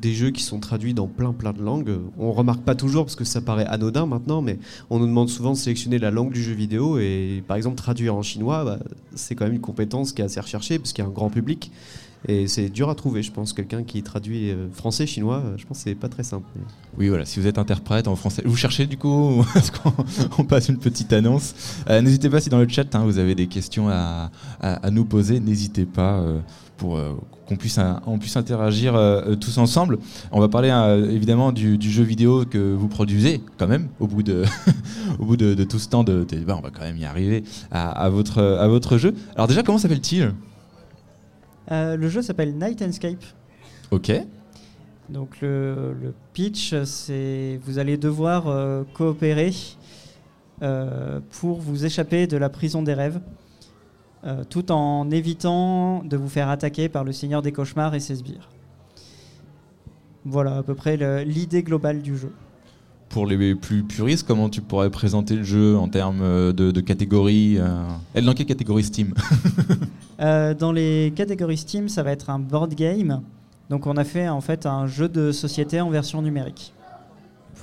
des 0.00 0.14
jeux 0.14 0.30
qui 0.30 0.42
sont 0.42 0.58
traduits 0.58 0.94
dans 0.94 1.06
plein 1.06 1.32
plein 1.32 1.52
de 1.52 1.62
langues. 1.62 1.98
On 2.18 2.32
remarque 2.32 2.62
pas 2.62 2.74
toujours 2.74 3.04
parce 3.04 3.16
que 3.16 3.24
ça 3.24 3.40
paraît 3.40 3.66
anodin 3.66 4.06
maintenant, 4.06 4.42
mais 4.42 4.58
on 4.88 4.98
nous 4.98 5.06
demande 5.06 5.28
souvent 5.28 5.52
de 5.52 5.56
sélectionner 5.58 5.98
la 5.98 6.10
langue 6.10 6.32
du 6.32 6.42
jeu 6.42 6.52
vidéo 6.52 6.98
et 6.98 7.42
par 7.46 7.56
exemple 7.56 7.76
traduire 7.76 8.14
en 8.14 8.22
chinois, 8.22 8.64
bah, 8.64 8.78
c'est 9.14 9.34
quand 9.34 9.44
même 9.44 9.54
une 9.54 9.60
compétence 9.60 10.12
qui 10.12 10.22
est 10.22 10.24
assez 10.24 10.40
recherchée 10.40 10.78
parce 10.78 10.92
qu'il 10.92 11.04
y 11.04 11.06
a 11.06 11.10
un 11.10 11.12
grand 11.12 11.30
public. 11.30 11.70
Et 12.28 12.48
c'est 12.48 12.68
dur 12.68 12.90
à 12.90 12.94
trouver, 12.94 13.22
je 13.22 13.32
pense. 13.32 13.54
Quelqu'un 13.54 13.82
qui 13.82 14.02
traduit 14.02 14.50
euh, 14.50 14.68
français-chinois, 14.74 15.42
je 15.56 15.64
pense 15.64 15.78
que 15.78 15.84
c'est 15.84 15.94
pas 15.94 16.08
très 16.08 16.22
simple. 16.22 16.46
Oui, 16.98 17.08
voilà. 17.08 17.24
Si 17.24 17.40
vous 17.40 17.46
êtes 17.46 17.56
interprète 17.56 18.08
en 18.08 18.16
français, 18.16 18.42
vous 18.44 18.56
cherchez 18.56 18.86
du 18.86 18.98
coup 18.98 19.08
on 20.38 20.44
passe 20.44 20.68
une 20.68 20.78
petite 20.78 21.12
annonce. 21.14 21.54
Euh, 21.88 22.02
n'hésitez 22.02 22.28
pas 22.28 22.40
si 22.40 22.50
dans 22.50 22.58
le 22.58 22.68
chat 22.68 22.94
hein, 22.94 23.04
vous 23.04 23.18
avez 23.18 23.34
des 23.34 23.46
questions 23.46 23.88
à, 23.88 24.30
nous 24.90 25.04
poser, 25.04 25.40
n'hésitez 25.40 25.86
pas 25.86 26.18
euh, 26.20 26.40
pour 26.80 26.98
qu'on 27.46 27.56
puisse, 27.56 27.78
on 28.06 28.18
puisse 28.18 28.36
interagir 28.36 28.98
tous 29.38 29.58
ensemble. 29.58 29.98
On 30.32 30.40
va 30.40 30.48
parler 30.48 30.70
évidemment 31.10 31.52
du, 31.52 31.78
jeu 31.80 32.02
vidéo 32.02 32.46
que 32.46 32.74
vous 32.74 32.88
produisez 32.88 33.42
quand 33.58 33.68
même 33.68 33.88
au 34.00 34.06
bout 34.06 34.22
de, 34.22 34.44
au 35.18 35.26
bout 35.26 35.36
de, 35.36 35.62
tout 35.64 35.78
ce 35.78 35.88
temps 35.88 36.04
de 36.04 36.24
débat. 36.24 36.56
On 36.56 36.62
va 36.62 36.70
quand 36.70 36.82
même 36.82 36.96
y 36.96 37.04
arriver 37.04 37.44
à, 37.70 37.90
à 37.90 38.08
votre, 38.08 38.42
à 38.42 38.66
votre 38.66 38.96
jeu. 38.96 39.14
Alors 39.34 39.46
déjà, 39.46 39.62
comment 39.62 39.78
s'appelle-t-il? 39.78 40.32
Euh, 41.72 41.96
le 41.96 42.08
jeu 42.08 42.22
s'appelle 42.22 42.54
Night 42.56 42.82
Escape. 42.82 43.24
Ok. 43.90 44.12
Donc 45.08 45.40
le, 45.40 46.14
pitch, 46.32 46.74
c'est 46.84 47.60
vous 47.64 47.78
allez 47.78 47.96
devoir 47.96 48.46
euh, 48.48 48.84
coopérer 48.94 49.52
euh, 50.62 51.20
pour 51.40 51.60
vous 51.60 51.84
échapper 51.84 52.26
de 52.26 52.36
la 52.36 52.48
prison 52.48 52.82
des 52.82 52.94
rêves, 52.94 53.20
tout 54.48 54.70
en 54.70 55.10
évitant 55.10 56.02
de 56.04 56.16
vous 56.16 56.28
faire 56.28 56.48
attaquer 56.48 56.88
par 56.88 57.04
le 57.04 57.12
Seigneur 57.12 57.42
des 57.42 57.52
cauchemars 57.52 57.94
et 57.94 58.00
ses 58.00 58.16
sbires. 58.16 58.48
Voilà 60.24 60.58
à 60.58 60.62
peu 60.62 60.74
près 60.74 61.24
l'idée 61.24 61.62
globale 61.62 62.02
du 62.02 62.16
jeu 62.16 62.32
pour 63.10 63.26
les 63.26 63.54
plus 63.56 63.82
puristes, 63.82 64.26
comment 64.26 64.48
tu 64.48 64.62
pourrais 64.62 64.88
présenter 64.88 65.36
le 65.36 65.42
jeu 65.42 65.76
en 65.76 65.88
termes 65.88 66.22
euh, 66.22 66.52
de, 66.52 66.80
catégories 66.80 67.58
euh, 67.58 67.82
Elle 68.14 68.24
dans 68.24 68.32
quelle 68.32 68.46
catégorie 68.46 68.84
Steam? 68.84 69.12
Euh, 70.20 70.52
Dans 70.52 70.70
les 70.70 71.14
catégories 71.16 71.56
Steam, 71.56 71.88
ça 71.88 72.02
va 72.02 72.12
être 72.12 72.28
un 72.28 72.38
board 72.38 72.74
game. 72.74 73.22
Donc 73.70 73.86
on 73.86 73.96
a 73.96 74.04
fait 74.04 74.28
en 74.28 74.42
fait 74.42 74.66
un 74.66 74.86
jeu 74.86 75.08
de 75.08 75.32
société 75.32 75.80
en 75.80 75.88
version 75.88 76.20
numérique, 76.20 76.74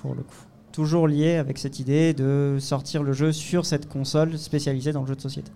pour 0.02 0.16
le 0.16 0.24
coup. 0.24 0.47
Toujours 0.78 1.08
lié 1.08 1.38
avec 1.38 1.58
cette 1.58 1.80
idée 1.80 2.14
de 2.14 2.58
sortir 2.60 3.02
le 3.02 3.12
jeu 3.12 3.32
sur 3.32 3.66
cette 3.66 3.90
console 3.90 4.38
spécialisée 4.38 4.92
dans 4.92 5.02
le 5.02 5.08
jeu 5.08 5.16
de 5.16 5.22
société. 5.22 5.52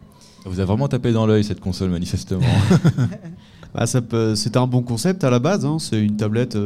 Vous 0.45 0.59
avez 0.59 0.65
vraiment 0.65 0.87
tapé 0.87 1.11
dans 1.11 1.27
l'œil 1.27 1.43
cette 1.43 1.59
console 1.59 1.91
manifestement. 1.91 2.41
bah, 3.75 3.85
C'était 3.85 4.57
un 4.57 4.65
bon 4.65 4.81
concept 4.81 5.23
à 5.23 5.29
la 5.29 5.37
base. 5.37 5.63
Hein. 5.63 5.77
C'est 5.77 6.01
une 6.01 6.17
tablette 6.17 6.57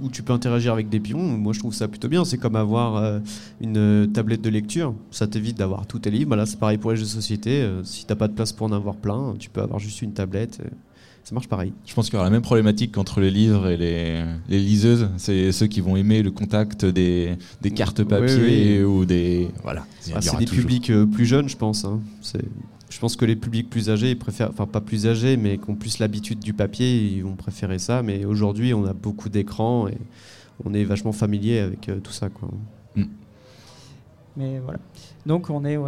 où 0.00 0.08
tu 0.08 0.22
peux 0.22 0.32
interagir 0.32 0.72
avec 0.72 0.88
des 0.88 1.00
pions. 1.00 1.18
Moi, 1.18 1.52
je 1.52 1.58
trouve 1.58 1.74
ça 1.74 1.88
plutôt 1.88 2.06
bien. 2.06 2.24
C'est 2.24 2.38
comme 2.38 2.54
avoir 2.54 2.94
euh, 2.94 3.18
une 3.60 3.76
euh, 3.76 4.06
tablette 4.06 4.42
de 4.42 4.50
lecture. 4.50 4.94
Ça 5.10 5.26
t'évite 5.26 5.58
d'avoir 5.58 5.84
tous 5.88 5.98
tes 5.98 6.12
livres. 6.12 6.30
Bah 6.30 6.36
là, 6.36 6.46
c'est 6.46 6.60
pareil 6.60 6.78
pour 6.78 6.92
les 6.92 6.96
jeux 6.96 7.04
de 7.04 7.08
société. 7.08 7.62
Euh, 7.62 7.82
si 7.82 8.06
t'as 8.06 8.14
pas 8.14 8.28
de 8.28 8.34
place 8.34 8.52
pour 8.52 8.68
en 8.68 8.72
avoir 8.72 8.94
plein, 8.94 9.34
tu 9.36 9.50
peux 9.50 9.62
avoir 9.62 9.80
juste 9.80 10.02
une 10.02 10.12
tablette. 10.12 10.60
Ça 11.26 11.34
marche 11.34 11.48
pareil. 11.48 11.72
Je 11.84 11.92
pense 11.92 12.06
qu'il 12.06 12.14
y 12.14 12.16
aura 12.18 12.24
la 12.24 12.30
même 12.30 12.40
problématique 12.40 12.96
entre 12.98 13.20
les 13.20 13.32
livres 13.32 13.66
et 13.66 13.76
les, 13.76 14.22
les 14.48 14.60
liseuses. 14.60 15.08
C'est 15.16 15.50
ceux 15.50 15.66
qui 15.66 15.80
vont 15.80 15.96
aimer 15.96 16.22
le 16.22 16.30
contact 16.30 16.84
des, 16.84 17.36
des 17.62 17.72
cartes 17.72 18.04
papier 18.04 18.84
ou 18.84 19.04
des. 19.04 19.48
Voilà. 19.64 19.84
Ah, 20.14 20.20
c'est 20.20 20.36
des 20.36 20.44
publics 20.44 20.92
plus 21.12 21.26
jeunes, 21.26 21.48
je 21.48 21.56
pense. 21.56 21.84
Hein. 21.84 21.98
Je 22.88 22.98
pense 23.00 23.16
que 23.16 23.24
les 23.24 23.34
publics 23.34 23.68
plus 23.68 23.90
âgés 23.90 24.14
préfèrent, 24.14 24.50
enfin 24.50 24.66
pas 24.66 24.80
plus 24.80 25.08
âgés, 25.08 25.36
mais 25.36 25.58
qui 25.58 25.68
ont 25.68 25.74
plus 25.74 25.98
l'habitude 25.98 26.38
du 26.38 26.52
papier, 26.52 26.96
ils 26.96 27.24
vont 27.24 27.34
préférer 27.34 27.80
ça. 27.80 28.04
Mais 28.04 28.24
aujourd'hui, 28.24 28.72
on 28.72 28.86
a 28.86 28.92
beaucoup 28.92 29.28
d'écrans 29.28 29.88
et 29.88 29.98
on 30.64 30.74
est 30.74 30.84
vachement 30.84 31.10
familier 31.10 31.58
avec 31.58 31.88
euh, 31.88 31.98
tout 31.98 32.12
ça. 32.12 32.28
Quoi. 32.28 32.50
Mm. 32.94 33.02
Mais 34.36 34.58
voilà. 34.58 34.78
Donc 35.24 35.48
on 35.48 35.64
est 35.64 35.78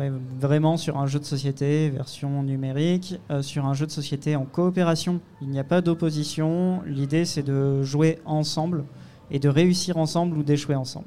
vraiment 0.41 0.77
sur 0.77 0.99
un 0.99 1.07
jeu 1.07 1.19
de 1.19 1.25
société 1.25 1.91
version 1.91 2.43
numérique, 2.43 3.21
euh, 3.31 3.43
sur 3.43 3.67
un 3.67 3.75
jeu 3.75 3.87
de 3.87 3.91
société 3.91 4.37
en 4.37 4.45
coopération. 4.45 5.21
Il 5.43 5.49
n'y 5.49 5.59
a 5.59 5.65
pas 5.65 5.81
d'opposition. 5.81 6.81
L'idée 6.87 7.25
c'est 7.25 7.43
de 7.43 7.83
jouer 7.83 8.19
ensemble 8.25 8.85
et 9.31 9.39
de 9.39 9.49
réussir 9.49 9.99
ensemble 9.99 10.39
ou 10.39 10.43
d'échouer 10.43 10.77
ensemble. 10.77 11.07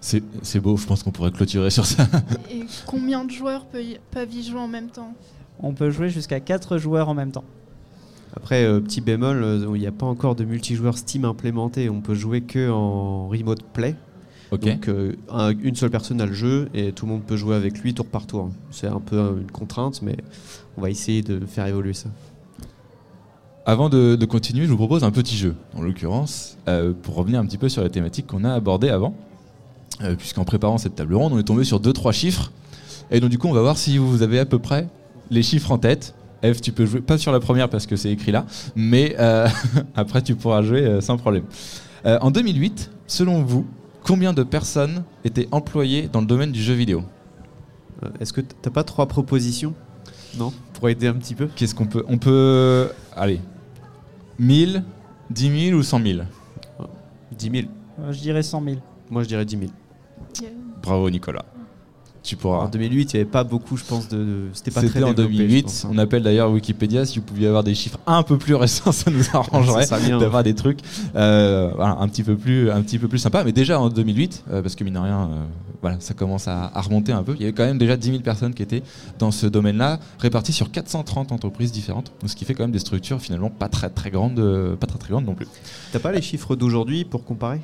C'est 0.00 0.58
beau, 0.58 0.76
je 0.76 0.84
pense 0.84 1.04
qu'on 1.04 1.12
pourrait 1.12 1.30
clôturer 1.30 1.70
sur 1.70 1.86
ça. 1.86 2.08
Et 2.50 2.64
combien 2.86 3.24
de 3.24 3.30
joueurs 3.30 3.66
peuvent 3.66 4.34
y 4.34 4.42
jouer 4.42 4.58
en 4.58 4.66
même 4.66 4.88
temps? 4.88 5.14
On 5.60 5.74
peut 5.74 5.90
jouer 5.90 6.08
jusqu'à 6.08 6.40
4 6.40 6.78
joueurs 6.78 7.08
en 7.08 7.14
même 7.14 7.30
temps. 7.30 7.44
Après, 8.36 8.64
euh, 8.64 8.80
petit 8.80 9.00
bémol, 9.00 9.42
euh, 9.42 9.72
il 9.74 9.80
n'y 9.80 9.86
a 9.86 9.92
pas 9.92 10.06
encore 10.06 10.34
de 10.34 10.44
multijoueur 10.44 10.96
Steam 10.96 11.24
implémenté. 11.24 11.88
On 11.90 12.00
peut 12.00 12.14
jouer 12.14 12.40
que 12.40 12.70
en 12.70 13.28
remote 13.28 13.62
play. 13.62 13.94
Donc 14.74 14.88
euh, 14.88 15.12
un- 15.30 15.54
une 15.62 15.74
seule 15.76 15.90
personne 15.90 16.20
a 16.20 16.26
le 16.26 16.32
jeu 16.34 16.68
et 16.74 16.92
tout 16.92 17.06
le 17.06 17.12
monde 17.12 17.22
peut 17.22 17.36
jouer 17.36 17.54
avec 17.56 17.78
lui 17.80 17.94
tour 17.94 18.06
par 18.06 18.26
tour. 18.26 18.50
C'est 18.70 18.86
un 18.86 19.00
peu 19.00 19.38
une 19.40 19.50
contrainte, 19.50 20.02
mais 20.02 20.16
on 20.76 20.82
va 20.82 20.90
essayer 20.90 21.22
de 21.22 21.44
faire 21.46 21.66
évoluer 21.66 21.94
ça. 21.94 22.08
Avant 23.64 23.88
de, 23.88 24.16
de 24.16 24.26
continuer, 24.26 24.64
je 24.64 24.70
vous 24.70 24.76
propose 24.76 25.04
un 25.04 25.12
petit 25.12 25.36
jeu, 25.36 25.54
en 25.76 25.82
l'occurrence, 25.82 26.58
euh, 26.68 26.92
pour 27.00 27.14
revenir 27.14 27.38
un 27.38 27.46
petit 27.46 27.58
peu 27.58 27.68
sur 27.68 27.82
la 27.82 27.88
thématique 27.90 28.26
qu'on 28.26 28.42
a 28.44 28.52
abordée 28.52 28.88
avant. 28.88 29.14
Euh, 30.02 30.16
Puisqu'en 30.16 30.44
préparant 30.44 30.78
cette 30.78 30.96
table 30.96 31.14
ronde, 31.14 31.32
on 31.32 31.38
est 31.38 31.44
tombé 31.44 31.62
sur 31.62 31.78
deux 31.78 31.92
trois 31.92 32.10
chiffres. 32.12 32.50
Et 33.12 33.20
donc, 33.20 33.30
du 33.30 33.38
coup, 33.38 33.46
on 33.46 33.52
va 33.52 33.60
voir 33.60 33.76
si 33.78 33.98
vous 33.98 34.22
avez 34.22 34.40
à 34.40 34.46
peu 34.46 34.58
près 34.58 34.88
les 35.30 35.42
chiffres 35.44 35.70
en 35.70 35.78
tête. 35.78 36.14
Eve, 36.42 36.60
tu 36.60 36.72
peux 36.72 36.86
jouer, 36.86 37.00
pas 37.00 37.18
sur 37.18 37.30
la 37.30 37.38
première 37.38 37.68
parce 37.68 37.86
que 37.86 37.94
c'est 37.94 38.10
écrit 38.10 38.32
là, 38.32 38.46
mais 38.74 39.16
après, 39.94 40.22
tu 40.22 40.34
pourras 40.34 40.62
jouer 40.62 41.00
sans 41.00 41.16
problème. 41.16 41.44
En 42.04 42.32
2008, 42.32 42.90
selon 43.06 43.44
vous, 43.44 43.64
combien 44.04 44.32
de 44.32 44.42
personnes 44.42 45.04
étaient 45.24 45.48
employées 45.52 46.08
dans 46.08 46.20
le 46.20 46.26
domaine 46.26 46.52
du 46.52 46.62
jeu 46.62 46.74
vidéo 46.74 47.02
Euh, 48.02 48.08
Est-ce 48.20 48.32
que 48.32 48.40
t'as 48.40 48.70
pas 48.70 48.84
trois 48.84 49.06
propositions? 49.06 49.74
Non? 50.36 50.52
Pour 50.74 50.88
aider 50.88 51.06
un 51.06 51.14
petit 51.14 51.34
peu? 51.34 51.48
Qu'est-ce 51.54 51.74
qu'on 51.74 51.86
peut 51.86 52.04
On 52.08 52.18
peut. 52.18 52.88
Allez. 53.14 53.40
1000, 54.38 54.82
10 55.30 55.68
000 55.70 55.78
ou 55.78 55.82
100 55.82 56.02
000 56.02 56.18
10 57.38 57.50
000. 57.50 57.66
Euh, 58.00 58.12
je 58.12 58.18
dirais 58.20 58.42
100 58.42 58.62
000. 58.64 58.76
Moi, 59.10 59.22
je 59.22 59.28
dirais 59.28 59.44
10 59.44 59.58
000. 59.58 59.70
Bravo, 60.82 61.08
Nicolas. 61.10 61.44
Tu 62.22 62.36
pourras. 62.36 62.58
En 62.58 62.68
2008, 62.68 63.12
il 63.14 63.16
n'y 63.16 63.20
avait 63.22 63.30
pas 63.30 63.42
beaucoup, 63.42 63.76
je 63.76 63.84
pense, 63.84 64.08
de. 64.08 64.16
de- 64.16 64.48
C'était 64.52 64.70
pas 64.70 64.80
très 64.80 64.88
C'était 64.88 65.02
en 65.02 65.08
développé, 65.12 65.32
je 65.34 65.38
2008. 65.38 65.62
pense, 65.64 65.84
hein. 65.84 65.88
On 65.92 65.98
appelle 65.98 66.22
d'ailleurs 66.22 66.52
Wikipédia. 66.52 67.04
Si 67.04 67.18
vous 67.18 67.24
pouviez 67.24 67.48
avoir 67.48 67.64
des 67.64 67.74
chiffres 67.74 67.98
un 68.06 68.22
peu 68.22 68.38
plus 68.38 68.54
récents, 68.54 68.92
ça 68.92 69.10
nous 69.10 69.24
arrangerait 69.32 69.86
d'avoir 70.20 70.44
des 70.44 70.54
trucs 70.54 70.78
euh, 71.16 71.72
voilà, 71.74 71.96
un 71.98 72.06
petit 72.08 72.22
peu 72.22 72.36
plus, 72.36 72.70
un 72.70 72.80
petit 72.82 73.00
peu 73.00 73.08
plus 73.08 73.18
sympa. 73.18 73.42
Mais 73.42 73.50
déjà 73.50 73.80
en 73.80 73.88
2008, 73.88 74.44
euh, 74.52 74.62
parce 74.62 74.76
que 74.76 74.84
mine 74.84 74.94
de 74.94 74.98
rien, 75.00 75.22
euh, 75.32 75.42
voilà, 75.80 75.96
ça 75.98 76.14
commence 76.14 76.46
à, 76.46 76.70
à 76.72 76.80
remonter 76.80 77.10
un 77.10 77.24
peu. 77.24 77.34
Il 77.34 77.40
y 77.40 77.44
avait 77.44 77.52
quand 77.54 77.64
même 77.64 77.78
déjà 77.78 77.96
10 77.96 78.10
000 78.10 78.20
personnes 78.20 78.54
qui 78.54 78.62
étaient 78.62 78.84
dans 79.18 79.32
ce 79.32 79.48
domaine-là, 79.48 79.98
réparties 80.20 80.52
sur 80.52 80.70
430 80.70 81.32
entreprises 81.32 81.72
différentes. 81.72 82.12
Donc, 82.20 82.30
ce 82.30 82.36
qui 82.36 82.44
fait 82.44 82.54
quand 82.54 82.62
même 82.62 82.70
des 82.70 82.78
structures 82.78 83.20
finalement 83.20 83.50
pas 83.50 83.68
très 83.68 83.90
très 83.90 84.12
grandes, 84.12 84.76
pas 84.78 84.86
très 84.86 84.98
très 84.98 85.10
grandes 85.10 85.26
non 85.26 85.34
plus. 85.34 85.48
T'as 85.90 85.98
pas 85.98 86.12
les 86.12 86.22
chiffres 86.22 86.54
d'aujourd'hui 86.54 87.04
pour 87.04 87.24
comparer? 87.24 87.60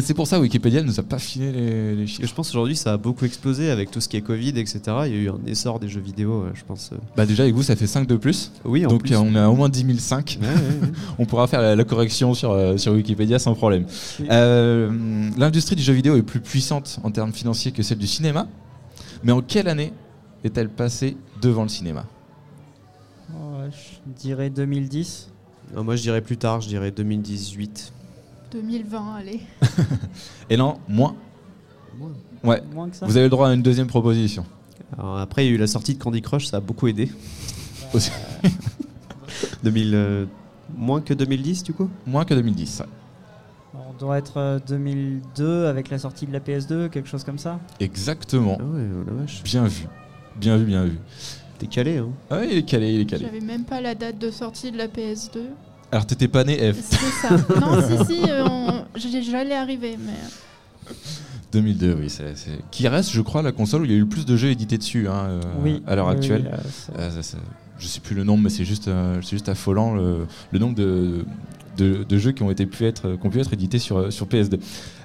C'est 0.00 0.14
pour 0.14 0.26
ça 0.26 0.40
Wikipédia 0.40 0.80
ne 0.80 0.86
nous 0.86 0.98
a 1.00 1.02
pas 1.02 1.18
filé 1.18 1.52
les, 1.52 2.06
chiffres. 2.06 2.26
je 2.26 2.32
pense 2.34 2.48
qu'aujourd'hui, 2.48 2.76
ça 2.76 2.94
a 2.94 2.96
beaucoup 2.96 3.26
explosé 3.26 3.70
avec 3.70 3.90
tout 3.90 4.00
ce 4.00 4.08
qui 4.08 4.16
est 4.16 4.22
Covid, 4.22 4.48
etc. 4.58 4.80
Il 5.04 5.12
y 5.12 5.14
a 5.18 5.20
eu 5.20 5.28
un 5.28 5.38
essor 5.46 5.78
des 5.78 5.88
jeux 5.88 6.00
vidéo, 6.00 6.44
euh, 6.44 6.50
je 6.54 6.64
pense. 6.64 6.90
euh. 6.94 6.96
Bah 7.14 7.26
déjà 7.26 7.42
avec 7.42 7.54
vous, 7.54 7.62
ça 7.62 7.76
fait 7.76 7.86
5 7.86 8.06
de 8.06 8.16
plus. 8.16 8.52
Oui, 8.64 8.86
en 8.86 8.88
Donc 8.88 9.02
plus. 9.02 9.14
on 9.16 9.34
a 9.34 9.48
au 9.48 9.54
moins 9.54 9.68
10 9.68 9.98
005. 10.00 10.38
Ouais, 10.40 10.48
ouais, 10.48 10.54
ouais. 10.54 10.88
On 11.18 11.26
pourra 11.26 11.46
faire 11.46 11.60
la, 11.60 11.76
la 11.76 11.84
correction 11.84 12.32
sur, 12.32 12.52
euh, 12.52 12.78
sur 12.78 12.94
Wikipédia 12.94 13.38
sans 13.38 13.54
problème. 13.54 13.84
Euh, 14.30 15.28
L'industrie 15.36 15.76
du 15.76 15.82
jeu 15.82 15.92
vidéo 15.92 16.16
est 16.16 16.22
plus 16.22 16.40
puissante 16.40 16.98
en 17.02 17.10
termes 17.10 17.32
financiers 17.34 17.72
que 17.72 17.82
celle 17.82 17.98
du 17.98 18.06
cinéma. 18.06 18.48
Mais 19.22 19.32
en 19.32 19.42
quelle 19.42 19.68
année 19.68 19.92
est-elle 20.42 20.70
passée 20.70 21.18
devant 21.42 21.64
le 21.64 21.68
cinéma? 21.68 22.06
Ouais, 23.30 23.68
je 23.70 24.10
dirais 24.22 24.48
2010. 24.48 25.28
Non, 25.76 25.84
moi, 25.84 25.96
je 25.96 26.02
dirais 26.02 26.22
plus 26.22 26.38
tard, 26.38 26.62
je 26.62 26.68
dirais 26.68 26.90
2018. 26.90 27.92
2020, 28.52 29.14
allez. 29.16 29.40
Et 30.50 30.56
non, 30.56 30.78
moins. 30.88 31.14
Ouais. 32.44 32.62
Moins 32.74 32.88
que 32.88 32.96
ça. 32.96 33.06
Vous 33.06 33.16
avez 33.16 33.26
le 33.26 33.30
droit 33.30 33.48
à 33.48 33.54
une 33.54 33.62
deuxième 33.62 33.86
proposition. 33.86 34.44
Alors, 34.98 35.18
après, 35.18 35.44
il 35.44 35.48
y 35.48 35.52
a 35.52 35.54
eu 35.54 35.58
la 35.58 35.66
sortie 35.66 35.94
de 35.94 36.02
Candy 36.02 36.20
Crush, 36.22 36.46
ça 36.46 36.58
a 36.58 36.60
beaucoup 36.60 36.88
aidé. 36.88 37.10
Aussi. 37.94 38.10
2000, 39.62 39.92
euh, 39.94 40.26
moins 40.76 41.00
que 41.00 41.14
2010, 41.14 41.62
du 41.62 41.72
coup? 41.72 41.88
Moins 42.06 42.24
que 42.24 42.34
2010. 42.34 42.80
ouais. 42.80 42.86
On 43.74 43.98
doit 43.98 44.18
être 44.18 44.38
euh, 44.38 44.58
2002 44.66 45.66
avec 45.66 45.88
la 45.88 45.98
sortie 45.98 46.26
de 46.26 46.32
la 46.32 46.40
PS2, 46.40 46.90
quelque 46.90 47.08
chose 47.08 47.24
comme 47.24 47.38
ça? 47.38 47.58
Exactement. 47.80 48.58
Ah 48.60 48.64
ouais, 48.64 48.82
oh 48.94 49.04
la 49.06 49.12
vache. 49.22 49.42
Bien 49.44 49.64
vu. 49.64 49.86
Bien 50.36 50.56
vu, 50.56 50.64
bien 50.64 50.84
vu. 50.84 50.98
T'es 51.58 51.66
calé, 51.66 51.98
hein 51.98 52.08
Ah 52.30 52.38
oui, 52.40 52.48
il 52.52 52.58
est 52.58 52.62
calé, 52.64 52.92
il 52.92 53.00
est 53.02 53.06
calé. 53.06 53.24
J'avais 53.24 53.40
même 53.40 53.64
pas 53.64 53.80
la 53.80 53.94
date 53.94 54.18
de 54.18 54.30
sortie 54.30 54.72
de 54.72 54.78
la 54.78 54.88
PS2. 54.88 55.40
Alors 55.92 56.06
t'étais 56.06 56.28
pas 56.28 56.42
né 56.44 56.72
F. 56.72 56.76
C'est 56.80 57.28
ça. 57.28 57.36
non, 57.60 57.80
si, 58.06 58.14
si, 58.14 58.22
euh, 58.30 58.44
on- 58.48 58.84
j'allais 58.96 59.54
arriver, 59.54 59.96
mais. 59.98 60.12
euh, 60.12 60.92
2002, 61.52 61.96
oui. 62.00 62.08
c'est 62.08 62.32
Qui 62.70 62.88
reste, 62.88 63.10
je 63.10 63.20
crois, 63.20 63.42
la 63.42 63.52
console 63.52 63.82
où 63.82 63.84
il 63.84 63.90
y 63.90 63.94
a 63.94 63.98
eu 63.98 64.00
le 64.00 64.08
plus 64.08 64.24
de 64.24 64.36
jeux 64.36 64.48
édités 64.48 64.78
dessus 64.78 65.06
hein, 65.06 65.26
euh, 65.28 65.40
oui. 65.62 65.82
à 65.86 65.94
l'heure 65.94 66.06
oui, 66.08 66.14
actuelle. 66.14 66.44
oui, 66.46 66.50
là, 66.50 66.62
ça- 66.70 66.92
Euh, 66.98 67.10
ça- 67.10 67.22
ça- 67.22 67.38
je 67.78 67.86
sais 67.86 68.00
plus 68.00 68.14
le 68.16 68.24
nombre, 68.24 68.42
mais 68.44 68.48
c'est 68.48 68.64
juste, 68.64 68.88
euh, 68.88 69.18
c'est 69.22 69.32
juste 69.32 69.48
affolant 69.50 69.94
le, 69.94 70.26
le 70.50 70.58
nombre 70.58 70.74
de, 70.74 71.26
de, 71.76 72.04
de 72.04 72.18
jeux 72.18 72.32
qui 72.32 72.42
ont, 72.42 72.50
été 72.50 72.64
pu 72.64 72.86
être, 72.86 73.16
qui 73.20 73.26
ont 73.26 73.30
pu 73.30 73.38
être 73.40 73.52
édités 73.52 73.78
sur, 73.78 74.10
sur 74.10 74.26
PS2. 74.26 74.58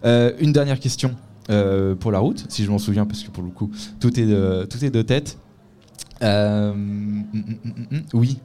Euh, 0.06 0.32
une 0.40 0.54
dernière 0.54 0.80
question 0.80 1.16
euh, 1.50 1.96
pour 1.96 2.12
la 2.14 2.20
route, 2.20 2.46
si 2.50 2.64
je 2.64 2.70
m'en 2.72 2.78
souviens, 2.80 3.06
parce 3.06 3.24
que 3.24 3.30
pour 3.32 3.44
le 3.44 3.50
coup, 3.50 3.70
tout 4.00 4.18
est 4.20 4.26
de, 4.26 4.66
tout 4.70 4.84
est 4.86 4.90
de 4.90 5.02
tête. 5.02 5.38
Euh, 6.24 6.72
hum, 6.72 7.26
hum, 7.34 7.58
hum, 7.92 8.02
oui, 8.14 8.40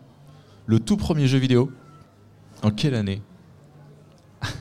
le 0.66 0.80
tout 0.80 0.96
premier 0.96 1.26
jeu 1.28 1.38
vidéo, 1.38 1.70
en 2.62 2.70
quelle 2.70 2.94
année 2.94 3.22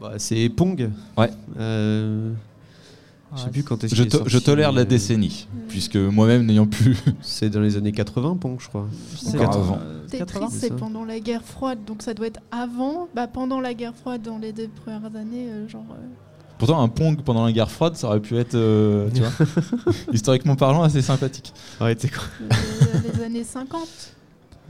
Bah, 0.00 0.12
C'est 0.18 0.48
Pong. 0.48 0.90
Ouais. 1.16 1.30
Euh, 1.58 2.32
je 3.34 3.38
sais 3.40 3.44
Ouais, 3.46 3.50
plus 3.52 3.62
quand 3.64 3.82
est-ce 3.82 3.94
je, 3.94 4.02
qu'il 4.02 4.06
est 4.06 4.10
to- 4.10 4.18
sorti, 4.18 4.32
je 4.32 4.38
tolère 4.38 4.70
la 4.72 4.82
mais 4.82 4.86
décennie, 4.88 5.48
puisque 5.68 5.96
moi-même 5.96 6.46
n'ayant 6.46 6.66
plus. 6.66 6.96
C'est 7.22 7.50
dans 7.50 7.60
les 7.60 7.76
années 7.76 7.92
80, 7.92 8.36
Pong, 8.36 8.56
je 8.60 8.68
crois. 8.68 8.86
c'est 9.16 9.36
Encore 9.40 9.50
dans- 9.50 9.60
avant. 9.60 9.78
euh, 9.82 10.02
Tetris, 10.06 10.18
80. 10.18 10.48
c'est 10.52 10.68
ça. 10.68 10.74
pendant 10.74 11.04
la 11.04 11.18
guerre 11.20 11.42
froide, 11.42 11.78
donc 11.86 12.02
ça 12.02 12.14
doit 12.14 12.26
être 12.28 12.40
avant. 12.52 13.08
Bah, 13.14 13.26
pendant 13.26 13.60
la 13.60 13.74
guerre 13.74 13.94
froide, 13.94 14.22
dans 14.22 14.38
les 14.38 14.52
deux 14.52 14.68
premières 14.68 15.04
années, 15.16 15.48
euh, 15.48 15.68
genre. 15.68 15.84
euh, 15.92 15.96
Pourtant, 16.58 16.80
un 16.80 16.88
Pong 16.88 17.20
pendant 17.24 17.44
la 17.44 17.50
guerre 17.52 17.70
froide, 17.70 17.96
ça 17.96 18.06
aurait 18.06 18.20
pu 18.20 18.36
être, 18.36 18.54
euh, 18.54 19.08
tu 19.12 19.20
vois, 19.22 19.32
historiquement 20.12 20.54
parlant, 20.54 20.82
assez 20.84 21.02
sympathique. 21.02 21.52
Ouais, 21.80 21.94
t'es 21.96 22.08
quoi 22.08 22.22
les, 22.40 23.10
les 23.18 23.24
années 23.24 23.44
50. 23.44 23.80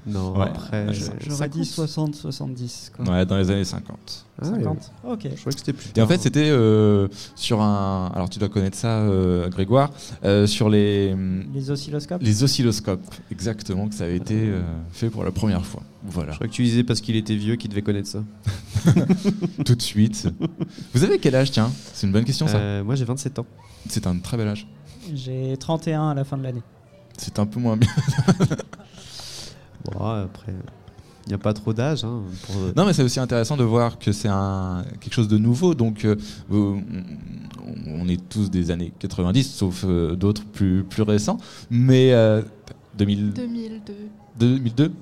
Non, 0.07 0.37
Ouais. 0.37 0.43
après. 0.43 0.87
J'aurais 1.27 1.49
dit 1.49 1.65
50. 1.65 2.15
60, 2.15 2.15
70. 2.17 2.93
Quoi. 2.95 3.05
Ouais, 3.09 3.25
dans 3.25 3.37
les 3.39 3.51
années 3.51 3.65
50. 3.65 4.27
Ah 4.43 4.49
ouais. 4.49 4.55
50. 4.63 4.93
Ok. 5.05 5.21
Je 5.23 5.29
croyais 5.29 5.37
que 5.45 5.59
c'était 5.59 5.73
plus 5.73 5.91
Et 5.97 6.03
en 6.03 6.07
fait, 6.07 6.21
c'était 6.21 6.49
euh, 6.51 7.09
sur 7.37 7.63
un. 7.63 8.11
Alors, 8.15 8.29
tu 8.29 8.39
dois 8.39 8.49
connaître 8.51 8.77
ça, 8.77 8.99
euh, 9.01 9.49
Grégoire, 9.49 9.91
euh, 10.25 10.47
sur 10.47 10.69
les, 10.69 11.17
Les 11.55 11.71
oscilloscopes? 11.71 12.21
les 12.23 12.43
oscilloscopes, 12.45 13.15
exactement, 13.31 13.89
que 13.89 13.95
ça 13.95 14.05
avait 14.05 14.17
été 14.17 14.35
euh, 14.37 14.61
fait 14.93 15.09
pour 15.09 15.25
la 15.25 15.31
première 15.31 15.65
fois. 15.65 15.83
Voilà, 16.07 16.33
Je 16.33 16.37
crois 16.37 16.49
que 16.49 16.53
tu 16.53 16.63
disais 16.65 16.85
parce 16.85 17.01
qu'il 17.01 17.17
était 17.17 17.37
vieux 17.37 17.57
qu'il 17.57 17.71
devait 17.71 17.81
connaître 17.83 18.09
ça. 18.09 18.23
tout 19.65 19.75
de 19.75 19.81
suite. 19.83 20.29
Vous 20.93 21.03
avez 21.05 21.19
quel 21.19 21.35
âge, 21.35 21.51
tiens? 21.51 21.71
C'est 21.95 22.07
une 22.07 22.13
bonne 22.13 22.25
question, 22.25 22.47
ça. 22.47 22.59
Euh, 22.59 22.85
moi, 22.85 22.95
j'ai 22.95 23.07
27 23.07 23.39
ans. 23.39 23.47
C'est 23.89 24.07
un 24.07 24.19
très 24.19 24.37
bel 24.37 24.49
âge. 24.49 24.67
J'ai 25.15 25.57
31 25.59 26.11
à 26.11 26.15
la 26.15 26.25
fin 26.25 26.37
de 26.37 26.43
l'année. 26.43 26.63
C'est 27.17 27.39
un 27.39 27.47
peu 27.47 27.61
moins 27.61 27.77
bien. 27.77 27.89
Bon, 29.85 30.05
après, 30.05 30.53
il 31.26 31.28
n'y 31.28 31.35
a 31.35 31.39
pas 31.39 31.53
trop 31.53 31.72
d'âge. 31.72 32.05
Hein, 32.05 32.22
pour- 32.47 32.57
Non, 32.76 32.87
mais 32.87 32.93
c'est 32.93 33.03
aussi 33.03 33.20
intéressant 33.20 33.57
de 33.57 33.64
voir 33.64 33.99
que 33.99 34.12
c'est 34.12 34.28
un, 34.28 34.85
quelque 35.01 35.14
chose 35.14 35.28
de 35.28 35.39
nouveau. 35.39 35.74
Donc, 35.74 36.05
euh, 36.05 36.16
on, 36.51 38.09
est 38.09 38.20
tous 38.28 38.51
des 38.51 38.70
années 38.70 38.93
90, 38.99 39.55
sauf 39.55 39.85
euh, 39.87 40.16
d'autres 40.16 40.45
plus, 40.45 40.85
plus 40.85 41.03
récents. 41.03 41.39
Mais 41.70 42.12
euh, 42.12 42.43
2000 42.99 43.32
2002. 43.32 43.95
2002 44.39 44.93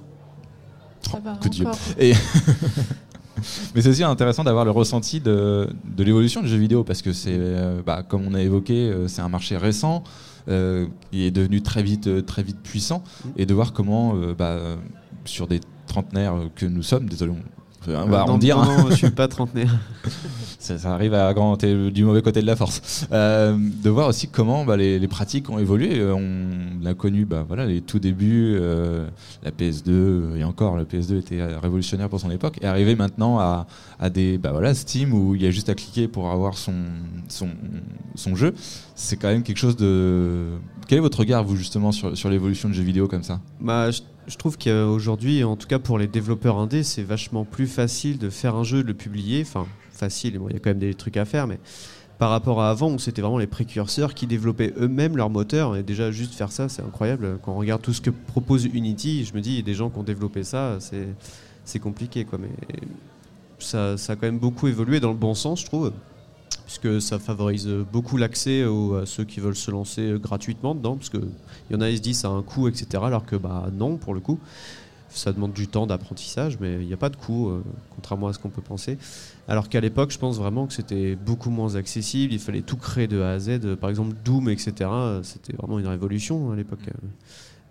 Ça 1.10 1.18
va 1.18 1.34
coup 1.34 1.48
de 1.48 1.54
vieux. 1.54 1.66
encore. 1.66 1.78
Et 1.98 2.12
Mais 3.74 3.80
c'est 3.82 3.88
aussi 3.88 4.04
intéressant 4.04 4.44
d'avoir 4.44 4.64
le 4.64 4.70
ressenti 4.70 5.18
de, 5.20 5.68
de 5.84 6.04
l'évolution 6.04 6.42
du 6.42 6.48
jeu 6.48 6.58
vidéo 6.58 6.84
parce 6.84 7.02
que 7.02 7.12
c'est, 7.12 7.34
euh, 7.36 7.80
bah, 7.84 8.02
comme 8.06 8.26
on 8.26 8.34
a 8.34 8.40
évoqué, 8.42 8.74
euh, 8.90 9.08
c'est 9.08 9.22
un 9.22 9.28
marché 9.28 9.56
récent. 9.56 10.04
Euh, 10.49 10.86
il 11.12 11.22
est 11.22 11.30
devenu 11.30 11.62
très 11.62 11.82
vite, 11.82 12.07
euh, 12.07 12.22
très 12.22 12.43
vite 12.43 12.59
puissant 12.62 13.03
Mm. 13.24 13.28
et 13.36 13.47
de 13.47 13.55
voir 13.55 13.72
comment, 13.72 14.16
euh, 14.16 14.34
bah, 14.34 14.51
euh, 14.51 14.76
sur 15.24 15.47
des 15.47 15.61
trentenaires 15.86 16.34
que 16.57 16.66
nous 16.66 16.82
sommes, 16.82 17.09
désolé, 17.09 17.32
on, 17.86 17.90
Euh, 17.90 17.98
va 18.04 18.06
non, 18.06 18.14
arrondir, 18.16 18.56
non, 18.56 18.62
hein. 18.62 18.76
non, 18.84 18.90
je 18.90 18.94
suis 18.96 19.10
pas 19.10 19.28
trentenaire. 19.28 19.74
ça, 20.58 20.78
ça 20.78 20.94
arrive 20.94 21.14
à 21.14 21.32
grand, 21.34 21.56
t'es 21.56 21.90
du 21.90 22.04
mauvais 22.04 22.22
côté 22.22 22.40
de 22.40 22.46
la 22.46 22.56
force. 22.56 23.06
Euh, 23.12 23.56
de 23.82 23.90
voir 23.90 24.08
aussi 24.08 24.28
comment 24.28 24.64
bah, 24.64 24.76
les, 24.76 24.98
les 24.98 25.08
pratiques 25.08 25.50
ont 25.50 25.58
évolué. 25.58 25.98
Euh, 25.98 26.14
On 26.14 26.86
a 26.86 26.94
connu 26.94 27.24
bah, 27.24 27.44
voilà, 27.46 27.66
les 27.66 27.80
tout 27.80 27.98
débuts, 27.98 28.54
euh, 28.56 29.06
la 29.42 29.50
PS2, 29.50 29.90
euh, 29.90 30.36
et 30.36 30.44
encore, 30.44 30.76
la 30.76 30.84
PS2 30.84 31.18
était 31.18 31.40
euh, 31.40 31.58
révolutionnaire 31.60 32.08
pour 32.08 32.20
son 32.20 32.30
époque, 32.30 32.58
et 32.60 32.66
arriver 32.66 32.94
maintenant 32.96 33.38
à, 33.38 33.66
à 33.98 34.10
des 34.10 34.38
bah, 34.38 34.52
voilà, 34.52 34.74
Steam 34.74 35.12
où 35.12 35.34
il 35.34 35.42
y 35.42 35.46
a 35.46 35.50
juste 35.50 35.68
à 35.68 35.74
cliquer 35.74 36.08
pour 36.08 36.30
avoir 36.30 36.56
son, 36.56 36.74
son, 37.28 37.48
son 38.14 38.34
jeu. 38.34 38.54
C'est 38.94 39.16
quand 39.16 39.28
même 39.28 39.42
quelque 39.42 39.58
chose 39.58 39.76
de. 39.76 40.46
Quel 40.86 40.98
est 40.98 41.00
votre 41.00 41.20
regard, 41.20 41.44
vous, 41.44 41.56
justement, 41.56 41.90
sur, 41.92 42.16
sur 42.16 42.28
l'évolution 42.28 42.68
de 42.68 42.74
jeux 42.74 42.82
vidéo 42.82 43.08
comme 43.08 43.22
ça? 43.22 43.40
Bah, 43.60 43.90
je, 43.90 44.00
je 44.26 44.36
trouve 44.36 44.56
qu'aujourd'hui, 44.58 45.44
en 45.44 45.56
tout 45.56 45.66
cas 45.66 45.78
pour 45.78 45.98
les 45.98 46.06
développeurs 46.06 46.58
indés, 46.58 46.82
c'est 46.82 47.02
vachement 47.02 47.44
plus 47.44 47.66
facile 47.66 48.18
de 48.18 48.30
faire 48.30 48.54
un 48.54 48.64
jeu, 48.64 48.82
de 48.82 48.88
le 48.88 48.94
publier. 48.94 49.42
Enfin, 49.42 49.66
facile, 49.90 50.40
il 50.48 50.52
y 50.52 50.56
a 50.56 50.58
quand 50.58 50.70
même 50.70 50.78
des 50.78 50.94
trucs 50.94 51.16
à 51.16 51.24
faire, 51.24 51.46
mais 51.46 51.58
par 52.18 52.30
rapport 52.30 52.62
à 52.62 52.70
avant 52.70 52.92
où 52.92 52.98
c'était 52.98 53.20
vraiment 53.20 53.38
les 53.38 53.48
précurseurs 53.48 54.14
qui 54.14 54.26
développaient 54.26 54.72
eux-mêmes 54.78 55.16
leur 55.16 55.28
moteur. 55.28 55.76
Et 55.76 55.82
déjà, 55.82 56.12
juste 56.12 56.34
faire 56.34 56.52
ça, 56.52 56.68
c'est 56.68 56.82
incroyable. 56.82 57.38
Quand 57.42 57.52
on 57.52 57.58
regarde 57.58 57.82
tout 57.82 57.92
ce 57.92 58.00
que 58.00 58.10
propose 58.10 58.64
Unity, 58.64 59.24
je 59.24 59.34
me 59.34 59.40
dis, 59.40 59.50
il 59.50 59.56
y 59.56 59.58
a 59.58 59.62
des 59.62 59.74
gens 59.74 59.90
qui 59.90 59.98
ont 59.98 60.04
développé 60.04 60.44
ça, 60.44 60.76
c'est, 60.78 61.08
c'est 61.64 61.80
compliqué. 61.80 62.24
Quoi. 62.24 62.38
Mais 62.38 62.50
ça, 63.58 63.96
ça 63.96 64.12
a 64.12 64.16
quand 64.16 64.26
même 64.26 64.38
beaucoup 64.38 64.68
évolué 64.68 65.00
dans 65.00 65.10
le 65.10 65.16
bon 65.16 65.34
sens, 65.34 65.62
je 65.62 65.66
trouve 65.66 65.92
puisque 66.59 67.00
ça 67.00 67.18
favorise 67.18 67.68
beaucoup 67.92 68.16
l'accès 68.16 68.62
à 68.62 69.07
ceux 69.07 69.24
qui 69.24 69.40
veulent 69.40 69.57
se 69.57 69.70
lancer 69.70 70.14
gratuitement 70.20 70.74
dedans, 70.74 70.96
parce 70.96 71.11
qu'il 71.11 71.20
y 71.70 71.74
en 71.74 71.80
a, 71.80 71.90
ils 71.90 71.98
se 71.98 72.03
disent 72.03 72.20
ça 72.20 72.28
a 72.28 72.32
un 72.32 72.42
coût, 72.42 72.68
etc. 72.68 73.03
Alors 73.05 73.24
que 73.24 73.36
bah 73.36 73.68
non, 73.72 73.96
pour 73.96 74.14
le 74.14 74.20
coup, 74.20 74.38
ça 75.14 75.32
demande 75.32 75.53
du 75.53 75.68
temps 75.68 75.86
d'apprentissage, 75.86 76.59
mais 76.61 76.80
il 76.80 76.86
n'y 76.86 76.92
a 76.92 76.96
pas 76.96 77.09
de 77.09 77.16
coût, 77.16 77.50
euh, 77.50 77.62
contrairement 77.94 78.28
à 78.28 78.32
ce 78.32 78.38
qu'on 78.38 78.48
peut 78.48 78.62
penser. 78.62 78.98
Alors 79.48 79.68
qu'à 79.68 79.80
l'époque, 79.80 80.11
je 80.11 80.18
pense 80.18 80.38
vraiment 80.38 80.66
que 80.66 80.72
c'était 80.72 81.16
beaucoup 81.16 81.50
moins 81.50 81.76
accessible, 81.76 82.32
il 82.32 82.38
fallait 82.38 82.62
tout 82.62 82.76
créer 82.76 83.07
de 83.07 83.20
A 83.20 83.32
à 83.32 83.38
Z. 83.38 83.76
Par 83.76 83.90
exemple, 83.90 84.14
Doom, 84.24 84.48
etc. 84.48 84.90
C'était 85.22 85.55
vraiment 85.55 85.78
une 85.78 85.86
révolution 85.86 86.53
à 86.53 86.57
l'époque. 86.57 86.80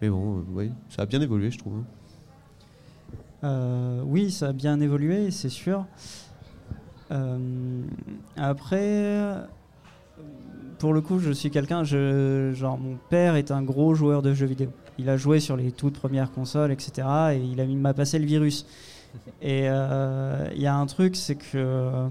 Mais 0.02 0.10
bon, 0.10 0.38
euh, 0.38 0.42
oui, 0.54 0.72
ça 0.90 1.04
a 1.04 1.06
bien 1.06 1.22
évolué, 1.22 1.52
je 1.52 1.60
trouve. 1.60 1.74
Hein. 1.78 1.86
Euh, 3.44 4.02
oui, 4.06 4.32
ça 4.32 4.50
a 4.50 4.54
bien 4.54 4.80
évolué, 4.80 5.32
c'est 5.32 5.50
sûr. 5.50 5.86
Euh, 7.12 7.38
après, 8.38 9.36
pour 10.80 10.94
le 10.94 11.02
coup, 11.02 11.20
je 11.20 11.32
suis 11.32 11.52
quelqu'un, 11.52 11.84
genre 11.84 12.78
mon 12.78 12.98
père 13.10 13.36
est 13.36 13.52
un 13.52 13.62
gros 13.62 13.94
joueur 13.94 14.22
de 14.22 14.34
jeux 14.34 14.46
vidéo. 14.46 14.70
Il 14.98 15.10
a 15.10 15.18
joué 15.18 15.40
sur 15.40 15.58
les 15.58 15.72
toutes 15.72 15.94
premières 15.94 16.32
consoles, 16.32 16.72
etc. 16.72 17.08
Et 17.34 17.38
il 17.38 17.78
m'a 17.78 17.94
passé 17.94 18.20
le 18.20 18.26
virus. 18.26 18.66
Et 19.42 19.64
euh, 19.66 20.48
il 20.56 20.62
y 20.62 20.68
a 20.68 20.76
un 20.76 20.86
truc, 20.86 21.16
c'est 21.16 21.36
que 21.36 22.08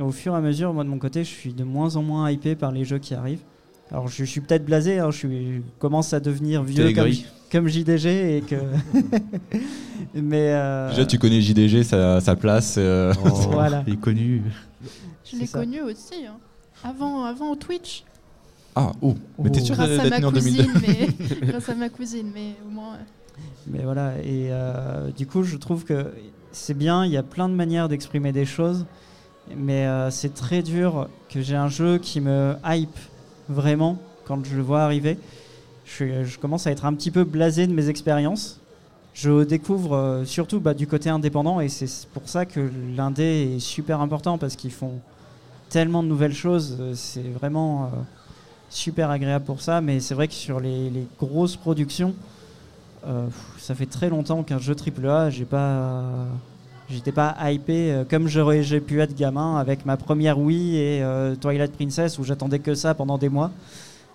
au 0.00 0.10
fur 0.10 0.34
et 0.34 0.36
à 0.36 0.40
mesure, 0.40 0.74
moi 0.74 0.84
de 0.84 0.88
mon 0.88 0.98
côté, 0.98 1.24
je 1.24 1.30
suis 1.30 1.54
de 1.54 1.64
moins 1.64 1.96
en 1.96 2.02
moins 2.02 2.30
hypé 2.30 2.54
par 2.54 2.72
les 2.72 2.84
jeux 2.84 2.98
qui 2.98 3.14
arrivent. 3.14 3.44
Alors 3.90 4.08
je, 4.08 4.24
suis 4.24 4.40
peut-être 4.40 4.64
blasé, 4.64 4.98
hein, 4.98 5.10
je, 5.10 5.18
suis, 5.18 5.62
commence 5.78 6.12
à 6.12 6.20
devenir 6.20 6.64
vieux 6.64 6.92
comme, 6.92 7.08
comme, 7.56 7.68
JDG 7.68 8.38
et 8.38 8.40
que. 8.42 8.56
Mais 10.14 10.52
euh, 10.52 10.90
déjà 10.90 11.04
tu 11.06 11.18
connais 11.18 11.40
JDG, 11.40 11.82
sa, 11.82 12.20
sa 12.20 12.36
place. 12.36 12.76
Euh, 12.78 13.12
oh, 13.24 13.28
voilà. 13.50 13.82
Il 13.86 13.94
est 13.94 14.00
connu. 14.00 14.42
Je 15.24 15.36
l'ai 15.36 15.46
connu 15.46 15.80
aussi. 15.82 16.26
Hein. 16.26 16.36
Avant, 16.84 17.24
avant 17.24 17.56
Twitch. 17.56 18.04
Ah, 18.74 18.92
oh, 19.00 19.14
mais 19.42 19.50
t'es 19.50 19.60
sûr 19.60 19.74
grâce 19.74 19.98
à 19.98 20.08
ma 20.08 20.20
cousine, 20.20 20.70
mais 20.86 21.08
grâce 21.46 21.68
à 21.70 21.74
ma 21.74 21.88
cousine, 21.88 22.30
mais 22.34 22.56
au 22.66 22.70
moins. 22.70 22.98
Mais 23.66 23.82
voilà, 23.82 24.18
et 24.18 24.48
euh, 24.50 25.10
du 25.10 25.26
coup, 25.26 25.44
je 25.44 25.56
trouve 25.56 25.84
que 25.84 26.12
c'est 26.52 26.76
bien. 26.76 27.06
Il 27.06 27.10
y 27.10 27.16
a 27.16 27.22
plein 27.22 27.48
de 27.48 27.54
manières 27.54 27.88
d'exprimer 27.88 28.32
des 28.32 28.44
choses, 28.44 28.84
mais 29.56 29.88
c'est 30.10 30.34
très 30.34 30.62
dur 30.62 31.08
que 31.30 31.40
j'ai 31.40 31.56
un 31.56 31.68
jeu 31.68 31.96
qui 31.96 32.20
me 32.20 32.54
hype 32.66 32.98
vraiment 33.48 33.98
quand 34.26 34.44
je 34.44 34.56
le 34.56 34.62
vois 34.62 34.82
arriver. 34.82 35.16
Je, 35.86 36.38
commence 36.38 36.66
à 36.66 36.72
être 36.72 36.84
un 36.84 36.92
petit 36.94 37.10
peu 37.10 37.24
blasé 37.24 37.66
de 37.66 37.72
mes 37.72 37.88
expériences. 37.88 38.60
Je 39.14 39.44
découvre 39.44 39.96
euh, 39.96 40.24
surtout 40.24 40.60
bah, 40.60 40.74
du 40.74 40.86
côté 40.86 41.08
indépendant 41.08 41.60
et 41.60 41.68
c'est 41.68 42.06
pour 42.08 42.28
ça 42.28 42.44
que 42.44 42.70
l'indé 42.96 43.54
est 43.56 43.60
super 43.60 44.00
important 44.00 44.36
parce 44.36 44.56
qu'ils 44.56 44.72
font 44.72 44.98
tellement 45.70 46.02
de 46.02 46.08
nouvelles 46.08 46.34
choses. 46.34 46.76
Euh, 46.78 46.92
c'est 46.94 47.22
vraiment 47.22 47.84
euh, 47.84 47.88
super 48.68 49.10
agréable 49.10 49.44
pour 49.44 49.62
ça. 49.62 49.80
Mais 49.80 50.00
c'est 50.00 50.14
vrai 50.14 50.28
que 50.28 50.34
sur 50.34 50.60
les, 50.60 50.90
grosses 51.18 51.56
productions, 51.56 52.14
ça 53.58 53.76
fait 53.76 53.86
très 53.86 54.08
longtemps 54.08 54.42
qu'un 54.42 54.58
jeu 54.58 54.74
AAA, 54.74 55.30
j'ai 55.30 55.44
pas 55.44 56.02
J'étais 56.88 57.10
pas 57.10 57.36
hypé 57.50 58.04
comme 58.08 58.28
j'aurais 58.28 58.62
j'ai 58.62 58.80
pu 58.80 59.00
être 59.00 59.16
gamin 59.16 59.56
avec 59.58 59.84
ma 59.86 59.96
première 59.96 60.38
Wii 60.38 60.76
et 60.76 61.02
euh, 61.02 61.34
Twilight 61.34 61.72
Princess 61.72 62.16
où 62.18 62.24
j'attendais 62.24 62.60
que 62.60 62.74
ça 62.76 62.94
pendant 62.94 63.18
des 63.18 63.28
mois. 63.28 63.50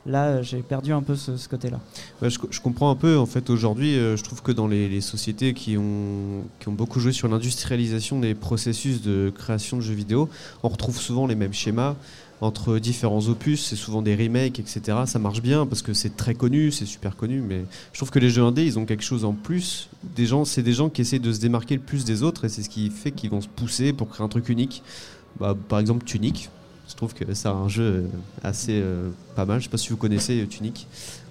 Là, 0.05 0.27
euh, 0.27 0.43
j'ai 0.43 0.61
perdu 0.61 0.93
un 0.93 1.01
peu 1.01 1.15
ce, 1.15 1.47
côté-là. 1.47 1.79
je, 2.21 2.59
comprends 2.59 2.89
un 2.89 2.95
peu. 2.95 3.17
En 3.17 3.25
fait, 3.25 3.49
aujourd'hui, 3.49 3.95
je 3.95 4.23
trouve 4.23 4.41
que 4.41 4.51
dans 4.51 4.67
les, 4.67 5.01
sociétés 5.01 5.53
qui 5.53 5.77
ont, 5.77 6.43
qui 6.59 6.67
ont 6.69 6.73
beaucoup 6.73 6.99
joué 6.99 7.11
sur 7.11 7.27
l'industrialisation 7.27 8.19
des 8.19 8.35
processus 8.35 9.01
de 9.01 9.31
création 9.35 9.77
de 9.77 9.81
jeux 9.81 9.93
vidéo, 9.93 10.29
on 10.63 10.69
retrouve 10.69 10.97
souvent 10.97 11.27
les 11.27 11.35
mêmes 11.35 11.53
schémas 11.53 11.95
entre 12.41 12.79
différents 12.79 13.27
opus, 13.27 13.63
c'est 13.63 13.75
souvent 13.75 14.01
des 14.01 14.15
remakes, 14.15 14.59
etc. 14.59 14.81
Ça 15.05 15.19
marche 15.19 15.41
bien 15.41 15.67
parce 15.67 15.83
que 15.83 15.93
c'est 15.93 16.17
très 16.17 16.33
connu, 16.33 16.71
c'est 16.71 16.87
super 16.87 17.15
connu, 17.15 17.39
mais 17.39 17.63
je 17.93 17.99
trouve 17.99 18.09
que 18.09 18.17
les 18.17 18.31
jeux 18.31 18.41
indés, 18.41 18.65
ils 18.65 18.79
ont 18.79 18.85
quelque 18.85 19.03
chose 19.03 19.25
en 19.25 19.33
plus. 19.33 19.89
Des 20.15 20.25
gens, 20.25 20.43
c'est 20.43 20.63
des 20.63 20.73
gens 20.73 20.89
qui 20.89 21.01
essaient 21.01 21.19
de 21.19 21.31
se 21.31 21.39
démarquer 21.39 21.75
le 21.75 21.81
plus 21.81 22.03
des 22.03 22.23
autres 22.23 22.45
et 22.45 22.49
c'est 22.49 22.63
ce 22.63 22.69
qui 22.69 22.89
fait 22.89 23.11
qu'ils 23.11 23.29
vont 23.29 23.41
se 23.41 23.47
pousser 23.47 23.93
pour 23.93 24.09
créer 24.09 24.25
un 24.25 24.29
truc 24.29 24.49
unique. 24.49 24.81
Bah, 25.39 25.55
par 25.69 25.79
exemple, 25.79 26.03
Tunic. 26.03 26.49
Trouve 27.01 27.15
que 27.15 27.33
c'est 27.33 27.47
un 27.47 27.67
jeu 27.67 28.05
assez 28.43 28.79
euh, 28.79 29.09
pas 29.35 29.43
mal. 29.43 29.57
Je 29.57 29.63
sais 29.63 29.71
pas 29.71 29.77
si 29.77 29.89
vous 29.89 29.97
connaissez 29.97 30.45
Tunic 30.47 30.85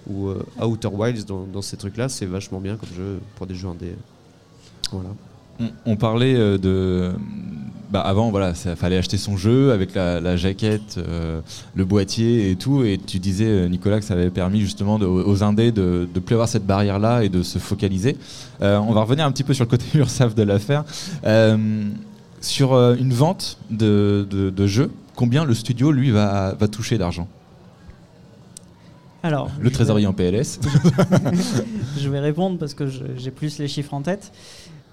ou 0.09 0.27
euh, 0.27 0.43
Outer 0.61 0.89
Wilds 0.89 1.27
dans, 1.27 1.63
ces 1.63 1.77
trucs-là. 1.77 2.09
C'est 2.09 2.27
vachement 2.27 2.59
bien 2.59 2.75
comme 2.75 2.89
jeu 2.89 3.21
pour 3.37 3.47
des 3.47 3.55
jeux 3.55 3.69
indés. 3.69 3.95
Voilà. 4.91 5.11
On, 5.87 5.95
parlait 5.95 6.35
euh, 6.35 6.59
de. 6.59 7.13
Bah 7.89 8.01
avant, 8.01 8.33
voilà, 8.33 8.53
ça 8.55 8.75
fallait 8.75 8.97
acheter 8.97 9.17
son 9.17 9.37
jeu 9.37 9.71
avec 9.71 9.95
la, 9.95 10.37
jaquette, 10.37 10.99
le 11.77 11.85
boîtier 11.85 12.51
et 12.51 12.57
tout. 12.57 12.83
Et 12.83 12.99
tu 12.99 13.21
disais, 13.21 13.69
Nicolas, 13.69 14.01
que 14.01 14.05
ça 14.05 14.15
avait 14.15 14.31
permis 14.31 14.63
justement 14.63 14.97
aux 14.97 15.43
indés 15.45 15.71
de 15.71 16.09
ne 16.13 16.47
cette 16.47 16.67
barrière-là 16.67 17.23
et 17.23 17.29
de 17.29 17.45
se 17.45 17.61
focaliser. 17.61 18.17
on 18.61 18.93
va 18.93 19.03
revenir 19.03 19.25
un 19.25 19.31
petit 19.31 19.45
peu 19.45 19.55
sur 19.55 19.67
le 19.67 19.71
côté 19.71 19.85
URSAF 19.95 20.35
de 20.35 20.43
l'affaire. 20.43 20.83
Sur 22.41 22.75
une 22.75 23.13
vente 23.13 23.59
de, 23.71 24.27
de, 24.31 24.67
jeux, 24.67 24.91
combien 25.15 25.45
le 25.45 25.55
studio, 25.55 25.93
lui, 25.93 26.11
va, 26.11 26.55
va 26.55 26.69
toucher 26.69 26.99
d'argent? 26.99 27.29
Alors, 29.23 29.51
le 29.61 29.71
trésorier 29.71 30.07
en 30.07 30.15
PLS. 30.15 30.61
je 31.99 32.09
vais 32.09 32.21
répondre 32.21 32.59
parce 32.59 32.73
que 32.73 32.87
j'ai 33.17 33.31
plus 33.31 33.59
les 33.59 33.69
chiffres 33.69 33.93
en 33.93 34.01
tête. 34.01 34.33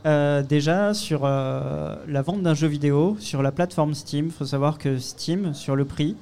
Euh, 0.06 0.44
déjà, 0.44 0.94
sur 0.94 1.22
euh, 1.24 1.96
la 2.08 2.22
vente 2.22 2.42
d'un 2.42 2.54
jeu 2.54 2.68
vidéo, 2.68 3.18
sur 3.20 3.42
la 3.42 3.52
plateforme 3.52 3.94
Steam, 3.94 4.28
il 4.28 4.32
faut 4.32 4.46
savoir 4.46 4.78
que 4.78 5.00
Steam, 5.00 5.54
sur 5.54 5.76
le 5.76 5.86
prix, 5.86 6.16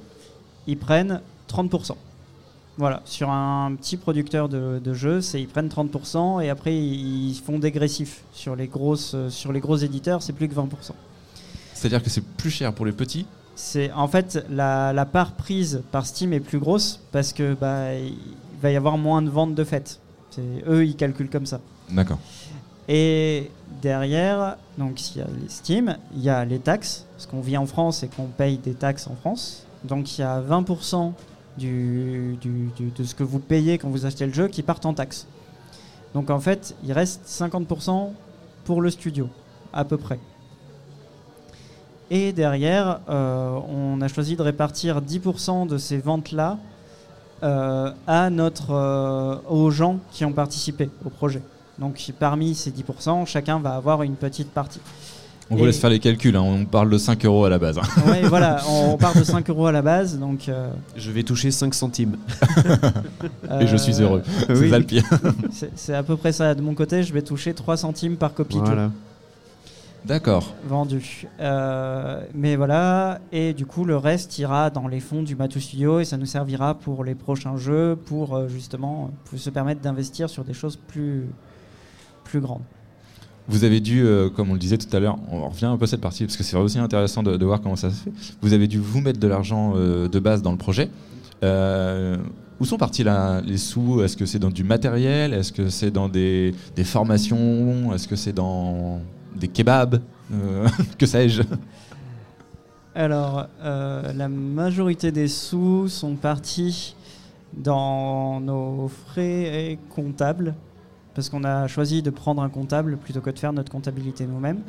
ils 0.66 0.78
prennent 0.78 1.20
30%. 1.48 1.92
Voilà, 2.78 3.00
sur 3.06 3.30
un 3.30 3.74
petit 3.74 3.96
producteur 3.96 4.48
de, 4.48 4.92
jeux, 4.92 5.20
c'est 5.20 5.40
ils 5.40 5.48
prennent 5.48 5.68
30% 5.68 6.44
et 6.44 6.50
après 6.50 6.76
ils 6.76 7.34
font 7.34 7.58
dégressif. 7.58 8.22
Sur 8.32 8.54
les, 8.54 8.66
grosses, 8.66 9.16
sur 9.30 9.52
les 9.52 9.60
gros 9.60 9.76
éditeurs, 9.76 10.22
c'est 10.22 10.34
plus 10.34 10.48
que 10.48 10.54
20%. 10.54 10.92
C'est-à-dire 11.76 12.02
que 12.02 12.10
c'est 12.10 12.24
plus 12.24 12.50
cher 12.50 12.72
pour 12.72 12.86
les 12.86 12.92
petits 12.92 13.26
c'est 13.56 13.90
en 13.92 14.06
fait 14.06 14.44
la, 14.50 15.08
part 15.10 15.32
prise 15.32 15.82
par 15.90 16.06
Steam 16.06 16.32
est 16.32 16.40
plus 16.40 16.58
grosse 16.58 17.00
parce 17.10 17.32
que 17.32 17.54
bah, 17.54 17.94
il 17.94 18.14
va 18.60 18.70
y 18.70 18.76
avoir 18.76 18.98
moins 18.98 19.22
de 19.22 19.30
ventes 19.30 19.54
de 19.54 19.64
fait. 19.64 19.98
Eux, 20.68 20.84
ils 20.84 20.94
calculent 20.94 21.30
comme 21.30 21.46
ça. 21.46 21.60
D'accord. 21.90 22.18
Et 22.88 23.50
derrière, 23.80 24.58
donc 24.76 25.10
il 25.10 25.18
y 25.18 25.20
a 25.22 25.26
les 25.26 25.48
Steam, 25.48 25.96
il 26.14 26.22
y 26.22 26.28
a 26.28 26.44
les 26.44 26.58
taxes, 26.58 27.06
parce 27.16 27.26
qu'on 27.26 27.40
vit 27.40 27.56
en 27.56 27.64
France 27.64 28.02
et 28.02 28.08
qu'on 28.08 28.26
paye 28.26 28.58
des 28.58 28.74
taxes 28.74 29.06
en 29.08 29.16
France. 29.16 29.64
Donc 29.84 30.18
il 30.18 30.20
y 30.20 30.24
a 30.24 30.42
20% 30.42 31.12
du, 31.56 32.36
de 32.38 33.04
ce 33.04 33.14
que 33.14 33.24
vous 33.24 33.38
payez 33.38 33.78
quand 33.78 33.88
vous 33.88 34.04
achetez 34.04 34.26
le 34.26 34.34
jeu 34.34 34.48
qui 34.48 34.62
partent 34.62 34.84
en 34.84 34.92
taxes. 34.92 35.26
Donc 36.12 36.28
en 36.28 36.38
fait, 36.38 36.74
il 36.84 36.92
reste 36.92 37.22
50% 37.26 38.10
pour 38.64 38.82
le 38.82 38.90
studio, 38.90 39.30
à 39.72 39.86
peu 39.86 39.96
près. 39.96 40.18
Et 42.10 42.32
derrière, 42.32 43.00
euh, 43.08 43.58
on 43.68 44.00
a 44.00 44.08
choisi 44.08 44.36
de 44.36 44.42
répartir 44.42 45.00
10% 45.00 45.66
de 45.66 45.78
ces 45.78 45.98
ventes-là 45.98 46.58
euh, 47.42 47.90
à 48.06 48.30
notre, 48.30 48.70
euh, 48.70 49.36
aux 49.48 49.70
gens 49.70 49.98
qui 50.12 50.24
ont 50.24 50.32
participé 50.32 50.88
au 51.04 51.10
projet. 51.10 51.42
Donc 51.78 52.00
parmi 52.18 52.54
ces 52.54 52.70
10%, 52.70 53.26
chacun 53.26 53.58
va 53.58 53.74
avoir 53.74 54.02
une 54.02 54.14
petite 54.14 54.50
partie. 54.50 54.80
On 55.50 55.56
vous 55.56 55.64
laisse 55.64 55.78
faire 55.78 55.90
les 55.90 56.00
calculs, 56.00 56.34
hein. 56.34 56.42
on 56.42 56.64
parle 56.64 56.90
de 56.90 56.98
5 56.98 57.24
euros 57.24 57.44
à 57.44 57.50
la 57.50 57.58
base. 57.58 57.78
Hein. 57.78 57.82
Oui, 58.06 58.22
voilà, 58.24 58.60
on 58.68 58.96
part 58.96 59.14
de 59.14 59.22
5 59.22 59.48
euros 59.50 59.66
à 59.66 59.72
la 59.72 59.82
base. 59.82 60.18
Donc, 60.18 60.48
euh, 60.48 60.70
Je 60.96 61.10
vais 61.12 61.22
toucher 61.22 61.50
5 61.50 61.72
centimes. 61.72 62.16
Et 63.60 63.66
je 63.66 63.76
suis 63.76 64.00
heureux. 64.00 64.22
C'est 64.48 64.70
ça 64.70 64.78
le 64.78 64.84
pire. 64.84 65.04
C'est 65.76 65.94
à 65.94 66.02
peu 66.02 66.16
près 66.16 66.32
ça. 66.32 66.54
De 66.54 66.62
mon 66.62 66.74
côté, 66.74 67.02
je 67.02 67.12
vais 67.12 67.22
toucher 67.22 67.54
3 67.54 67.76
centimes 67.76 68.16
par 68.16 68.34
copie 68.34 68.58
voilà. 68.58 68.90
D'accord. 70.06 70.54
Vendu. 70.68 71.26
Euh, 71.40 72.22
mais 72.32 72.54
voilà, 72.54 73.18
et 73.32 73.52
du 73.52 73.66
coup, 73.66 73.84
le 73.84 73.96
reste 73.96 74.38
ira 74.38 74.70
dans 74.70 74.86
les 74.86 75.00
fonds 75.00 75.24
du 75.24 75.34
Matou 75.34 75.58
Studio 75.58 75.98
et 75.98 76.04
ça 76.04 76.16
nous 76.16 76.26
servira 76.26 76.74
pour 76.74 77.02
les 77.02 77.16
prochains 77.16 77.56
jeux, 77.56 77.98
pour 78.06 78.36
euh, 78.36 78.46
justement 78.46 79.10
pour 79.24 79.36
se 79.36 79.50
permettre 79.50 79.80
d'investir 79.80 80.30
sur 80.30 80.44
des 80.44 80.52
choses 80.52 80.76
plus, 80.76 81.24
plus 82.22 82.38
grande. 82.38 82.62
Vous 83.48 83.64
avez 83.64 83.80
dû, 83.80 84.04
euh, 84.04 84.30
comme 84.30 84.50
on 84.50 84.52
le 84.52 84.60
disait 84.60 84.78
tout 84.78 84.94
à 84.96 85.00
l'heure, 85.00 85.18
on 85.32 85.48
revient 85.48 85.66
un 85.66 85.76
peu 85.76 85.84
à 85.84 85.88
cette 85.88 86.00
partie 86.00 86.24
parce 86.24 86.36
que 86.36 86.44
c'est 86.44 86.56
aussi 86.56 86.78
intéressant 86.78 87.24
de, 87.24 87.44
voir 87.44 87.60
comment 87.60 87.76
ça 87.76 87.90
se 87.90 88.04
fait. 88.04 88.12
Vous 88.42 88.52
avez 88.52 88.68
dû 88.68 88.78
vous 88.78 89.00
mettre 89.00 89.18
de 89.18 89.26
l'argent 89.26 89.74
de 89.74 90.18
base 90.20 90.40
dans 90.40 90.52
le 90.52 90.58
projet. 90.58 90.88
Où 91.42 92.64
sont 92.64 92.78
partis 92.78 93.02
là, 93.02 93.40
les 93.40 93.58
sous? 93.58 94.02
Est-ce 94.02 94.16
que 94.16 94.24
c'est 94.24 94.38
dans 94.38 94.50
du 94.50 94.64
matériel? 94.64 95.34
Est-ce 95.34 95.52
que 95.52 95.68
c'est 95.68 95.90
dans 95.90 96.08
des, 96.08 96.54
des 96.74 96.84
formations? 96.84 97.92
Est-ce 97.92 98.08
que 98.08 98.16
c'est 98.16 98.32
dans 98.32 99.00
des 99.36 99.48
kebabs 99.48 100.00
Que 100.98 101.06
sais-je 101.06 101.42
Alors, 102.94 103.46
euh, 103.62 104.12
la 104.12 104.28
majorité 104.28 105.12
des 105.12 105.28
sous 105.28 105.88
sont 105.88 106.16
partis 106.16 106.96
dans 107.56 108.40
nos 108.40 108.88
frais 108.88 109.78
comptables, 109.94 110.54
parce 111.14 111.28
qu'on 111.28 111.44
a 111.44 111.68
choisi 111.68 112.02
de 112.02 112.10
prendre 112.10 112.42
un 112.42 112.48
comptable 112.48 112.96
plutôt 112.96 113.20
que 113.20 113.30
de 113.30 113.38
faire 113.38 113.52
notre 113.52 113.70
comptabilité 113.70 114.26
nous-mêmes, 114.26 114.62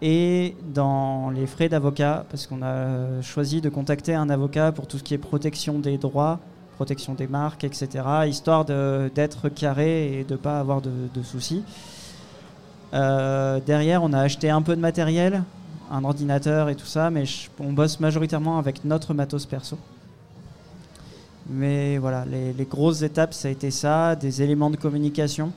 et 0.00 0.56
dans 0.72 1.30
les 1.30 1.46
frais 1.46 1.68
d'avocat, 1.68 2.24
parce 2.30 2.46
qu'on 2.46 2.62
a 2.62 3.20
choisi 3.22 3.60
de 3.60 3.68
contacter 3.68 4.14
un 4.14 4.30
avocat 4.30 4.72
pour 4.72 4.86
tout 4.86 4.98
ce 4.98 5.02
qui 5.02 5.14
est 5.14 5.18
protection 5.18 5.78
des 5.80 5.98
droits, 5.98 6.40
protection 6.76 7.14
des 7.14 7.26
marques, 7.26 7.64
etc., 7.64 8.04
histoire 8.26 8.64
d'être 8.64 9.48
carré 9.48 10.20
et 10.20 10.24
de 10.24 10.34
ne 10.34 10.38
pas 10.38 10.60
avoir 10.60 10.80
de 10.80 11.22
soucis. 11.24 11.64
Euh, 12.94 13.60
derrière, 13.64 14.02
on 14.02 14.12
a 14.12 14.20
acheté 14.20 14.48
un 14.50 14.62
peu 14.62 14.74
de 14.76 14.80
matériel, 14.80 15.42
un 15.90 16.04
ordinateur 16.04 16.68
et 16.68 16.74
tout 16.74 16.86
ça, 16.86 17.10
mais 17.10 17.26
je- 17.26 17.48
on 17.60 17.72
bosse 17.72 18.00
majoritairement 18.00 18.58
avec 18.58 18.84
notre 18.84 19.14
matos 19.14 19.44
perso. 19.46 19.78
Mais 21.50 21.96
voilà, 21.98 22.24
les, 22.30 22.52
les 22.52 22.64
grosses 22.64 23.02
étapes, 23.02 23.32
ça 23.32 23.48
a 23.48 23.50
été 23.50 23.70
ça, 23.70 24.14
des 24.16 24.42
éléments 24.42 24.68
de 24.70 24.76
communication, 24.76 25.50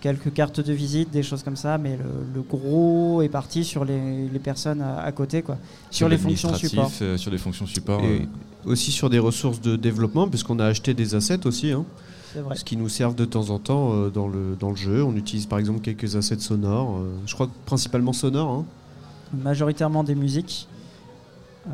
quelques 0.00 0.32
cartes 0.32 0.60
de 0.60 0.72
visite, 0.72 1.10
des 1.10 1.22
choses 1.22 1.42
comme 1.42 1.56
ça, 1.56 1.76
mais 1.76 1.96
le, 1.96 2.04
le 2.34 2.42
gros 2.42 3.20
est 3.20 3.28
parti 3.28 3.62
sur 3.64 3.84
les, 3.84 4.28
les 4.28 4.38
personnes 4.38 4.80
à, 4.80 5.00
à 5.00 5.12
côté, 5.12 5.42
quoi. 5.42 5.58
Sur 5.90 6.08
les 6.08 6.16
fonctions 6.16 6.54
support. 6.54 6.90
euh, 7.02 7.16
sur 7.18 7.30
les 7.30 7.38
fonctions 7.38 7.66
support. 7.66 8.00
Et 8.02 8.22
euh, 8.22 8.70
aussi 8.70 8.90
sur 8.92 9.10
des 9.10 9.18
ressources 9.18 9.60
de 9.60 9.76
développement, 9.76 10.26
puisqu'on 10.28 10.58
a 10.58 10.66
acheté 10.66 10.94
des 10.94 11.14
assets 11.14 11.46
aussi, 11.46 11.70
hein, 11.70 11.84
vrai. 12.40 12.56
ce 12.56 12.64
qui 12.64 12.76
nous 12.76 12.88
servent 12.88 13.14
de 13.14 13.24
temps 13.24 13.50
en 13.50 13.58
temps 13.58 13.92
euh, 13.94 14.10
dans, 14.10 14.28
le, 14.28 14.56
dans 14.58 14.70
le 14.70 14.76
jeu. 14.76 15.02
On 15.02 15.14
utilise 15.16 15.46
par 15.46 15.58
exemple 15.58 15.80
quelques 15.80 16.16
assets 16.16 16.38
sonores, 16.38 16.96
euh, 16.98 17.10
je 17.26 17.34
crois 17.34 17.46
que 17.46 17.52
principalement 17.64 18.12
sonores. 18.12 18.50
hein. 18.50 18.64
Majoritairement 19.42 20.04
des 20.04 20.14
musiques. 20.14 20.68
Euh, 21.68 21.70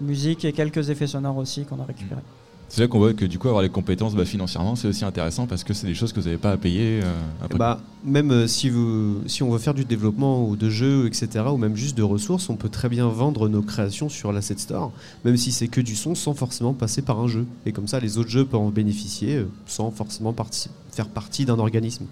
musique 0.00 0.44
et 0.44 0.52
quelques 0.52 0.90
effets 0.90 1.06
sonores 1.06 1.36
aussi 1.36 1.64
qu'on 1.64 1.80
a 1.80 1.84
récupérés. 1.84 2.22
C'est 2.68 2.80
là 2.80 2.88
qu'on 2.88 2.98
voit 2.98 3.12
que 3.14 3.24
du 3.24 3.38
coup 3.38 3.46
avoir 3.46 3.62
les 3.62 3.68
compétences 3.68 4.14
bah, 4.16 4.24
financièrement 4.24 4.74
c'est 4.74 4.88
aussi 4.88 5.04
intéressant 5.04 5.46
parce 5.46 5.62
que 5.62 5.72
c'est 5.74 5.86
des 5.86 5.94
choses 5.94 6.12
que 6.12 6.18
vous 6.18 6.26
n'avez 6.26 6.38
pas 6.38 6.50
à 6.50 6.56
payer 6.56 7.02
euh, 7.04 7.12
après. 7.40 7.56
Bah, 7.58 7.80
même 8.04 8.32
euh, 8.32 8.46
si, 8.48 8.68
vous, 8.68 9.20
si 9.26 9.42
on 9.44 9.50
veut 9.50 9.58
faire 9.58 9.74
du 9.74 9.84
développement 9.84 10.44
ou 10.48 10.56
de 10.56 10.68
jeux, 10.70 11.06
etc., 11.06 11.28
ou 11.52 11.56
même 11.56 11.76
juste 11.76 11.96
de 11.96 12.02
ressources, 12.02 12.48
on 12.50 12.56
peut 12.56 12.68
très 12.68 12.88
bien 12.88 13.06
vendre 13.08 13.48
nos 13.48 13.62
créations 13.62 14.08
sur 14.08 14.32
l'asset 14.32 14.56
store, 14.58 14.92
même 15.24 15.36
si 15.36 15.52
c'est 15.52 15.68
que 15.68 15.80
du 15.80 15.94
son, 15.94 16.14
sans 16.16 16.34
forcément 16.34 16.72
passer 16.72 17.02
par 17.02 17.20
un 17.20 17.28
jeu. 17.28 17.46
Et 17.64 17.72
comme 17.72 17.86
ça, 17.86 18.00
les 18.00 18.18
autres 18.18 18.30
jeux 18.30 18.44
peuvent 18.44 18.60
en 18.60 18.70
bénéficier 18.70 19.36
euh, 19.36 19.48
sans 19.66 19.90
forcément 19.92 20.32
parti- 20.32 20.68
faire 20.90 21.08
partie 21.08 21.44
d'un 21.44 21.58
organisme. 21.58 22.06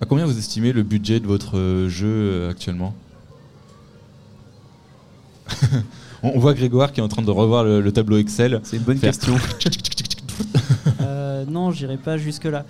À 0.00 0.06
combien 0.06 0.26
vous 0.26 0.38
estimez 0.38 0.72
le 0.72 0.82
budget 0.84 1.18
de 1.18 1.26
votre 1.26 1.86
jeu 1.88 2.48
actuellement? 2.48 2.94
on, 6.22 6.38
voit 6.38 6.54
Grégoire 6.54 6.92
qui 6.92 7.00
est 7.00 7.02
en 7.02 7.08
train 7.08 7.22
de 7.22 7.30
revoir 7.30 7.64
le, 7.64 7.80
le 7.80 7.92
tableau 7.92 8.18
Excel. 8.18 8.60
C'est 8.62 8.76
une 8.76 8.82
bonne 8.82 8.98
Faire- 8.98 9.10
question. 9.10 9.34
Euh, 11.02 11.44
non, 11.48 11.70
j'irai 11.70 11.96
pas 11.96 12.16
jusque-là. 12.16 12.64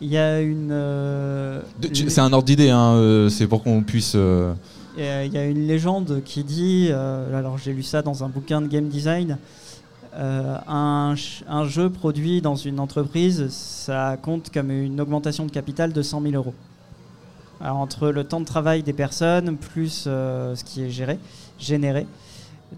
Il 0.00 0.08
y 0.08 0.16
a 0.18 0.40
une. 0.40 0.70
euh, 0.72 1.60
C'est 1.92 2.20
un 2.20 2.32
ordre 2.32 2.44
d'idée, 2.46 2.70
hein, 2.70 2.94
euh, 2.94 3.28
c'est 3.28 3.46
pour 3.46 3.62
qu'on 3.62 3.82
puisse. 3.82 4.14
euh, 4.16 4.52
Il 4.96 5.04
y 5.04 5.38
a- 5.38 5.44
une 5.46 5.66
légende 5.66 6.22
qui 6.24 6.42
dit, 6.42 6.88
euh, 6.90 7.38
alors 7.38 7.58
j'ai 7.58 7.72
lu 7.72 7.82
ça 7.82 8.02
dans 8.02 8.24
un 8.24 8.28
bouquin 8.28 8.60
de 8.60 8.66
game 8.66 8.88
design, 8.88 9.38
euh, 10.16 10.56
un, 10.66 11.14
jeu 11.66 11.90
produit 11.90 12.40
dans 12.40 12.56
une 12.56 12.80
entreprise, 12.80 13.48
ça 13.50 14.16
compte 14.20 14.50
comme 14.52 14.70
une 14.70 15.00
augmentation 15.00 15.46
de 15.46 15.50
capital 15.52 15.92
de 15.92 16.02
100 16.02 16.22
000 16.22 16.34
euros. 16.34 16.54
Alors, 17.60 17.76
entre 17.76 18.08
le 18.08 18.24
temps 18.24 18.40
de 18.40 18.46
travail 18.46 18.82
des 18.82 18.94
personnes 18.94 19.56
plus 19.56 20.04
euh, 20.06 20.56
ce 20.56 20.64
qui 20.64 20.82
est 20.82 20.90
géré, 20.90 21.18
généré. 21.58 22.06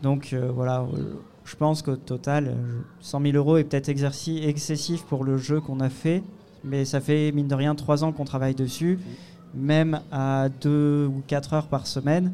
Donc 0.02 0.30
euh, 0.32 0.50
voilà, 0.54 0.80
euh, 0.82 1.14
je 1.44 1.56
pense 1.56 1.82
qu'au 1.82 1.96
total, 1.96 2.48
euh, 2.48 2.80
100 3.00 3.20
000 3.22 3.36
euros 3.36 3.56
est 3.58 3.64
peut-être 3.64 3.88
exerci- 3.88 4.42
excessif 4.46 5.02
pour 5.02 5.24
le 5.24 5.36
jeu 5.38 5.60
qu'on 5.60 5.80
a 5.80 5.90
fait, 5.90 6.22
mais 6.64 6.84
ça 6.84 7.00
fait 7.00 7.32
mine 7.32 7.48
de 7.48 7.54
rien 7.54 7.74
3 7.74 8.04
ans 8.04 8.12
qu'on 8.12 8.24
travaille 8.24 8.54
dessus 8.54 8.98
même 9.54 10.00
à 10.10 10.48
2 10.62 11.06
ou 11.06 11.22
4 11.26 11.52
heures 11.52 11.66
par 11.66 11.86
semaine, 11.86 12.32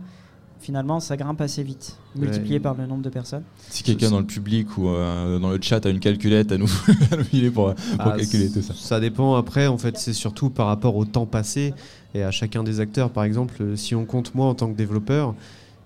finalement, 0.61 1.01
ça 1.01 1.17
grimpe 1.17 1.41
assez 1.41 1.65
vite, 1.65 1.97
multiplié 2.15 2.55
Ouais. 2.55 2.61
par 2.61 2.75
le 2.77 2.87
nombre 2.87 3.03
de 3.03 3.09
personnes. 3.11 3.43
Si 3.71 3.83
quelqu'un 3.83 4.11
dans 4.11 4.21
le 4.21 4.25
public 4.25 4.79
ou 4.79 4.89
euh, 4.89 5.41
dans 5.41 5.51
le 5.51 5.59
chat 5.61 5.85
a 5.85 5.89
une 5.89 5.99
calculette 5.99 6.53
à 6.53 6.59
nous, 6.59 6.71
à 7.11 7.17
nous 7.17 7.25
filer 7.25 7.51
pour, 7.51 7.75
pour 7.75 7.85
Ah, 7.99 8.15
calculer 8.17 8.49
tout 8.51 8.63
ça. 8.63 8.73
Ça 8.77 9.01
dépend 9.01 9.35
après, 9.35 9.67
en 9.67 9.79
fait, 9.79 9.99
c'est 9.99 10.13
surtout 10.13 10.49
par 10.49 10.67
rapport 10.69 10.95
au 10.95 11.05
temps 11.05 11.27
passé 11.27 11.75
et 12.15 12.23
à 12.23 12.31
chacun 12.31 12.63
des 12.63 12.79
acteurs. 12.79 13.11
Par 13.11 13.25
exemple, 13.25 13.57
euh, 13.63 13.75
si 13.77 13.97
on 13.97 14.05
compte 14.05 14.35
moi 14.37 14.47
en 14.47 14.55
tant 14.55 14.71
que 14.71 14.77
développeur, 14.77 15.35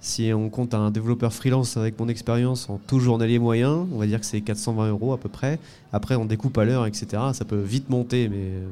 si 0.04 0.32
on 0.34 0.50
compte 0.50 0.74
un 0.74 0.90
développeur 0.90 1.32
freelance 1.32 1.76
avec 1.76 1.98
mon 2.00 2.08
expérience 2.08 2.68
en 2.68 2.78
tout 2.86 2.98
journalier 2.98 3.38
moyen, 3.38 3.86
on 3.92 3.98
va 3.98 4.06
dire 4.06 4.18
que 4.18 4.26
c'est 4.26 4.40
420 4.40 4.88
euros 4.90 5.12
à 5.12 5.18
peu 5.18 5.28
près. 5.28 5.60
Après, 5.92 6.16
on 6.16 6.24
découpe 6.24 6.58
à 6.58 6.64
l'heure, 6.64 6.86
etc. 6.86 7.06
Ça 7.32 7.44
peut 7.44 7.60
vite 7.60 7.88
monter, 7.88 8.28
mais 8.28 8.36
euh, 8.36 8.66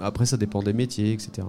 après, 0.00 0.26
ça 0.26 0.36
dépend 0.36 0.62
des 0.62 0.74
métiers, 0.74 1.12
etc. 1.12 1.46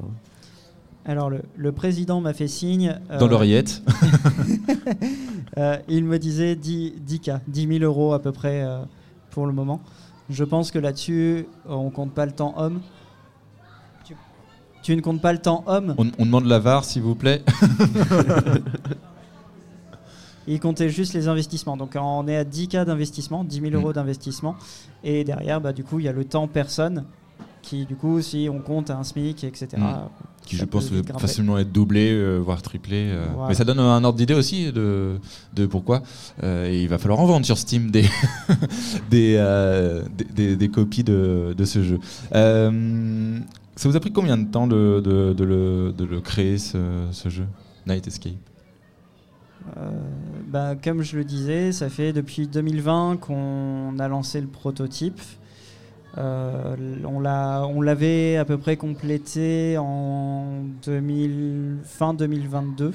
Alors, 1.05 1.29
le, 1.29 1.41
le 1.57 1.71
président 1.73 2.21
m'a 2.21 2.33
fait 2.33 2.47
signe. 2.47 2.97
euh, 3.11 3.19
Dans 3.19 3.27
l'oreillette. 3.27 3.81
euh, 5.57 5.77
il 5.89 6.05
me 6.05 6.17
disait 6.17 6.55
10, 6.55 6.93
10K, 7.05 7.41
10 7.47 7.67
000 7.79 7.83
euros 7.83 8.13
à 8.13 8.19
peu 8.21 8.31
près 8.31 8.63
euh, 8.63 8.79
pour 9.31 9.45
le 9.47 9.51
moment. 9.53 9.81
Je 10.29 10.45
pense 10.45 10.71
que 10.71 10.79
là-dessus, 10.79 11.45
on 11.67 11.89
compte 11.89 12.13
pas 12.13 12.25
le 12.25 12.31
temps 12.31 12.53
homme. 12.57 12.79
Tu, 14.05 14.15
tu 14.81 14.95
ne 14.95 15.01
comptes 15.01 15.21
pas 15.21 15.33
le 15.33 15.39
temps 15.39 15.63
homme? 15.67 15.93
On, 15.97 16.07
on 16.17 16.25
demande 16.25 16.45
la 16.45 16.59
VAR, 16.59 16.85
s'il 16.85 17.01
vous 17.03 17.15
plaît. 17.15 17.43
Il 20.47 20.59
comptait 20.59 20.89
juste 20.89 21.13
les 21.13 21.27
investissements. 21.27 21.75
Donc 21.77 21.95
on 21.99 22.27
est 22.27 22.37
à 22.37 22.43
10K 22.43 22.85
d'investissement, 22.85 23.43
10 23.43 23.61
000 23.61 23.73
euros 23.75 23.89
Mm. 23.89 23.93
d'investissement. 23.93 24.55
Et 25.03 25.23
derrière, 25.23 25.59
bah, 25.61 25.73
du 25.73 25.83
coup, 25.83 25.99
il 25.99 26.05
y 26.05 26.07
a 26.07 26.11
le 26.13 26.25
temps 26.25 26.47
personne 26.47 27.05
qui, 27.61 27.85
du 27.87 27.95
coup, 27.95 28.21
si 28.21 28.47
on 28.51 28.59
compte 28.59 28.91
un 28.91 29.03
SMIC, 29.03 29.43
etc. 29.43 29.67
Mm. 29.77 29.85
qui 30.45 30.55
je 30.55 30.65
pense 30.65 30.91
facilement 31.17 31.57
être 31.57 31.71
doublé, 31.71 32.11
euh, 32.11 32.37
voire 32.37 32.61
triplé. 32.61 33.07
euh. 33.09 33.25
Voilà. 33.33 33.49
Mais 33.49 33.55
ça 33.55 33.63
donne 33.63 33.79
un 33.79 34.03
ordre 34.03 34.17
d'idée 34.19 34.35
aussi 34.35 34.71
de, 34.71 35.17
de 35.55 35.65
pourquoi. 35.65 36.03
Euh, 36.43 36.69
et 36.69 36.83
il 36.83 36.87
va 36.89 36.99
falloir 36.99 37.19
en 37.19 37.25
vendre 37.25 37.43
sur 37.47 37.57
Steam 37.57 37.89
des, 37.89 38.03
des, 39.09 39.37
des, 40.15 40.25
des- 40.35 40.55
des 40.55 40.69
copies 40.69 41.03
de, 41.03 41.55
de 41.57 41.65
ce 41.65 41.81
jeu. 41.83 41.99
Ça 43.77 43.89
vous 43.89 43.95
a 43.95 43.99
pris 43.99 44.11
combien 44.11 44.37
de 44.37 44.45
temps 44.49 44.67
de, 44.67 45.01
de- 45.03 45.33
de 45.33 45.43
le, 45.43 45.91
de 45.97 46.05
le 46.05 46.21
créer, 46.21 46.57
ce, 46.59 46.77
ce 47.11 47.29
jeu? 47.29 47.45
Night 47.87 48.07
Escape 48.07 48.33
bah, 50.47 50.75
comme 50.81 51.01
je 51.01 51.17
le 51.17 51.23
disais, 51.23 51.71
ça 51.71 51.89
fait 51.89 52.13
depuis 52.13 52.47
2020 52.47 53.17
qu'on 53.19 53.97
a 53.99 54.07
lancé 54.07 54.39
le 54.41 54.47
prototype. 54.47 55.19
Euh, 56.17 56.75
on 57.05 57.19
l'a- 57.19 57.65
on 57.67 57.81
l'avait 57.81 58.37
à 58.37 58.45
peu 58.45 58.57
près 58.57 58.77
complété 58.77 59.77
en 59.77 60.63
2000 60.85 61.79
fin 61.83 62.13
2022. 62.13 62.93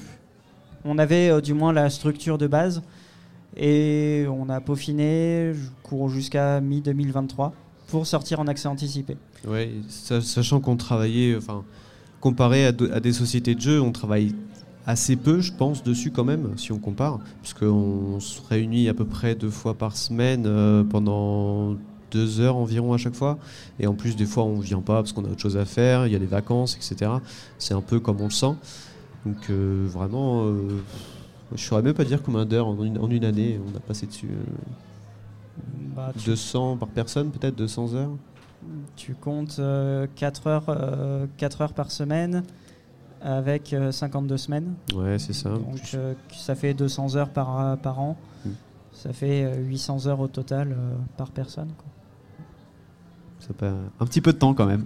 On 0.86 0.96
avait 0.96 1.28
euh, 1.30 1.40
du 1.42 1.52
moins 1.52 1.72
la 1.74 1.90
structure 1.90 2.38
de 2.38 2.46
base 2.46 2.82
et 3.56 4.24
on 4.30 4.48
a 4.48 4.60
peaufiné 4.62 5.52
jusqu'à 6.08 6.60
mi-2023 6.62 7.52
pour 7.88 8.06
sortir 8.06 8.40
en 8.40 8.46
accès 8.46 8.68
anticipé. 8.68 9.16
Sa- 9.88 10.22
sachant 10.22 10.60
qu'on 10.60 10.76
travaillait, 10.76 11.36
enfin, 11.36 11.64
comparé 12.20 12.64
à, 12.66 12.68
à 12.92 13.00
des 13.00 13.12
sociétés 13.12 13.54
de 13.54 13.60
jeux, 13.60 13.82
on 13.82 13.92
travaille 13.92 14.34
assez 14.90 15.16
peu, 15.16 15.40
je 15.40 15.52
pense, 15.52 15.82
dessus 15.82 16.10
quand 16.10 16.24
même, 16.24 16.56
si 16.56 16.72
on 16.72 16.78
compare, 16.78 17.20
puisqu'on 17.42 18.18
se 18.20 18.40
réunit 18.48 18.88
à 18.88 18.94
peu 18.94 19.04
près 19.04 19.34
deux 19.34 19.50
fois 19.50 19.74
par 19.74 19.96
semaine 19.96 20.44
euh, 20.46 20.84
pendant 20.84 21.76
deux 22.10 22.40
heures 22.40 22.56
environ 22.56 22.92
à 22.92 22.98
chaque 22.98 23.14
fois. 23.14 23.38
Et 23.78 23.86
en 23.86 23.94
plus, 23.94 24.16
des 24.16 24.26
fois, 24.26 24.44
on 24.44 24.58
vient 24.58 24.80
pas 24.80 24.96
parce 24.96 25.12
qu'on 25.12 25.24
a 25.24 25.28
autre 25.28 25.40
chose 25.40 25.56
à 25.56 25.64
faire, 25.64 26.06
il 26.06 26.12
y 26.12 26.16
a 26.16 26.18
des 26.18 26.26
vacances, 26.26 26.76
etc. 26.76 27.10
C'est 27.58 27.74
un 27.74 27.80
peu 27.80 28.00
comme 28.00 28.20
on 28.20 28.24
le 28.24 28.30
sent. 28.30 28.54
Donc, 29.24 29.50
euh, 29.50 29.86
vraiment, 29.88 30.44
euh, 30.46 30.82
je 31.54 31.62
saurais 31.62 31.82
même 31.82 31.94
pas 31.94 32.04
dire 32.04 32.22
combien 32.22 32.44
d'heures 32.44 32.66
en 32.66 32.82
une, 32.82 32.98
en 32.98 33.10
une 33.10 33.24
année 33.24 33.60
on 33.64 33.76
a 33.76 33.80
passé 33.80 34.06
dessus. 34.06 34.28
euh, 34.30 35.62
Bah, 35.94 36.12
tu, 36.18 36.30
200 36.30 36.78
par 36.78 36.88
personne, 36.88 37.30
peut-être 37.30 37.56
200 37.56 37.94
heures 37.94 38.10
tu 38.96 39.14
comptes 39.14 39.60
4, 40.16 40.46
heures, 40.46 40.64
euh, 40.68 41.26
quatre 41.36 41.62
heures 41.62 41.72
par 41.72 41.90
semaine 41.90 42.42
avec 43.20 43.72
euh, 43.72 43.92
52 43.92 44.36
semaines. 44.36 44.74
Ouais, 44.94 45.18
c'est 45.18 45.32
ça. 45.32 45.50
Donc 45.50 45.80
euh, 45.94 46.14
ça 46.32 46.54
fait 46.54 46.74
200 46.74 47.16
heures 47.16 47.30
par, 47.30 47.76
par 47.78 48.00
an. 48.00 48.16
Mm. 48.44 48.50
Ça 48.92 49.12
fait 49.12 49.44
euh, 49.44 49.56
800 49.56 50.06
heures 50.06 50.20
au 50.20 50.28
total 50.28 50.72
euh, 50.72 50.94
par 51.16 51.30
personne. 51.30 51.70
quoi. 51.76 51.86
Ça 53.38 53.54
peut 53.54 53.72
un 53.98 54.06
petit 54.06 54.20
peu 54.20 54.32
de 54.32 54.38
temps 54.38 54.54
quand 54.54 54.66
même. 54.66 54.84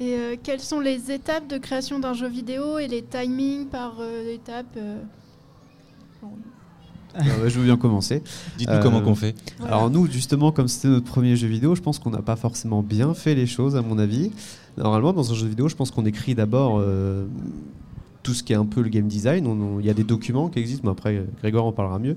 Et 0.00 0.14
euh, 0.16 0.36
quelles 0.42 0.60
sont 0.60 0.80
les 0.80 1.12
étapes 1.12 1.46
de 1.46 1.56
création 1.56 1.98
d'un 1.98 2.14
jeu 2.14 2.28
vidéo 2.28 2.78
et 2.78 2.88
les 2.88 3.02
timings 3.02 3.66
par 3.66 3.96
euh, 4.00 4.34
étape 4.34 4.66
euh, 4.76 5.00
bon, 6.20 6.32
je 7.20 7.58
veux 7.58 7.64
bien 7.64 7.76
commencer. 7.76 8.22
Dites-nous 8.58 8.74
Euh, 8.74 8.82
comment 8.82 9.00
qu'on 9.00 9.14
fait. 9.14 9.34
voilà. 9.58 9.74
Alors 9.76 9.90
nous, 9.90 10.06
justement, 10.10 10.52
comme 10.52 10.68
c'était 10.68 10.88
notre 10.88 11.06
premier 11.06 11.36
jeu 11.36 11.48
vidéo, 11.48 11.74
je 11.74 11.80
pense 11.82 11.98
qu'on 11.98 12.10
n'a 12.10 12.22
pas 12.22 12.36
forcément 12.36 12.82
bien 12.82 13.14
fait 13.14 13.34
les 13.34 13.46
choses, 13.46 13.76
à 13.76 13.82
mon 13.82 13.98
avis. 13.98 14.30
Normalement, 14.76 15.12
dans 15.12 15.30
un 15.30 15.34
jeu 15.34 15.46
vidéo, 15.46 15.68
je 15.68 15.76
pense 15.76 15.90
qu'on 15.90 16.04
écrit 16.04 16.34
d'abord 16.34 16.78
euh, 16.80 17.26
tout 18.22 18.34
ce 18.34 18.42
qui 18.42 18.52
est 18.52 18.56
un 18.56 18.64
peu 18.64 18.80
le 18.82 18.88
game 18.88 19.06
design. 19.06 19.78
Il 19.80 19.86
y 19.86 19.90
a 19.90 19.94
des 19.94 20.02
documents 20.04 20.48
qui 20.48 20.58
existent, 20.58 20.82
mais 20.84 20.90
après 20.92 21.24
Grégoire 21.40 21.64
en 21.64 21.72
parlera 21.72 21.98
mieux. 21.98 22.16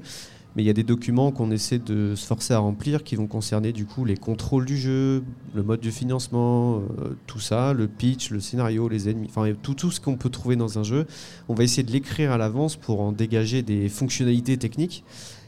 Mais 0.57 0.63
il 0.63 0.65
y 0.65 0.71
a 0.71 0.73
des 0.73 0.81
documents 0.81 1.31
qu'on 1.31 1.51
essaie 1.51 1.77
de 1.77 2.15
se 2.15 2.25
forcer 2.25 2.51
à 2.51 2.57
remplir 2.57 3.03
qui 3.03 3.15
vont 3.15 3.27
concerner 3.27 3.71
du 3.73 3.85
coup 3.85 4.05
les 4.05 4.17
contrôles 4.17 4.65
du 4.65 4.75
jeu, 4.75 5.23
le 5.53 5.61
mode 5.61 5.81
de 5.81 5.91
financement, 5.91 6.77
euh, 6.77 7.15
tout 7.27 7.39
ça, 7.39 7.73
le 7.73 7.87
pitch, 7.87 8.31
le 8.31 8.39
scénario, 8.39 8.89
les 8.89 9.07
ennemis, 9.07 9.27
enfin 9.29 9.53
tout, 9.61 9.91
ce 9.91 10.01
qu'on 10.01 10.15
peut 10.15 10.31
trouver 10.31 10.55
dans 10.55 10.79
un 10.79 10.83
jeu. 10.83 11.05
On 11.47 11.53
va 11.53 11.63
essayer 11.63 11.83
de 11.83 11.91
l'écrire 11.91 12.31
à 12.31 12.39
l'avance 12.39 12.75
pour 12.75 13.01
en 13.01 13.11
dégager 13.11 13.61
des 13.61 13.87
fonctionnalités 13.87 14.57
techniques. 14.57 15.03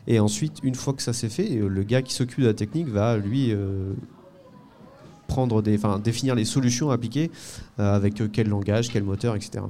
Et 0.06 0.20
ensuite, 0.20 0.60
une 0.62 0.76
fois 0.76 0.94
que 0.94 1.02
ça 1.02 1.12
s'est 1.12 1.30
fait, 1.30 1.50
le 1.56 1.84
gars 1.84 2.04
qui 2.04 2.14
s'occupe 2.14 2.42
de 2.42 2.46
la 2.46 2.54
technique 2.54 2.88
va 2.88 3.18
lui 3.18 3.52
euh, 3.52 3.94
prendre 5.28 5.64
des, 5.64 5.80
définir 6.04 6.36
les 6.36 6.46
solutions 6.46 6.92
à 6.92 6.94
appliquer 6.94 7.32
euh, 7.80 7.96
avec 7.96 8.22
quel 8.32 8.48
langage, 8.48 8.90
quel 8.90 9.04
moteur, 9.04 9.36
etc 9.36 9.64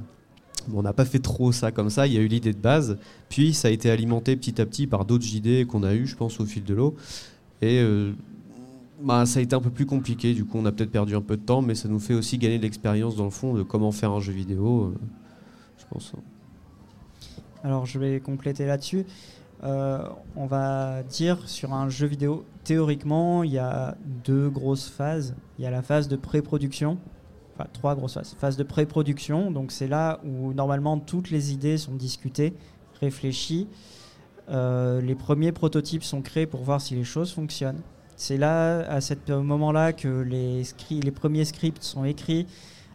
on 0.73 0.81
n'a 0.81 0.93
pas 0.93 1.05
fait 1.05 1.19
trop 1.19 1.51
ça 1.51 1.71
comme 1.71 1.89
ça, 1.89 2.07
il 2.07 2.13
y 2.13 2.17
a 2.17 2.21
eu 2.21 2.27
l'idée 2.27 2.53
de 2.53 2.59
base, 2.59 2.97
puis 3.29 3.53
ça 3.53 3.69
a 3.69 3.71
été 3.71 3.89
alimenté 3.89 4.35
petit 4.35 4.61
à 4.61 4.65
petit 4.65 4.87
par 4.87 5.05
d'autres 5.05 5.33
idées 5.35 5.65
qu'on 5.65 5.83
a 5.83 5.93
eues, 5.93 6.07
je 6.07 6.15
pense, 6.15 6.39
au 6.39 6.45
fil 6.45 6.63
de 6.63 6.73
l'eau. 6.73 6.95
Et 7.61 7.79
euh, 7.81 8.13
bah, 9.01 9.25
ça 9.25 9.39
a 9.39 9.41
été 9.41 9.55
un 9.55 9.61
peu 9.61 9.69
plus 9.69 9.85
compliqué, 9.85 10.33
du 10.33 10.45
coup 10.45 10.57
on 10.57 10.65
a 10.65 10.71
peut-être 10.71 10.91
perdu 10.91 11.15
un 11.15 11.21
peu 11.21 11.37
de 11.37 11.41
temps, 11.41 11.61
mais 11.61 11.75
ça 11.75 11.87
nous 11.87 11.99
fait 11.99 12.13
aussi 12.13 12.37
gagner 12.37 12.57
de 12.57 12.63
l'expérience 12.63 13.15
dans 13.15 13.25
le 13.25 13.29
fond 13.29 13.53
de 13.53 13.63
comment 13.63 13.91
faire 13.91 14.11
un 14.11 14.19
jeu 14.19 14.33
vidéo, 14.33 14.83
euh, 14.83 14.97
je 15.77 15.85
pense. 15.89 16.13
Alors 17.63 17.85
je 17.85 17.99
vais 17.99 18.19
compléter 18.19 18.65
là-dessus. 18.65 19.05
Euh, 19.63 20.07
on 20.37 20.45
va 20.45 21.03
dire 21.03 21.49
sur 21.49 21.73
un 21.73 21.89
jeu 21.89 22.07
vidéo, 22.07 22.45
théoriquement, 22.63 23.43
il 23.43 23.51
y 23.51 23.57
a 23.57 23.97
deux 24.23 24.49
grosses 24.49 24.87
phases. 24.87 25.35
Il 25.57 25.63
y 25.63 25.67
a 25.67 25.71
la 25.71 25.81
phase 25.81 26.07
de 26.07 26.15
pré-production, 26.15 26.97
trois 27.65 27.95
grosses 27.95 28.13
phases. 28.13 28.35
Phase 28.39 28.57
de 28.57 28.63
pré-production, 28.63 29.51
donc 29.51 29.71
c'est 29.71 29.87
là 29.87 30.19
où 30.23 30.53
normalement 30.53 30.97
toutes 30.99 31.29
les 31.29 31.53
idées 31.53 31.77
sont 31.77 31.95
discutées, 31.95 32.53
réfléchies. 32.99 33.67
Euh, 34.49 35.01
les 35.01 35.15
premiers 35.15 35.51
prototypes 35.51 36.03
sont 36.03 36.21
créés 36.21 36.47
pour 36.47 36.63
voir 36.63 36.81
si 36.81 36.95
les 36.95 37.03
choses 37.03 37.31
fonctionnent. 37.31 37.81
C'est 38.15 38.37
là, 38.37 38.79
à 38.89 38.99
ce 38.99 39.13
moment-là, 39.31 39.93
que 39.93 40.21
les, 40.21 40.63
les 40.89 41.11
premiers 41.11 41.45
scripts 41.45 41.83
sont 41.83 42.03
écrits, 42.03 42.47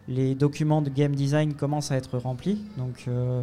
les 0.09 0.35
documents 0.35 0.83
de 0.83 0.91
game 0.91 1.15
design 1.15 1.55
commencent 1.55 1.93
à 1.93 1.97
être 1.97 2.19
remplis. 2.19 2.61
Donc 2.77 3.05
euh, 3.09 3.43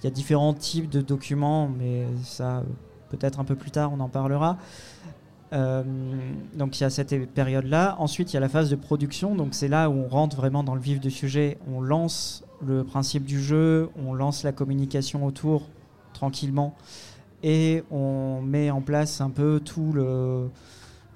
il 0.00 0.04
y 0.04 0.06
a 0.06 0.10
différents 0.10 0.54
types 0.54 0.88
de 0.88 1.00
documents, 1.00 1.68
mais 1.68 2.06
ça, 2.24 2.62
peut-être 3.10 3.40
un 3.40 3.44
peu 3.44 3.56
plus 3.56 3.70
tard, 3.70 3.92
on 3.92 4.00
en 4.00 4.08
parlera. 4.08 4.56
Euh, 5.52 5.82
donc 6.54 6.78
il 6.80 6.82
y 6.82 6.86
a 6.86 6.90
cette 6.90 7.30
période-là. 7.32 7.96
Ensuite, 7.98 8.32
il 8.32 8.34
y 8.34 8.36
a 8.36 8.40
la 8.40 8.48
phase 8.48 8.70
de 8.70 8.76
production. 8.76 9.34
Donc 9.34 9.54
c'est 9.54 9.68
là 9.68 9.90
où 9.90 9.94
on 9.94 10.08
rentre 10.08 10.36
vraiment 10.36 10.64
dans 10.64 10.74
le 10.74 10.80
vif 10.80 11.00
du 11.00 11.10
sujet. 11.10 11.58
On 11.72 11.80
lance 11.80 12.44
le 12.64 12.84
principe 12.84 13.24
du 13.24 13.40
jeu, 13.40 13.90
on 14.04 14.14
lance 14.14 14.44
la 14.44 14.52
communication 14.52 15.26
autour 15.26 15.68
tranquillement 16.12 16.74
et 17.42 17.82
on 17.90 18.40
met 18.40 18.70
en 18.70 18.80
place 18.80 19.20
un 19.20 19.30
peu 19.30 19.60
tout 19.64 19.92
le 19.92 20.48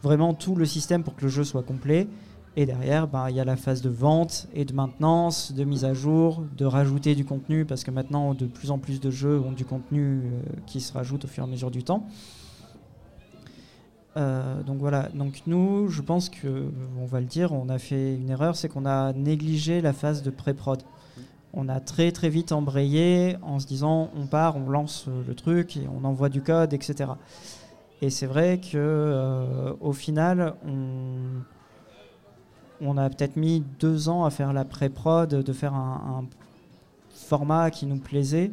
vraiment 0.03 0.35
tout 0.35 0.55
le 0.55 0.65
système 0.65 1.03
pour 1.03 1.15
que 1.15 1.23
le 1.23 1.29
jeu 1.29 1.45
soit 1.45 1.63
complet. 1.63 2.09
Et 2.59 2.65
derrière, 2.65 3.07
bah, 3.07 3.27
il 3.29 3.37
y 3.37 3.41
a 3.41 3.45
la 3.45 3.57
phase 3.57 3.83
de 3.83 3.91
vente 3.91 4.49
et 4.55 4.65
de 4.65 4.73
maintenance, 4.73 5.53
de 5.53 5.63
mise 5.65 5.85
à 5.85 5.93
jour, 5.93 6.43
de 6.57 6.65
rajouter 6.65 7.15
du 7.15 7.27
contenu, 7.27 7.67
parce 7.67 7.85
que 7.85 7.91
maintenant, 7.91 8.33
de 8.33 8.47
plus 8.47 8.71
en 8.71 8.79
plus 8.79 8.99
de 8.99 9.11
jeux 9.11 9.39
ont 9.41 9.53
du 9.53 9.67
contenu 9.67 10.23
euh, 10.25 10.43
qui 10.67 10.81
se 10.81 10.91
rajoute 10.95 11.27
au 11.27 11.29
fur 11.29 11.45
et 11.45 11.47
à 11.47 11.51
mesure 11.51 11.71
du 11.71 11.85
temps. 11.85 12.07
Euh, 14.17 14.63
donc 14.63 14.79
voilà, 14.79 15.09
donc 15.15 15.43
nous, 15.47 15.89
je 15.89 16.01
pense 16.01 16.31
que, 16.31 16.71
on 16.99 17.05
va 17.07 17.21
le 17.21 17.27
dire, 17.27 17.53
on 17.53 17.69
a 17.69 17.79
fait 17.79 18.15
une 18.15 18.31
erreur, 18.31 18.57
c'est 18.57 18.69
qu'on 18.69 18.87
a 18.87 19.13
négligé 19.13 19.81
la 19.81 19.93
phase 19.93 20.23
de 20.23 20.31
pré-prod. 20.31 20.83
On 21.53 21.69
a 21.69 21.81
très 21.81 22.13
très 22.13 22.29
vite 22.29 22.53
embrayé 22.53 23.37
en 23.43 23.59
se 23.59 23.67
disant 23.67 24.11
on 24.17 24.27
part, 24.27 24.57
on 24.57 24.69
lance 24.69 25.09
le 25.27 25.35
truc 25.35 25.77
et 25.77 25.89
on 25.95 26.05
envoie 26.05 26.29
du 26.29 26.43
code, 26.43 26.73
etc. 26.73 27.11
Et 28.03 28.11
c'est 28.11 28.27
vrai 28.27 28.59
que 28.61 28.77
euh, 28.77 29.73
au 29.81 29.93
final, 29.93 30.55
on, 32.81 32.99
a 32.99 33.09
peut-être 33.09 33.37
mis 33.37 33.65
deux 33.79 34.09
ans 34.09 34.25
à 34.25 34.31
faire 34.31 34.53
la 34.53 34.65
pré-prod, 34.65 35.31
de 35.31 35.53
faire 35.53 35.75
un, 35.75 36.27
format 37.11 37.71
qui 37.71 37.87
nous 37.87 37.99
plaisait. 37.99 38.51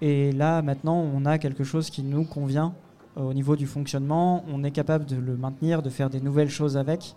Et 0.00 0.32
là, 0.32 0.62
maintenant, 0.62 0.96
on 0.96 1.26
a 1.26 1.36
quelque 1.38 1.64
chose 1.64 1.90
qui 1.90 2.02
nous 2.02 2.24
convient 2.24 2.74
au 3.16 3.34
niveau 3.34 3.56
du 3.56 3.66
fonctionnement, 3.66 4.44
on 4.48 4.64
est 4.64 4.70
capable 4.70 5.04
de 5.04 5.16
le 5.16 5.36
maintenir, 5.36 5.82
de 5.82 5.90
faire 5.90 6.10
des 6.10 6.20
nouvelles 6.20 6.50
choses 6.50 6.76
avec. 6.76 7.14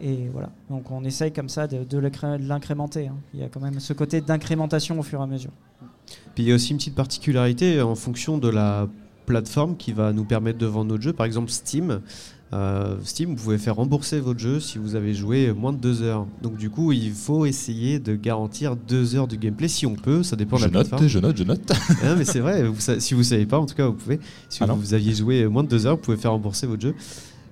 Et 0.00 0.28
voilà, 0.32 0.50
donc 0.70 0.90
on 0.90 1.04
essaye 1.04 1.32
comme 1.32 1.48
ça 1.48 1.66
de, 1.66 1.98
l'incrémenter. 2.38 3.08
Hein. 3.08 3.16
Il 3.34 3.40
y 3.40 3.42
a 3.42 3.48
quand 3.48 3.60
même 3.60 3.78
ce 3.78 3.92
côté 3.92 4.20
d'incrémentation 4.20 4.98
au 4.98 5.02
fur 5.02 5.20
et 5.20 5.22
à 5.22 5.26
mesure. 5.26 5.50
Puis 6.34 6.44
il 6.44 6.48
y 6.48 6.52
a 6.52 6.54
aussi 6.54 6.70
une 6.70 6.78
petite 6.78 6.94
particularité 6.94 7.82
en 7.82 7.94
fonction 7.94 8.38
de 8.38 8.48
la 8.48 8.88
plateforme 9.26 9.76
qui 9.76 9.92
va 9.92 10.12
nous 10.12 10.24
permettre 10.24 10.58
de 10.58 10.66
vendre 10.66 10.90
notre 10.90 11.02
jeu. 11.02 11.12
Par 11.12 11.26
exemple, 11.26 11.50
Steam. 11.50 12.00
Euh, 12.52 12.96
Steam, 13.02 13.30
vous 13.30 13.36
pouvez 13.36 13.58
faire 13.58 13.76
rembourser 13.76 14.20
votre 14.20 14.38
jeu 14.38 14.60
si 14.60 14.76
vous 14.78 14.94
avez 14.94 15.14
joué 15.14 15.52
moins 15.52 15.72
de 15.72 15.78
deux 15.78 16.02
heures. 16.02 16.26
Donc 16.42 16.56
du 16.56 16.68
coup, 16.68 16.92
il 16.92 17.12
faut 17.12 17.46
essayer 17.46 17.98
de 17.98 18.14
garantir 18.14 18.76
deux 18.76 19.16
heures 19.16 19.28
de 19.28 19.36
gameplay 19.36 19.68
si 19.68 19.86
on 19.86 19.94
peut. 19.94 20.22
Ça 20.22 20.36
dépend 20.36 20.56
de 20.56 20.62
la 20.62 20.68
note, 20.68 20.88
plateforme. 20.88 21.08
Je 21.08 21.18
note, 21.18 21.36
je 21.36 21.44
note. 21.44 21.72
Ah, 22.02 22.14
mais 22.16 22.24
c'est 22.24 22.40
vrai. 22.40 22.64
si 22.98 23.14
vous 23.14 23.22
savez 23.22 23.46
pas, 23.46 23.58
en 23.58 23.66
tout 23.66 23.74
cas, 23.74 23.86
vous 23.86 23.94
pouvez. 23.94 24.20
Si 24.48 24.62
ah 24.62 24.66
vous, 24.66 24.94
aviez 24.94 25.14
joué 25.14 25.46
moins 25.46 25.64
de 25.64 25.68
deux 25.68 25.86
heures, 25.86 25.96
vous 25.96 26.02
pouvez 26.02 26.16
faire 26.16 26.32
rembourser 26.32 26.66
votre 26.66 26.82
jeu. 26.82 26.94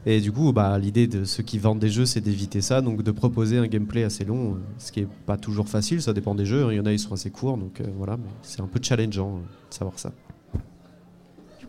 Et 0.07 0.21
du 0.21 0.33
coup, 0.33 0.53
bah, 0.53 0.79
l'idée 0.79 1.07
de 1.07 1.25
ceux 1.25 1.43
qui 1.43 1.59
vendent 1.59 1.79
des 1.79 1.91
jeux, 1.91 2.07
c'est 2.07 2.21
d'éviter 2.21 2.61
ça, 2.61 2.81
donc 2.81 3.03
de 3.03 3.11
proposer 3.11 3.59
un 3.59 3.67
gameplay 3.67 4.03
assez 4.03 4.25
long, 4.25 4.57
ce 4.79 4.93
qui 4.93 5.01
est 5.01 5.09
pas 5.27 5.37
toujours 5.37 5.69
facile. 5.69 6.01
Ça 6.01 6.13
dépend 6.13 6.35
des 6.35 6.47
jeux. 6.47 6.67
Il 6.71 6.77
y 6.77 6.81
en 6.81 6.87
a, 6.87 6.93
ils 6.93 6.99
sont 6.99 7.13
assez 7.13 7.31
courts, 7.31 7.59
donc 7.59 7.81
euh, 7.81 7.85
voilà. 7.97 8.19
C'est 8.43 8.61
un 8.61 8.67
peu 8.67 8.81
challengeant 8.83 9.37
euh, 9.37 9.41
de 9.71 9.75
savoir 9.75 9.99
ça 9.99 10.13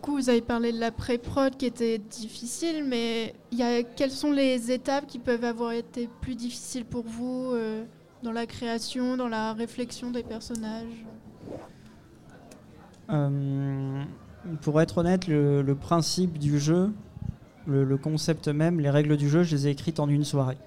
coup, 0.02 0.16
vous 0.16 0.28
avez 0.28 0.42
parlé 0.42 0.72
de 0.72 0.80
la 0.80 0.90
pré-prod 0.90 1.56
qui 1.56 1.64
était 1.64 1.98
difficile, 1.98 2.84
mais 2.84 3.34
y 3.52 3.62
a, 3.62 3.82
quelles 3.82 4.10
sont 4.10 4.32
les 4.32 4.70
étapes 4.70 5.06
qui 5.06 5.18
peuvent 5.18 5.44
avoir 5.44 5.72
été 5.72 6.10
plus 6.20 6.34
difficiles 6.34 6.84
pour 6.84 7.04
vous 7.04 7.52
euh, 7.52 7.84
dans 8.22 8.32
la 8.32 8.44
création, 8.44 9.16
dans 9.16 9.28
la 9.28 9.54
réflexion 9.54 10.10
des 10.10 10.24
personnages? 10.24 11.06
Euh, 13.10 14.02
Pour 14.60 14.80
être 14.80 14.98
honnête, 14.98 15.28
le, 15.28 15.74
principe 15.74 16.38
du 16.38 16.58
jeu, 16.58 16.90
le, 17.66 17.96
concept 17.96 18.48
même, 18.48 18.80
les 18.80 18.90
règles 18.90 19.16
du 19.16 19.28
jeu, 19.28 19.44
je 19.44 19.54
les 19.54 19.68
ai 19.68 19.70
écrites 19.70 20.00
en 20.00 20.08
une 20.08 20.24
soirée. 20.24 20.58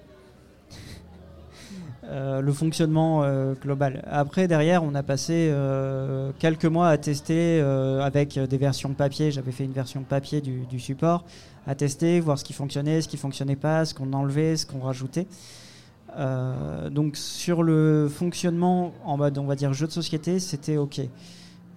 Euh, 2.08 2.40
le 2.40 2.52
fonctionnement 2.52 3.24
euh, 3.24 3.54
global. 3.54 4.04
Après, 4.08 4.46
derrière, 4.46 4.84
on 4.84 4.94
a 4.94 5.02
passé 5.02 5.48
euh, 5.50 6.30
quelques 6.38 6.66
mois 6.66 6.88
à 6.88 6.98
tester 6.98 7.60
avec 7.60 8.38
des 8.38 8.58
versions 8.58 8.92
papier. 8.94 9.30
J'avais 9.30 9.50
fait 9.50 9.64
une 9.64 9.72
version 9.72 10.02
papier 10.02 10.40
du, 10.40 10.80
support, 10.80 11.24
à 11.66 11.74
tester, 11.74 12.20
voir 12.20 12.38
ce 12.38 12.44
qui 12.44 12.52
fonctionnait, 12.52 13.00
ce 13.00 13.08
qui 13.08 13.16
fonctionnait 13.16 13.56
pas, 13.56 13.84
ce 13.84 13.94
qu'on 13.94 14.12
enlevait, 14.12 14.56
ce 14.56 14.66
qu'on 14.66 14.80
rajoutait. 14.80 15.26
donc 16.90 17.16
sur 17.16 17.62
le 17.62 18.08
fonctionnement 18.08 18.92
en 19.04 19.16
mode, 19.16 19.38
on 19.38 19.44
va 19.44 19.56
dire, 19.56 19.72
jeu 19.72 19.86
de 19.86 19.92
société, 19.92 20.38
c'était 20.38 20.76
OK. 20.76 21.00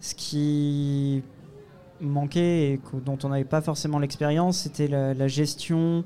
Ce 0.02 0.16
qui 0.16 1.24
manquait 2.00 2.74
et 2.74 2.80
dont 3.06 3.18
on 3.24 3.30
n'avait 3.30 3.44
pas 3.44 3.62
forcément 3.62 4.00
l'expérience, 4.00 4.60
c'était 4.60 4.88
la, 4.88 5.28
gestion 5.28 6.04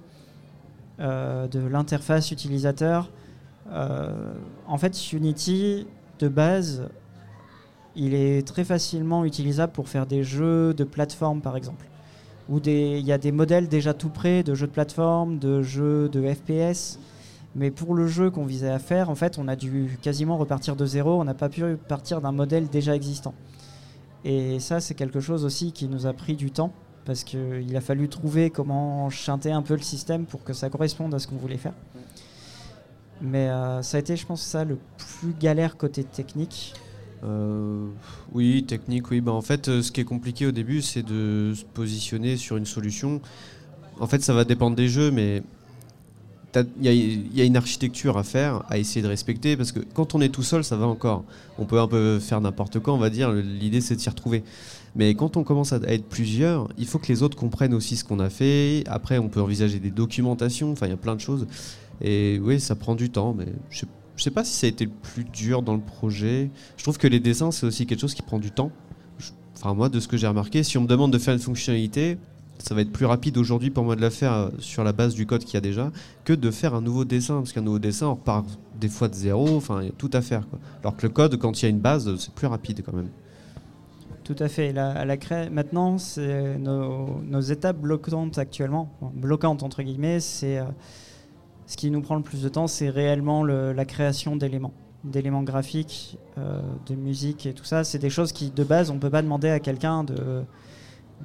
de 1.00 1.68
l'interface 1.68 2.32
utilisateur 2.32 3.10
en 3.72 4.78
fait, 4.78 5.12
Unity, 5.14 5.88
de 6.20 6.28
base, 6.28 6.90
il 7.96 8.14
est 8.14 8.48
très 8.48 8.64
facilement 8.64 9.26
utilisable 9.26 9.74
pour 9.74 9.90
faire 9.90 10.06
des 10.06 10.24
jeux 10.24 10.74
de 10.74 10.84
plateforme, 10.84 11.42
par 11.42 11.58
exemple. 11.58 11.86
Où 12.50 12.60
il 12.66 13.00
y 13.00 13.12
a 13.12 13.18
des 13.18 13.32
modèles 13.32 13.68
déjà 13.68 13.94
tout 13.94 14.10
prêts 14.10 14.44
de 14.44 14.54
jeux 14.54 14.68
de 14.68 14.72
plateforme, 14.72 15.40
de 15.40 15.62
jeux 15.62 16.10
de 16.10 16.34
FPS. 16.34 17.00
Mais 17.56 17.72
pour 17.72 17.94
le 17.94 18.08
jeu 18.08 18.32
qu'on 18.32 18.46
visait 18.46 18.70
à 18.70 18.80
faire, 18.80 19.10
en 19.10 19.16
fait, 19.16 19.38
on 19.38 19.48
a 19.48 19.56
dû 19.56 19.98
quasiment 20.02 20.38
repartir 20.38 20.76
de 20.76 20.86
zéro. 20.86 21.22
On 21.22 21.24
n'a 21.24 21.36
pas 21.36 21.50
pu 21.50 21.64
partir 21.88 22.20
d'un 22.20 22.32
modèle 22.32 22.68
déjà 22.68 22.96
existant. 22.96 23.34
Et 24.26 24.60
ça, 24.60 24.80
c'est 24.80 24.96
quelque 24.96 25.20
chose 25.20 25.46
aussi 25.46 25.72
qui 25.72 25.88
nous 25.88 26.06
a 26.06 26.14
pris 26.14 26.36
du 26.36 26.52
temps 26.52 26.72
parce 27.06 27.24
qu'il 27.24 27.76
a 27.76 27.82
fallu 27.82 28.08
trouver 28.08 28.50
comment 28.50 29.10
chanter 29.10 29.52
un 29.52 29.62
peu 29.62 29.76
le 29.76 29.82
système 29.82 30.26
pour 30.26 30.44
que 30.44 30.54
ça 30.54 30.70
corresponde 30.70 31.14
à 31.14 31.20
ce 31.20 31.28
qu'on 31.28 31.36
voulait 31.36 31.58
faire. 31.58 31.74
Mais 33.24 33.48
euh, 33.48 33.82
ça 33.82 33.98
a 33.98 34.00
été, 34.02 34.18
je 34.18 34.26
pense, 34.26 34.42
ça 34.42 34.66
le 34.66 34.78
plus 34.98 35.34
galère 35.40 35.78
côté 35.78 36.04
technique. 36.04 36.74
Euh, 37.24 37.88
oui, 38.34 38.66
technique, 38.68 39.10
oui. 39.12 39.22
Bah, 39.22 39.32
en 39.32 39.42
fait, 39.42 39.70
euh, 39.70 39.82
ce 39.82 39.94
qui 39.94 40.02
est 40.02 40.06
compliqué 40.06 40.46
au 40.46 40.52
début, 40.52 40.82
c'est 40.82 41.04
de 41.04 41.54
se 41.56 41.64
positionner 41.64 42.36
sur 42.36 42.58
une 42.58 42.66
solution. 42.66 43.22
En 44.02 44.08
fait, 44.08 44.22
ça 44.22 44.34
va 44.34 44.44
dépendre 44.44 44.76
des 44.76 44.90
jeux, 44.90 45.10
mais 45.10 45.42
il 46.82 47.34
y, 47.34 47.42
a 47.42 47.46
une 47.46 47.58
architecture 47.58 48.18
à 48.18 48.24
faire, 48.24 48.64
à 48.70 48.78
essayer 48.78 49.02
de 49.02 49.08
respecter, 49.08 49.56
parce 49.58 49.72
que 49.72 49.80
quand 49.80 50.14
on 50.16 50.22
est 50.22 50.30
tout 50.30 50.44
seul, 50.44 50.64
ça 50.64 50.76
va 50.76 50.86
encore. 50.86 51.24
On 51.58 51.66
peut 51.66 51.80
un 51.80 51.88
peu 51.88 52.20
faire 52.20 52.42
n'importe 52.42 52.80
quoi, 52.80 52.94
on 52.94 52.98
va 52.98 53.10
dire. 53.10 53.32
L'idée, 53.32 53.80
c'est 53.80 53.96
de 53.96 54.02
s'y 54.02 54.10
retrouver. 54.10 54.44
Mais 54.96 55.16
quand 55.16 55.38
on 55.38 55.44
commence 55.44 55.74
à 55.74 55.78
être 55.88 56.06
plusieurs, 56.06 56.68
il 56.78 56.86
faut 56.86 57.00
que 57.00 57.08
les 57.08 57.24
autres 57.24 57.38
comprennent 57.38 57.74
aussi 57.74 57.96
ce 57.96 58.04
qu'on 58.04 58.20
a 58.20 58.30
fait. 58.30 58.84
Après, 58.88 59.18
on 59.18 59.30
peut 59.30 59.42
envisager 59.42 59.80
des 59.80 59.90
documentations. 59.90 60.72
Enfin, 60.74 60.86
il 60.88 60.90
y 60.90 60.94
a 60.94 60.98
plein 60.98 61.16
de 61.16 61.22
choses. 61.22 61.48
Et 62.04 62.40
oui, 62.44 62.60
ça 62.60 62.76
prend 62.76 62.96
du 62.96 63.10
temps, 63.10 63.34
mais 63.34 63.46
je 63.70 63.86
sais 64.24 64.32
pas 64.32 64.44
si 64.44 64.54
ça 64.54 64.68
a 64.68 64.70
été 64.70 64.86
le 64.86 64.92
plus 64.92 65.24
dur 65.24 65.62
dans 65.62 65.74
le 65.74 65.82
projet. 65.82 66.52
Je 66.78 66.84
trouve 66.84 66.98
que 66.98 67.08
les 67.08 67.20
dessins, 67.20 67.52
c'est 67.52 67.66
aussi 67.66 67.86
quelque 67.86 68.02
chose 68.02 68.14
qui 68.14 68.22
prend 68.22 68.40
du 68.40 68.52
temps. 68.52 68.72
Enfin, 69.56 69.74
moi, 69.74 69.88
de 69.88 70.00
ce 70.00 70.08
que 70.10 70.18
j'ai 70.18 70.28
remarqué, 70.28 70.64
si 70.64 70.78
on 70.78 70.82
me 70.82 70.88
demande 70.88 71.14
de 71.14 71.18
faire 71.18 71.34
une 71.34 71.40
fonctionnalité, 71.40 72.18
ça 72.60 72.76
va 72.76 72.82
être 72.82 72.92
plus 72.92 73.06
rapide 73.06 73.38
aujourd'hui 73.38 73.70
pour 73.70 73.84
moi 73.84 73.96
de 73.96 74.02
la 74.02 74.10
faire 74.10 74.34
euh, 74.34 74.50
sur 74.60 74.84
la 74.84 74.92
base 74.94 75.16
du 75.16 75.26
code 75.26 75.44
qu'il 75.44 75.56
y 75.56 75.58
a 75.58 75.62
déjà 75.62 75.92
que 76.24 76.34
de 76.34 76.52
faire 76.52 76.76
un 76.76 76.82
nouveau 76.82 77.06
dessin. 77.06 77.36
Parce 77.38 77.54
qu'un 77.54 77.62
nouveau 77.62 77.80
dessin, 77.80 78.08
on 78.08 78.16
repart 78.16 78.46
des 78.80 78.90
fois 78.90 79.08
de 79.08 79.16
zéro, 79.16 79.56
enfin, 79.56 79.82
il 79.82 79.86
y 79.86 79.90
a 79.90 79.94
tout 79.98 80.10
à 80.14 80.22
faire. 80.22 80.46
Alors 80.82 80.96
que 80.98 81.08
le 81.08 81.14
code, 81.14 81.38
quand 81.38 81.62
il 81.62 81.64
y 81.64 81.68
a 81.68 81.70
une 81.70 81.80
base, 81.80 82.14
c'est 82.18 82.34
plus 82.34 82.48
rapide 82.48 82.84
quand 82.86 82.94
même. 82.94 83.10
Tout 84.24 84.36
à 84.40 84.48
fait. 84.48 84.72
La, 84.72 85.18
cré- 85.18 85.50
Maintenant, 85.50 85.98
c'est 85.98 86.58
nos, 86.58 87.42
étapes 87.42 87.78
bloquantes 87.80 88.38
actuellement, 88.38 88.92
bloquantes 89.14 89.64
entre 89.64 89.82
guillemets, 89.84 90.20
c'est 90.20 90.60
euh, 90.60 90.66
ce 91.74 91.78
qui 91.78 91.90
nous 91.90 92.02
prend 92.02 92.16
le 92.16 92.22
plus 92.22 92.44
de 92.44 92.50
temps, 92.50 92.68
c'est 92.68 92.90
réellement 92.92 93.44
le- 93.44 93.74
la 93.74 93.84
création 93.86 94.36
d'éléments, 94.36 94.74
d'éléments 95.04 95.42
graphiques, 95.42 96.20
euh, 96.38 96.62
de 96.86 96.94
musique 96.94 97.48
et 97.48 97.54
tout 97.54 97.64
ça. 97.66 97.84
C'est 97.84 97.98
des 97.98 98.12
choses 98.12 98.32
qui, 98.32 98.52
de 98.52 98.64
base, 98.64 98.92
on 98.92 99.00
peut 99.00 99.10
pas 99.10 99.24
demander 99.24 99.50
à 99.50 99.60
quelqu'un 99.60 100.04
de 100.04 100.44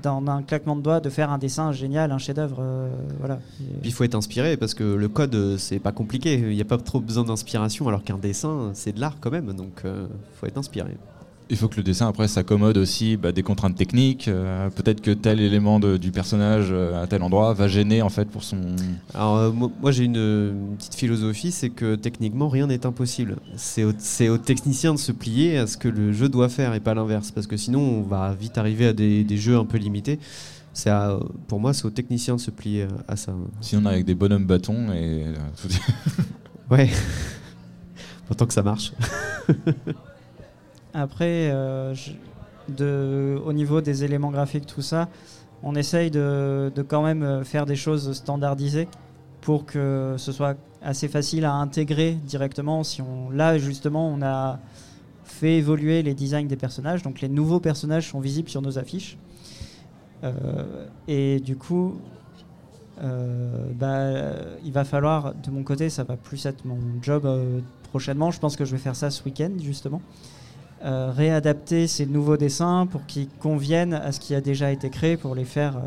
dans 0.02 0.24
un 0.28 0.42
claquement 0.44 0.76
de 0.76 0.80
doigts 0.82 1.00
de 1.00 1.10
faire 1.10 1.30
un 1.30 1.38
dessin 1.38 1.72
génial, 1.72 2.12
un 2.12 2.18
chef-d'œuvre, 2.18 2.58
euh, 2.60 2.88
voilà. 3.18 3.40
Il 3.82 3.92
faut 3.92 4.04
être 4.04 4.14
inspiré 4.14 4.56
parce 4.56 4.72
que 4.72 4.84
le 4.84 5.08
code, 5.08 5.34
euh, 5.34 5.58
c'est 5.58 5.80
pas 5.80 5.92
compliqué. 5.92 6.34
Il 6.34 6.54
n'y 6.54 6.60
a 6.60 6.64
pas 6.64 6.78
trop 6.78 7.00
besoin 7.00 7.24
d'inspiration, 7.24 7.88
alors 7.88 8.02
qu'un 8.04 8.16
dessin, 8.18 8.70
c'est 8.74 8.92
de 8.92 9.00
l'art 9.00 9.16
quand 9.20 9.30
même. 9.32 9.52
Donc 9.52 9.82
il 9.84 9.90
faut 10.34 10.46
être 10.46 10.56
inspiré. 10.56 10.96
Il 11.50 11.56
faut 11.56 11.68
que 11.68 11.76
le 11.78 11.82
dessin 11.82 12.06
après 12.08 12.28
s'accommode 12.28 12.76
aussi 12.76 13.16
bah, 13.16 13.32
des 13.32 13.42
contraintes 13.42 13.74
techniques. 13.74 14.28
euh, 14.28 14.68
Peut-être 14.68 15.00
que 15.00 15.10
tel 15.12 15.40
élément 15.40 15.80
de- 15.80 15.96
du 15.96 16.10
personnage 16.10 16.68
euh, 16.70 17.02
à 17.02 17.06
tel 17.06 17.22
endroit 17.22 17.54
va 17.54 17.68
gêner 17.68 18.02
en 18.02 18.10
fait 18.10 18.26
pour 18.26 18.44
son. 18.44 18.58
Alors 19.14 19.36
euh, 19.36 19.50
moi, 19.50 19.70
moi, 19.80 19.90
j'ai 19.90 20.04
une, 20.04 20.16
une 20.16 20.76
petite 20.76 20.94
philosophie, 20.94 21.50
c'est 21.50 21.70
que 21.70 21.94
techniquement 21.94 22.48
rien 22.50 22.66
n'est 22.66 22.84
impossible. 22.84 23.36
C'est 23.56 23.84
au, 23.84 23.92
au 23.92 24.38
technicien 24.38 24.92
de 24.92 24.98
se 24.98 25.10
plier 25.10 25.56
à 25.56 25.66
ce 25.66 25.78
que 25.78 25.88
le 25.88 26.12
jeu 26.12 26.28
doit 26.28 26.50
faire 26.50 26.74
et 26.74 26.80
pas 26.80 26.92
l'inverse, 26.92 27.30
parce 27.30 27.46
que 27.46 27.56
sinon 27.56 27.80
on 27.80 28.02
va 28.02 28.34
vite 28.38 28.58
arriver 28.58 28.86
à 28.88 28.92
des, 28.92 29.24
des 29.24 29.36
jeux 29.38 29.56
un 29.56 29.64
peu 29.64 29.78
limités. 29.78 30.18
À- 30.86 31.18
pour 31.48 31.60
moi, 31.60 31.72
c'est 31.72 31.86
au 31.86 31.90
technicien 31.90 32.36
de 32.36 32.40
se 32.40 32.50
plier 32.50 32.86
à 33.08 33.16
ça. 33.16 33.32
Sinon 33.62 33.82
on 33.84 33.90
est 33.90 33.94
avec 33.94 34.04
des 34.04 34.14
bonhommes 34.14 34.44
bâtons 34.44 34.92
et 34.92 35.24
Ouais. 36.70 36.90
Autant 38.30 38.44
que 38.44 38.52
ça 38.52 38.62
marche. 38.62 38.92
Après, 40.94 41.50
euh, 41.50 41.94
au 43.44 43.52
niveau 43.52 43.80
des 43.80 44.04
éléments 44.04 44.30
graphiques, 44.30 44.66
tout 44.66 44.82
ça, 44.82 45.08
on 45.62 45.74
essaye 45.74 46.10
de, 46.10 46.72
quand 46.88 47.02
même 47.02 47.22
euh, 47.22 47.44
faire 47.44 47.66
des 47.66 47.76
choses 47.76 48.12
standardisées 48.12 48.88
pour 49.40 49.66
que 49.66 50.14
ce 50.18 50.32
soit 50.32 50.56
assez 50.82 51.08
facile 51.08 51.44
à 51.44 51.52
intégrer 51.52 52.12
directement. 52.12 52.84
Si 52.84 53.02
on, 53.02 53.30
là, 53.30 53.58
justement, 53.58 54.08
on 54.08 54.22
a 54.22 54.58
fait 55.24 55.56
évoluer 55.56 56.02
les 56.02 56.14
designs 56.14 56.46
des 56.46 56.56
personnages, 56.56 57.02
donc 57.02 57.20
les 57.20 57.28
nouveaux 57.28 57.60
personnages 57.60 58.08
sont 58.08 58.20
visibles 58.20 58.48
sur 58.48 58.62
nos 58.62 58.78
affiches. 58.78 59.18
Euh, 60.24 60.86
et 61.06 61.38
du 61.40 61.56
coup, 61.56 62.00
bah, 63.00 64.32
il 64.64 64.72
va 64.72 64.84
falloir, 64.84 65.34
de 65.34 65.50
mon 65.52 65.62
côté, 65.62 65.88
ça 65.88 66.02
va 66.02 66.16
plus 66.16 66.44
être 66.46 66.64
mon 66.64 66.78
job 67.00 67.28
prochainement. 67.90 68.32
Je 68.32 68.40
pense 68.40 68.56
que 68.56 68.64
je 68.64 68.72
vais 68.72 68.82
faire 68.82 68.96
ça 68.96 69.10
ce 69.10 69.22
week-end, 69.22 69.52
justement. 69.60 70.02
Euh, 70.84 71.10
réadapter 71.10 71.88
ces 71.88 72.06
nouveaux 72.06 72.36
dessins 72.36 72.86
pour 72.86 73.04
qu'ils 73.04 73.28
conviennent 73.28 73.94
à 73.94 74.12
ce 74.12 74.20
qui 74.20 74.32
a 74.32 74.40
déjà 74.40 74.70
été 74.70 74.90
créé 74.90 75.16
pour 75.16 75.34
les 75.34 75.44
faire 75.44 75.76
euh, 75.76 75.80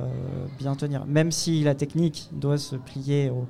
bien 0.59 0.75
tenir. 0.75 1.05
Même 1.05 1.31
si 1.31 1.63
la 1.63 1.75
technique 1.75 2.27
doit 2.33 2.57
se 2.57 2.75
plier 2.75 3.29
au... 3.29 3.45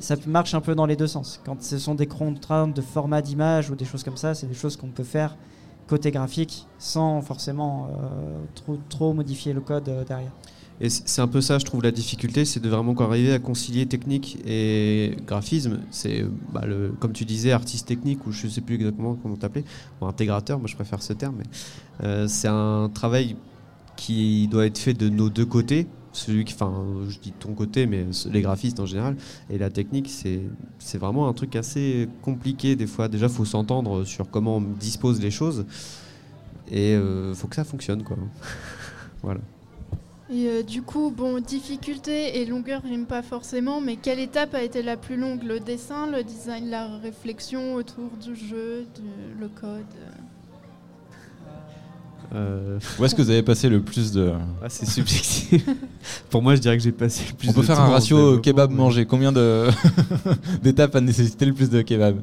Ça 0.00 0.16
marche 0.26 0.52
un 0.52 0.60
peu 0.60 0.74
dans 0.74 0.84
les 0.84 0.96
deux 0.96 1.06
sens. 1.06 1.40
Quand 1.42 1.62
ce 1.62 1.78
sont 1.78 1.94
des 1.94 2.06
contraintes 2.06 2.76
de 2.76 2.82
format 2.82 3.22
d'image 3.22 3.70
ou 3.70 3.76
des 3.76 3.86
choses 3.86 4.04
comme 4.04 4.18
ça, 4.18 4.34
c'est 4.34 4.46
des 4.46 4.54
choses 4.54 4.76
qu'on 4.76 4.88
peut 4.88 5.04
faire 5.04 5.38
côté 5.86 6.10
graphique 6.10 6.66
sans 6.78 7.22
forcément 7.22 7.86
euh, 7.86 8.38
trop, 8.54 8.76
trop 8.90 9.14
modifier 9.14 9.54
le 9.54 9.62
code 9.62 9.84
derrière. 10.06 10.32
Et 10.80 10.90
c'est 10.90 11.20
un 11.20 11.26
peu 11.26 11.40
ça, 11.40 11.58
je 11.58 11.64
trouve, 11.64 11.82
la 11.82 11.90
difficulté, 11.90 12.44
c'est 12.44 12.60
de 12.60 12.68
vraiment 12.68 12.94
arriver 12.94 13.32
à 13.32 13.40
concilier 13.40 13.86
technique 13.86 14.38
et 14.46 15.16
graphisme. 15.26 15.80
C'est, 15.90 16.24
bah, 16.52 16.62
comme 17.00 17.12
tu 17.12 17.24
disais, 17.24 17.50
artiste 17.50 17.88
technique, 17.88 18.26
ou 18.26 18.32
je 18.32 18.46
sais 18.46 18.60
plus 18.60 18.76
exactement 18.76 19.16
comment 19.20 19.36
t'appelais, 19.36 19.64
ou 20.00 20.06
intégrateur, 20.06 20.58
moi 20.58 20.68
je 20.68 20.76
préfère 20.76 21.02
ce 21.02 21.12
terme, 21.12 21.42
euh, 22.04 22.28
c'est 22.28 22.48
un 22.48 22.90
travail 22.94 23.36
qui 23.96 24.46
doit 24.46 24.66
être 24.66 24.78
fait 24.78 24.94
de 24.94 25.08
nos 25.08 25.30
deux 25.30 25.46
côtés. 25.46 25.88
Celui 26.12 26.44
qui, 26.44 26.54
enfin, 26.54 26.84
je 27.08 27.18
dis 27.18 27.32
ton 27.32 27.52
côté, 27.52 27.86
mais 27.86 28.06
les 28.30 28.40
graphistes 28.40 28.80
en 28.80 28.86
général, 28.86 29.16
et 29.50 29.58
la 29.58 29.70
technique, 29.70 30.08
c'est, 30.08 30.40
vraiment 30.98 31.28
un 31.28 31.32
truc 31.32 31.56
assez 31.56 32.08
compliqué 32.22 32.76
des 32.76 32.86
fois. 32.86 33.08
Déjà, 33.08 33.28
faut 33.28 33.44
s'entendre 33.44 34.04
sur 34.04 34.30
comment 34.30 34.58
on 34.58 34.60
dispose 34.60 35.20
les 35.20 35.32
choses, 35.32 35.66
et 36.70 36.94
euh, 36.94 37.34
faut 37.34 37.48
que 37.48 37.56
ça 37.56 37.64
fonctionne, 37.64 38.04
quoi. 38.04 38.16
voilà. 39.22 39.40
Et 40.30 40.46
euh, 40.46 40.62
du 40.62 40.82
coup, 40.82 41.10
bon, 41.10 41.40
difficulté 41.40 42.38
et 42.40 42.44
longueur 42.44 42.82
riment 42.82 43.06
pas 43.06 43.22
forcément, 43.22 43.80
mais 43.80 43.96
quelle 43.96 44.18
étape 44.18 44.54
a 44.54 44.62
été 44.62 44.82
la 44.82 44.96
plus 44.98 45.16
longue? 45.16 45.42
Le 45.42 45.58
dessin, 45.58 46.06
le 46.06 46.22
design, 46.22 46.68
la 46.68 46.86
réflexion 46.98 47.74
autour 47.74 48.10
du 48.22 48.36
jeu, 48.36 48.84
du- 48.94 49.40
le 49.40 49.48
code? 49.48 49.86
Euh 52.34 52.78
Où 52.98 53.04
est-ce 53.06 53.14
que 53.14 53.22
vous 53.22 53.30
avez 53.30 53.42
passé 53.42 53.70
le 53.70 53.80
plus 53.80 54.12
de. 54.12 54.32
Ah, 54.62 54.68
c'est 54.68 54.84
subjectif. 54.84 55.66
Pour 56.30 56.42
moi, 56.42 56.54
je 56.56 56.60
dirais 56.60 56.76
que 56.76 56.82
j'ai 56.82 56.92
passé 56.92 57.24
le 57.30 57.34
plus 57.34 57.48
On 57.48 57.52
peut 57.54 57.62
de 57.62 57.66
faire 57.66 57.76
temps 57.76 57.84
un 57.84 57.88
ratio 57.88 58.38
kebab 58.38 58.70
mais- 58.70 58.76
mangé. 58.76 59.06
Combien 59.06 59.32
de 59.32 59.68
d'étapes 60.62 60.94
a 60.94 61.00
nécessité 61.00 61.46
le 61.46 61.54
plus 61.54 61.70
de 61.70 61.80
kebab? 61.80 62.20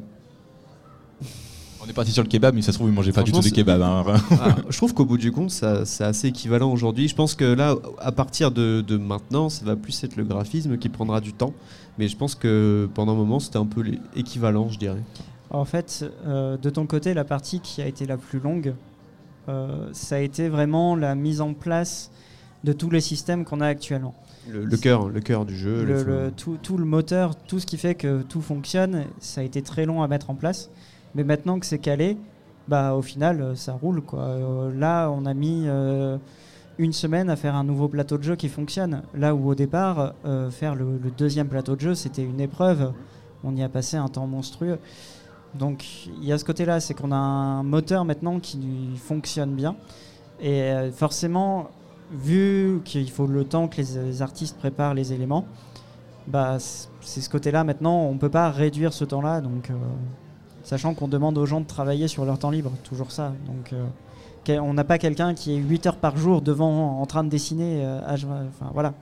Parti 1.95 2.11
sur 2.11 2.21
le 2.23 2.29
kebab, 2.29 2.53
mais 2.53 2.61
ça 2.61 2.71
se 2.71 2.77
trouve, 2.77 2.87
vous 2.89 2.93
mangez 2.93 3.11
pas 3.11 3.23
du 3.23 3.31
tout 3.31 3.39
de 3.39 3.49
kebab. 3.49 3.81
hein. 3.81 4.03
Ah, 4.41 4.55
je 4.69 4.77
trouve 4.77 4.93
qu'au 4.93 5.05
bout 5.05 5.17
du 5.17 5.31
compte, 5.31 5.49
ça- 5.51 5.85
c'est 5.85 6.03
assez 6.03 6.27
équivalent 6.27 6.71
aujourd'hui. 6.71 7.07
Je 7.07 7.15
pense 7.15 7.33
que 7.35 7.45
là, 7.45 7.75
à 7.99 8.11
partir 8.11 8.51
de, 8.51 8.81
de 8.81 8.97
maintenant, 8.97 9.49
ça 9.49 9.65
va 9.65 9.75
plus 9.75 10.03
être 10.03 10.15
le 10.15 10.23
graphisme 10.23 10.77
qui 10.77 10.89
prendra 10.89 11.21
du 11.21 11.33
temps. 11.33 11.53
Mais 11.97 12.07
je 12.07 12.17
pense 12.17 12.35
que 12.35 12.89
pendant 12.93 13.13
un 13.13 13.15
moment, 13.15 13.39
c'était 13.39 13.57
un 13.57 13.65
peu 13.65 13.83
équivalent, 14.15 14.69
je 14.69 14.77
dirais. 14.77 15.01
En 15.49 15.63
fait, 15.65 16.05
euh, 16.27 16.57
de 16.57 16.69
ton 16.69 16.85
côté, 16.85 17.13
la 17.13 17.23
partie 17.23 17.61
qui 17.61 17.81
a 17.81 17.87
été 17.87 18.05
la 18.05 18.17
plus 18.17 18.39
longue, 18.39 18.73
euh, 19.47 19.87
ça 19.93 20.15
a 20.15 20.19
été 20.19 20.49
vraiment 20.49 20.95
la 20.95 21.15
mise 21.15 21.39
en 21.41 21.53
place 21.53 22.11
de 22.63 22.73
tous 22.73 22.89
les 22.89 22.99
systèmes 23.01 23.45
qu'on 23.45 23.61
a 23.61 23.67
actuellement. 23.67 24.15
Le, 24.49 24.65
le 24.65 24.77
cœur, 24.77 25.07
le 25.09 25.19
cœur 25.21 25.45
du 25.45 25.55
jeu. 25.57 25.83
Le- 25.85 26.03
le- 26.03 26.03
le- 26.25 26.31
tout, 26.35 26.57
tout 26.61 26.77
le 26.77 26.85
moteur, 26.85 27.35
tout 27.35 27.59
ce 27.59 27.65
qui 27.65 27.77
fait 27.77 27.95
que 27.95 28.23
tout 28.23 28.41
fonctionne, 28.41 29.05
ça 29.19 29.41
a 29.41 29.43
été 29.43 29.61
très 29.61 29.85
long 29.85 30.01
à 30.03 30.07
mettre 30.07 30.29
en 30.29 30.35
place. 30.35 30.69
Mais 31.15 31.23
maintenant 31.23 31.59
que 31.59 31.65
c'est 31.65 31.79
calé, 31.79 32.17
bah, 32.67 32.93
au 32.93 33.01
final, 33.01 33.41
euh, 33.41 33.55
ça 33.55 33.73
roule. 33.73 34.01
Quoi. 34.01 34.19
Euh, 34.19 34.77
là, 34.77 35.09
on 35.09 35.25
a 35.25 35.33
mis 35.33 35.63
euh, 35.65 36.17
une 36.77 36.93
semaine 36.93 37.29
à 37.29 37.35
faire 37.35 37.55
un 37.55 37.63
nouveau 37.63 37.87
plateau 37.87 38.17
de 38.17 38.23
jeu 38.23 38.35
qui 38.35 38.49
fonctionne. 38.49 39.03
Là 39.13 39.33
où 39.33 39.49
au 39.49 39.55
départ, 39.55 40.13
faire 40.51 40.75
le, 40.75 40.99
deuxième 41.17 41.47
plateau 41.47 41.75
de 41.75 41.81
jeu, 41.81 41.95
c'était 41.95 42.23
une 42.23 42.41
épreuve. 42.41 42.91
On 43.43 43.55
y 43.55 43.63
a 43.63 43.69
passé 43.69 43.97
un 43.97 44.07
temps 44.07 44.27
monstrueux. 44.27 44.77
Donc 45.53 46.07
il 46.07 46.25
y 46.25 46.33
a 46.33 46.37
ce 46.37 46.43
côté-là, 46.43 46.81
c'est 46.81 46.93
qu'on 46.93 47.13
a 47.13 47.15
un 47.15 47.63
moteur 47.63 48.03
maintenant 48.03 48.39
qui 48.39 48.59
fonctionne 48.97 49.55
bien. 49.55 49.77
Et 50.41 50.73
forcément, 50.91 51.69
vu 52.11 52.81
qu'il 52.83 53.09
faut 53.09 53.25
le 53.25 53.45
temps 53.45 53.69
que 53.69 53.77
les, 53.77 54.21
artistes 54.21 54.57
préparent 54.57 54.93
les 54.93 55.13
éléments, 55.13 55.45
bah, 56.27 56.57
c'est 56.99 57.21
ce 57.21 57.29
côté-là 57.29 57.63
maintenant, 57.63 57.99
on 57.99 58.15
ne 58.15 58.19
peut 58.19 58.29
pas 58.29 58.51
réduire 58.51 58.91
ce 58.91 59.05
temps-là. 59.05 59.39
Donc, 59.39 59.71
sachant 60.65 60.95
qu'on 60.95 61.07
demande 61.07 61.37
aux 61.37 61.45
gens 61.45 61.61
de 61.61 61.67
travailler 61.67 62.09
sur 62.09 62.25
leur 62.25 62.39
temps 62.39 62.49
libre, 62.49 62.71
toujours 62.83 63.11
ça. 63.11 63.33
Donc, 63.45 63.71
euh, 63.71 64.59
on 64.59 64.73
n'a 64.73 64.83
pas 64.83 64.97
quelqu'un 64.97 65.33
qui 65.33 65.53
est 65.53 65.57
8 65.57 65.87
heures 65.87 65.95
par 65.97 66.17
jour 66.17 66.41
devant 66.41 66.99
en 66.99 67.05
train 67.05 67.23
de 67.23 67.29
dessiner. 67.29 67.85
euh, 67.85 68.01
H20, 68.01 68.47
enfin 68.49 68.71
voilà. 68.73 68.93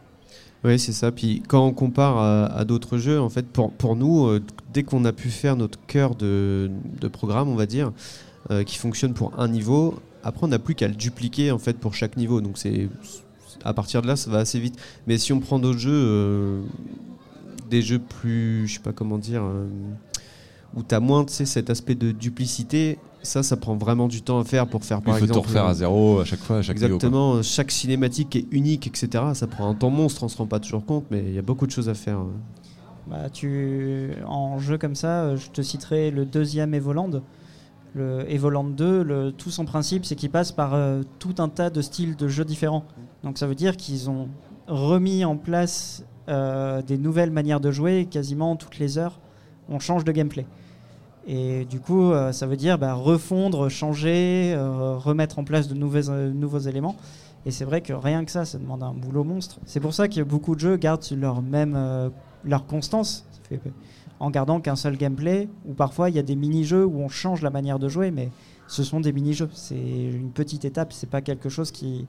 Oui, 0.64 0.78
c'est 0.78 0.93
ça. 0.93 1.11
Puis 1.11 1.41
quand 1.47 1.66
on 1.66 1.74
compare 1.74 2.18
à, 2.20 2.64
d'autres 2.64 2.97
jeux, 2.97 3.20
en 3.20 3.30
fait, 3.30 3.45
pour, 3.47 3.95
nous, 3.95 4.28
euh, 4.28 4.41
dès 4.74 4.84
qu'on 4.84 5.03
a 5.03 5.11
pu 5.11 5.30
faire 5.30 5.55
notre 5.55 5.80
cœur 5.88 6.16
de, 6.16 6.70
programme, 7.11 7.49
on 7.49 7.55
va 7.55 7.66
dire, 7.66 7.91
qui 8.66 8.78
fonctionne 8.78 9.14
pour 9.14 9.38
un 9.39 9.47
niveau, 9.47 9.95
après 10.22 10.45
on 10.45 10.49
n'a 10.49 10.59
plus 10.59 10.76
qu'à 10.76 10.89
le 10.89 10.95
dupliquer 10.95 11.51
en 11.51 11.59
fait 11.59 11.78
pour 11.78 11.95
chaque 11.95 12.18
niveau. 12.18 12.41
Donc 12.41 12.57
c'est 12.57 12.89
à 13.64 13.74
partir 13.74 14.01
de 14.01 14.07
là, 14.07 14.16
ça 14.16 14.30
va 14.30 14.39
assez 14.39 14.59
vite. 14.59 14.78
Mais 15.07 15.18
si 15.18 15.32
on 15.34 15.39
prend 15.39 15.59
d'autres 15.59 15.80
jeux, 15.80 16.61
des 17.70 17.82
jeux 17.82 17.99
plus, 17.99 18.68
je 18.68 18.76
sais 18.76 18.82
pas 18.82 18.91
comment 18.93 19.18
dire, 19.18 19.43
où 20.76 20.84
tu 20.84 20.95
as 20.95 20.99
moins 20.99 21.26
tu 21.26 21.34
sais, 21.34 21.45
cet 21.45 21.69
aspect 21.69 21.95
de 21.95 22.11
duplicité, 22.11 22.97
ça, 23.21 23.43
ça 23.43 23.55
prend 23.57 23.76
vraiment 23.76 24.07
du 24.07 24.21
temps 24.21 24.39
à 24.39 24.43
faire 24.43 24.67
pour 24.67 24.84
faire 24.84 24.99
Il 24.99 25.05
par 25.05 25.17
faut 25.17 25.28
tout 25.28 25.41
refaire 25.41 25.65
à 25.65 25.74
zéro 25.74 26.19
à 26.19 26.26
chaque 26.26 26.39
fois, 26.39 26.57
à 26.57 26.61
chaque. 26.61 26.76
Exactement, 26.76 27.41
chaque 27.41 27.71
cinématique 27.71 28.36
est 28.36 28.45
unique, 28.51 28.88
etc. 28.88 29.24
Ça 29.34 29.47
prend 29.47 29.69
un 29.69 29.76
temps 29.76 29.89
monstre, 29.89 30.24
on 30.24 30.28
se 30.28 30.38
rend 30.38 30.47
pas 30.47 30.59
toujours 30.59 30.86
compte, 30.86 31.05
mais 31.11 31.24
il 31.26 31.34
y 31.34 31.39
a 31.39 31.43
beaucoup 31.43 31.67
de 31.67 31.71
choses 31.71 31.89
à 31.89 31.93
faire. 31.93 32.19
Bah, 33.07 33.30
tu, 33.30 34.11
en 34.26 34.59
jeu 34.59 34.78
comme 34.78 34.95
ça, 34.95 35.24
euh, 35.24 35.38
je 35.38 35.49
te 35.49 35.61
citerai 35.61 36.09
le 36.09 36.26
deuxième 36.26 36.74
Evoland. 36.74 37.21
Le 37.95 38.26
Evoland 38.32 38.63
2, 38.63 39.03
le, 39.03 39.32
tout 39.32 39.51
son 39.51 39.65
principe, 39.65 40.05
c'est 40.05 40.15
qu'il 40.15 40.32
passe 40.32 40.51
par 40.51 40.74
euh, 40.74 41.03
tout 41.19 41.36
un 41.39 41.49
tas 41.49 41.69
de 41.69 41.82
styles 41.82 42.15
de 42.15 42.28
jeux 42.28 42.45
différents. 42.45 42.86
Donc 43.24 43.38
ça 43.38 43.45
veut 43.45 43.55
dire 43.55 43.78
qu'ils 43.78 44.09
ont 44.09 44.30
remis 44.67 45.26
en 45.26 45.36
place 45.36 46.05
euh, 46.30 46.82
des 46.82 46.97
nouvelles 46.97 47.32
manières 47.32 47.59
de 47.59 47.71
jouer 47.71 48.07
quasiment 48.09 48.55
toutes 48.55 48.80
les 48.80 48.97
heures. 48.97 49.19
On 49.69 49.80
change 49.80 50.05
de 50.05 50.11
gameplay. 50.11 50.45
Et 51.26 51.65
du 51.65 51.80
coup, 51.80 52.11
euh, 52.11 52.32
ça 52.32 52.47
veut 52.47 52.57
dire 52.57 52.78
bah, 52.78 52.93
refondre, 52.93 53.69
changer, 53.69 54.53
euh, 54.55 54.97
remettre 54.97 55.39
en 55.39 55.43
place 55.43 55.67
de 55.67 55.74
nouveaux, 55.74 56.09
euh, 56.09 56.32
nouveaux 56.32 56.59
éléments. 56.59 56.97
Et 57.45 57.51
c'est 57.51 57.65
vrai 57.65 57.82
que 57.82 57.93
rien 57.93 58.26
que 58.26 58.32
ça, 58.32 58.45
ça 58.45 58.57
demande 58.57 58.84
un 58.84 58.93
boulot 58.93 59.24
monstre. 59.24 59.59
C'est 59.65 59.80
pour 59.80 59.93
ça 59.93 60.07
que 60.07 60.21
beaucoup 60.21 60.55
de 60.55 60.59
jeux 60.59 60.78
gardent 60.78 61.03
leur 61.17 61.41
même 61.41 61.78
leur 62.45 62.65
constance, 62.65 63.26
en 64.21 64.30
gardant 64.30 64.61
qu'un 64.61 64.78
seul 64.78 64.95
gameplay. 64.95 65.49
Ou 65.65 65.74
parfois, 65.74 66.09
il 66.09 66.15
y 66.15 66.19
a 66.19 66.24
des 66.24 66.38
mini-jeux 66.38 66.86
où 66.86 67.01
on 67.01 67.09
change 67.09 67.41
la 67.41 67.49
manière 67.49 67.80
de 67.80 67.89
jouer, 67.89 68.11
mais 68.11 68.30
ce 68.67 68.86
sont 68.86 69.01
des 69.01 69.11
mini-jeux. 69.11 69.49
C'est 69.51 69.76
une 69.76 70.32
petite 70.32 70.63
étape, 70.63 70.93
c'est 70.93 71.09
pas 71.09 71.19
quelque 71.19 71.49
chose 71.49 71.71
qui 71.71 72.07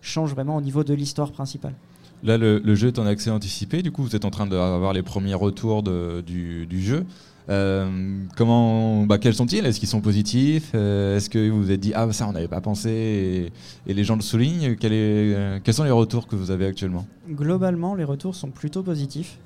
change 0.00 0.30
vraiment 0.30 0.54
au 0.54 0.60
niveau 0.60 0.84
de 0.84 0.94
l'histoire 0.94 1.32
principale. 1.32 1.74
Là, 2.22 2.38
le, 2.38 2.74
jeu 2.76 2.88
est 2.88 3.00
en 3.00 3.06
accès 3.06 3.30
anticipé. 3.30 3.82
Du 3.82 3.90
coup, 3.90 4.04
vous 4.04 4.14
êtes 4.14 4.24
en 4.24 4.30
train 4.30 4.46
d'avoir 4.46 4.92
les 4.92 5.02
premiers 5.02 5.34
retours 5.34 5.82
du 5.82 6.82
jeu. 6.82 7.04
Euh, 7.48 8.24
comment, 8.36 9.06
bah, 9.06 9.18
quels 9.18 9.34
sont-ils? 9.34 9.64
Est-ce 9.64 9.80
qu'ils 9.80 9.88
sont 9.88 10.00
positifs? 10.00 10.72
Euh, 10.74 11.16
Est-ce 11.16 11.30
que 11.30 11.48
vous 11.48 11.62
vous 11.62 11.70
êtes 11.70 11.80
dit 11.80 11.92
ah 11.94 12.10
ça 12.12 12.28
on 12.28 12.32
n'avait 12.32 12.48
pas 12.48 12.60
pensé 12.60 13.50
et, 13.86 13.94
les 13.94 14.04
gens 14.04 14.16
le 14.16 14.20
soulignent? 14.20 14.76
Euh, 14.84 15.58
Quels 15.64 15.74
sont 15.74 15.84
les 15.84 15.90
retours 15.90 16.26
que 16.26 16.36
vous 16.36 16.50
avez 16.50 16.66
actuellement? 16.66 17.06
Globalement, 17.28 17.94
les 17.94 18.04
retours 18.04 18.34
sont 18.34 18.50
plutôt 18.50 18.82
positifs. 18.82 19.38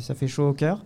Ça 0.00 0.14
fait 0.14 0.26
chaud 0.26 0.48
au 0.48 0.52
cœur. 0.52 0.84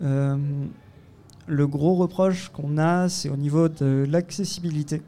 Le 0.00 1.66
gros 1.66 1.94
reproche 1.94 2.48
qu'on 2.50 2.78
a, 2.78 3.08
c'est 3.08 3.28
au 3.28 3.36
niveau 3.36 3.68
de 3.68 4.06
l'accessibilité. 4.08 5.02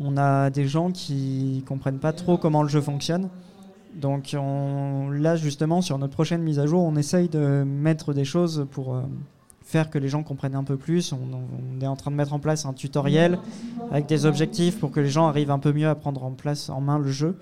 On 0.00 0.16
a 0.16 0.50
des 0.50 0.68
gens 0.68 0.92
qui 0.92 1.64
comprennent 1.66 1.98
pas 1.98 2.12
trop 2.12 2.38
comment 2.38 2.62
le 2.62 2.68
jeu 2.68 2.80
fonctionne. 2.80 3.28
Donc 3.98 4.34
on- 4.38 5.10
là, 5.10 5.36
justement, 5.36 5.82
sur 5.82 5.98
notre 5.98 6.12
prochaine 6.14 6.42
mise 6.42 6.58
à 6.58 6.66
jour, 6.66 6.82
on 6.82 6.96
essaye 6.96 7.28
de 7.28 7.64
mettre 7.66 8.14
des 8.14 8.24
choses 8.24 8.66
pour 8.70 8.94
euh, 8.94 9.02
faire 9.62 9.90
que 9.90 9.98
les 9.98 10.08
gens 10.08 10.22
comprennent 10.22 10.54
un 10.54 10.64
peu 10.64 10.76
plus. 10.76 11.12
On, 11.12 11.80
est 11.80 11.86
en 11.86 11.96
train 11.96 12.10
de 12.10 12.16
mettre 12.16 12.32
en 12.32 12.38
place 12.38 12.64
un 12.64 12.72
tutoriel 12.72 13.38
avec 13.90 14.06
des 14.06 14.24
objectifs 14.24 14.78
pour 14.78 14.90
que 14.92 15.00
les 15.00 15.08
gens 15.10 15.26
arrivent 15.26 15.50
un 15.50 15.58
peu 15.58 15.72
mieux 15.72 15.88
à 15.88 15.94
prendre 15.94 16.22
en 16.24 16.30
place 16.30 16.70
en 16.70 16.80
main 16.80 16.98
le 16.98 17.10
jeu. 17.10 17.36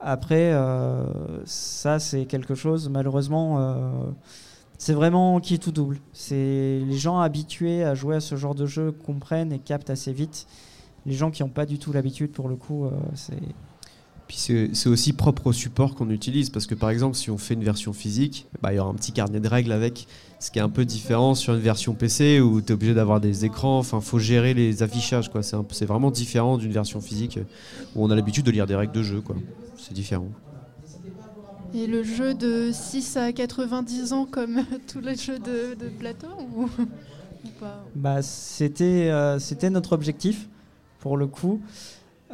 Après, 0.00 0.52
euh, 0.52 1.04
ça 1.44 1.98
c'est 1.98 2.24
quelque 2.26 2.54
chose, 2.54 2.88
malheureusement, 2.88 3.56
euh, 3.58 3.90
c'est 4.78 4.92
vraiment 4.94 5.40
qui 5.40 5.58
tout 5.58 5.72
double. 5.72 5.98
C'est 6.12 6.80
les 6.84 6.98
gens 6.98 7.20
habitués 7.20 7.84
à 7.84 7.94
jouer 7.94 8.16
à 8.16 8.20
ce 8.20 8.36
genre 8.36 8.54
de 8.54 8.66
jeu 8.66 8.92
comprennent 8.92 9.52
et 9.52 9.58
captent 9.58 9.90
assez 9.90 10.12
vite. 10.12 10.46
Les 11.06 11.14
gens 11.14 11.30
qui 11.30 11.42
n'ont 11.42 11.48
pas 11.48 11.66
du 11.66 11.78
tout 11.78 11.92
l'habitude, 11.92 12.32
pour 12.32 12.48
le 12.48 12.56
coup, 12.56 12.86
c'est 13.14 13.40
Puis 14.28 14.36
c'est 14.74 14.88
aussi 14.90 15.14
propre 15.14 15.46
au 15.46 15.52
support 15.54 15.94
qu'on 15.94 16.10
utilise 16.10 16.50
parce 16.50 16.66
que 16.66 16.74
par 16.74 16.90
exemple 16.90 17.16
si 17.16 17.30
on 17.30 17.38
fait 17.38 17.54
une 17.54 17.64
version 17.64 17.94
physique, 17.94 18.46
bah, 18.60 18.74
il 18.74 18.76
y 18.76 18.78
aura 18.78 18.90
un 18.90 18.94
petit 18.94 19.12
carnet 19.12 19.40
de 19.40 19.48
règles 19.48 19.72
avec, 19.72 20.06
ce 20.38 20.50
qui 20.50 20.58
est 20.58 20.62
un 20.62 20.68
peu 20.68 20.84
différent 20.84 21.34
sur 21.34 21.54
une 21.54 21.60
version 21.60 21.94
PC 21.94 22.38
où 22.38 22.60
tu 22.60 22.68
es 22.68 22.72
obligé 22.74 22.92
d'avoir 22.92 23.20
des 23.20 23.46
écrans, 23.46 23.78
enfin 23.78 24.02
faut 24.02 24.18
gérer 24.18 24.52
les 24.52 24.82
affichages 24.82 25.30
quoi. 25.30 25.40
C'est 25.42 25.86
vraiment 25.86 26.10
différent 26.10 26.58
d'une 26.58 26.72
version 26.72 27.00
physique 27.00 27.38
où 27.96 28.04
on 28.04 28.10
a 28.10 28.14
l'habitude 28.14 28.44
de 28.44 28.50
lire 28.50 28.66
des 28.66 28.76
règles 28.76 28.92
de 28.92 29.02
jeu 29.02 29.22
quoi. 29.22 29.34
C'est 29.78 29.94
différent. 29.94 30.28
Et 31.72 31.86
le 31.86 32.02
jeu 32.02 32.34
de 32.34 32.70
6 32.70 33.16
à 33.16 33.32
90 33.32 34.12
ans 34.12 34.26
comme 34.26 34.62
tous 34.92 35.00
les 35.00 35.16
jeux 35.16 35.38
de, 35.38 35.74
de 35.74 35.88
plateau 35.88 36.28
ou, 36.54 36.64
ou 36.64 37.48
pas? 37.58 37.82
Bah, 37.94 38.20
c'était 38.20 39.08
euh, 39.10 39.38
c'était 39.38 39.70
notre 39.70 39.94
objectif 39.94 40.48
pour 41.00 41.16
le 41.16 41.26
coup. 41.26 41.62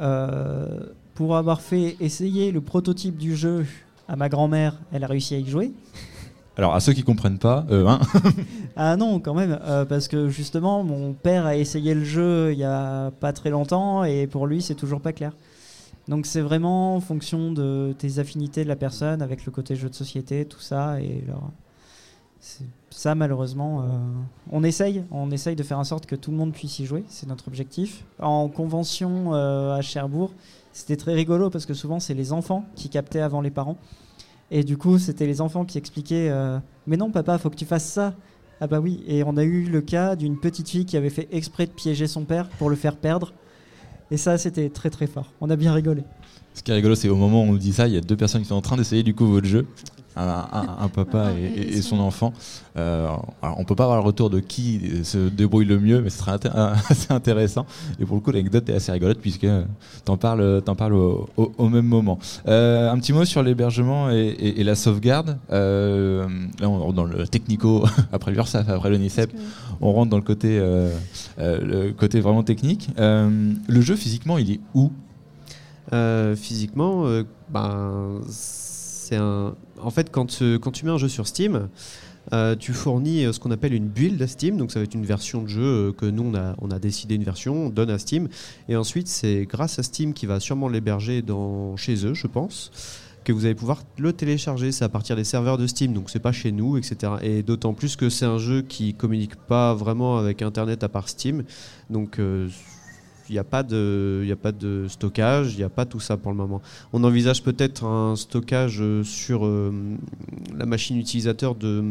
Euh, 0.01 0.81
pour 1.15 1.37
avoir 1.37 1.61
fait 1.61 1.97
essayer 2.01 2.53
le 2.53 2.61
prototype 2.61 3.17
du 3.17 3.37
jeu 3.37 3.67
à 4.09 4.17
ma 4.17 4.29
grand-mère, 4.29 4.79
elle 4.93 5.05
a 5.05 5.07
réussi 5.07 5.35
à 5.35 5.39
y 5.39 5.47
jouer. 5.47 5.73
Alors 6.57 6.75
à 6.75 6.81
ceux 6.81 6.93
qui 6.93 7.03
comprennent 7.03 7.39
pas, 7.39 7.67
euh, 7.71 7.87
hein, 7.87 8.01
Ah 8.77 8.97
non, 8.97 9.19
quand 9.19 9.35
même, 9.35 9.59
euh, 9.63 9.85
parce 9.85 10.07
que 10.07 10.29
justement, 10.29 10.85
mon 10.85 11.13
père 11.13 11.47
a 11.47 11.57
essayé 11.57 11.95
le 11.95 12.05
jeu 12.05 12.53
il 12.53 12.59
y 12.59 12.65
a 12.65 13.11
pas 13.19 13.33
très 13.33 13.51
longtemps 13.51 14.05
et 14.05 14.27
pour 14.27 14.47
lui, 14.47 14.63
c'est 14.63 14.75
toujours 14.75 15.01
pas 15.01 15.13
clair. 15.13 15.33
Donc 16.07 16.27
c'est 16.27 16.43
vraiment 16.43 16.97
en 16.97 17.01
fonction 17.01 17.51
de 17.53 17.95
tes 17.99 18.19
affinités 18.19 18.63
de 18.63 18.69
la 18.69 18.77
personne 18.77 19.23
avec 19.23 19.47
le 19.47 19.53
côté 19.53 19.75
jeu 19.75 19.89
de 19.89 19.95
société, 19.95 20.45
tout 20.45 20.61
ça. 20.61 21.01
Et 21.01 21.25
alors, 21.27 21.51
ça, 22.97 23.17
malheureusement, 23.17 23.83
euh, 23.83 23.87
on 24.53 24.63
essaye, 24.63 25.03
on 25.11 25.33
essaye 25.33 25.57
de 25.57 25.65
faire 25.65 25.81
en 25.81 25.85
sorte 25.85 26.07
que 26.07 26.15
tout 26.15 26.31
le 26.31 26.37
monde 26.37 26.53
puisse 26.53 26.79
y 26.79 26.87
jouer. 26.87 27.05
C'est 27.09 27.29
notre 27.29 27.49
objectif. 27.49 28.05
En 28.21 28.49
convention 28.49 29.35
euh, 29.35 29.75
à 29.75 29.81
Cherbourg, 29.81 30.33
c'était 30.73 30.97
très 30.97 31.13
rigolo 31.13 31.51
parce 31.51 31.67
que 31.67 31.75
souvent 31.75 31.99
c'est 31.99 32.15
les 32.15 32.33
enfants 32.33 32.65
qui 32.77 32.89
captaient 32.89 33.21
avant 33.21 33.41
les 33.41 33.51
parents. 33.51 33.79
Et 34.53 34.63
du 34.63 34.77
coup, 34.77 34.99
c'était 34.99 35.27
les 35.27 35.41
enfants 35.41 35.65
qui 35.65 35.77
expliquaient 35.77 36.29
euh, 36.31 36.61
Mais 36.87 36.97
non, 36.97 37.11
papa, 37.11 37.37
faut 37.37 37.51
que 37.51 37.57
tu 37.57 37.65
fasses 37.65 37.85
ça. 37.85 38.15
Ah 38.61 38.69
bah 38.69 38.79
oui. 38.79 39.03
Et 39.09 39.25
on 39.25 39.37
a 39.37 39.43
eu 39.43 39.65
le 39.65 39.81
cas 39.81 40.15
d'une 40.15 40.39
petite 40.39 40.69
fille 40.69 40.87
qui 40.87 40.97
avait 40.97 41.11
fait 41.11 41.27
exprès 41.33 41.67
de 41.67 41.73
piéger 41.73 42.07
son 42.07 42.25
père 42.25 42.49
pour 42.49 42.71
le 42.71 42.77
faire 42.77 42.97
perdre. 42.97 43.33
Et 44.13 44.17
ça, 44.17 44.39
c'était 44.39 44.71
très 44.71 44.91
très 44.91 45.09
fort. 45.09 45.33
On 45.41 45.51
a 45.51 45.57
bien 45.57 45.73
rigolé. 45.73 46.05
Ce 46.55 46.63
qui 46.63 46.71
est 46.71 46.75
rigolo, 46.75 46.95
c'est 46.95 47.09
au 47.09 47.17
moment 47.17 47.43
où 47.45 47.49
on 47.49 47.55
dit 47.55 47.73
ça, 47.73 47.87
il 47.89 47.95
y 47.95 47.99
a 47.99 48.01
deux 48.01 48.17
personnes 48.17 48.43
qui 48.43 48.49
sont 48.49 48.55
en 48.55 48.61
train 48.63 48.77
d'essayer 48.77 49.03
du 49.03 49.15
coup 49.15 49.27
votre 49.27 49.47
jeu. 49.47 49.67
Un, 50.17 50.23
un- 50.53 50.77
un 50.85 50.89
papa 50.89 51.33
et, 51.37 51.61
et- 51.61 51.77
et 51.79 51.83
son 51.83 51.99
enfant. 51.99 52.33
Euh, 52.77 53.09
alors, 53.43 53.59
on 53.59 53.65
peut 53.65 53.75
pas 53.75 53.83
avoir 53.83 53.99
le 53.99 54.05
retour 54.05 54.31
de 54.31 54.39
qui 54.39 54.81
se 55.03 55.19
débrouille 55.29 55.65
le 55.65 55.81
mieux, 55.81 56.03
mais 56.03 56.09
ce 56.09 56.19
serait 56.19 56.37
inté- 56.37 56.53
assez 56.89 57.13
intéressant. 57.13 57.67
Et 57.99 58.05
pour 58.05 58.15
le 58.15 58.21
coup, 58.23 58.31
l'anecdote 58.31 58.69
est 58.69 58.75
assez 58.75 58.93
rigolote 58.93 59.19
puisque 59.21 59.49
t'en 60.05 60.17
parles, 60.17 60.63
t'en 60.65 60.77
parles 60.77 60.95
au, 60.95 61.29
au- 61.37 61.51
au 61.59 61.69
même 61.69 61.87
moment. 61.87 62.21
Euh, 62.47 62.93
un 62.93 62.99
petit 63.01 63.13
mot 63.13 63.25
sur 63.25 63.43
l'hébergement 63.43 64.09
et, 64.11 64.63
la 64.63 64.77
sauvegarde. 64.77 65.37
Euh, 65.51 66.29
là, 66.61 66.69
on 66.71 66.79
rentre 66.79 66.95
dans 66.95 67.03
le 67.05 67.27
technico 67.27 67.85
après 68.13 68.31
l'URSSAF, 68.31 68.69
après 68.69 68.91
l'ONICEP. 68.91 69.33
Que- 69.33 69.39
On 69.81 69.93
rentre 69.93 70.11
dans 70.11 70.17
le 70.19 70.23
côté, 70.23 70.61
le 71.39 71.91
côté 71.91 72.21
vraiment 72.21 72.45
technique. 72.45 72.89
Le 72.97 73.81
jeu 73.81 73.97
physiquement, 73.97 74.39
il 74.39 74.49
est 74.53 74.61
où? 74.75 74.93
Euh, 75.93 76.35
physiquement, 76.35 77.07
euh, 77.07 77.25
ben, 77.51 78.21
c'est 78.29 79.17
un. 79.17 79.55
En 79.81 79.91
fait, 79.91 80.11
quand, 80.11 80.43
euh, 80.43 80.59
quand 80.59 80.71
tu 80.71 80.85
mets 80.87 80.91
un 80.91 80.99
jeu 80.99 81.09
sur 81.09 81.27
Steam, 81.27 81.69
tu 82.59 82.73
fournis 82.73 83.27
ce 83.33 83.39
qu'on 83.39 83.51
appelle 83.51 83.75
une 83.75 83.89
build 83.89 84.21
à 84.23 84.27
Steam. 84.27 84.57
Donc, 84.57 84.73
ça 84.73 84.81
va 84.81 84.85
être 84.85 84.95
une 84.95 85.05
version 85.05 85.43
de 85.43 85.49
jeu 85.49 85.93
que 85.93 86.07
nous, 86.07 86.23
on 86.23 86.35
a, 86.35 86.55
on 86.59 86.71
a 86.71 86.79
décidé 86.79 87.17
une 87.17 87.23
version, 87.23 87.67
on 87.67 87.69
donne 87.69 87.91
à 87.91 87.99
Steam. 87.99 88.29
Et 88.69 88.77
ensuite, 88.77 89.09
c'est 89.09 89.45
grâce 89.45 89.79
à 89.79 89.83
Steam 89.83 90.15
qui 90.15 90.25
va 90.25 90.41
sûrement 90.41 90.69
l'héberger 90.69 91.21
dans, 91.21 91.77
chez 91.77 92.07
eux, 92.07 92.15
je 92.15 92.27
pense, 92.27 92.71
que 93.25 93.33
vous 93.33 93.45
allez 93.45 93.55
pouvoir 93.55 93.83
le 93.99 94.15
télécharger. 94.15 94.73
C'est 94.73 94.87
à 94.87 94.89
partir 94.89 95.17
des 95.17 95.25
serveurs 95.25 95.59
de 95.59 95.67
Steam, 95.67 95.93
donc 95.93 96.09
c'est 96.09 96.19
pas 96.19 96.33
chez 96.33 96.51
nous, 96.51 96.79
etc. 96.79 97.13
Et 97.23 97.43
d'autant 97.43 97.75
plus 97.75 97.95
que 97.95 98.09
c'est 98.09 98.25
un 98.25 98.39
jeu 98.39 98.63
qui 98.63 98.95
communique 98.95 99.37
pas 99.37 99.75
vraiment 99.75 100.17
avec 100.17 100.41
Internet 100.41 100.83
à 100.83 100.89
part 100.89 101.11
Steam. 101.11 101.45
Donc, 101.91 102.19
il 103.29 103.33
n'y 103.33 103.39
a, 103.39 103.45
pas 103.45 103.63
de- 103.63 104.27
a 104.31 104.37
pas 104.37 104.53
de 104.53 104.87
stockage, 104.89 105.55
il 105.55 105.59
n'y 105.59 105.63
a 105.65 105.69
pas 105.71 105.87
tout 105.87 106.01
ça 106.01 106.17
pour 106.17 106.31
le 106.31 106.37
moment. 106.37 106.61
On 106.93 107.03
envisage 107.05 107.43
peut-être 107.43 107.85
un 107.85 108.17
stockage 108.17 108.79
euh, 108.81 109.03
sur 109.03 109.47
euh, 109.47 109.73
la 110.57 110.67
machine 110.67 110.97
utilisateur 110.99 111.55
de. 111.55 111.83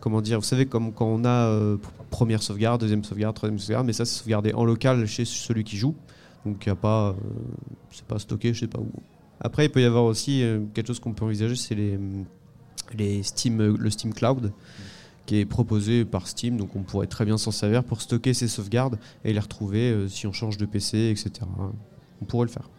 Comment 0.00 0.20
dire 0.22 0.38
Vous 0.38 0.44
savez, 0.46 0.66
comme 0.66 0.92
quand 0.92 1.06
on 1.06 1.24
a 1.24 1.28
euh, 1.48 1.76
pr- 1.76 1.88
première 2.10 2.42
sauvegarde, 2.42 2.80
deuxième 2.80 3.02
sauvegarde, 3.04 3.34
troisième 3.34 3.58
sauvegarde, 3.58 3.86
mais 3.86 3.92
ça 3.92 4.04
c'est 4.04 4.18
sauvegardé 4.18 4.52
en 4.54 4.64
local 4.64 5.06
chez 5.06 5.24
celui 5.24 5.64
qui 5.64 5.76
joue. 5.76 5.94
Donc 6.46 6.64
il 6.64 6.68
n'y 6.68 6.72
a 6.72 6.76
pas. 6.76 7.14
c'est 7.90 8.04
pas 8.06 8.18
stocké, 8.18 8.54
je 8.54 8.60
sais 8.60 8.66
pas 8.68 8.78
où. 8.78 8.90
Après, 9.40 9.66
il 9.66 9.70
peut 9.70 9.80
y 9.80 9.84
avoir 9.84 10.04
aussi 10.04 10.42
quelque 10.72 10.86
chose 10.86 10.98
qu'on 11.00 11.12
peut 11.12 11.24
envisager, 11.24 11.56
c'est 11.56 11.74
les, 11.74 11.98
les 12.96 13.22
Steam, 13.22 13.76
le 13.76 13.90
Steam 13.90 14.12
Cloud 14.14 14.52
qui 15.28 15.36
est 15.40 15.44
proposé 15.44 16.06
par 16.06 16.26
Steam, 16.26 16.56
donc 16.56 16.74
on 16.74 16.80
pourrait 16.80 17.06
très 17.06 17.26
bien 17.26 17.36
s'en 17.36 17.50
servir 17.50 17.84
pour 17.84 18.00
stocker 18.00 18.32
ses 18.32 18.48
sauvegardes 18.48 18.98
et 19.26 19.32
les 19.34 19.38
retrouver 19.38 19.90
euh, 19.90 20.08
si 20.08 20.26
on 20.26 20.32
change 20.32 20.56
de 20.56 20.64
PC, 20.64 21.10
etc. 21.10 21.46
On 22.22 22.24
pourrait 22.24 22.46
le 22.46 22.50
faire. 22.50 22.70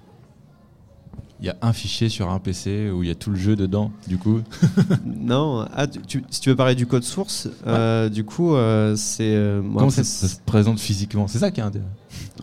Il 1.40 1.46
y 1.46 1.50
a 1.50 1.56
un 1.62 1.72
fichier 1.74 2.10
sur 2.10 2.30
un 2.32 2.40
PC 2.40 2.90
où 2.90 3.04
il 3.04 3.08
y 3.08 3.12
a 3.12 3.16
tout 3.16 3.30
le 3.30 3.36
jeu 3.38 3.56
dedans, 3.56 3.92
du 4.08 4.18
coup. 4.18 4.42
non, 5.06 5.68
ah, 5.76 5.86
tu- 5.86 6.02
tu- 6.02 6.24
si 6.32 6.42
tu 6.42 6.50
veux 6.50 6.56
parler 6.56 6.74
du 6.74 6.88
code 6.88 7.04
source, 7.04 7.48
euh, 7.68 8.10
du 8.10 8.24
coup, 8.26 8.56
euh, 8.56 8.96
c'est. 8.98 9.38
Comment 9.62 9.92
ça, 9.92 10.04
ça 10.04 10.28
se 10.28 10.38
présente 10.44 10.80
physiquement? 10.80 11.28
C'est 11.28 11.40
ça 11.40 11.52
qui 11.52 11.60
est 11.62 11.64
intéressant. 11.64 11.92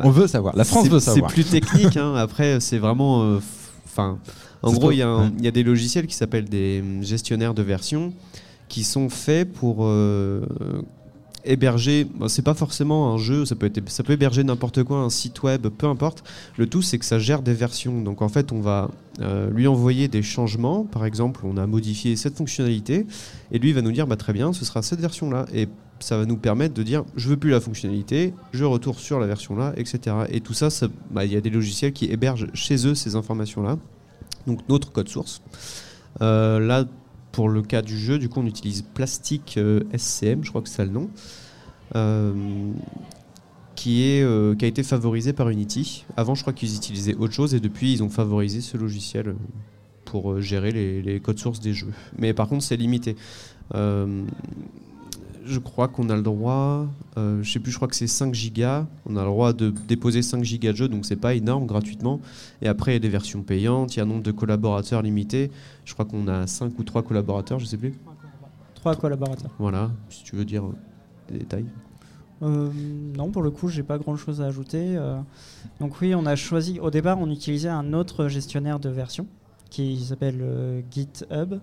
On 0.01 0.11
veut 0.11 0.29
savoir. 0.29 0.55
La 0.57 0.65
France 0.65 0.89
veut 0.89 1.01
savoir. 1.01 1.31
C'est 1.31 1.35
plus 1.35 1.45
technique. 1.51 1.97
hein. 1.97 2.15
Après, 2.15 2.61
c'est 2.61 2.79
vraiment. 2.79 3.39
Enfin, 3.85 4.19
en 4.63 4.73
gros, 4.73 4.93
il 4.93 4.99
y, 4.99 5.05
ouais. 5.05 5.31
y 5.43 5.49
a 5.49 5.51
des 5.51 5.63
logiciels 5.65 6.07
qui 6.07 6.15
s'appellent 6.15 6.49
des 6.49 6.83
gestionnaires 7.03 7.55
de 7.55 7.63
version 7.63 8.13
qui 8.69 8.85
sont 8.85 9.09
faits 9.09 9.53
pour 9.53 9.79
euh, 9.81 10.45
héberger. 11.47 12.05
bon, 12.05 12.29
c'est 12.29 12.43
pas 12.43 12.55
forcément 12.55 13.13
un 13.15 13.19
jeu, 13.19 13.45
ça 13.45 13.55
peut, 13.55 13.67
être, 13.67 13.89
ça 13.89 14.03
peut 14.03 14.13
héberger 14.13 14.45
n'importe 14.45 14.83
quoi, 14.83 14.99
un 14.99 15.11
site 15.11 15.43
web, 15.43 15.69
peu 15.69 15.87
importe. 15.87 16.25
Le 16.57 16.67
tout, 16.67 16.83
c'est 16.83 16.99
que 16.99 17.05
ça 17.05 17.19
gère 17.19 17.43
des 17.43 17.55
versions. 17.55 18.03
Donc 18.03 18.23
en 18.23 18.29
fait, 18.29 18.53
on 18.53 18.61
va 18.61 18.91
euh, 19.21 19.49
lui 19.51 19.67
envoyer 19.67 20.09
des 20.09 20.23
changements. 20.23 20.85
Par 20.85 21.05
exemple, 21.05 21.41
on 21.45 21.57
a 21.57 21.67
modifié 21.67 22.17
cette 22.17 22.37
fonctionnalité 22.37 23.07
et 23.53 23.59
lui 23.59 23.73
va 23.73 23.83
nous 23.83 23.93
dire 23.93 24.07
bah, 24.07 24.17
très 24.17 24.33
bien, 24.33 24.53
ce 24.53 24.65
sera 24.65 24.83
cette 24.83 25.01
version-là. 25.01 25.47
Et 25.55 25.69
ça 25.99 26.19
va 26.19 26.27
nous 26.27 26.37
permettre 26.37 26.75
de 26.75 26.83
dire 26.83 27.05
je 27.17 27.29
veux 27.29 27.37
plus 27.37 27.51
la 27.51 27.61
fonctionnalité, 27.61 28.35
je 28.53 28.65
retourne 28.65 28.99
sur 28.99 29.19
la 29.19 29.27
version 29.27 29.57
là, 29.57 29.73
etc. 29.77 30.17
Et 30.31 30.41
tout 30.41 30.55
ça, 30.55 30.69
bah, 31.11 31.25
il 31.25 31.33
y 31.33 31.37
a 31.37 31.41
des 31.41 31.51
logiciels 31.51 31.93
qui 31.93 32.07
hébergent 32.07 32.49
chez 32.53 32.87
eux 32.87 32.95
ces 32.95 33.17
informations-là. 33.17 33.79
Donc 34.47 34.61
notre 34.69 34.93
code 34.93 35.09
source. 35.09 35.43
Euh, 36.23 36.59
là, 36.61 36.85
pour 37.37 37.51
le 37.51 37.61
cas 37.61 37.83
du 37.83 37.99
jeu, 37.99 38.19
du 38.19 38.31
coup, 38.31 38.41
on 38.41 38.47
utilise 38.47 38.81
Plastic 38.81 39.59
euh, 39.59 39.83
SCM, 39.95 40.43
je 40.43 40.49
crois 40.49 40.63
que 40.63 40.71
c'est 40.71 40.87
le 40.87 40.91
nom, 40.91 41.11
euh, 41.95 42.33
qui, 43.75 44.05
est, 44.05 44.23
euh, 44.23 44.55
qui 44.55 44.65
a 44.65 44.69
été 44.69 44.83
favorisé 44.83 45.35
par 45.35 45.51
Unity. 45.51 46.07
Avant, 46.17 46.35
je 46.35 46.41
crois 46.41 46.55
qu'ils 46.55 46.75
utilisaient 46.75 47.15
autre 47.15 47.35
chose 47.35 47.55
et 47.55 47.61
depuis, 47.61 47.93
ils 47.93 48.03
ont 48.03 48.09
favorisé 48.09 48.63
ce 48.63 48.79
logiciel 48.79 49.35
pour 50.07 50.41
gérer 50.41 50.73
les, 50.73 51.21
codes 51.21 51.39
sources 51.39 51.61
des 51.61 51.75
jeux. 51.75 51.93
Mais 52.19 52.33
par 52.33 52.49
contre, 52.49 52.65
c'est 52.65 52.79
limité. 52.79 53.17
Je 55.47 55.59
crois 55.59 55.89
qu'on 55.89 56.11
a 56.11 56.17
le 56.17 56.23
droit, 56.23 56.87
euh, 57.17 57.43
je 57.43 57.51
sais 57.51 57.59
plus, 57.61 57.71
je 57.71 57.77
crois 57.77 57.89
que 57.89 57.97
c'est 57.97 58.07
5 58.07 58.35
gigas. 58.35 58.87
On 59.07 59.17
a 59.17 59.23
le 59.23 59.29
droit 59.29 59.53
de 59.53 59.71
déposer 59.71 60.21
5 60.23 60.43
gigas 60.45 60.73
de 60.73 60.77
jeu, 60.77 60.89
donc 60.89 61.07
c'est 61.07 61.17
pas 61.17 61.35
énorme 61.35 61.67
gratuitement. 61.67 62.21
Et 62.61 62.69
après, 62.69 62.93
il 62.93 62.95
y 62.95 62.97
a 62.97 63.01
des 63.01 63.09
versions 63.09 63.43
payantes, 63.43 63.95
il 63.95 63.99
y 63.99 64.01
a 64.01 64.03
un 64.05 64.07
nombre 64.07 64.23
de 64.23 64.33
collaborateurs 64.33 65.03
limité. 65.03 65.51
Je 65.85 65.95
crois 65.95 66.05
qu'on 66.05 66.29
a 66.29 66.47
5 66.47 66.79
ou 66.79 66.83
3 66.83 67.03
collaborateurs, 67.03 67.59
je 67.59 67.65
sais 67.67 67.77
plus. 67.77 67.95
Trois 68.75 68.95
collaborateurs. 68.97 69.51
Voilà, 69.59 69.91
si 70.11 70.25
tu 70.25 70.37
veux 70.37 70.45
dire 70.45 70.65
euh, 70.65 70.75
des 71.33 71.39
détails. 71.39 71.67
Euh, 72.43 72.69
non, 73.17 73.31
pour 73.31 73.43
le 73.43 73.51
coup, 73.51 73.69
j'ai 73.69 73.83
pas 73.83 73.99
grand 73.99 74.17
chose 74.17 74.43
à 74.43 74.47
ajouter. 74.47 74.97
euh. 74.97 75.19
donc 75.81 76.01
oui, 76.01 76.15
on 76.15 76.27
a 76.27 76.37
choisi. 76.37 76.79
Au 76.81 76.91
départ, 76.91 77.19
on 77.19 77.31
utilisait 77.31 77.71
un 77.71 77.93
autre 77.95 78.29
gestionnaire 78.29 78.79
de 78.79 78.91
version 78.91 79.27
qui 79.71 80.01
s'appelle 80.01 80.41
euh, 80.41 80.81
GitHub, 80.91 81.55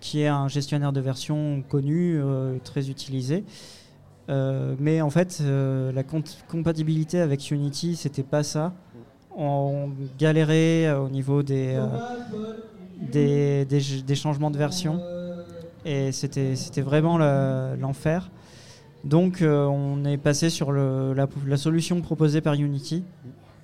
qui 0.00 0.20
est 0.20 0.28
un 0.28 0.48
gestionnaire 0.48 0.92
de 0.92 1.00
version 1.00 1.62
connu, 1.68 2.18
euh, 2.18 2.58
très 2.62 2.90
utilisé. 2.90 3.44
Euh, 4.28 4.74
mais 4.78 5.00
en 5.00 5.10
fait, 5.10 5.42
la 5.42 6.02
compatibilité 6.48 7.20
avec 7.20 7.50
Unity, 7.50 7.96
c'était 7.96 8.22
pas 8.22 8.42
ça. 8.42 8.72
On 9.36 9.90
galérait 10.18 10.92
au 10.92 11.08
niveau 11.08 11.42
des, 11.42 11.78
des, 13.12 14.14
changements 14.14 14.50
de 14.50 14.58
version. 14.58 15.00
Et 15.84 16.12
c'était 16.12 16.54
vraiment 16.80 17.18
l'enfer. 17.18 18.30
Donc 19.02 19.42
on 19.42 20.04
est 20.06 20.16
passé 20.16 20.48
sur 20.48 20.72
la 20.72 21.56
solution 21.56 22.00
proposée 22.00 22.40
par 22.40 22.54
Unity. 22.54 23.04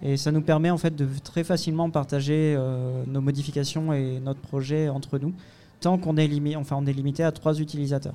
Et 0.03 0.17
ça 0.17 0.33
nous 0.33 0.41
permet 0.41 0.71
en 0.71 0.79
fait 0.79 0.97
de 0.97 1.07
très 1.23 1.45
facilement 1.45 1.91
partager 1.91 2.55
euh, 2.57 3.05
nos 3.07 3.21
modifications 3.21 3.93
et 3.93 4.21
notre 4.21 4.41
projet 4.41 4.89
entre 4.89 5.19
nous, 5.19 5.35
tant 5.81 5.99
qu'on 5.99 6.17
est, 6.17 6.27
limité 6.27 7.23
à 7.23 7.33
trois 7.33 7.61
utilisateurs. 7.61 8.15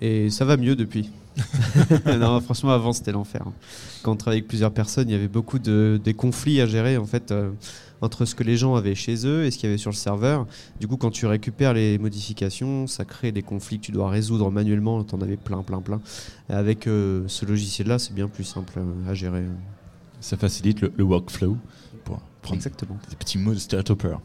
Et 0.00 0.30
ça 0.30 0.44
va 0.44 0.56
mieux 0.56 0.76
depuis. 0.76 1.10
non, 2.06 2.40
franchement, 2.40 2.70
avant, 2.70 2.92
c'était 2.92 3.12
l'enfer. 3.12 3.42
hein. 3.46 3.52
Quand 4.02 4.12
on 4.12 4.16
travaillait 4.16 4.40
avec 4.40 4.48
plusieurs 4.48 4.72
personnes, 4.72 5.08
il 5.08 5.12
y 5.12 5.14
avait 5.14 5.28
beaucoup 5.28 5.58
de 5.58 6.00
conflits 6.16 6.60
à 6.60 6.66
gérer 6.66 6.96
en 6.96 7.06
fait 7.06 7.30
euh, 7.30 7.50
entre 8.00 8.24
ce 8.24 8.34
que 8.34 8.44
les 8.44 8.56
gens 8.56 8.74
avaient 8.74 8.94
chez 8.94 9.26
eux 9.26 9.44
et 9.44 9.50
ce 9.50 9.58
qu'il 9.58 9.68
y 9.68 9.72
avait 9.72 9.78
sur 9.78 9.90
le 9.90 9.96
serveur. 9.96 10.46
Du 10.80 10.86
coup, 10.88 10.96
quand 10.96 11.10
tu 11.10 11.26
récupères 11.26 11.74
les 11.74 11.98
modifications, 11.98 12.86
ça 12.86 13.04
crée 13.04 13.32
des 13.32 13.42
conflits 13.42 13.78
que 13.78 13.86
tu 13.86 13.92
dois 13.92 14.08
résoudre 14.08 14.50
manuellement. 14.50 15.02
Tu 15.04 15.14
en 15.14 15.20
avais 15.20 15.36
plein, 15.36 15.62
plein, 15.62 15.80
plein. 15.80 16.00
Avec 16.48 16.86
euh, 16.86 17.24
ce 17.26 17.44
logiciel-là, 17.46 17.98
c'est 17.98 18.14
bien 18.14 18.28
plus 18.28 18.44
simple 18.44 18.80
à 19.08 19.14
gérer. 19.14 19.44
Ça 20.20 20.36
facilite 20.36 20.80
le, 20.80 20.92
le 20.96 21.04
workflow 21.04 21.56
pour 22.04 22.18
prendre 22.42 22.56
Exactement. 22.56 22.96
des 23.08 23.16
petits 23.16 23.38
mots 23.38 23.54
de 23.54 23.58
start-upper. 23.58 24.16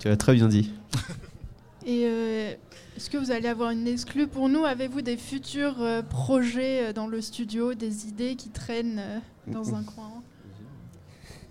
Tu 0.00 0.08
l'as 0.08 0.16
très 0.16 0.34
bien 0.34 0.48
dit. 0.48 0.72
Et 1.86 2.04
euh, 2.06 2.54
est-ce 2.96 3.10
que 3.10 3.18
vous 3.18 3.30
allez 3.30 3.48
avoir 3.48 3.70
une 3.70 3.86
exclue 3.86 4.26
pour 4.26 4.48
nous? 4.48 4.64
Avez-vous 4.64 5.02
des 5.02 5.18
futurs 5.18 5.76
euh, 5.82 6.00
projets 6.02 6.86
euh, 6.86 6.92
dans 6.94 7.06
le 7.06 7.20
studio, 7.20 7.74
des 7.74 8.06
idées 8.06 8.36
qui 8.36 8.48
traînent 8.48 8.98
euh, 8.98 9.18
dans 9.48 9.74
un 9.74 9.82
coin? 9.82 10.10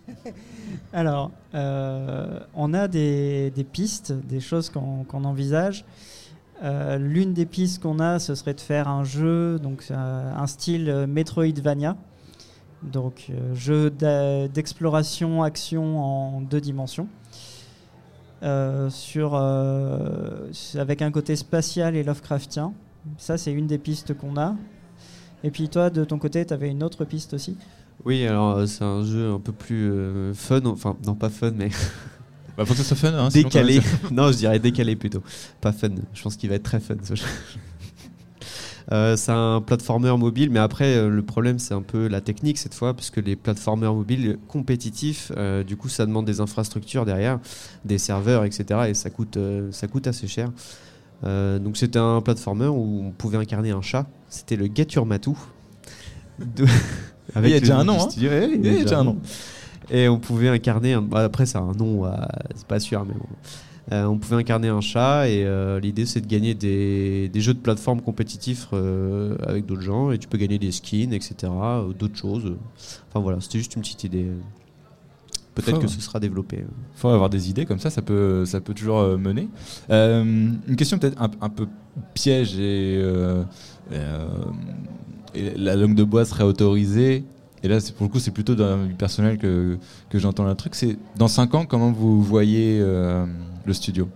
Alors, 0.93 1.31
euh, 1.53 2.39
on 2.55 2.73
a 2.73 2.87
des, 2.87 3.51
des 3.51 3.63
pistes, 3.63 4.11
des 4.11 4.39
choses 4.39 4.69
qu'on 4.69 5.23
envisage. 5.23 5.85
Euh, 6.63 6.97
L'une 6.97 7.33
des 7.33 7.45
pistes 7.45 7.81
qu'on 7.81 7.99
a, 7.99 8.19
ce 8.19 8.35
serait 8.35 8.53
de 8.53 8.61
faire 8.61 8.87
un 8.87 9.03
jeu, 9.03 9.59
donc 9.59 9.85
euh, 9.91 10.33
un 10.35 10.47
style 10.47 10.89
euh, 10.89 11.07
Metroidvania, 11.07 11.95
donc 12.91 13.27
euh, 13.29 13.53
jeu 13.55 13.89
d'exploration 14.53 15.43
action 15.43 15.99
en 15.99 16.41
deux 16.41 16.61
dimensions, 16.61 17.07
Euh, 18.43 18.89
sur 18.89 19.35
euh, 19.35 20.51
avec 20.75 21.01
un 21.01 21.11
côté 21.11 21.37
spatial 21.37 21.95
et 21.95 22.03
Lovecraftien. 22.03 22.73
Ça, 23.17 23.37
c'est 23.37 23.53
une 23.53 23.67
des 23.67 23.77
pistes 23.77 24.13
qu'on 24.13 24.35
a. 24.35 24.55
Et 25.45 25.51
puis 25.51 25.69
toi, 25.69 25.89
de 25.89 26.03
ton 26.03 26.19
côté, 26.19 26.45
tu 26.45 26.53
avais 26.53 26.69
une 26.69 26.83
autre 26.83 27.05
piste 27.05 27.33
aussi? 27.33 27.55
Oui, 28.03 28.27
alors 28.27 28.57
euh, 28.57 28.65
c'est 28.65 28.83
un 28.83 29.03
jeu 29.05 29.31
un 29.31 29.39
peu 29.39 29.53
plus 29.53 29.89
euh, 29.89 30.33
fun, 30.33 30.61
enfin 30.65 30.97
non 31.05 31.15
pas 31.15 31.29
fun, 31.29 31.51
mais 31.55 31.69
Bah, 32.57 32.65
faut 32.65 32.73
que 32.73 32.79
ça 32.79 32.83
soit 32.83 32.97
fun. 32.97 33.17
Hein, 33.17 33.29
décalé. 33.29 33.79
non, 34.11 34.31
je 34.31 34.37
dirais 34.37 34.59
décalé 34.59 34.95
plutôt. 34.95 35.23
Pas 35.59 35.71
fun. 35.71 35.89
Je 36.13 36.21
pense 36.21 36.35
qu'il 36.35 36.49
va 36.49 36.55
être 36.55 36.63
très 36.63 36.79
fun 36.79 36.95
ce 37.01 37.15
jeu. 37.15 37.25
Euh, 38.93 39.15
c'est 39.15 39.31
un 39.31 39.59
platformer 39.59 40.15
mobile, 40.17 40.51
mais 40.51 40.59
après 40.59 40.95
euh, 40.95 41.09
le 41.09 41.23
problème 41.23 41.57
c'est 41.57 41.73
un 41.73 41.81
peu 41.81 42.07
la 42.07 42.21
technique 42.21 42.59
cette 42.59 42.75
fois, 42.75 42.93
parce 42.93 43.09
que 43.09 43.19
les 43.19 43.35
platformers 43.35 43.93
mobiles 43.93 44.37
compétitifs, 44.47 45.31
euh, 45.35 45.63
du 45.63 45.75
coup 45.77 45.89
ça 45.89 46.05
demande 46.05 46.25
des 46.25 46.41
infrastructures 46.41 47.03
derrière, 47.03 47.39
des 47.85 47.97
serveurs, 47.97 48.45
etc. 48.45 48.81
Et 48.89 48.93
ça 48.93 49.09
coûte, 49.09 49.37
ça 49.71 49.87
coûte 49.87 50.07
assez 50.07 50.27
cher. 50.27 50.51
Donc 51.23 51.77
c'était 51.77 51.99
un 51.99 52.19
platformer 52.21 52.67
où 52.67 53.01
on 53.05 53.11
pouvait 53.11 53.37
incarner 53.37 53.71
un 53.71 53.81
chat. 53.81 54.05
C'était 54.29 54.57
le 54.57 54.67
Get 54.73 54.87
Your 54.95 55.05
Matou. 55.05 55.37
De- 56.39 56.65
Il 57.41 57.49
y 57.49 57.53
a 57.53 57.59
déjà 57.61 57.77
un 57.77 57.85
nom 57.85 58.01
hein. 58.01 58.07
Il 58.17 58.23
y 58.65 58.69
a 58.69 58.83
déjà 58.83 58.99
un 58.99 59.05
nom. 59.05 59.17
Et 59.89 60.09
on 60.09 60.19
pouvait 60.19 60.49
incarner. 60.49 60.93
Un... 60.93 61.01
bah, 61.01 61.23
après, 61.23 61.45
c'est 61.45 61.57
un 61.57 61.71
nom, 61.71 62.03
c'est 62.55 62.67
pas 62.67 62.81
sûr, 62.81 63.05
mais 63.05 63.13
bon. 63.13 63.25
Euh, 63.91 64.05
on 64.05 64.17
pouvait 64.17 64.37
incarner 64.37 64.69
un 64.69 64.79
chat 64.79 65.27
et 65.27 65.43
euh, 65.43 65.77
l'idée 65.79 66.05
c'est 66.05 66.21
de 66.21 66.25
gagner 66.27 66.53
des, 66.53 67.27
des 67.27 67.41
jeux 67.41 67.53
de 67.53 67.59
plateforme 67.59 67.99
compétitifs 68.01 68.67
euh, 68.71 69.35
avec 69.45 69.65
d'autres 69.65 69.81
gens 69.81 70.11
et 70.11 70.17
tu 70.17 70.27
peux 70.29 70.37
gagner 70.37 70.57
des 70.57 70.71
skins, 70.71 71.11
etc. 71.11 71.51
d'autres 71.99 72.15
choses. 72.15 72.53
Enfin 73.09 73.19
voilà, 73.19 73.41
c'était 73.41 73.57
juste 73.57 73.75
une 73.75 73.81
petite 73.81 74.05
idée. 74.05 74.27
Peut-être 75.53 75.79
que 75.79 75.87
ce 75.87 75.99
sera 76.01 76.19
développé. 76.19 76.65
faut 76.95 77.09
avoir 77.09 77.29
des 77.29 77.49
idées 77.49 77.65
comme 77.65 77.77
ça, 77.77 77.89
ça 77.89 78.01
peut, 78.01 78.45
ça 78.45 78.59
peut 78.61 78.73
toujours 78.73 79.01
mener. 79.19 79.49
Une 79.89 80.75
question 80.77 80.97
peut-être 80.97 81.21
un, 81.21 81.29
un 81.41 81.49
peu 81.49 81.67
piège 82.15 82.57
et, 82.57 82.99
et 85.35 85.51
la 85.57 85.75
langue 85.75 85.95
de 85.95 86.03
bois 86.03 86.25
serait 86.25 86.43
autorisée. 86.43 87.23
Et 87.63 87.67
là, 87.67 87.79
c'est- 87.79 87.93
pour 87.95 88.05
le 88.05 88.11
coup, 88.11 88.19
c'est 88.19 88.31
plutôt 88.31 88.55
dans 88.55 88.77
la 88.77 88.85
vie 88.85 88.93
personnelle 88.95 89.37
que, 89.37 89.77
que 90.09 90.19
j'entends 90.19 90.45
le 90.45 90.55
truc. 90.55 90.75
C'est 90.75 90.97
dans 91.17 91.27
5 91.27 91.53
ans, 91.55 91.65
comment 91.65 91.91
vous 91.91 92.21
voyez 92.21 92.79
le 93.65 93.73
studio 93.73 94.09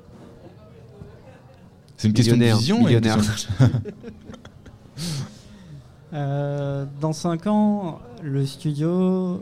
C'est 1.97 2.07
une 2.07 2.13
question 2.13 2.37
de 2.37 2.43
vision 2.43 2.79
millionnaire. 2.83 3.17
Euh, 6.13 6.85
dans 7.01 7.11
5 7.11 7.47
ans, 7.47 7.99
le 8.23 8.45
studio. 8.45 9.41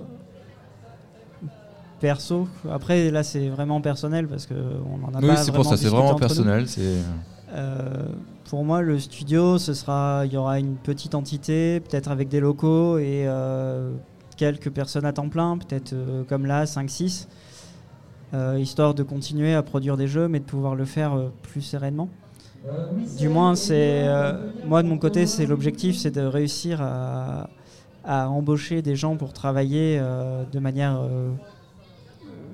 Perso, 1.99 2.47
après 2.69 3.11
là 3.11 3.21
c'est 3.21 3.49
vraiment 3.49 3.81
personnel 3.81 4.27
parce 4.27 4.47
qu'on 4.47 4.55
en 4.55 5.13
a 5.13 5.21
Oui, 5.21 5.27
pas 5.27 5.35
c'est 5.37 5.51
pour 5.51 5.63
ça, 5.63 5.77
c'est 5.77 5.89
vraiment 5.89 6.15
personnel. 6.15 6.67
C'est 6.67 6.97
Euh, 7.53 8.07
pour 8.49 8.63
moi, 8.63 8.81
le 8.81 8.99
studio, 8.99 9.57
ce 9.57 9.73
sera, 9.73 10.23
il 10.25 10.33
y 10.33 10.37
aura 10.37 10.59
une 10.59 10.75
petite 10.75 11.15
entité, 11.15 11.79
peut-être 11.79 12.11
avec 12.11 12.29
des 12.29 12.39
locaux 12.39 12.97
et 12.97 13.25
euh, 13.27 13.91
quelques 14.37 14.69
personnes 14.69 15.05
à 15.05 15.13
temps 15.13 15.29
plein, 15.29 15.57
peut-être 15.57 15.93
euh, 15.93 16.23
comme 16.23 16.45
là, 16.45 16.65
5-6, 16.65 17.23
euh, 17.23 17.25
histoire 18.59 18.93
de 18.93 19.03
continuer 19.03 19.53
à 19.53 19.61
produire 19.63 19.97
des 19.97 20.07
jeux, 20.07 20.27
mais 20.27 20.39
de 20.39 20.45
pouvoir 20.45 20.75
le 20.75 20.85
faire 20.85 21.13
euh, 21.13 21.29
plus 21.43 21.61
sereinement. 21.61 22.09
Du 23.17 23.29
moins, 23.29 23.55
c'est 23.55 24.07
euh, 24.07 24.33
moi 24.63 24.83
de 24.83 24.87
mon 24.87 24.97
côté, 24.97 25.25
c'est 25.25 25.45
l'objectif, 25.45 25.95
c'est 25.97 26.11
de 26.11 26.21
réussir 26.21 26.81
à, 26.81 27.49
à 28.03 28.29
embaucher 28.29 28.81
des 28.81 28.95
gens 28.95 29.15
pour 29.15 29.31
travailler 29.33 29.97
euh, 30.01 30.43
de 30.51 30.59
manière 30.59 30.97
euh, 30.99 31.29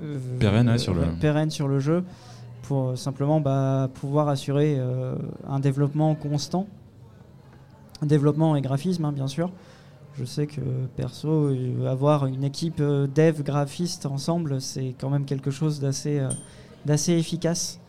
euh, 0.04 0.18
Pérenne, 0.40 0.70
ouais, 0.70 0.78
sur 0.78 0.94
le- 0.94 1.02
pérenne 1.20 1.50
sur 1.50 1.68
le 1.68 1.80
jeu 1.80 2.04
pour 2.64 2.90
euh, 2.90 2.96
simplement 2.96 3.40
bah, 3.42 3.90
pouvoir 3.96 4.28
assurer 4.30 4.76
euh, 4.78 5.16
un 5.48 5.60
développement 5.60 6.14
constant. 6.16 6.68
Développement 8.02 8.56
et 8.56 8.62
graphisme, 8.62 9.06
hein, 9.06 9.12
bien 9.12 9.28
sûr. 9.28 9.52
Je 10.22 10.26
sais 10.28 10.46
que 10.46 10.62
perso, 10.96 11.28
euh, 11.48 11.88
avoir 11.90 12.28
une 12.28 12.44
équipe 12.44 12.80
euh, 12.80 13.08
dev 13.08 13.42
graphiste 13.42 14.06
ensemble, 14.06 14.62
c'est 14.62 14.94
quand 15.00 15.10
même 15.10 15.26
quelque 15.26 15.50
chose 15.50 15.80
d'assez 15.80 16.20
euh, 16.20 16.30
d'assez 16.86 17.14
efficace. 17.14 17.80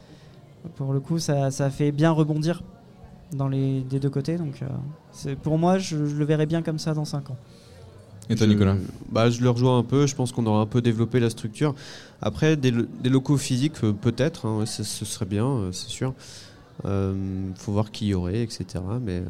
Pour 0.77 0.95
le 0.95 1.01
coup, 1.01 1.19
ça, 1.19 1.51
ça 1.51 1.69
fait 1.69 1.93
bien 1.93 2.11
rebondir 2.11 2.63
dans 3.33 3.49
les 3.49 3.83
des 3.83 4.01
deux 4.01 4.09
côtés. 4.09 4.39
Donc, 4.39 4.63
euh, 4.63 4.67
c'est- 5.13 5.37
pour 5.37 5.59
moi, 5.59 5.77
je, 5.77 6.07
je 6.07 6.17
le 6.17 6.25
verrai 6.25 6.47
bien 6.47 6.63
comme 6.63 6.79
ça 6.79 6.95
dans 6.95 7.05
5 7.05 7.29
ans. 7.31 7.37
Et 8.31 8.35
toi, 8.35 8.47
Je- 8.47 8.53
Nicolas 8.53 8.77
bah, 9.11 9.29
Je 9.29 9.43
le 9.43 9.51
rejoins 9.51 9.77
un 9.79 9.83
peu. 9.83 10.07
Je 10.07 10.15
pense 10.15 10.33
qu'on 10.33 10.47
aura 10.47 10.61
un 10.63 10.67
peu 10.67 10.81
développé 10.81 11.21
la 11.21 11.29
structure. 11.29 11.75
Après, 12.23 12.57
des, 12.57 12.71
lo- 12.71 12.87
des 13.03 13.11
locaux 13.11 13.37
physiques, 13.37 13.75
peut-être. 14.01 14.47
hein, 14.47 14.65
ce, 14.65 14.85
serait 14.85 15.27
bien, 15.27 15.69
c'est 15.73 15.91
sûr. 15.91 16.15
Il 16.85 17.53
faut 17.57 17.73
voir 17.73 17.91
qui 17.91 18.07
y 18.07 18.15
aurait, 18.15 18.41
etc. 18.43 18.65
Mais 19.03 19.19
euh, 19.19 19.25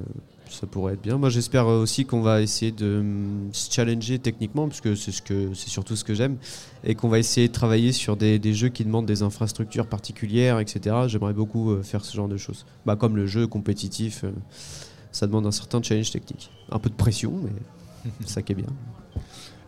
ça 0.52 0.66
pourrait 0.66 0.94
être 0.94 1.02
bien. 1.02 1.18
Moi, 1.18 1.28
j'espère 1.30 1.66
aussi 1.66 2.04
qu'on 2.04 2.20
va 2.20 2.42
essayer 2.42 2.72
de 2.72 3.00
hum, 3.00 3.48
se 3.52 3.72
challenger 3.72 4.18
techniquement, 4.18 4.68
puisque 4.68 4.96
c'est 4.96 5.12
ce 5.12 5.22
que 5.22 5.54
c'est 5.54 5.68
surtout 5.68 5.96
ce 5.96 6.04
que 6.04 6.14
j'aime, 6.14 6.36
et 6.84 6.94
qu'on 6.94 7.08
va 7.08 7.18
essayer 7.18 7.48
de 7.48 7.52
travailler 7.52 7.92
sur 7.92 8.16
des, 8.16 8.38
des, 8.38 8.54
jeux 8.54 8.68
qui 8.68 8.84
demandent 8.84 9.06
des 9.06 9.22
infrastructures 9.22 9.86
particulières, 9.86 10.58
etc. 10.58 10.96
J'aimerais 11.06 11.34
beaucoup 11.34 11.72
euh, 11.72 11.82
faire 11.82 12.04
ce 12.04 12.16
genre 12.16 12.28
de 12.28 12.36
choses. 12.36 12.66
Bah, 12.86 12.96
comme 12.96 13.16
le 13.16 13.26
jeu 13.26 13.46
compétitif, 13.46 14.24
euh, 14.24 14.32
ça 15.10 15.26
demande 15.26 15.46
un 15.46 15.52
certain 15.52 15.82
challenge 15.82 16.10
technique, 16.10 16.50
un 16.70 16.78
peu 16.78 16.90
de 16.90 16.94
pression, 16.94 17.32
mais 17.42 18.10
ça 18.26 18.42
qui 18.42 18.52
est 18.52 18.56
bien. 18.56 18.66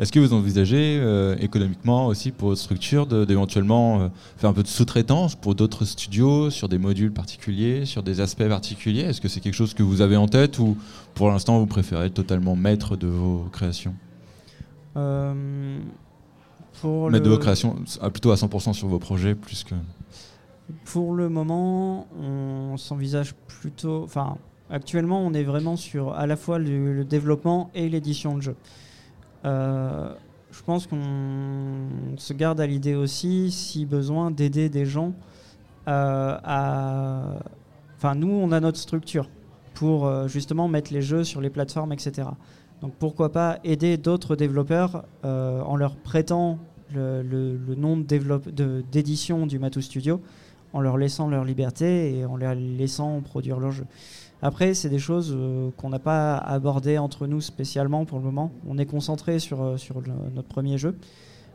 Est-ce 0.00 0.10
que 0.10 0.18
vous 0.18 0.32
envisagez 0.32 0.98
euh, 1.00 1.36
économiquement 1.38 2.06
aussi 2.06 2.32
pour 2.32 2.48
votre 2.48 2.60
structure 2.60 3.06
d'éventuellement 3.06 4.00
euh, 4.00 4.08
faire 4.36 4.50
un 4.50 4.52
peu 4.52 4.64
de 4.64 4.68
sous-traitance 4.68 5.36
pour 5.36 5.54
d'autres 5.54 5.84
studios 5.84 6.50
sur 6.50 6.68
des 6.68 6.78
modules 6.78 7.12
particuliers, 7.12 7.86
sur 7.86 8.02
des 8.02 8.20
aspects 8.20 8.48
particuliers? 8.48 9.02
Est-ce 9.02 9.20
que 9.20 9.28
c'est 9.28 9.38
quelque 9.38 9.54
chose 9.54 9.72
que 9.72 9.84
vous 9.84 10.00
avez 10.00 10.16
en 10.16 10.26
tête 10.26 10.58
ou 10.58 10.76
pour 11.14 11.28
l'instant 11.30 11.60
vous 11.60 11.66
préférez 11.66 12.06
être 12.06 12.14
totalement 12.14 12.56
maître 12.56 12.96
de 12.96 13.06
vos 13.06 13.46
créations? 13.52 13.94
Euh, 14.96 15.78
pour 16.80 17.10
Maître 17.10 17.24
de 17.24 17.30
vos 17.30 17.38
créations, 17.38 17.76
plutôt 18.12 18.32
à 18.32 18.34
100% 18.34 18.72
sur 18.72 18.88
vos 18.88 18.98
projets 18.98 19.36
plus 19.36 19.62
que... 19.62 19.76
Pour 20.86 21.14
le 21.14 21.28
moment, 21.28 22.08
on 22.20 22.76
s'envisage 22.76 23.34
plutôt... 23.46 24.02
Enfin, 24.02 24.38
actuellement 24.70 25.20
on 25.24 25.34
est 25.34 25.44
vraiment 25.44 25.76
sur 25.76 26.14
à 26.14 26.26
la 26.26 26.36
fois 26.36 26.58
le, 26.58 26.94
le 26.94 27.04
développement 27.04 27.70
et 27.76 27.88
l'édition 27.88 28.36
de 28.36 28.42
jeu. 28.42 28.56
Euh, 29.44 30.08
je 30.50 30.62
pense 30.62 30.86
qu'on 30.86 31.88
se 32.16 32.32
garde 32.32 32.60
à 32.60 32.66
l'idée 32.66 32.94
aussi, 32.94 33.50
si 33.50 33.86
besoin, 33.86 34.30
d'aider 34.30 34.68
des 34.68 34.86
gens 34.86 35.12
euh, 35.88 36.38
à. 36.42 37.22
Enfin, 37.96 38.14
nous, 38.14 38.30
on 38.30 38.52
a 38.52 38.60
notre 38.60 38.78
structure 38.78 39.28
pour 39.74 40.06
euh, 40.06 40.28
justement 40.28 40.68
mettre 40.68 40.92
les 40.92 41.02
jeux 41.02 41.24
sur 41.24 41.40
les 41.40 41.50
plateformes, 41.50 41.92
etc. 41.92 42.28
Donc 42.80 42.92
pourquoi 42.98 43.32
pas 43.32 43.58
aider 43.64 43.96
d'autres 43.96 44.36
développeurs 44.36 45.04
en 45.22 45.76
leur 45.76 45.96
prêtant 45.96 46.58
le, 46.92 47.22
le 47.22 47.74
nom 47.74 47.96
d'édition 47.96 49.46
du 49.46 49.58
Matou 49.58 49.80
Studio, 49.80 50.20
en 50.72 50.80
leur 50.80 50.98
laissant 50.98 51.28
leur 51.28 51.44
liberté 51.44 52.18
et 52.18 52.26
en 52.26 52.36
leur 52.36 52.54
laissant 52.54 53.20
produire 53.22 53.58
leurs 53.58 53.72
jeux. 53.72 53.86
Après, 54.44 54.74
c'est 54.74 54.90
des 54.90 54.98
choses 54.98 55.32
euh, 55.34 55.70
qu'on 55.78 55.88
n'a 55.88 55.98
pas 55.98 56.36
abordées 56.36 56.98
entre 56.98 57.26
nous 57.26 57.40
spécialement 57.40 58.04
pour 58.04 58.18
le 58.18 58.24
moment. 58.24 58.52
On 58.68 58.76
est 58.76 58.84
concentré 58.84 59.38
sur, 59.38 59.62
euh, 59.62 59.76
sur 59.78 60.02
notre 60.34 60.48
premier 60.48 60.76
jeu. 60.76 60.98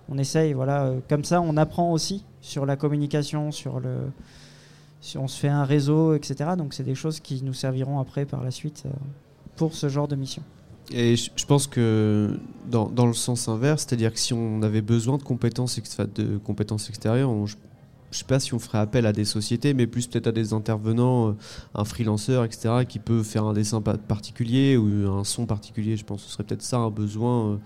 On 0.09 0.17
essaye, 0.17 0.53
voilà, 0.53 0.85
euh, 0.85 0.99
comme 1.07 1.23
ça, 1.23 1.39
on 1.39 1.55
apprend 1.55 1.91
aussi 1.91 2.25
sur 2.41 2.65
la 2.65 2.77
communication, 2.77 3.51
sur 3.51 3.79
le, 3.79 3.95
si 5.01 5.19
on 5.19 5.27
se 5.27 5.39
fait 5.39 5.49
un 5.49 5.65
réseau, 5.65 6.15
etc. 6.15 6.55
Donc, 6.57 6.73
c'est 6.73 6.83
des 6.83 6.95
choses 6.95 7.19
qui 7.19 7.43
nous 7.43 7.53
serviront 7.53 7.99
après 7.99 8.25
par 8.25 8.43
la 8.43 8.49
suite 8.49 8.85
pour 9.55 9.75
ce 9.75 9.87
genre 9.87 10.07
de 10.07 10.15
mission. 10.15 10.41
Et 10.91 11.15
je 11.15 11.45
pense 11.45 11.67
que 11.67 12.39
dans, 12.71 12.89
dans 12.89 13.05
le 13.05 13.13
sens 13.13 13.47
inverse, 13.49 13.85
c'est-à-dire 13.87 14.11
que 14.11 14.19
si 14.19 14.33
on 14.33 14.63
avait 14.63 14.81
besoin 14.81 15.19
de 15.19 15.23
compétences, 15.23 15.77
extérieures, 15.77 17.29
on, 17.29 17.45
sais 18.17 18.25
pas 18.25 18.39
si 18.39 18.53
on 18.53 18.59
ferait 18.59 18.79
appel 18.79 19.05
à 19.05 19.13
des 19.13 19.25
sociétés, 19.25 19.73
mais 19.73 19.87
plus 19.87 20.07
peut-être 20.07 20.27
à 20.27 20.31
des 20.31 20.53
intervenants, 20.53 21.29
euh, 21.29 21.33
un 21.75 21.85
freelanceur, 21.85 22.43
etc., 22.43 22.85
qui 22.87 22.99
peut 22.99 23.23
faire 23.23 23.45
un 23.45 23.53
dessin 23.53 23.81
particulier 23.81 24.77
ou 24.77 25.11
un 25.11 25.23
son 25.23 25.45
particulier. 25.45 25.95
Je 25.95 26.03
pense 26.03 26.23
que 26.23 26.27
ce 26.27 26.33
serait 26.33 26.43
peut-être 26.43 26.63
ça 26.63 26.77
un 26.77 26.89
besoin. 26.89 27.53
Euh, 27.53 27.57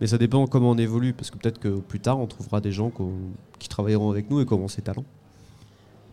mais 0.00 0.06
ça 0.06 0.18
dépend 0.18 0.46
comment 0.46 0.70
on 0.70 0.78
évolue, 0.78 1.12
parce 1.12 1.30
que 1.30 1.38
peut-être 1.38 1.58
que 1.58 1.80
plus 1.80 2.00
tard, 2.00 2.18
on 2.20 2.26
trouvera 2.26 2.60
des 2.60 2.72
gens 2.72 2.92
qui 3.58 3.68
travailleront 3.68 4.10
avec 4.10 4.30
nous 4.30 4.40
et 4.40 4.46
qui 4.46 4.54
auront 4.54 4.68
ces 4.68 4.82
talents. 4.82 5.04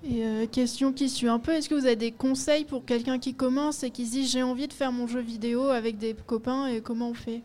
Et 0.07 0.23
euh, 0.23 0.45
question 0.45 0.93
qui 0.93 1.09
suit 1.09 1.27
un 1.27 1.39
peu, 1.39 1.51
est-ce 1.51 1.67
que 1.67 1.73
vous 1.73 1.85
avez 1.85 1.95
des 1.95 2.11
conseils 2.11 2.63
pour 2.63 2.85
quelqu'un 2.85 3.17
qui 3.17 3.33
commence 3.33 3.83
et 3.83 3.89
qui 3.89 4.05
se 4.05 4.11
dit 4.11 4.27
j'ai 4.27 4.43
envie 4.43 4.67
de 4.67 4.73
faire 4.73 4.91
mon 4.91 5.07
jeu 5.07 5.19
vidéo 5.19 5.69
avec 5.69 5.97
des 5.97 6.13
copains 6.13 6.67
et 6.67 6.81
comment 6.81 7.09
on 7.09 7.13
fait? 7.15 7.41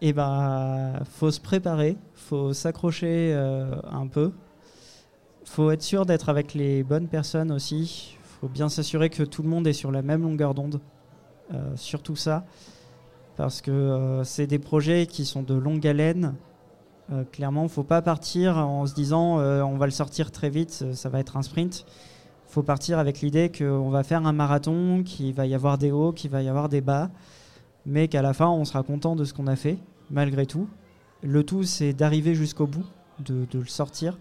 Eh 0.00 0.12
ben, 0.12 1.00
faut 1.10 1.32
se 1.32 1.40
préparer, 1.40 1.96
faut 2.14 2.52
s'accrocher 2.52 3.32
euh, 3.34 3.74
un 3.90 4.06
peu. 4.06 4.32
Faut 5.44 5.72
être 5.72 5.82
sûr 5.82 6.06
d'être 6.06 6.28
avec 6.28 6.54
les 6.54 6.84
bonnes 6.84 7.08
personnes 7.08 7.50
aussi. 7.50 8.16
Faut 8.22 8.48
bien 8.48 8.68
s'assurer 8.68 9.10
que 9.10 9.24
tout 9.24 9.42
le 9.42 9.48
monde 9.48 9.66
est 9.66 9.72
sur 9.72 9.90
la 9.90 10.02
même 10.02 10.22
longueur 10.22 10.54
d'onde. 10.54 10.80
Euh, 11.52 11.72
surtout 11.74 12.14
ça, 12.14 12.44
parce 13.36 13.60
que 13.60 13.70
euh, 13.70 14.22
c'est 14.22 14.46
des 14.46 14.58
projets 14.58 15.06
qui 15.06 15.24
sont 15.24 15.42
de 15.42 15.54
longue 15.54 15.86
haleine. 15.86 16.34
clairement, 17.32 17.66
faut 17.66 17.82
pas 17.82 18.02
partir 18.02 18.58
en 18.58 18.86
se 18.86 18.94
disant 18.94 19.38
on 19.38 19.78
va 19.78 19.86
le 19.86 19.92
sortir 19.92 20.30
très 20.30 20.50
vite, 20.50 20.84
ça 20.92 21.08
va 21.08 21.18
être 21.18 21.38
un 21.38 21.42
sprint. 21.42 21.86
Faut 22.46 22.62
partir 22.62 22.98
avec 22.98 23.20
l'idée 23.20 23.50
qu'on 23.50 23.88
va 23.88 24.04
faire 24.04 24.26
un 24.26 24.32
marathon, 24.32 25.02
qu'il 25.02 25.32
va 25.34 25.46
y 25.46 25.54
avoir 25.54 25.78
des 25.78 25.90
hauts, 25.90 26.12
qu'il 26.12 26.30
va 26.30 26.42
y 26.42 26.48
avoir 26.48 26.68
des 26.68 26.82
bas 26.82 27.10
mais 27.86 28.08
qu'à 28.08 28.22
la 28.22 28.32
fin, 28.32 28.48
on 28.48 28.64
sera 28.64 28.82
content 28.82 29.16
de 29.16 29.24
ce 29.24 29.32
qu'on 29.32 29.46
a 29.46 29.56
fait, 29.56 29.78
malgré 30.10 30.46
tout. 30.46 30.68
Le 31.22 31.42
tout, 31.42 31.64
c'est 31.64 31.92
d'arriver 31.92 32.34
jusqu'au 32.34 32.66
bout, 32.66 32.84
de, 33.20 33.46
le 33.52 33.66
sortir. 33.66 34.18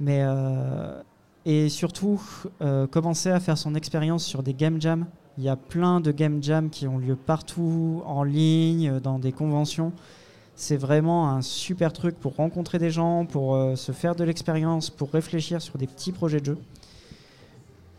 Mais, 0.00 0.20
euh, 0.22 1.02
et 1.44 1.68
surtout, 1.68 2.20
euh, 2.62 2.86
commencer 2.86 3.30
à 3.30 3.40
faire 3.40 3.58
son 3.58 3.74
expérience 3.74 4.24
sur 4.24 4.42
des 4.42 4.54
game 4.54 4.80
jams. 4.80 5.06
Il 5.36 5.44
y 5.44 5.48
a 5.48 5.56
plein 5.56 6.00
de 6.00 6.10
game 6.12 6.42
jams 6.42 6.70
qui 6.70 6.86
ont 6.86 6.98
lieu 6.98 7.16
partout, 7.16 8.02
en 8.06 8.22
ligne, 8.22 9.00
dans 9.00 9.18
des 9.18 9.32
conventions. 9.32 9.92
C'est 10.54 10.76
vraiment 10.76 11.28
un 11.30 11.42
super 11.42 11.92
truc 11.92 12.18
pour 12.18 12.36
rencontrer 12.36 12.78
des 12.78 12.90
gens, 12.90 13.26
pour 13.26 13.56
euh, 13.56 13.74
se 13.74 13.92
faire 13.92 14.14
de 14.14 14.22
l'expérience, 14.24 14.88
pour 14.88 15.10
réfléchir 15.10 15.60
sur 15.60 15.76
des 15.76 15.88
petits 15.88 16.12
projets 16.12 16.40
de 16.40 16.46
jeu. 16.46 16.58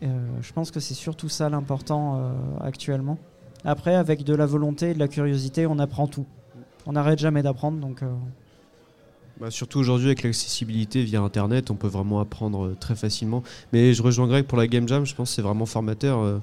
je 0.02 0.52
pense 0.52 0.70
que 0.70 0.80
c'est 0.80 0.94
surtout 0.94 1.28
ça 1.28 1.48
l'important 1.48 2.20
actuellement. 2.60 3.18
Après, 3.66 3.96
avec 3.96 4.22
de 4.22 4.32
la 4.32 4.46
volonté 4.46 4.90
et 4.90 4.94
de 4.94 5.00
la 5.00 5.08
curiosité, 5.08 5.66
on 5.66 5.80
apprend 5.80 6.06
tout. 6.06 6.24
On 6.86 6.92
n'arrête 6.92 7.18
jamais 7.18 7.42
d'apprendre, 7.42 7.78
donc. 7.80 8.00
Euh, 8.04 8.06
bah, 9.40 9.50
surtout 9.50 9.80
aujourd'hui 9.80 10.06
avec 10.06 10.22
l'accessibilité 10.22 11.02
via 11.02 11.20
Internet, 11.20 11.72
on 11.72 11.74
peut 11.74 11.88
vraiment 11.88 12.20
apprendre 12.20 12.66
euh, 12.66 12.76
très 12.78 12.94
facilement. 12.94 13.42
Mais 13.72 13.92
je 13.92 14.04
rejoins 14.04 14.28
Greg 14.28 14.46
pour 14.46 14.56
la 14.56 14.68
Game 14.68 14.86
Jam, 14.86 15.04
je 15.04 15.16
pense 15.16 15.30
que 15.30 15.34
c'est 15.34 15.42
vraiment 15.42 15.66
formateur. 15.66 16.20
Euh, 16.20 16.38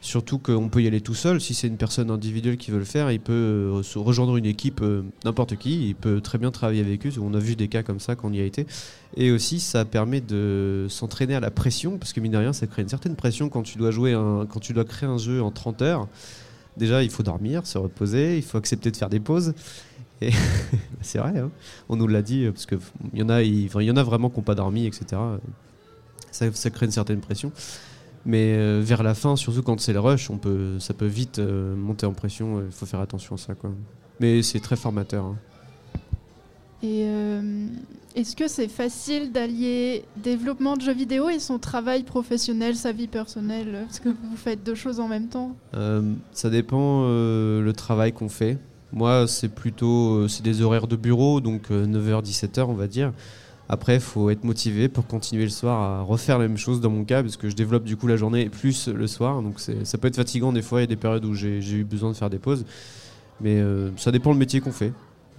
surtout 0.00 0.38
qu'on 0.38 0.68
peut 0.68 0.80
y 0.80 0.86
aller 0.86 1.00
tout 1.00 1.16
seul. 1.16 1.40
Si 1.40 1.54
c'est 1.54 1.66
une 1.66 1.76
personne 1.76 2.08
individuelle 2.08 2.56
qui 2.56 2.70
veut 2.70 2.78
le 2.78 2.84
faire, 2.84 3.10
il 3.10 3.18
peut 3.18 3.82
rejoindre 3.96 4.36
une 4.36 4.46
équipe, 4.46 4.80
n'importe 5.24 5.56
qui. 5.56 5.88
Il 5.88 5.96
peut 5.96 6.20
très 6.20 6.38
bien 6.38 6.52
travailler 6.52 6.80
avec 6.80 7.04
eux. 7.04 7.10
On 7.20 7.34
a 7.34 7.38
vu 7.38 7.56
des 7.56 7.66
cas 7.66 7.82
comme 7.82 8.00
ça 8.00 8.14
quand 8.14 8.28
on 8.28 8.32
y 8.32 8.40
a 8.40 8.44
été. 8.44 8.66
Et 9.16 9.32
aussi, 9.32 9.58
ça 9.58 9.84
permet 9.84 10.22
de 10.22 10.86
s'entraîner 10.88 11.34
à 11.34 11.40
la 11.40 11.50
pression, 11.50 11.98
parce 11.98 12.14
que 12.14 12.20
mine 12.20 12.32
de 12.32 12.38
rien, 12.38 12.54
ça 12.54 12.66
crée 12.66 12.80
une 12.80 12.88
certaine 12.88 13.16
pression 13.16 13.50
quand 13.50 13.62
tu 13.62 13.76
dois 13.76 13.90
jouer, 13.90 14.14
quand 14.48 14.60
tu 14.60 14.72
dois 14.72 14.84
créer 14.84 15.08
un 15.08 15.18
jeu 15.18 15.42
en 15.42 15.50
30 15.50 15.82
heures. 15.82 16.08
Déjà, 16.76 17.02
il 17.02 17.10
faut 17.10 17.22
dormir, 17.22 17.66
se 17.66 17.78
reposer, 17.78 18.36
il 18.36 18.42
faut 18.42 18.58
accepter 18.58 18.90
de 18.90 18.96
faire 18.96 19.08
des 19.08 19.20
pauses. 19.20 19.54
Et 20.20 20.30
c'est 21.00 21.18
vrai, 21.18 21.38
hein. 21.38 21.50
on 21.88 21.96
nous 21.96 22.06
l'a 22.06 22.22
dit, 22.22 22.46
parce 22.50 22.66
qu'il 22.66 22.78
y, 23.14 23.22
en 23.22 23.28
a, 23.28 23.42
y 23.42 23.90
en 23.90 23.96
a 23.96 24.02
vraiment 24.02 24.30
qui 24.30 24.36
n'ont 24.36 24.42
pas 24.42 24.54
dormi, 24.54 24.86
etc. 24.86 25.20
Ça, 26.30 26.70
crée 26.70 26.86
une 26.86 26.92
certaine 26.92 27.20
pression. 27.20 27.52
Mais 28.26 28.54
euh, 28.54 28.80
vers 28.84 29.02
la 29.02 29.14
fin, 29.14 29.34
surtout 29.36 29.62
quand 29.62 29.80
c'est 29.80 29.94
le 29.94 30.00
rush, 30.00 30.30
ça 30.78 30.94
peut 30.94 31.06
vite 31.06 31.38
euh, 31.38 31.74
monter 31.74 32.06
en 32.06 32.12
pression. 32.12 32.62
Il 32.64 32.70
faut 32.70 32.86
faire 32.86 33.00
attention 33.00 33.36
à 33.36 33.38
ça. 33.38 33.54
Quoi. 33.54 33.70
Mais 34.20 34.42
c'est 34.42 34.60
très 34.60 34.76
formateur. 34.76 35.24
Hein. 35.24 35.38
Et 36.82 37.02
euh, 37.04 37.66
est-ce 38.16 38.34
que 38.34 38.48
c'est 38.48 38.68
facile 38.68 39.32
d'allier 39.32 40.04
développement 40.16 40.76
de 40.76 40.82
jeux 40.82 40.94
vidéo 40.94 41.28
et 41.28 41.38
son 41.38 41.58
travail 41.58 42.04
professionnel, 42.04 42.74
sa 42.74 42.92
vie 42.92 43.06
personnelle? 43.06 43.86
Est-ce 43.90 44.00
que 44.00 44.08
vous 44.08 44.36
faites 44.36 44.64
deux 44.64 44.74
choses 44.74 44.98
en 44.98 45.06
même 45.06 45.28
temps 45.28 45.54
euh, 45.74 46.14
Ça 46.32 46.48
dépend 46.48 47.02
euh, 47.04 47.60
le 47.60 47.72
travail 47.74 48.12
qu'on 48.12 48.30
fait. 48.30 48.56
Moi, 48.92 49.26
c'est 49.28 49.50
plutôt 49.50 50.26
c'est 50.26 50.42
des 50.42 50.62
horaires 50.62 50.88
de 50.88 50.96
bureau, 50.96 51.40
donc 51.40 51.70
9h-17h, 51.70 52.62
on 52.62 52.74
va 52.74 52.88
dire. 52.88 53.12
Après, 53.68 53.96
il 53.96 54.00
faut 54.00 54.30
être 54.30 54.42
motivé 54.42 54.88
pour 54.88 55.06
continuer 55.06 55.44
le 55.44 55.50
soir 55.50 55.80
à 55.80 56.02
refaire 56.02 56.38
la 56.38 56.48
même 56.48 56.56
chose 56.56 56.80
dans 56.80 56.90
mon 56.90 57.04
cas, 57.04 57.22
parce 57.22 57.36
que 57.36 57.48
je 57.48 57.54
développe 57.54 57.84
du 57.84 57.96
coup 57.96 58.08
la 58.08 58.16
journée 58.16 58.48
plus 58.48 58.88
le 58.88 59.06
soir. 59.06 59.42
Donc 59.42 59.60
ça 59.60 59.98
peut 59.98 60.08
être 60.08 60.16
fatigant 60.16 60.52
des 60.52 60.62
fois, 60.62 60.80
il 60.80 60.82
y 60.82 60.84
a 60.84 60.88
des 60.88 60.96
périodes 60.96 61.24
où 61.24 61.34
j'ai 61.34 61.60
eu 61.60 61.84
besoin 61.84 62.10
de 62.10 62.16
faire 62.16 62.30
des 62.30 62.40
pauses. 62.40 62.64
Mais 63.40 63.62
ça 63.96 64.10
dépend 64.10 64.32
le 64.32 64.38
métier 64.38 64.60
qu'on 64.60 64.72
fait 64.72 64.92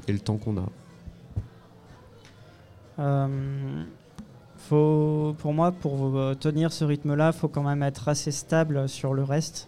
et 0.07 0.13
le 0.13 0.19
temps 0.19 0.37
qu'on 0.37 0.55
a. 0.55 0.65
Euh, 3.01 3.83
faut, 4.57 5.35
pour 5.39 5.53
moi, 5.53 5.71
pour 5.71 6.17
euh, 6.17 6.35
tenir 6.35 6.71
ce 6.71 6.85
rythme-là, 6.85 7.31
il 7.33 7.37
faut 7.37 7.47
quand 7.47 7.63
même 7.63 7.83
être 7.83 8.07
assez 8.07 8.31
stable 8.31 8.87
sur 8.87 9.13
le 9.13 9.23
reste. 9.23 9.67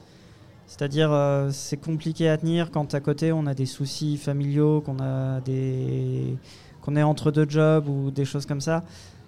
C'est-à-dire, 0.68 1.12
euh, 1.12 1.50
c'est 1.52 1.78
compliqué 1.78 2.30
à 2.30 2.38
tenir 2.38 2.72
quand 2.72 2.94
à 2.94 3.00
côté 3.00 3.32
on 3.32 3.46
a 3.48 3.54
des 3.54 3.66
soucis 3.66 4.18
familiaux, 4.18 4.82
qu'on 4.82 5.00
a 5.00 5.40
est 5.48 7.04
entre 7.04 7.32
deux 7.32 7.50
jobs 7.50 7.88
ou 7.90 8.12
des 8.12 8.26
choses 8.26 8.46
comme 8.46 8.62
ça. 8.62 8.84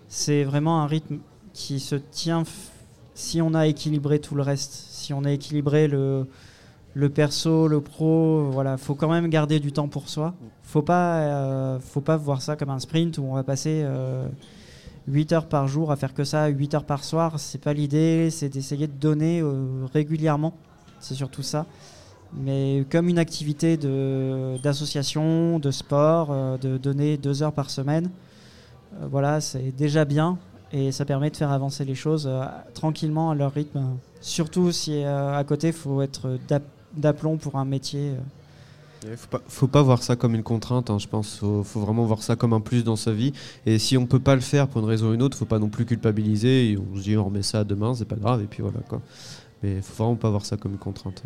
C'est 0.08 0.44
vraiment 0.44 0.82
un 0.82 0.88
rythme 0.88 1.18
qui 1.54 1.80
se 1.80 1.96
tient 1.96 2.44
si 3.16 3.42
on 3.42 3.54
a 3.54 3.68
équilibré 3.68 4.20
tout 4.20 4.36
le 4.36 4.44
reste. 4.44 4.72
Si 4.72 5.14
on 5.14 5.24
a 5.24 5.32
équilibré 5.32 5.88
le, 5.88 6.28
le 6.96 7.10
perso, 7.10 7.68
le 7.68 7.82
pro, 7.82 8.50
voilà, 8.52 8.78
faut 8.78 8.96
quand 8.96 9.10
même 9.10 9.28
garder 9.28 9.60
du 9.60 9.72
temps 9.72 9.88
pour 9.88 10.10
soi. 10.10 10.34
Faut 10.64 10.82
pas, 10.82 11.20
euh, 11.20 11.80
faut 11.80 12.02
pas 12.02 12.18
voir 12.18 12.42
ça 12.42 12.56
comme 12.56 12.72
un 12.72 12.80
sprint 12.80 13.20
où 13.20 13.24
on 13.24 13.36
va 13.36 13.44
passer 13.44 13.86
8 15.08 15.34
heures 15.34 15.48
par 15.48 15.68
jour 15.68 15.92
à 15.92 15.96
faire 15.96 16.14
que 16.14 16.24
ça, 16.24 16.48
8 16.48 16.74
heures 16.74 16.84
par 16.84 17.04
soir, 17.04 17.40
c'est 17.40 17.62
pas 17.62 17.74
l'idée, 17.74 18.30
c'est 18.32 18.50
d'essayer 18.50 18.88
de 18.88 18.94
donner 18.94 19.42
euh, 19.42 19.86
régulièrement, 19.94 20.54
c'est 21.00 21.14
surtout 21.14 21.44
ça. 21.44 21.66
Mais 22.34 22.86
comme 22.90 23.08
une 23.08 23.20
activité 23.20 23.78
d'association, 23.78 25.60
de, 25.60 25.72
sport, 25.72 26.30
euh, 26.32 26.58
de 26.58 26.78
donner 26.78 27.18
2 27.18 27.44
heures 27.44 27.54
par 27.54 27.70
semaine, 27.70 28.10
euh, 29.00 29.08
voilà, 29.10 29.42
c'est 29.42 29.72
déjà 29.72 30.06
bien 30.06 30.38
et 30.72 30.92
ça 30.92 31.06
permet 31.06 31.30
de 31.30 31.38
faire 31.38 31.52
avancer 31.52 31.86
les 31.86 31.96
choses 31.96 32.30
tranquillement 32.74 33.30
à 33.30 33.36
leur 33.36 33.54
rythme. 33.54 33.98
Surtout 34.20 34.72
si 34.72 35.04
à 35.04 35.42
côté, 35.48 35.68
il 35.68 35.74
faut 35.74 36.02
être 36.02 36.38
d'aplomb 36.98 37.38
pour 37.38 37.56
un 37.56 37.66
métier. 37.66 38.14
Il 39.04 39.18
faut 39.18 39.28
pas, 39.28 39.42
faut 39.48 39.68
pas 39.68 39.82
voir 39.84 40.02
ça 40.02 40.16
comme 40.16 40.34
une 40.34 40.44
contrainte, 40.44 40.90
hein, 40.90 40.98
je 40.98 41.08
pense. 41.08 41.38
Faut, 41.38 41.64
faut 41.64 41.80
vraiment 41.80 42.06
voir 42.06 42.24
ça 42.24 42.36
comme 42.36 42.54
un 42.54 42.62
plus 42.62 42.84
dans 42.84 42.96
sa 42.96 43.12
vie. 43.12 43.34
Et 43.66 43.78
si 43.78 43.98
on 43.98 44.06
peut 44.06 44.20
pas 44.20 44.36
le 44.36 44.42
faire 44.42 44.68
pour 44.68 44.82
une 44.82 44.88
raison 44.88 45.10
ou 45.10 45.14
une 45.14 45.22
autre, 45.22 45.38
faut 45.38 45.46
pas 45.46 45.60
non 45.60 45.70
plus 45.70 45.86
culpabiliser. 45.86 46.72
Et 46.72 46.78
on 46.78 46.96
se 46.96 47.04
dit 47.04 47.16
on 47.18 47.26
remet 47.26 47.44
ça 47.44 47.64
demain, 47.64 47.94
c'est 47.94 48.06
pas 48.06 48.16
grave. 48.16 48.42
Et 48.42 48.48
puis 48.48 48.62
voilà 48.62 48.80
quoi. 48.88 49.02
Mais 49.62 49.82
faut 49.82 50.04
vraiment 50.04 50.16
pas 50.16 50.30
voir 50.30 50.46
ça 50.46 50.58
comme 50.58 50.74
une 50.74 50.78
contrainte. 50.80 51.24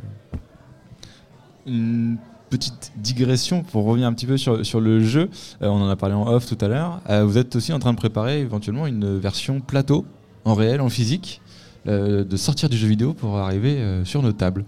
Une 1.65 2.17
petite 2.49 2.91
digression 2.97 3.63
pour 3.63 3.85
revenir 3.85 4.07
un 4.07 4.13
petit 4.13 4.25
peu 4.25 4.37
sur, 4.37 4.65
sur 4.65 4.81
le 4.81 5.01
jeu. 5.01 5.29
Euh, 5.61 5.67
on 5.67 5.81
en 5.81 5.89
a 5.89 5.95
parlé 5.95 6.15
en 6.15 6.27
off 6.27 6.45
tout 6.45 6.57
à 6.61 6.67
l'heure. 6.67 7.01
Euh, 7.09 7.23
vous 7.23 7.37
êtes 7.37 7.55
aussi 7.55 7.71
en 7.73 7.79
train 7.79 7.93
de 7.93 7.97
préparer 7.97 8.39
éventuellement 8.39 8.87
une 8.87 9.17
version 9.17 9.61
plateau 9.61 10.05
en 10.45 10.53
réel, 10.53 10.81
en 10.81 10.89
physique, 10.89 11.41
euh, 11.87 12.23
de 12.23 12.37
sortir 12.37 12.69
du 12.69 12.77
jeu 12.77 12.87
vidéo 12.87 13.13
pour 13.13 13.37
arriver 13.37 14.01
sur 14.03 14.21
nos 14.21 14.31
tables. 14.33 14.65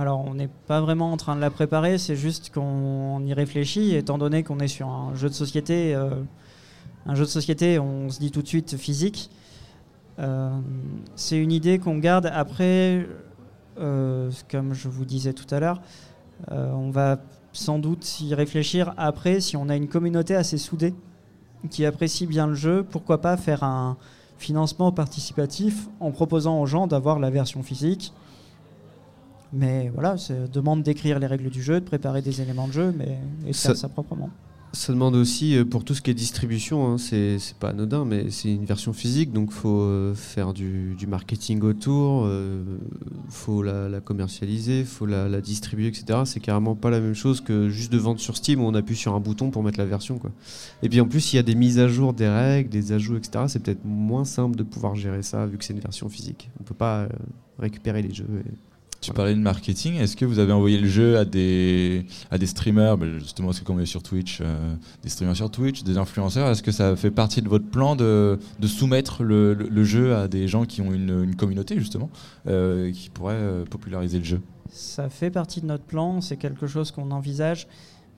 Alors, 0.00 0.24
on 0.26 0.32
n'est 0.32 0.48
pas 0.48 0.80
vraiment 0.80 1.12
en 1.12 1.18
train 1.18 1.36
de 1.36 1.42
la 1.42 1.50
préparer, 1.50 1.98
c'est 1.98 2.16
juste 2.16 2.54
qu'on 2.54 3.22
y 3.22 3.34
réfléchit, 3.34 3.94
étant 3.94 4.16
donné 4.16 4.42
qu'on 4.42 4.58
est 4.58 4.66
sur 4.66 4.88
un 4.88 5.14
jeu 5.14 5.28
de 5.28 5.34
société. 5.34 5.94
Euh, 5.94 6.22
un 7.04 7.14
jeu 7.14 7.24
de 7.24 7.28
société, 7.28 7.78
on 7.78 8.08
se 8.08 8.18
dit 8.18 8.30
tout 8.30 8.40
de 8.40 8.48
suite 8.48 8.78
physique. 8.78 9.30
Euh, 10.18 10.58
c'est 11.16 11.36
une 11.36 11.52
idée 11.52 11.78
qu'on 11.78 11.98
garde 11.98 12.30
après, 12.32 13.06
euh, 13.78 14.30
comme 14.50 14.72
je 14.72 14.88
vous 14.88 15.04
disais 15.04 15.34
tout 15.34 15.54
à 15.54 15.60
l'heure. 15.60 15.82
on 16.50 16.88
va 16.88 17.18
sans 17.52 17.78
doute 17.78 18.22
y 18.22 18.34
réfléchir 18.34 18.94
après 18.96 19.40
si 19.40 19.58
on 19.58 19.68
a 19.68 19.76
une 19.76 19.88
communauté 19.88 20.34
assez 20.34 20.56
soudée 20.56 20.94
qui 21.68 21.84
apprécie 21.84 22.26
bien 22.26 22.46
le 22.46 22.54
jeu. 22.54 22.86
Pourquoi 22.90 23.20
pas 23.20 23.36
faire 23.36 23.64
un 23.64 23.98
financement 24.38 24.92
participatif 24.92 25.88
en 26.00 26.10
proposant 26.10 26.58
aux 26.58 26.64
gens 26.66 26.86
d'avoir 26.86 27.18
la 27.18 27.28
version 27.28 27.62
physique 27.62 28.14
mais 29.52 29.90
voilà, 29.92 30.16
ça 30.16 30.34
demande 30.52 30.82
d'écrire 30.82 31.18
les 31.18 31.26
règles 31.26 31.50
du 31.50 31.62
jeu, 31.62 31.80
de 31.80 31.84
préparer 31.84 32.22
des 32.22 32.40
éléments 32.40 32.68
de 32.68 32.72
jeu, 32.72 32.94
mais 32.96 33.18
et 33.46 33.50
de 33.50 33.56
faire 33.56 33.76
ça 33.76 33.88
proprement. 33.88 34.30
Ça 34.72 34.92
demande 34.92 35.16
aussi, 35.16 35.56
euh, 35.56 35.64
pour 35.64 35.82
tout 35.82 35.94
ce 35.94 36.00
qui 36.00 36.12
est 36.12 36.14
distribution, 36.14 36.92
hein, 36.92 36.96
c'est 36.96 37.38
pas 37.58 37.70
anodin, 37.70 38.04
mais 38.04 38.30
c'est 38.30 38.54
une 38.54 38.64
version 38.64 38.92
physique, 38.92 39.32
donc 39.32 39.48
il 39.50 39.56
faut 39.56 39.80
euh, 39.80 40.14
faire 40.14 40.52
du, 40.52 40.96
marketing 41.08 41.60
autour, 41.62 42.22
il 42.26 42.30
euh, 42.30 42.78
faut 43.30 43.64
la, 43.64 44.00
commercialiser, 44.00 44.80
il 44.80 44.86
faut 44.86 45.06
la, 45.06 45.40
distribuer, 45.40 45.88
etc. 45.88 46.20
C'est 46.24 46.38
carrément 46.38 46.76
pas 46.76 46.90
la 46.90 47.00
même 47.00 47.14
chose 47.14 47.40
que 47.40 47.68
juste 47.68 47.92
de 47.92 47.98
vendre 47.98 48.20
sur 48.20 48.36
Steam 48.36 48.62
où 48.62 48.64
on 48.64 48.74
appuie 48.74 48.94
sur 48.94 49.12
un 49.16 49.20
bouton 49.20 49.50
pour 49.50 49.64
mettre 49.64 49.80
la 49.80 49.86
version. 49.86 50.18
Quoi. 50.18 50.30
Et 50.84 50.88
puis 50.88 51.00
en 51.00 51.08
plus, 51.08 51.32
il 51.32 51.36
y 51.36 51.38
a 51.40 51.42
des 51.42 51.56
mises 51.56 51.80
à 51.80 51.88
jour 51.88 52.12
des 52.12 52.28
règles, 52.28 52.70
des 52.70 52.92
ajouts, 52.92 53.16
etc. 53.16 53.46
C'est 53.48 53.64
peut-être 53.64 53.84
moins 53.84 54.24
simple 54.24 54.54
de 54.54 54.62
pouvoir 54.62 54.94
gérer 54.94 55.24
ça 55.24 55.46
vu 55.46 55.58
que 55.58 55.64
c'est 55.64 55.72
une 55.72 55.80
version 55.80 56.08
physique. 56.08 56.48
On 56.60 56.62
peut 56.62 56.74
pas 56.74 57.08
récupérer 57.58 58.02
les 58.02 58.14
jeux. 58.14 58.28
Et 58.46 58.69
tu 59.00 59.12
parlais 59.12 59.34
de 59.34 59.40
marketing. 59.40 59.94
Est-ce 59.94 60.16
que 60.16 60.24
vous 60.24 60.38
avez 60.38 60.52
envoyé 60.52 60.78
le 60.78 60.88
jeu 60.88 61.16
à 61.16 61.24
des, 61.24 62.04
à 62.30 62.38
des 62.38 62.46
streamers? 62.46 62.98
Bah, 62.98 63.06
Justement, 63.18 63.48
parce 63.48 63.60
que 63.60 63.64
comme 63.64 63.80
est 63.80 63.86
sur 63.86 64.02
Twitch, 64.02 64.40
euh, 64.40 64.74
des 65.02 65.08
streamers 65.08 65.36
sur 65.36 65.50
Twitch, 65.50 65.82
des 65.82 65.96
influenceurs, 65.96 66.48
est-ce 66.48 66.62
que 66.62 66.72
ça 66.72 66.94
fait 66.96 67.10
partie 67.10 67.40
de 67.40 67.48
votre 67.48 67.64
plan 67.64 67.96
de, 67.96 68.38
de 68.58 68.66
soumettre 68.66 69.22
le, 69.22 69.54
le, 69.54 69.84
jeu 69.84 70.14
à 70.14 70.28
des 70.28 70.48
gens 70.48 70.66
qui 70.66 70.82
ont 70.82 70.92
une, 70.92 71.24
une 71.24 71.36
communauté, 71.36 71.78
justement, 71.78 72.10
euh, 72.46 72.92
qui 72.92 73.08
pourraient 73.08 73.34
euh, 73.36 73.64
populariser 73.64 74.18
le 74.18 74.24
jeu? 74.24 74.40
Ça 74.68 75.08
fait 75.08 75.30
partie 75.30 75.62
de 75.62 75.66
notre 75.66 75.84
plan. 75.84 76.20
C'est 76.20 76.36
quelque 76.36 76.66
chose 76.66 76.90
qu'on 76.90 77.10
envisage. 77.10 77.66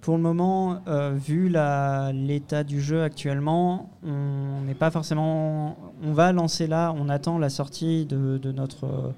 Pour 0.01 0.17
le 0.17 0.23
moment, 0.23 0.83
vu 1.15 1.49
l'état 1.49 2.65
du 2.65 2.83
jeu 2.83 3.05
actuellement, 3.05 3.89
on 4.05 4.61
n'est 4.67 4.75
pas 4.75 4.91
forcément. 4.91 5.77
On 6.03 6.13
va 6.13 6.33
lancer 6.33 6.67
là, 6.67 6.93
on 6.99 7.09
attend 7.09 7.39
la 7.39 7.49
sortie 7.49 8.05
de, 8.05 8.37
de 8.37 8.51
notre 8.51 9.15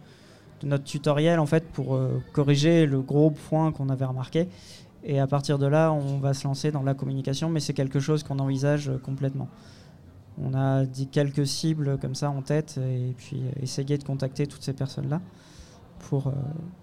notre 0.65 0.85
tutoriel 0.85 1.39
en 1.39 1.47
fait 1.47 1.65
pour 1.73 1.95
euh, 1.95 2.23
corriger 2.33 2.87
le 2.87 3.01
gros 3.01 3.31
point 3.31 3.73
qu'on 3.73 3.89
avait 3.89 4.05
remarqué. 4.05 4.49
Et 5.03 5.21
à 5.21 5.27
partir 5.27 5.59
de 5.59 5.67
là, 5.67 5.93
on 5.93 6.19
va 6.19 6.33
se 6.33 6.47
lancer 6.47 6.71
dans 6.71 6.83
la 6.83 6.95
communication, 6.95 7.51
mais 7.51 7.61
c'est 7.61 7.75
quelque 7.75 8.01
chose 8.01 8.23
qu'on 8.23 8.39
envisage 8.39 8.89
euh, 8.89 8.99
complètement. 8.99 9.49
On 10.43 10.55
a 10.55 10.85
dit 10.85 11.07
quelques 11.07 11.47
cibles 11.47 11.99
comme 11.99 12.15
ça 12.15 12.31
en 12.31 12.43
tête 12.43 12.79
et 12.79 13.15
puis 13.17 13.37
euh, 13.37 13.63
essayer 13.63 13.99
de 13.99 14.05
contacter 14.05 14.47
toutes 14.47 14.63
ces 14.63 14.73
personnes-là 14.73 15.21
pour, 16.09 16.33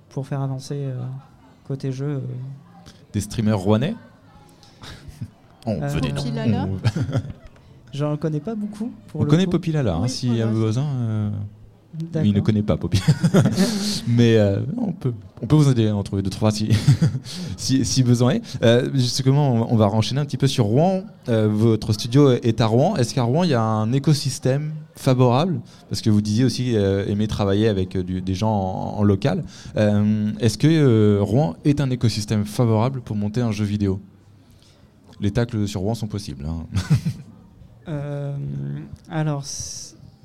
pour 0.10 0.26
faire 0.26 0.42
avancer 0.42 0.90
côté 1.68 1.92
jeu. 1.92 2.24
Des 3.14 3.22
streamers 3.22 3.60
rouennais? 3.60 3.96
On 5.66 5.80
veut 5.80 6.02
des 6.02 6.12
noms. 6.12 6.78
J'en 7.94 8.18
connais 8.18 8.40
pas 8.40 8.56
beaucoup. 8.56 8.92
Pour 9.10 9.22
on 9.22 9.26
connaît 9.26 9.46
Popilala, 9.46 9.96
hein, 9.96 10.08
s'il 10.08 10.34
y 10.34 10.42
a 10.42 10.48
besoin. 10.48 11.32
Il 12.24 12.34
ne 12.34 12.40
connaît 12.40 12.62
pas 12.62 12.78
Poppy. 12.78 13.02
Mais 14.08 14.38
euh, 14.38 14.62
on, 14.78 14.94
peut, 14.94 15.14
on 15.42 15.46
peut 15.46 15.56
vous 15.56 15.70
aider 15.70 15.88
à 15.88 15.96
en 15.96 16.04
trouver 16.04 16.22
deux, 16.22 16.30
trois 16.30 16.52
si, 16.52 16.70
si, 17.58 18.04
besoin 18.04 18.36
est. 18.36 18.42
Euh, 18.64 18.90
justement, 18.94 19.72
on, 19.72 19.76
va 19.76 19.88
renchaîner 19.88 20.22
un 20.22 20.26
petit 20.26 20.38
peu 20.38 20.48
sur 20.48 20.66
Rouen. 20.66 21.04
Euh, 21.28 21.50
votre 21.52 21.92
studio 21.92 22.32
est 22.32 22.62
à 22.62 22.66
Rouen. 22.68 22.96
Est-ce 22.96 23.14
qu'à 23.14 23.24
Rouen, 23.24 23.44
il 23.44 23.50
y 23.50 23.56
a 23.56 23.62
un 23.62 23.92
écosystème 23.92 24.72
favorable? 24.96 25.60
Parce 25.90 26.02
que 26.02 26.10
vous 26.10 26.22
disiez 26.22 26.46
aussi 26.46 26.76
aimer 26.76 27.28
travailler 27.28 27.68
avec 27.68 27.98
des 27.98 28.36
gens 28.36 28.52
en, 28.98 29.04
local. 29.04 29.44
Est-ce 29.76 30.58
que 30.58 31.20
Rouen 31.20 31.56
est 31.66 31.82
un 31.82 31.90
écosystème 31.90 32.46
favorable 32.46 33.02
pour 33.02 33.16
monter 33.18 33.42
un 33.42 33.52
jeu 33.52 33.66
vidéo? 33.66 34.00
Les 35.20 35.32
tacles 35.32 35.68
sur 35.68 35.82
Rouen 35.82 35.94
sont 35.94 36.08
possibles. 36.08 36.46
Hein. 36.48 36.66
alors, 39.10 39.44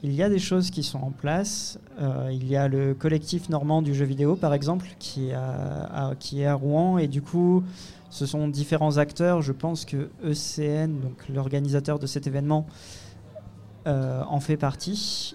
il 0.06 0.14
y 0.14 0.22
a 0.22 0.28
des 0.28 0.38
choses 0.38 0.70
qui 0.70 0.82
sont 0.82 1.00
en 1.00 1.10
place. 1.10 1.78
Euh, 2.00 2.30
il 2.32 2.46
y 2.48 2.56
a 2.56 2.68
le 2.68 2.94
collectif 2.94 3.48
normand 3.48 3.82
du 3.82 3.94
jeu 3.94 4.04
vidéo, 4.04 4.36
par 4.36 4.54
exemple, 4.54 4.86
qui, 4.98 5.32
qui 6.20 6.40
est 6.42 6.46
à 6.46 6.54
Rouen. 6.54 6.98
Et 6.98 7.08
du 7.08 7.22
coup, 7.22 7.64
ce 8.10 8.24
sont 8.24 8.48
différents 8.48 8.98
acteurs. 8.98 9.42
Je 9.42 9.52
pense 9.52 9.84
que 9.84 10.08
ECN, 10.24 11.00
donc 11.00 11.28
l'organisateur 11.28 11.98
de 11.98 12.06
cet 12.06 12.26
événement, 12.26 12.66
euh, 13.86 14.22
en 14.28 14.40
fait 14.40 14.56
partie. 14.56 15.34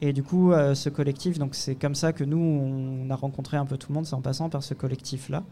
Et 0.00 0.12
du 0.12 0.22
coup, 0.22 0.52
euh, 0.52 0.74
ce 0.74 0.88
collectif, 0.88 1.38
donc 1.38 1.54
c'est 1.54 1.74
comme 1.74 1.94
ça 1.94 2.12
que 2.12 2.24
nous, 2.24 2.38
on 2.38 3.10
a 3.10 3.14
rencontré 3.14 3.56
un 3.56 3.66
peu 3.66 3.76
tout 3.76 3.88
le 3.90 3.94
monde, 3.94 4.06
c'est 4.06 4.14
en 4.14 4.22
passant 4.22 4.48
par 4.48 4.62
ce 4.62 4.72
collectif-là. 4.74 5.42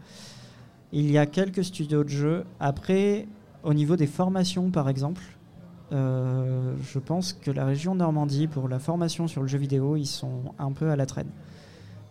Il 0.92 1.10
y 1.10 1.18
a 1.18 1.26
quelques 1.26 1.64
studios 1.64 2.04
de 2.04 2.08
jeux. 2.08 2.44
Après, 2.60 3.26
au 3.62 3.74
niveau 3.74 3.96
des 3.96 4.06
formations, 4.06 4.70
par 4.70 4.88
exemple, 4.88 5.22
euh, 5.92 6.74
je 6.82 6.98
pense 6.98 7.32
que 7.32 7.50
la 7.50 7.64
région 7.64 7.94
Normandie, 7.94 8.46
pour 8.46 8.68
la 8.68 8.78
formation 8.78 9.26
sur 9.26 9.42
le 9.42 9.48
jeu 9.48 9.58
vidéo, 9.58 9.96
ils 9.96 10.06
sont 10.06 10.54
un 10.58 10.72
peu 10.72 10.90
à 10.90 10.96
la 10.96 11.06
traîne. 11.06 11.30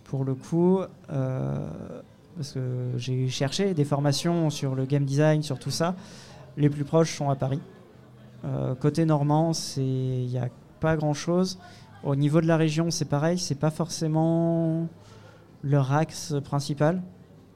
Pour 0.05 0.23
le 0.23 0.35
coup, 0.35 0.79
euh, 1.11 1.69
parce 2.35 2.53
que 2.53 2.91
j'ai 2.97 3.27
cherché 3.29 3.73
des 3.73 3.85
formations 3.85 4.49
sur 4.49 4.73
le 4.73 4.85
game 4.85 5.05
design, 5.05 5.43
sur 5.43 5.59
tout 5.59 5.71
ça, 5.71 5.95
les 6.55 6.69
plus 6.69 6.85
proches 6.85 7.15
sont 7.15 7.29
à 7.29 7.35
Paris. 7.35 7.61
Euh, 8.45 8.75
côté 8.75 9.05
normand, 9.05 9.51
il 9.77 10.27
n'y 10.27 10.37
a 10.37 10.49
pas 10.79 10.95
grand-chose. 10.95 11.59
Au 12.03 12.15
niveau 12.15 12.41
de 12.41 12.47
la 12.47 12.57
région, 12.57 12.89
c'est 12.89 13.05
pareil, 13.05 13.37
c'est 13.37 13.55
pas 13.55 13.71
forcément 13.71 14.87
leur 15.63 15.91
axe 15.91 16.33
principal 16.43 17.01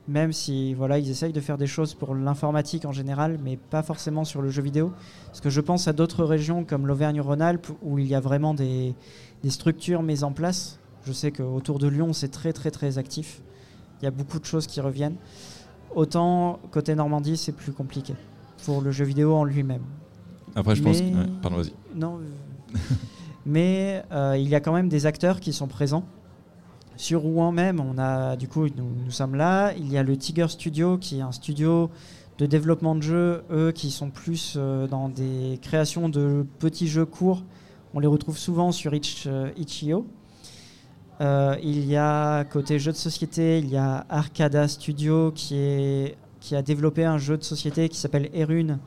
même 0.07 0.33
si 0.33 0.73
voilà, 0.73 0.97
ils 0.97 1.09
essayent 1.09 1.33
de 1.33 1.39
faire 1.39 1.57
des 1.57 1.67
choses 1.67 1.93
pour 1.93 2.15
l'informatique 2.15 2.85
en 2.85 2.91
général, 2.91 3.39
mais 3.43 3.57
pas 3.57 3.83
forcément 3.83 4.23
sur 4.23 4.41
le 4.41 4.49
jeu 4.49 4.61
vidéo. 4.61 4.91
Parce 5.27 5.41
que 5.41 5.49
je 5.49 5.61
pense 5.61 5.87
à 5.87 5.93
d'autres 5.93 6.25
régions 6.25 6.63
comme 6.63 6.87
l'Auvergne-Rhône-Alpes 6.87 7.67
où 7.81 7.99
il 7.99 8.07
y 8.07 8.15
a 8.15 8.19
vraiment 8.19 8.53
des, 8.53 8.95
structures 9.47 10.01
mises 10.01 10.23
en 10.23 10.31
place. 10.31 10.79
Je 11.05 11.13
sais 11.13 11.31
qu'autour 11.31 11.79
de 11.79 11.87
Lyon, 11.87 12.13
c'est 12.13 12.29
très 12.29 12.53
très 12.53 12.71
très 12.71 12.97
actif. 12.97 13.41
Il 14.01 14.05
y 14.05 14.07
a 14.07 14.11
beaucoup 14.11 14.39
de 14.39 14.45
choses 14.45 14.67
qui 14.67 14.81
reviennent. 14.81 15.17
Autant 15.95 16.59
côté 16.71 16.95
Normandie, 16.95 17.37
c'est 17.37 17.51
plus 17.51 17.71
compliqué 17.71 18.13
pour 18.65 18.81
le 18.81 18.91
jeu 18.91 19.05
vidéo 19.05 19.35
en 19.35 19.43
lui-même. 19.43 19.83
Après, 20.55 20.75
je 20.75 20.83
pense. 20.83 21.01
pardon, 21.41 21.57
vas-y. 21.57 21.73
Non. 21.95 22.19
mais 23.45 24.03
euh, 24.11 24.35
il 24.37 24.47
y 24.47 24.55
a 24.55 24.59
quand 24.59 24.73
même 24.73 24.89
des 24.89 25.05
acteurs 25.05 25.39
qui 25.39 25.53
sont 25.53 25.67
présents 25.67 26.05
sur 27.01 27.21
Rouen 27.21 27.51
même, 27.51 27.79
on 27.79 27.97
a 27.97 28.35
du 28.35 28.47
coup 28.47 28.67
nous, 28.67 29.09
sommes 29.09 29.33
là. 29.33 29.73
Il 29.75 29.91
y 29.91 29.97
a 29.97 30.03
le 30.03 30.15
Tiger 30.15 30.47
Studio 30.47 30.99
qui 30.99 31.17
est 31.17 31.21
un 31.21 31.31
studio 31.31 31.89
de 32.37 32.45
développement 32.45 32.93
de 32.93 33.01
jeux, 33.01 33.43
eux 33.51 33.71
qui 33.71 33.89
sont 33.89 34.11
plus 34.11 34.53
euh, 34.55 34.85
dans 34.85 35.09
des 35.09 35.57
créations 35.63 36.09
de 36.09 36.45
petits 36.59 36.87
jeux 36.87 37.07
courts. 37.07 37.43
On 37.95 37.99
les 37.99 38.07
retrouve 38.07 38.37
souvent 38.37 38.71
sur 38.71 38.93
Itch, 38.93 39.23
euh, 39.25 39.49
Itch.io. 39.57 40.05
Euh, 41.21 41.55
il 41.63 41.85
y 41.85 41.95
a 41.95 42.43
côté 42.43 42.77
jeux 42.77 42.91
de 42.91 42.97
société, 42.97 43.57
il 43.57 43.69
y 43.69 43.77
a 43.77 44.05
Arcada 44.07 44.67
Studio 44.67 45.31
qui, 45.31 45.55
est, 45.55 46.17
qui 46.39 46.55
a 46.55 46.61
développé 46.61 47.03
un 47.03 47.17
jeu 47.17 47.35
de 47.35 47.43
société 47.43 47.89
qui 47.89 47.97
s'appelle 47.97 48.29
Erune, 48.31 48.77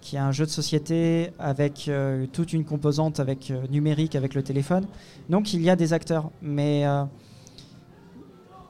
qui 0.00 0.16
est 0.16 0.20
un 0.20 0.32
jeu 0.32 0.46
de 0.46 0.50
société 0.50 1.30
avec 1.38 1.88
toute 2.32 2.52
une 2.52 2.64
composante 2.64 3.20
avec 3.20 3.52
numérique 3.70 4.16
avec 4.16 4.34
le 4.34 4.42
téléphone. 4.42 4.86
Donc 5.30 5.54
il 5.54 5.62
y 5.62 5.70
a 5.70 5.76
des 5.76 5.92
acteurs, 5.92 6.30
mais 6.40 6.84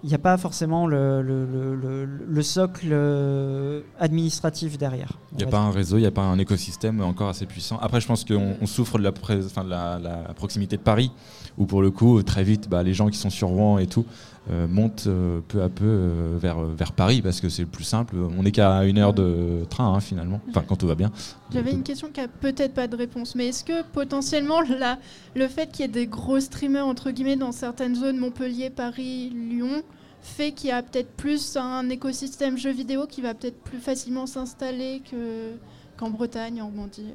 il 0.04 0.08
n'y 0.08 0.14
a 0.14 0.18
pas 0.18 0.36
forcément 0.36 0.86
le, 0.86 1.22
le- 1.22 1.46
le- 1.46 1.74
le- 1.76 2.06
le 2.28 2.42
socle 2.42 2.88
euh, 2.90 3.80
administratif 4.00 4.76
derrière. 4.78 5.12
Il 5.32 5.38
n'y 5.38 5.44
a 5.44 5.46
pas 5.46 5.60
un 5.60 5.70
réseau, 5.70 5.96
il 5.96 6.00
n'y 6.00 6.06
a 6.06 6.10
pas 6.10 6.22
un 6.22 6.38
écosystème 6.38 7.00
encore 7.02 7.28
assez 7.28 7.46
puissant. 7.46 7.78
Après, 7.80 8.00
je 8.00 8.06
pense 8.06 8.24
qu'on 8.24 8.56
on 8.60 8.66
souffre 8.66 8.98
de 8.98 9.04
la, 9.04 9.12
pré- 9.12 9.40
enfin, 9.44 9.64
de 9.64 9.70
la, 9.70 9.98
la 9.98 10.34
proximité 10.34 10.76
de 10.76 10.82
Paris, 10.82 11.12
où 11.56 11.66
pour 11.66 11.82
le 11.82 11.90
coup, 11.90 12.22
très 12.22 12.42
vite, 12.44 12.68
bah, 12.68 12.82
les 12.82 12.94
gens 12.94 13.08
qui 13.08 13.18
sont 13.18 13.30
sur 13.30 13.48
Rouen 13.48 13.78
et 13.78 13.86
tout 13.86 14.04
euh, 14.50 14.66
montent 14.66 15.04
euh, 15.06 15.40
peu 15.46 15.62
à 15.62 15.68
peu 15.68 15.84
euh, 15.84 16.36
vers, 16.38 16.60
vers 16.62 16.92
Paris 16.92 17.22
parce 17.22 17.40
que 17.40 17.48
c'est 17.48 17.62
le 17.62 17.68
plus 17.68 17.84
simple. 17.84 18.16
On 18.16 18.42
n'est 18.42 18.50
qu'à 18.50 18.84
une 18.84 18.98
heure 18.98 19.14
de 19.14 19.64
train 19.70 19.94
hein, 19.94 20.00
finalement, 20.00 20.40
enfin 20.48 20.64
quand 20.66 20.76
tout 20.76 20.86
va 20.88 20.96
bien. 20.96 21.12
J'avais 21.52 21.70
une 21.72 21.84
question 21.84 22.08
qui 22.12 22.20
a 22.20 22.26
peut-être 22.28 22.74
pas 22.74 22.88
de 22.88 22.96
réponse, 22.96 23.34
mais 23.36 23.48
est-ce 23.48 23.62
que 23.64 23.82
potentiellement 23.92 24.60
la- 24.78 24.98
le 25.36 25.46
fait 25.46 25.70
qu'il 25.70 25.82
y 25.82 25.84
ait 25.84 25.92
des 25.92 26.06
gros 26.06 26.40
streamers 26.40 26.86
entre 26.86 27.10
guillemets 27.12 27.36
dans 27.36 27.52
certaines 27.52 27.94
zones, 27.94 28.18
Montpellier, 28.18 28.70
Paris, 28.70 29.30
Lyon, 29.30 29.82
fait 30.22 30.52
qu'il 30.52 30.70
y 30.70 30.72
a 30.72 30.82
peut-être 30.82 31.10
plus 31.16 31.56
un 31.56 31.88
écosystème 31.88 32.56
jeux 32.58 32.72
vidéo 32.72 33.06
qui 33.08 33.22
va 33.22 33.34
peut-être 33.34 33.60
plus 33.62 33.78
facilement 33.78 34.26
s'installer 34.26 35.02
que 35.10 35.52
qu'en 35.96 36.10
Bretagne, 36.10 36.60
en 36.62 36.66
Normandie? 36.66 37.12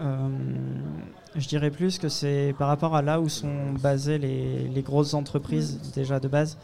Euh, 0.00 0.28
je 1.36 1.48
dirais 1.48 1.70
plus 1.70 1.98
que 1.98 2.08
c'est 2.08 2.54
par 2.58 2.68
rapport 2.68 2.94
à 2.96 3.02
là 3.02 3.20
où 3.20 3.28
sont 3.28 3.72
basées 3.82 4.18
les, 4.18 4.68
les 4.68 4.82
grosses 4.82 5.14
entreprises 5.14 5.80
déjà 5.94 6.20
de 6.20 6.28
base. 6.28 6.56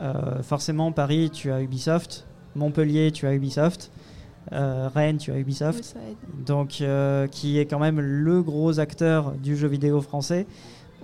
Euh, 0.00 0.42
forcément, 0.42 0.92
Paris, 0.92 1.30
tu 1.32 1.50
as 1.52 1.60
Ubisoft. 1.60 2.24
Montpellier, 2.56 3.12
tu 3.12 3.26
as 3.26 3.34
Ubisoft. 3.34 3.90
Euh, 4.52 4.88
Rennes, 4.94 5.18
tu 5.18 5.30
as 5.30 5.38
Ubisoft. 5.38 5.94
Donc, 6.46 6.78
euh, 6.80 7.26
qui 7.26 7.58
est 7.58 7.66
quand 7.66 7.78
même 7.78 8.00
le 8.00 8.42
gros 8.42 8.80
acteur 8.80 9.32
du 9.32 9.56
jeu 9.56 9.68
vidéo 9.68 10.00
français. 10.00 10.46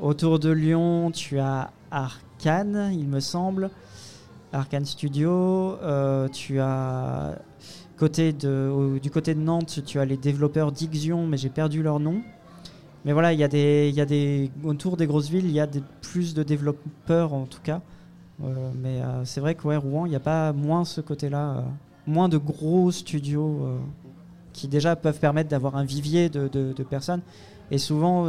Autour 0.01 0.39
de 0.39 0.51
Lyon, 0.51 1.11
tu 1.11 1.39
as 1.39 1.71
Arkane, 1.91 2.91
il 2.93 3.07
me 3.07 3.21
semble. 3.21 3.71
Arkane 4.53 4.85
Studio. 4.87 5.77
Tu 6.33 6.59
as 6.61 7.37
côté 7.99 8.33
de, 8.33 8.71
au- 8.75 8.99
du 8.99 9.11
côté 9.11 9.35
de 9.35 9.41
Nantes, 9.41 9.81
tu 9.87 9.99
as 10.01 10.05
les 10.05 10.17
développeurs 10.17 10.73
d'Ixion, 10.73 11.27
mais 11.27 11.37
j'ai 11.37 11.49
perdu 11.51 11.83
leur 11.83 12.01
nom. 12.01 12.21
Mais 13.07 13.13
voilà, 13.13 13.33
il 13.33 13.37
y 13.37 13.41
y 13.41 14.01
a 14.01 14.05
des 14.05 14.51
autour 14.65 14.97
des 14.97 15.07
grosses 15.07 15.31
villes, 15.31 15.45
il 15.45 15.53
y 15.53 15.61
a 15.61 15.69
des, 15.69 15.81
plus 16.03 16.35
de 16.35 16.43
développeurs 16.43 17.33
en 17.33 17.47
tout 17.47 17.61
cas. 17.63 17.81
Euh, 18.43 18.71
mais 18.75 19.01
euh, 19.01 19.25
c'est 19.25 19.41
vrai 19.41 19.55
qu'à 19.55 19.79
Rouen, 19.79 20.07
il 20.07 20.11
n'y 20.11 20.17
a 20.17 20.21
pas 20.21 20.53
moins 20.53 20.85
ce 20.85 21.01
côté-là, 21.01 21.59
euh, 21.59 21.63
moins 22.09 22.29
de 22.29 22.37
gros 22.37 22.91
studios 22.91 23.79
qui 24.53 24.67
déjà 24.67 24.97
peuvent 24.97 25.21
permettre 25.21 25.49
d'avoir 25.49 25.77
un 25.77 25.85
vivier 25.85 26.29
de, 26.29 26.49
de- 26.49 26.83
personnes. 26.83 27.23
Et 27.71 27.79
souvent, 27.79 28.27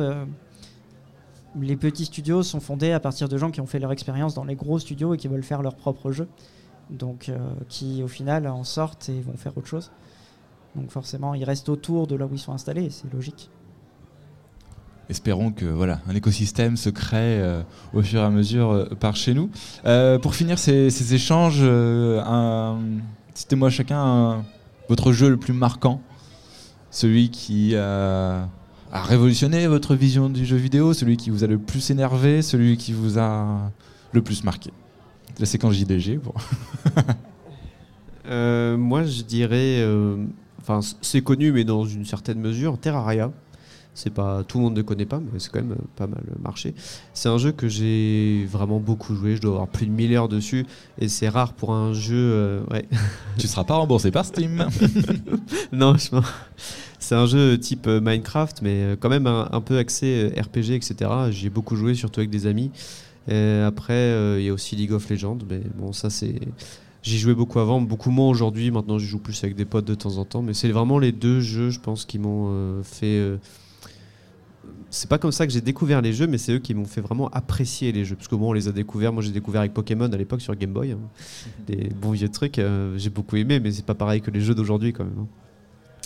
les 1.59 1.75
petits 1.75 2.05
studios 2.05 2.43
sont 2.43 2.59
fondés 2.59 2.91
à 2.91 2.99
partir 2.99 3.29
de 3.29 3.37
gens 3.37 3.49
qui 3.49 3.61
ont 3.61 3.65
fait 3.65 3.79
leur 3.79 3.91
expérience 3.91 4.33
dans 4.33 4.43
les 4.43 4.55
gros 4.55 4.77
studios 4.77 5.13
et 5.13 5.17
qui 5.17 5.27
veulent 5.27 5.43
faire 5.43 5.61
leur 5.61 5.75
propre 5.75 6.11
jeu. 6.11 6.27
Donc, 6.89 7.31
qui 7.69 8.03
au 8.03 8.07
final 8.07 8.47
en 8.47 8.63
sortent 8.63 9.09
et 9.09 9.21
vont 9.21 9.37
faire 9.37 9.57
autre 9.57 9.67
chose. 9.67 9.91
Donc, 10.75 10.89
forcément, 10.89 11.33
ils 11.33 11.45
restent 11.45 11.69
autour 11.69 12.07
de 12.07 12.15
là 12.15 12.25
où 12.25 12.33
ils 12.33 12.39
sont 12.39 12.53
installés 12.53 12.89
c'est 12.89 13.11
logique. 13.13 13.49
Espérons 15.09 15.51
que 15.51 15.65
voilà, 15.65 16.01
un 16.09 16.15
écosystème 16.15 16.75
se 16.75 16.89
crée 16.89 17.39
euh, 17.39 17.61
au 17.93 18.01
fur 18.01 18.19
et 18.19 18.23
à 18.23 18.29
mesure 18.29 18.71
euh, 18.71 18.85
par 18.99 19.15
chez 19.15 19.33
nous. 19.33 19.49
Euh, 19.85 20.19
pour 20.19 20.35
finir 20.35 20.59
ces, 20.59 21.13
échanges, 21.13 21.63
citez-moi 23.33 23.69
chacun 23.69 23.99
un- 23.99 24.45
votre 24.89 25.13
jeu 25.13 25.29
le 25.29 25.37
plus 25.37 25.53
marquant, 25.53 26.01
celui 26.91 27.29
qui 27.29 27.75
a, 27.75 28.49
révolutionné 28.91 29.67
votre 29.67 29.95
vision 29.95 30.29
du 30.29 30.45
jeu 30.45 30.57
vidéo, 30.57 30.93
celui 30.93 31.15
qui 31.15 31.29
vous 31.29 31.43
a 31.43 31.47
le 31.47 31.57
plus 31.57 31.89
énervé, 31.89 32.41
celui 32.41 32.75
qui 32.75 32.91
vous 32.91 33.17
a 33.17 33.71
le 34.11 34.21
plus 34.21 34.43
marqué. 34.43 34.71
La 35.39 35.45
séquence 35.45 35.73
JDG. 35.75 36.19
Euh, 38.29 38.75
moi, 38.75 39.05
je 39.05 39.21
dirais, 39.21 39.81
enfin, 40.59 40.81
c'est 41.01 41.21
connu, 41.21 41.53
mais 41.53 41.63
dans 41.63 41.85
une 41.85 42.03
certaine 42.03 42.41
mesure, 42.41 42.77
Terraria. 42.77 43.31
C'est 43.99 44.11
pas 44.13 44.43
tout 44.43 44.59
le 44.59 44.65
monde 44.65 44.77
ne 44.77 44.83
connaît 44.83 45.07
pas, 45.07 45.19
mais 45.19 45.39
c'est 45.39 45.49
quand 45.51 45.59
même 45.59 45.71
euh, 45.71 45.83
pas 45.95 46.05
mal 46.05 46.21
marché. 46.39 46.75
C'est 47.15 47.29
un 47.29 47.39
jeu 47.39 47.51
que 47.51 47.67
j'ai 47.67 48.45
vraiment 48.45 48.79
beaucoup 48.79 49.15
joué. 49.15 49.35
Je 49.35 49.41
dois 49.41 49.53
avoir 49.53 49.67
plus 49.67 49.87
de 49.87 49.91
1000 49.91 50.13
heures 50.15 50.27
dessus, 50.29 50.67
et 50.99 51.07
c'est 51.07 51.29
rare 51.29 51.53
pour 51.53 51.73
un 51.73 51.93
jeu. 51.93 52.15
euh, 52.15 52.61
ouais. 52.69 52.85
tu 53.39 53.47
seras 53.47 53.63
pas 53.63 53.73
remboursé 53.75 54.11
par 54.11 54.23
Steam. 54.23 54.67
non, 55.71 55.97
je 55.97 56.09
pense- 56.09 56.25
c'est 56.99 57.15
un 57.15 57.25
jeu 57.25 57.57
type 57.59 57.87
euh, 57.87 57.99
Minecraft, 57.99 58.61
mais 58.61 58.73
euh, 58.83 58.95
quand 58.99 59.09
même 59.09 59.25
un, 59.25 59.49
un 59.51 59.61
peu 59.61 59.79
axé 59.79 60.31
euh, 60.35 60.41
RPG, 60.41 60.71
etc. 60.75 61.09
J'y 61.31 61.47
ai 61.47 61.49
beaucoup 61.49 61.75
joué, 61.75 61.95
surtout 61.95 62.19
avec 62.19 62.29
des 62.29 62.45
amis. 62.45 62.69
Et 63.27 63.61
après, 63.65 63.93
euh, 63.93 64.39
il 64.39 64.45
y 64.45 64.49
a 64.49 64.53
aussi 64.53 64.75
League 64.75 64.91
of 64.93 65.09
Legends, 65.09 65.39
mais 65.49 65.61
bon, 65.75 65.91
ça 65.91 66.09
c'est. 66.11 66.39
J'y 67.03 67.17
jouais 67.17 67.33
beaucoup 67.35 67.59
avant, 67.59 67.81
beaucoup 67.81 68.11
moins 68.11 68.29
aujourd'hui. 68.29 68.69
Maintenant, 68.69 68.99
je 68.99 69.05
joue 69.05 69.19
plus 69.19 69.43
avec 69.43 69.55
des 69.55 69.65
potes 69.65 69.85
de 69.85 69.95
temps 69.95 70.17
en 70.17 70.25
temps. 70.25 70.41
Mais 70.43 70.53
c'est 70.53 70.69
vraiment 70.69 70.99
les 70.99 71.11
deux 71.13 71.39
jeux, 71.39 71.69
je 71.71 71.79
pense, 71.79 72.05
qui 72.05 72.19
m'ont 72.19 72.47
euh, 72.51 72.83
fait. 72.83 73.05
euh, 73.17 73.37
C'est 74.89 75.09
pas 75.09 75.17
comme 75.17 75.31
ça 75.33 75.45
que 75.45 75.51
j'ai 75.53 75.61
découvert 75.61 76.01
les 76.01 76.13
jeux, 76.13 76.27
mais 76.27 76.37
c'est 76.37 76.53
eux 76.53 76.59
qui 76.59 76.73
m'ont 76.73 76.85
fait 76.85 77.01
vraiment 77.01 77.27
apprécier 77.29 77.91
les 77.91 78.05
jeux. 78.05 78.15
Parce 78.15 78.27
que 78.29 78.35
bon, 78.35 78.49
on 78.49 78.53
les 78.53 78.67
a 78.67 78.71
découverts. 78.71 79.11
Moi, 79.11 79.21
j'ai 79.21 79.31
découvert 79.31 79.59
avec 79.61 79.73
Pokémon 79.73 80.11
à 80.11 80.17
l'époque 80.17 80.41
sur 80.41 80.55
Game 80.55 80.71
Boy. 80.71 80.93
hein. 80.93 80.99
Des 81.67 81.89
bons 82.01 82.11
vieux 82.11 82.29
trucs. 82.29 82.57
euh, 82.59 82.97
j'ai 82.97 83.09
beaucoup 83.09 83.35
aimé, 83.35 83.59
mais 83.59 83.71
c'est 83.71 83.85
pas 83.85 83.95
pareil 83.95 84.21
que 84.21 84.31
les 84.31 84.39
jeux 84.41 84.55
d'aujourd'hui 84.55 84.93
quand 84.93 85.03
même. 85.03 85.19
hein 85.19 85.27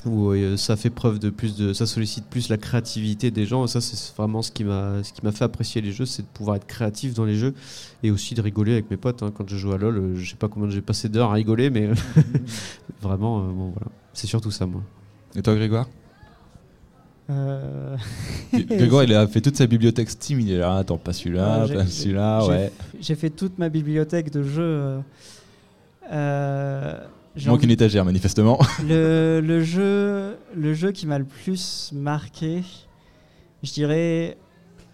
où 0.03 0.31
euh, 0.31 0.57
ça 0.57 0.77
fait 0.77 0.89
preuve 0.89 1.19
de 1.19 1.29
plus 1.29 1.55
de 1.55 1.73
ça 1.73 1.85
sollicite 1.85 2.25
plus 2.25 2.49
la 2.49 2.57
créativité 2.57 3.29
des 3.29 3.45
gens 3.45 3.65
et 3.65 3.67
ça 3.67 3.81
c'est 3.81 4.15
vraiment 4.17 4.41
ce 4.41 4.51
qui 4.51 4.63
m'a 4.63 5.03
ce 5.03 5.13
qui 5.13 5.23
m'a 5.23 5.31
fait 5.31 5.43
apprécier 5.43 5.79
les 5.79 5.91
jeux 5.91 6.07
c'est 6.07 6.23
de 6.23 6.27
pouvoir 6.27 6.55
être 6.55 6.65
créatif 6.65 7.13
dans 7.13 7.23
les 7.23 7.35
jeux 7.35 7.53
et 8.01 8.09
aussi 8.09 8.33
de 8.33 8.41
rigoler 8.41 8.71
avec 8.71 8.89
mes 8.89 8.97
potes 8.97 9.21
hein. 9.21 9.31
quand 9.31 9.47
je 9.47 9.55
joue 9.57 9.73
à 9.73 9.77
LoL 9.77 9.97
euh, 9.97 10.15
je 10.15 10.27
sais 10.27 10.37
pas 10.37 10.47
combien 10.47 10.71
j'ai 10.71 10.81
passé 10.81 11.07
d'heures 11.07 11.29
à 11.29 11.33
rigoler 11.33 11.69
mais 11.69 11.85
euh, 11.85 11.93
vraiment 13.03 13.41
euh, 13.41 13.51
bon 13.51 13.69
voilà 13.77 13.91
c'est 14.13 14.25
surtout 14.25 14.49
ça 14.49 14.65
moi 14.65 14.81
Et 15.35 15.43
toi, 15.43 15.53
Grégoire? 15.53 15.87
Euh, 17.31 17.95
Grégoire, 18.53 19.03
il 19.05 19.13
a 19.13 19.25
fait 19.27 19.41
toute 19.41 19.55
sa 19.55 19.65
bibliothèque 19.67 20.09
Steam. 20.09 20.39
Il 20.41 20.51
est 20.51 20.57
là, 20.57 20.77
attends, 20.77 20.97
pas 20.97 21.13
celui-là, 21.13 21.65
Ouais, 21.65 21.73
pas 21.75 21.85
celui-là, 21.87 22.45
ouais. 22.47 22.71
J'ai 22.99 23.15
fait 23.15 23.29
toute 23.29 23.57
ma 23.57 23.69
bibliothèque 23.69 24.31
de 24.31 24.43
jeux. 24.43 24.61
euh, 24.61 24.99
euh, 26.11 26.97
Il 27.35 27.41
j'ai 27.41 27.49
manque 27.49 27.57
envie- 27.59 27.65
une 27.65 27.71
étagère, 27.71 28.03
manifestement. 28.05 28.59
le, 28.87 29.39
le 29.43 29.63
jeu, 29.63 30.37
le 30.55 30.73
jeu 30.73 30.91
qui 30.91 31.07
m'a 31.07 31.17
le 31.19 31.25
plus 31.25 31.91
marqué, 31.93 32.63
je 33.63 33.71
dirais, 33.71 34.37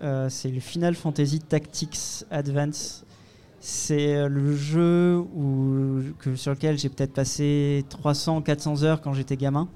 euh, 0.04 0.28
c'est 0.30 0.50
le 0.50 0.60
Final 0.60 0.94
Fantasy 0.96 1.40
Tactics 1.40 1.98
Advance. 2.30 3.04
C'est 3.60 4.16
euh, 4.16 4.28
le 4.30 4.56
jeu 4.56 5.18
où, 5.18 6.02
que, 6.20 6.36
sur 6.36 6.52
lequel 6.52 6.78
j'ai 6.78 6.90
peut-être 6.90 7.14
passé 7.14 7.84
300-400 8.04 8.84
heures 8.84 9.02
quand 9.02 9.14
j'étais 9.14 9.36
gamin, 9.36 9.68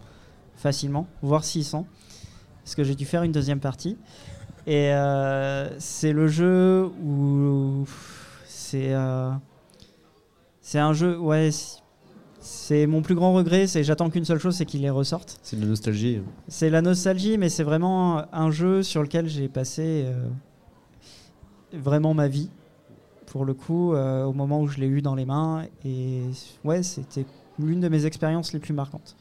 facilement, 0.56 1.08
voire 1.24 1.44
600, 1.44 1.88
parce 2.64 2.76
que 2.76 2.84
j'ai 2.84 2.96
dû 2.96 3.06
faire 3.06 3.24
une 3.24 3.32
deuxième 3.32 3.60
partie. 3.60 3.98
Et 4.68 4.92
euh, 4.94 5.70
c'est 5.80 6.14
le 6.14 6.28
jeu 6.28 6.86
où 7.04 7.86
c'est 8.46 8.94
euh, 8.94 9.32
c'est 10.62 10.80
un 10.80 10.94
jeu, 10.94 11.18
ouais. 11.18 11.50
c'est- 12.40 12.86
mon 12.88 13.02
plus 13.02 13.16
grand 13.16 13.34
regret, 13.34 13.68
c'est 13.68 13.84
j'attends 13.84 14.10
qu'une 14.10 14.26
seule 14.26 14.40
chose, 14.40 14.56
c'est 14.56 14.66
qu'il 14.66 14.82
les 14.82 14.90
ressorte. 14.90 15.40
c'est 15.44 15.56
de 15.58 15.62
la 15.62 15.68
nostalgie 15.68 16.22
C'est 16.48 16.70
la 16.70 16.82
nostalgie, 16.82 17.38
mais 17.38 17.50
c'est 17.50 17.64
vraiment 17.64 18.24
un 18.34 18.52
jeu 18.52 18.84
sur 18.84 19.02
lequel 19.02 19.28
j'ai 19.28 19.48
passé 19.50 20.04
euh, 20.06 20.28
vraiment 21.74 22.14
ma 22.14 22.28
vie, 22.28 22.50
pour 23.26 23.46
le 23.46 23.54
coup, 23.54 23.94
euh, 23.94 24.24
au 24.26 24.34
moment 24.34 24.62
où 24.62 24.68
je 24.68 24.80
l'ai 24.80 24.88
eu 24.88 25.02
dans 25.02 25.16
les 25.16 25.26
mains. 25.26 25.66
Et 25.86 26.22
ouais, 26.64 26.84
c'était 26.84 27.26
l'une 27.60 27.80
de 27.80 27.90
mes 27.90 28.06
expériences 28.06 28.54
les 28.54 28.60
plus 28.60 28.74
marquantes. 28.74 29.16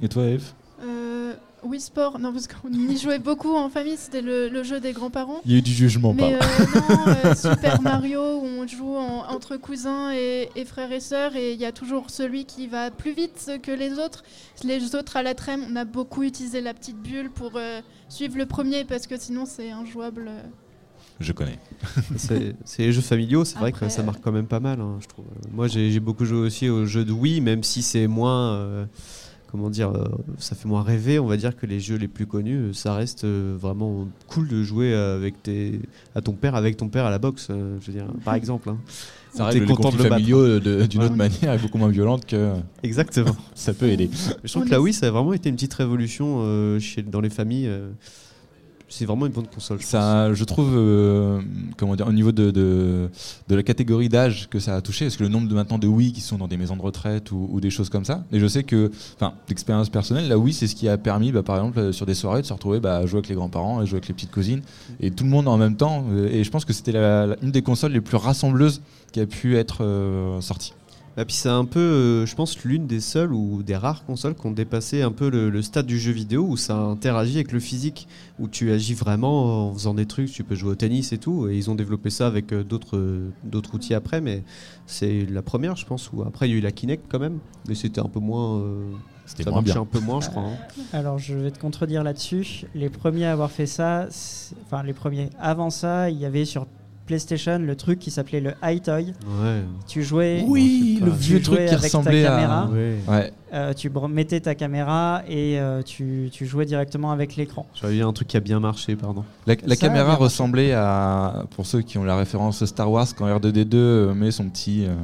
Et 0.00 0.08
toi, 0.08 0.24
Eve? 0.24 0.52
Oui, 1.62 1.80
sport. 1.80 2.18
Non, 2.18 2.32
parce 2.32 2.46
qu'on 2.48 2.72
y 2.72 2.96
jouait 2.96 3.18
beaucoup 3.18 3.54
en 3.54 3.68
famille. 3.68 3.96
C'était 3.96 4.22
le, 4.22 4.48
le 4.48 4.62
jeu 4.62 4.80
des 4.80 4.92
grands-parents. 4.92 5.40
Il 5.44 5.52
y 5.52 5.54
a 5.54 5.58
eu 5.58 5.62
du 5.62 5.72
jugement, 5.72 6.14
Mais 6.14 6.36
pas. 6.38 6.44
euh, 6.46 6.80
non, 6.88 7.14
euh, 7.26 7.34
Super 7.34 7.82
Mario, 7.82 8.20
où 8.40 8.44
on 8.46 8.66
joue 8.66 8.96
en- 8.96 9.28
entre 9.28 9.56
cousins 9.56 10.12
et, 10.14 10.48
et 10.56 10.64
frères 10.64 10.90
et 10.92 11.00
sœurs, 11.00 11.36
et 11.36 11.52
il 11.52 11.60
y 11.60 11.64
a 11.66 11.72
toujours 11.72 12.10
celui 12.10 12.44
qui 12.46 12.66
va 12.66 12.90
plus 12.90 13.12
vite 13.12 13.50
que 13.62 13.72
les 13.72 13.98
autres. 13.98 14.22
Les 14.64 14.94
autres 14.94 15.16
à 15.16 15.22
la 15.22 15.34
trême, 15.34 15.62
on 15.70 15.76
a 15.76 15.84
beaucoup 15.84 16.22
utilisé 16.22 16.60
la 16.60 16.74
petite 16.74 16.98
bulle 17.00 17.30
pour 17.30 17.52
euh, 17.56 17.80
suivre 18.08 18.36
le 18.38 18.46
premier, 18.46 18.84
parce 18.84 19.06
que 19.06 19.18
sinon 19.18 19.44
c'est 19.46 19.70
injouable. 19.70 20.30
Je 21.18 21.32
connais. 21.32 21.58
c'est 22.16 22.54
les 22.78 22.92
jeux 22.92 23.02
familiaux 23.02 23.44
c'est 23.44 23.58
vrai 23.58 23.72
que 23.72 23.88
ça 23.90 24.02
marque 24.02 24.22
quand 24.22 24.32
même 24.32 24.46
pas 24.46 24.60
mal 24.60 24.80
hein, 24.80 24.96
je 25.02 25.06
trouve 25.06 25.26
moi 25.52 25.66
j'ai 25.68 25.90
j'ai 25.90 26.00
beaucoup 26.00 26.24
joué 26.24 26.38
aussi 26.38 26.68
aux 26.70 26.86
jeux 26.86 27.04
de 27.04 27.12
Wii 27.12 27.42
même 27.42 27.62
si 27.62 27.82
c'est 27.82 28.06
moins 28.06 28.54
euh, 28.54 28.86
comment 29.50 29.70
dire 29.70 29.90
euh, 29.90 30.04
ça 30.38 30.54
fait 30.56 30.68
moins 30.68 30.82
rêver 30.82 31.18
on 31.18 31.26
va 31.26 31.36
dire 31.36 31.56
que 31.56 31.66
les 31.66 31.80
jeux 31.80 31.96
les 31.96 32.08
plus 32.08 32.26
connus 32.26 32.56
euh, 32.56 32.72
ça 32.72 32.94
reste 32.94 33.24
euh, 33.24 33.56
vraiment 33.60 34.08
cool 34.28 34.48
de 34.48 34.62
jouer 34.62 34.94
avec 34.94 35.42
tes, 35.42 35.80
à 36.14 36.20
ton 36.20 36.32
père 36.32 36.54
avec 36.54 36.76
ton 36.76 36.88
père 36.88 37.04
à 37.04 37.10
la 37.10 37.18
boxe 37.18 37.48
euh, 37.50 37.76
je 37.80 37.86
veux 37.86 37.92
dire 37.98 38.06
par 38.24 38.34
exemple 38.34 38.68
hein. 38.70 38.78
Ça 39.32 39.44
règle 39.46 39.64
les 39.66 39.74
conflits 39.76 40.08
familiaux 40.08 40.58
d'une 40.58 40.98
Ouais. 41.00 41.04
autre 41.06 41.14
manière 41.14 41.54
et 41.54 41.58
beaucoup 41.58 41.78
moins 41.78 41.88
violente 41.88 42.26
que 42.26 42.52
Exactement. 42.82 43.36
ça 43.54 43.72
peut 43.72 43.86
aider. 43.86 44.10
Je 44.42 44.50
trouve 44.50 44.64
que 44.68 44.74
est- 44.74 44.76
Wii, 44.76 44.92
ça 44.92 45.06
a 45.06 45.10
vraiment 45.12 45.32
été 45.32 45.48
une 45.48 45.54
petite 45.54 45.74
révolution 45.74 46.38
euh, 46.40 46.80
chez, 46.80 47.02
dans 47.02 47.20
les 47.20 47.30
familles. 47.30 47.68
euh. 47.68 47.90
C'est 48.90 49.06
vraiment 49.06 49.26
une 49.26 49.32
bonne 49.32 49.46
console. 49.46 49.78
je 49.78 49.82
pense. 49.82 49.90
Ça, 49.90 50.34
je 50.34 50.44
trouve, 50.44 50.72
euh, 50.76 51.40
comment 51.76 51.96
dire, 51.96 52.06
au 52.08 52.12
niveau 52.12 52.32
de, 52.32 52.50
de, 52.50 53.08
de 53.48 53.54
la 53.54 53.62
catégorie 53.62 54.08
d'âge 54.08 54.48
que 54.50 54.58
ça 54.58 54.76
a 54.76 54.80
touché, 54.82 55.06
parce 55.06 55.16
que 55.16 55.22
le 55.22 55.28
nombre 55.28 55.48
de 55.48 55.54
maintenant 55.54 55.78
de 55.78 55.86
Wii 55.86 56.12
qui 56.12 56.20
sont 56.20 56.36
dans 56.36 56.48
des 56.48 56.56
maisons 56.56 56.76
de 56.76 56.82
retraite 56.82 57.30
ou, 57.30 57.48
ou 57.50 57.60
des 57.60 57.70
choses 57.70 57.88
comme 57.88 58.04
ça. 58.04 58.24
Et 58.32 58.40
je 58.40 58.46
sais 58.46 58.64
que, 58.64 58.90
enfin, 59.14 59.32
d'expérience 59.48 59.88
personnelle, 59.88 60.28
la 60.28 60.36
Wii, 60.36 60.52
c'est 60.52 60.66
ce 60.66 60.74
qui 60.74 60.88
a 60.88 60.98
permis, 60.98 61.32
bah, 61.32 61.42
par 61.42 61.56
exemple, 61.56 61.78
euh, 61.78 61.92
sur 61.92 62.04
des 62.04 62.14
soirées, 62.14 62.42
de 62.42 62.46
se 62.46 62.52
retrouver 62.52 62.80
bah, 62.80 62.96
à 62.96 63.06
jouer 63.06 63.18
avec 63.18 63.28
les 63.28 63.36
grands-parents, 63.36 63.78
à 63.78 63.84
jouer 63.84 63.96
avec 63.98 64.08
les 64.08 64.14
petites 64.14 64.32
cousines, 64.32 64.62
et 65.00 65.10
tout 65.10 65.24
le 65.24 65.30
monde 65.30 65.48
en 65.48 65.56
même 65.56 65.76
temps. 65.76 66.04
Euh, 66.10 66.28
Et 66.30 66.44
je 66.44 66.50
pense 66.50 66.64
que 66.64 66.72
c'était 66.72 66.96
une 66.96 67.50
des 67.50 67.62
consoles 67.62 67.92
les 67.92 68.00
plus 68.00 68.16
rassembleuses 68.16 68.82
qui 69.12 69.20
a 69.20 69.26
pu 69.26 69.56
être 69.56 69.82
euh, 69.84 70.40
sortie. 70.40 70.72
Et 71.16 71.24
puis 71.24 71.34
c'est 71.34 71.48
un 71.48 71.64
peu, 71.64 71.80
euh, 71.80 72.24
je 72.26 72.34
pense, 72.36 72.62
l'une 72.64 72.86
des 72.86 73.00
seules 73.00 73.32
ou 73.32 73.62
des 73.62 73.76
rares 73.76 74.04
consoles 74.04 74.34
qui 74.34 74.46
ont 74.46 74.52
dépassé 74.52 75.02
un 75.02 75.10
peu 75.10 75.28
le, 75.28 75.50
le 75.50 75.60
stade 75.60 75.84
du 75.86 75.98
jeu 75.98 76.12
vidéo 76.12 76.46
où 76.48 76.56
ça 76.56 76.76
interagit 76.76 77.34
avec 77.34 77.52
le 77.52 77.60
physique, 77.60 78.06
où 78.38 78.46
tu 78.48 78.70
agis 78.70 78.94
vraiment 78.94 79.68
en 79.70 79.74
faisant 79.74 79.92
des 79.92 80.06
trucs, 80.06 80.30
tu 80.30 80.44
peux 80.44 80.54
jouer 80.54 80.70
au 80.70 80.74
tennis 80.76 81.12
et 81.12 81.18
tout. 81.18 81.48
Et 81.48 81.56
ils 81.56 81.68
ont 81.68 81.74
développé 81.74 82.10
ça 82.10 82.26
avec 82.28 82.52
euh, 82.52 82.62
d'autres 82.62 82.96
euh, 82.96 83.28
d'autres 83.44 83.74
outils 83.74 83.92
après, 83.94 84.20
mais 84.20 84.44
c'est 84.86 85.26
la 85.28 85.42
première, 85.42 85.76
je 85.76 85.84
pense. 85.84 86.10
Où 86.12 86.22
après 86.22 86.48
il 86.48 86.52
y 86.52 86.54
a 86.54 86.58
eu 86.58 86.62
la 86.62 86.72
Kinect 86.72 87.04
quand 87.08 87.18
même, 87.18 87.38
mais 87.68 87.74
c'était 87.74 88.00
un 88.00 88.08
peu 88.08 88.20
moins. 88.20 88.60
euh, 88.60 88.80
C'était 89.26 89.42
ça 89.42 89.50
moins 89.50 89.60
marchait 89.60 89.72
bien. 89.74 89.82
un 89.82 89.86
peu 89.86 90.00
moins, 90.00 90.20
je 90.20 90.30
crois. 90.30 90.44
hein. 90.44 90.56
Alors 90.92 91.18
je 91.18 91.34
vais 91.34 91.50
te 91.50 91.58
contredire 91.58 92.02
là-dessus. 92.04 92.64
Les 92.74 92.88
premiers 92.88 93.26
à 93.26 93.32
avoir 93.32 93.50
fait 93.50 93.66
ça, 93.66 94.06
enfin 94.64 94.82
les 94.84 94.92
premiers. 94.94 95.28
Avant 95.40 95.70
ça, 95.70 96.08
il 96.08 96.18
y 96.18 96.24
avait 96.24 96.44
sur 96.44 96.66
PlayStation 97.14 97.58
le 97.58 97.74
truc 97.74 97.98
qui 97.98 98.12
s'appelait 98.12 98.40
le 98.40 98.52
iToy. 98.62 99.06
Ouais. 99.42 99.62
Tu 99.88 100.04
jouais, 100.04 100.44
Oui, 100.46 101.00
le 101.04 101.10
vieux 101.10 101.42
truc 101.42 101.58
qui 101.64 101.66
ta 101.74 101.76
ressemblait 101.78 102.22
caméra. 102.22 102.62
à. 102.62 102.66
Ouais. 102.68 102.94
Ouais. 103.08 103.32
euh, 103.52 103.72
tu 103.74 103.90
mettais 104.08 104.38
ta 104.38 104.54
caméra 104.54 105.22
et 105.28 105.58
euh, 105.58 105.82
tu, 105.82 106.28
tu 106.32 106.46
jouais 106.46 106.66
directement 106.66 107.10
avec 107.10 107.34
l'écran. 107.34 107.66
J'avais 107.74 107.94
vu 107.94 108.02
un 108.04 108.12
truc 108.12 108.28
qui 108.28 108.36
a 108.36 108.40
bien 108.40 108.60
marché, 108.60 108.94
pardon. 108.94 109.24
La, 109.48 109.56
la 109.66 109.74
Ça 109.74 109.86
a 109.86 109.88
caméra 109.88 110.14
ressemblait 110.14 110.72
à, 110.72 111.46
pour 111.56 111.66
ceux 111.66 111.82
qui 111.82 111.98
ont 111.98 112.04
la 112.04 112.16
référence 112.16 112.64
Star 112.64 112.88
Wars, 112.88 113.08
quand 113.16 113.26
R2D2 113.26 113.74
euh, 113.74 114.14
met 114.14 114.30
son 114.30 114.48
petit, 114.48 114.86
euh, 114.86 114.94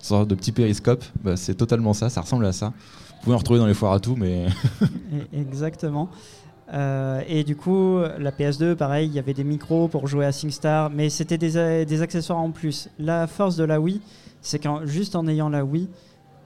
sorte 0.00 0.26
de 0.26 0.34
petit 0.34 0.50
périscope, 0.50 1.04
bah, 1.22 1.36
c'est 1.36 1.54
totalement 1.54 1.92
ça, 1.92 2.10
ça 2.10 2.22
ressemble 2.22 2.44
à 2.46 2.52
ça. 2.52 2.72
Vous 3.20 3.26
pouvez 3.26 3.34
en 3.36 3.38
retrouver 3.38 3.60
dans 3.60 3.66
les 3.68 3.74
foires 3.74 3.92
à 3.92 4.00
tout, 4.00 4.16
mais 4.18 4.46
Et- 5.32 5.38
Exactement. 5.40 6.10
Euh, 6.72 7.20
et 7.28 7.44
du 7.44 7.54
coup, 7.56 7.98
la 8.18 8.30
PS2, 8.30 8.74
pareil, 8.76 9.06
il 9.08 9.12
y 9.14 9.18
avait 9.18 9.34
des 9.34 9.44
micros 9.44 9.88
pour 9.88 10.06
jouer 10.06 10.24
à 10.24 10.32
SingStar, 10.32 10.88
mais 10.90 11.10
c'était 11.10 11.36
des, 11.38 11.56
a- 11.58 11.84
des 11.84 12.02
accessoires 12.02 12.38
en 12.38 12.50
plus. 12.50 12.88
La 12.98 13.26
force 13.26 13.56
de 13.56 13.64
la 13.64 13.78
Wii, 13.80 14.00
c'est 14.40 14.58
qu'en 14.58 14.86
juste 14.86 15.14
en 15.14 15.26
ayant 15.28 15.48
la 15.50 15.64
Wii, 15.64 15.88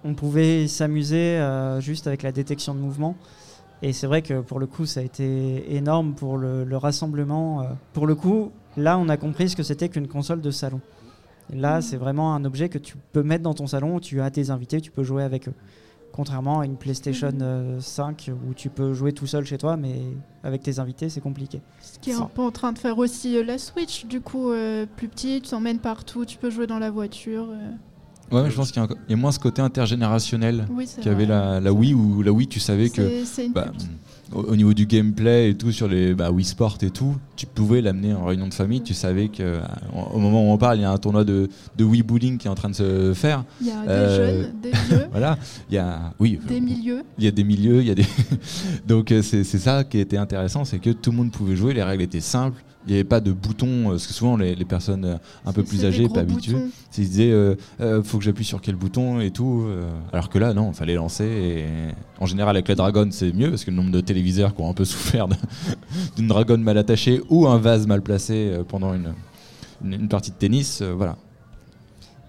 on 0.05 0.15
pouvait 0.15 0.67
s'amuser 0.67 1.39
euh, 1.39 1.81
juste 1.81 2.07
avec 2.07 2.23
la 2.23 2.33
détection 2.33 2.75
de 2.75 2.81
mouvement. 2.81 3.15
Et 3.83 3.93
c'est 3.93 4.07
vrai 4.07 4.23
que 4.23 4.41
pour 4.41 4.59
le 4.59 4.67
coup, 4.67 4.85
ça 4.87 5.01
a 5.01 5.03
été 5.03 5.77
énorme 5.77 6.15
pour 6.15 6.39
le, 6.39 6.65
le 6.65 6.77
rassemblement. 6.77 7.61
euh. 7.63 7.65
Pour 7.93 8.07
le 8.07 8.15
coup, 8.15 8.51
là, 8.77 8.99
on 8.99 9.09
a 9.09 9.17
compris 9.17 9.51
ce 9.51 9.57
que 9.57 9.63
c'était 9.63 9.89
qu'une 9.89 10.09
console 10.09 10.41
de 10.41 10.51
salon. 10.51 10.81
Là, 11.53 11.81
c'est 11.81 11.97
vraiment 11.97 12.35
un 12.35 12.45
objet 12.45 12.69
que 12.69 12.79
tu 12.79 12.97
peux 13.13 13.23
mettre 13.23 13.45
dans 13.45 13.55
ton 13.55 13.69
salon, 13.69 14.01
tu 14.01 14.21
as 14.21 14.31
tes 14.31 14.51
invités, 14.51 14.81
tu 14.81 14.91
peux 14.91 15.05
jouer 15.05 15.23
avec 15.23 15.47
eux. 15.49 15.55
Contrairement 16.17 16.61
à 16.61 16.65
une 16.65 16.77
PlayStation 16.77 17.31
euh, 17.43 17.79
5 17.79 18.31
où 18.49 18.55
tu 18.55 18.71
peux 18.71 18.95
jouer 18.95 19.13
tout 19.13 19.27
seul 19.27 19.45
chez 19.45 19.59
toi, 19.59 19.77
mais 19.77 20.01
avec 20.43 20.63
tes 20.63 20.79
invités, 20.79 21.11
c'est 21.11 21.21
compliqué. 21.21 21.61
Ce 21.83 21.99
qui 21.99 22.11
est 22.11 22.15
un 22.15 22.23
peu 22.23 22.41
en 22.41 22.51
train 22.51 22.73
de 22.73 22.79
faire 22.79 22.97
aussi 22.97 23.37
euh, 23.37 23.45
la 23.45 23.59
Switch, 23.59 24.07
du 24.07 24.23
coup, 24.23 24.51
euh, 24.51 24.87
plus 24.97 25.09
petit, 25.09 25.43
tu 25.43 25.51
t'emmènes 25.51 25.79
partout, 25.79 26.25
tu 26.25 26.39
peux 26.39 26.49
jouer 26.49 26.67
dans 26.67 26.79
la 26.79 26.91
voiture. 26.91 27.49
euh. 27.51 28.35
ouais, 28.35 28.45
mais 28.45 28.51
je 28.51 28.57
pense 28.57 28.69
qu'il 28.73 28.79
y, 28.79 28.81
a 28.81 28.85
encore- 28.85 28.97
il 29.09 29.11
y 29.11 29.15
a 29.15 29.17
moins 29.19 29.31
ce 29.31 29.39
côté 29.39 29.61
intergénérationnel 29.61 30.65
Oui, 30.71 30.87
c'est 30.87 31.03
qu'avait 31.03 31.27
vrai. 31.27 31.35
la, 31.35 31.61
la 31.61 31.73
Wii, 31.75 31.93
où 31.93 32.23
la 32.23 32.33
Wii, 32.33 32.49
tu 32.49 32.61
savais 32.61 32.89
que 32.89 33.03
C'est- 33.07 33.25
C'est 33.27 33.47
une 33.47 33.53
bah. 33.53 33.67
Au, 34.33 34.41
au 34.43 34.57
niveau 34.57 34.75
du 34.75 34.87
gameplay 34.87 35.51
et 35.51 35.55
tout, 35.55 35.73
sur 35.73 35.89
les 35.89 36.15
bah, 36.15 36.31
Wii 36.31 36.45
Sport 36.45 36.79
et 36.83 36.91
tout, 36.91 37.15
tu 37.37 37.47
pouvais 37.47 37.81
l'amener 37.81 38.13
en 38.15 38.25
réunion 38.25 38.49
de 38.49 38.55
famille, 38.55 38.83
tu 38.83 38.95
savais 38.95 39.29
que 39.29 39.59
à- 39.61 39.79
au 40.15 40.19
moment 40.19 40.49
où 40.49 40.53
on 40.53 40.59
parle, 40.59 40.79
il 40.79 40.83
y 40.83 40.85
a 40.85 40.91
un 40.91 40.99
tournoi 40.99 41.25
de, 41.25 41.49
de 41.77 41.85
Wii 41.85 42.03
Bowling 42.03 42.39
qui 42.39 42.47
est 42.47 42.51
en 42.51 42.55
train 42.55 42.71
de 42.71 42.75
se 42.75 43.13
faire. 43.15 43.45
Il 43.61 43.67
y 43.69 43.71
a 43.71 43.83
des 43.83 43.89
euh, 43.89 44.17
jeunes, 44.43 44.53
des 44.63 44.71
vieux, 44.89 45.07
Voilà, 45.11 45.39
il 45.71 45.75
y 45.75 45.79
a, 45.79 46.13
oui, 46.19 46.39
des 46.47 46.61
milieux. 46.61 47.03
il 47.19 47.25
y 47.25 47.29
a 47.29 47.31
des 47.31 47.45
milieux, 47.45 47.81
il 47.81 47.87
y 47.87 47.91
a 47.91 47.95
des. 47.95 48.07
Donc 48.87 49.13
euh, 49.13 49.23
c'est 49.23 49.45
ça 49.45 49.85
qui 49.85 49.99
était 49.99 50.17
intéressant, 50.19 50.65
c'est 50.65 50.79
que 50.79 50.91
tout 50.91 51.11
le 51.11 51.17
monde 51.17 51.31
pouvait 51.31 51.57
jouer, 51.57 51.75
les 51.75 51.83
règles 51.83 52.03
étaient 52.03 52.21
simples, 52.21 52.63
il 52.87 52.91
n'y 52.93 52.95
avait 52.95 53.05
pas 53.05 53.21
de 53.21 53.33
boutons, 53.33 53.87
euh, 53.87 53.91
parce 53.91 54.07
que 54.07 54.13
souvent 54.13 54.37
les, 54.37 54.55
les 54.55 54.65
personnes 54.65 55.05
euh, 55.05 55.17
un 55.45 55.53
peu 55.53 55.63
plus 55.65 55.85
âgées, 55.85 56.09
pas 56.09 56.21
habituées, 56.21 56.57
ils 56.57 56.95
se 56.95 57.01
disaient 57.01 57.31
euh, 57.33 57.55
euh, 57.81 58.03
faut 58.03 58.19
que 58.19 58.25
j'appuie 58.25 58.45
sur 58.45 58.61
quel 58.61 58.77
bouton 58.77 59.21
et 59.21 59.31
tout. 59.31 59.65
euh, 59.67 59.91
alors 60.13 60.29
que 60.29 60.39
là, 60.39 60.55
non, 60.55 60.71
il 60.71 60.75
fallait 60.77 60.95
lancer. 60.95 61.25
Et 61.25 61.65
en 62.21 62.27
général, 62.27 62.57
avec 62.57 62.69
la 62.69 62.75
Dragon, 62.77 63.09
c'est 63.11 63.33
mieux 63.33 63.51
parce 63.51 63.65
que 63.65 63.71
le 63.71 63.77
nombre 63.77 63.91
de 63.91 64.01
téléviseurs 64.01 64.55
qui 64.55 64.61
ont 64.63 64.71
un 64.71 64.75
peu 64.75 64.85
souffert 64.87 65.27
de- 65.29 65.35
d'une 66.17 66.29
Dragon 66.29 66.59
mal 66.59 66.79
attachée 66.79 67.21
ou 67.29 67.47
un 67.49 67.59
vase 67.59 67.87
mal 67.87 68.03
placé 68.03 68.51
euh, 68.53 68.63
pendant 68.63 68.95
une, 68.95 69.13
une, 69.85 69.93
une 69.95 70.09
partie 70.09 70.31
de 70.31 70.37
tennis, 70.37 70.81
euh, 70.83 70.93
voilà. 70.97 71.17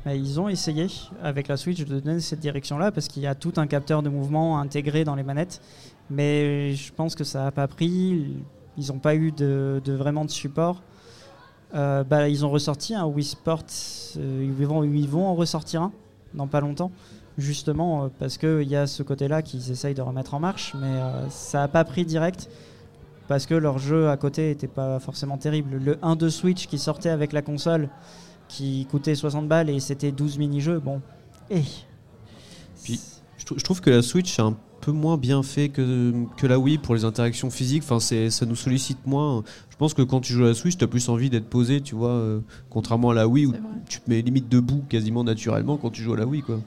Mais 0.06 0.18
ils 0.18 0.40
ont 0.40 0.48
essayé 0.48 0.88
avec 1.22 1.50
la 1.50 1.58
Switch 1.58 1.84
de 1.84 2.00
donner 2.00 2.22
cette 2.22 2.40
direction-là 2.40 2.92
parce 2.92 3.08
qu'il 3.10 3.24
y 3.24 3.28
a 3.28 3.36
tout 3.36 3.52
un 3.58 3.68
capteur 3.68 4.02
de 4.02 4.10
mouvement 4.10 4.58
intégré 4.60 5.04
dans 5.04 5.16
les 5.16 5.24
manettes. 5.24 5.60
Mais 6.10 6.74
je 6.76 6.94
pense 6.94 7.14
que 7.14 7.26
ça 7.26 7.44
n'a 7.44 7.52
pas 7.52 7.68
pris. 7.68 8.28
Ils 8.78 8.88
n'ont 8.88 9.00
pas 9.00 9.16
eu 9.16 9.32
de, 9.32 9.82
vraiment 9.86 10.26
de 10.26 10.30
support. 10.30 10.82
Euh, 11.74 12.04
bah, 12.04 12.30
ils 12.30 12.46
ont 12.46 12.50
ressorti 12.50 12.96
un 12.96 13.06
Wii 13.06 13.26
Sport. 13.26 13.64
euh, 14.18 14.44
ils, 14.44 15.08
vont, 15.08 15.26
en 15.26 15.36
ressortir 15.36 15.82
un 15.82 15.92
dans 16.34 16.48
pas 16.48 16.62
longtemps. 16.62 16.92
Justement 17.38 18.06
euh, 18.06 18.08
parce 18.20 18.38
qu'il 18.38 18.64
y 18.68 18.76
a 18.76 18.88
ce 18.88 19.04
côté-là 19.04 19.42
qu'ils 19.42 19.70
essayent 19.72 19.94
de 19.94 20.02
remettre 20.02 20.34
en 20.34 20.40
marche. 20.40 20.74
Mais 20.80 20.88
euh, 20.88 21.30
ça 21.30 21.60
n'a 21.60 21.68
pas 21.68 21.84
pris 21.84 22.06
direct. 22.06 22.50
Parce 23.28 23.46
que 23.46 23.54
leur 23.56 23.78
jeu 23.78 24.10
à 24.10 24.16
côté 24.16 24.48
n'était 24.50 24.68
pas 24.68 25.00
forcément 25.00 25.38
terrible. 25.38 25.78
Le 25.78 25.98
1 26.02 26.16
de 26.16 26.30
Switch 26.30 26.68
qui 26.68 26.78
sortait 26.78 27.10
avec 27.10 27.34
la 27.34 27.42
console 27.42 27.90
qui 28.48 28.88
coûtait 28.90 29.16
60 29.16 29.48
balles 29.50 29.70
et 29.70 29.82
c'était 29.82 30.14
12 30.14 30.38
mini-jeux, 30.38 30.80
bon. 30.80 31.02
Eh. 31.50 31.62
Puis- 32.84 33.02
Je, 33.38 33.46
trou- 33.46 33.58
je 33.60 33.64
trouve 33.66 33.82
que 33.82 33.90
la 33.90 34.02
Switch 34.02 34.40
est 34.40 34.42
un 34.42 34.56
peu 34.88 34.94
moins 34.94 35.18
bien 35.18 35.44
fait 35.44 35.68
que, 35.68 36.14
que 36.38 36.48
la 36.48 36.58
Wii 36.58 36.78
pour 36.78 36.96
les 36.96 37.04
interactions 37.04 37.50
physiques. 37.50 37.84
Enfin, 37.84 38.00
c'est, 38.00 38.30
ça 38.30 38.46
nous 38.46 38.56
sollicite 38.56 39.06
moins. 39.06 39.44
Je 39.70 39.76
pense 39.76 39.94
que 39.94 40.02
quand 40.02 40.22
tu 40.22 40.32
joues 40.32 40.46
à 40.46 40.48
la 40.48 40.54
Switch, 40.54 40.78
tu 40.78 40.84
as 40.86 40.88
plus 40.88 41.10
envie 41.10 41.30
d'être 41.30 41.50
posé, 41.50 41.82
tu 41.82 41.94
vois, 41.94 42.12
euh, 42.12 42.40
contrairement 42.70 43.10
à 43.10 43.14
la 43.14 43.28
Wii 43.28 43.48
où 43.48 43.54
tu 43.90 44.00
te 44.00 44.10
mets 44.10 44.22
limite 44.22 44.48
debout 44.48 44.84
quasiment 44.88 45.26
naturellement 45.26 45.76
quand 45.76 45.90
tu 45.90 46.02
joues 46.04 46.14
à 46.14 46.18
la 46.18 46.26
Wii, 46.26 46.42
quoi. 46.42 46.62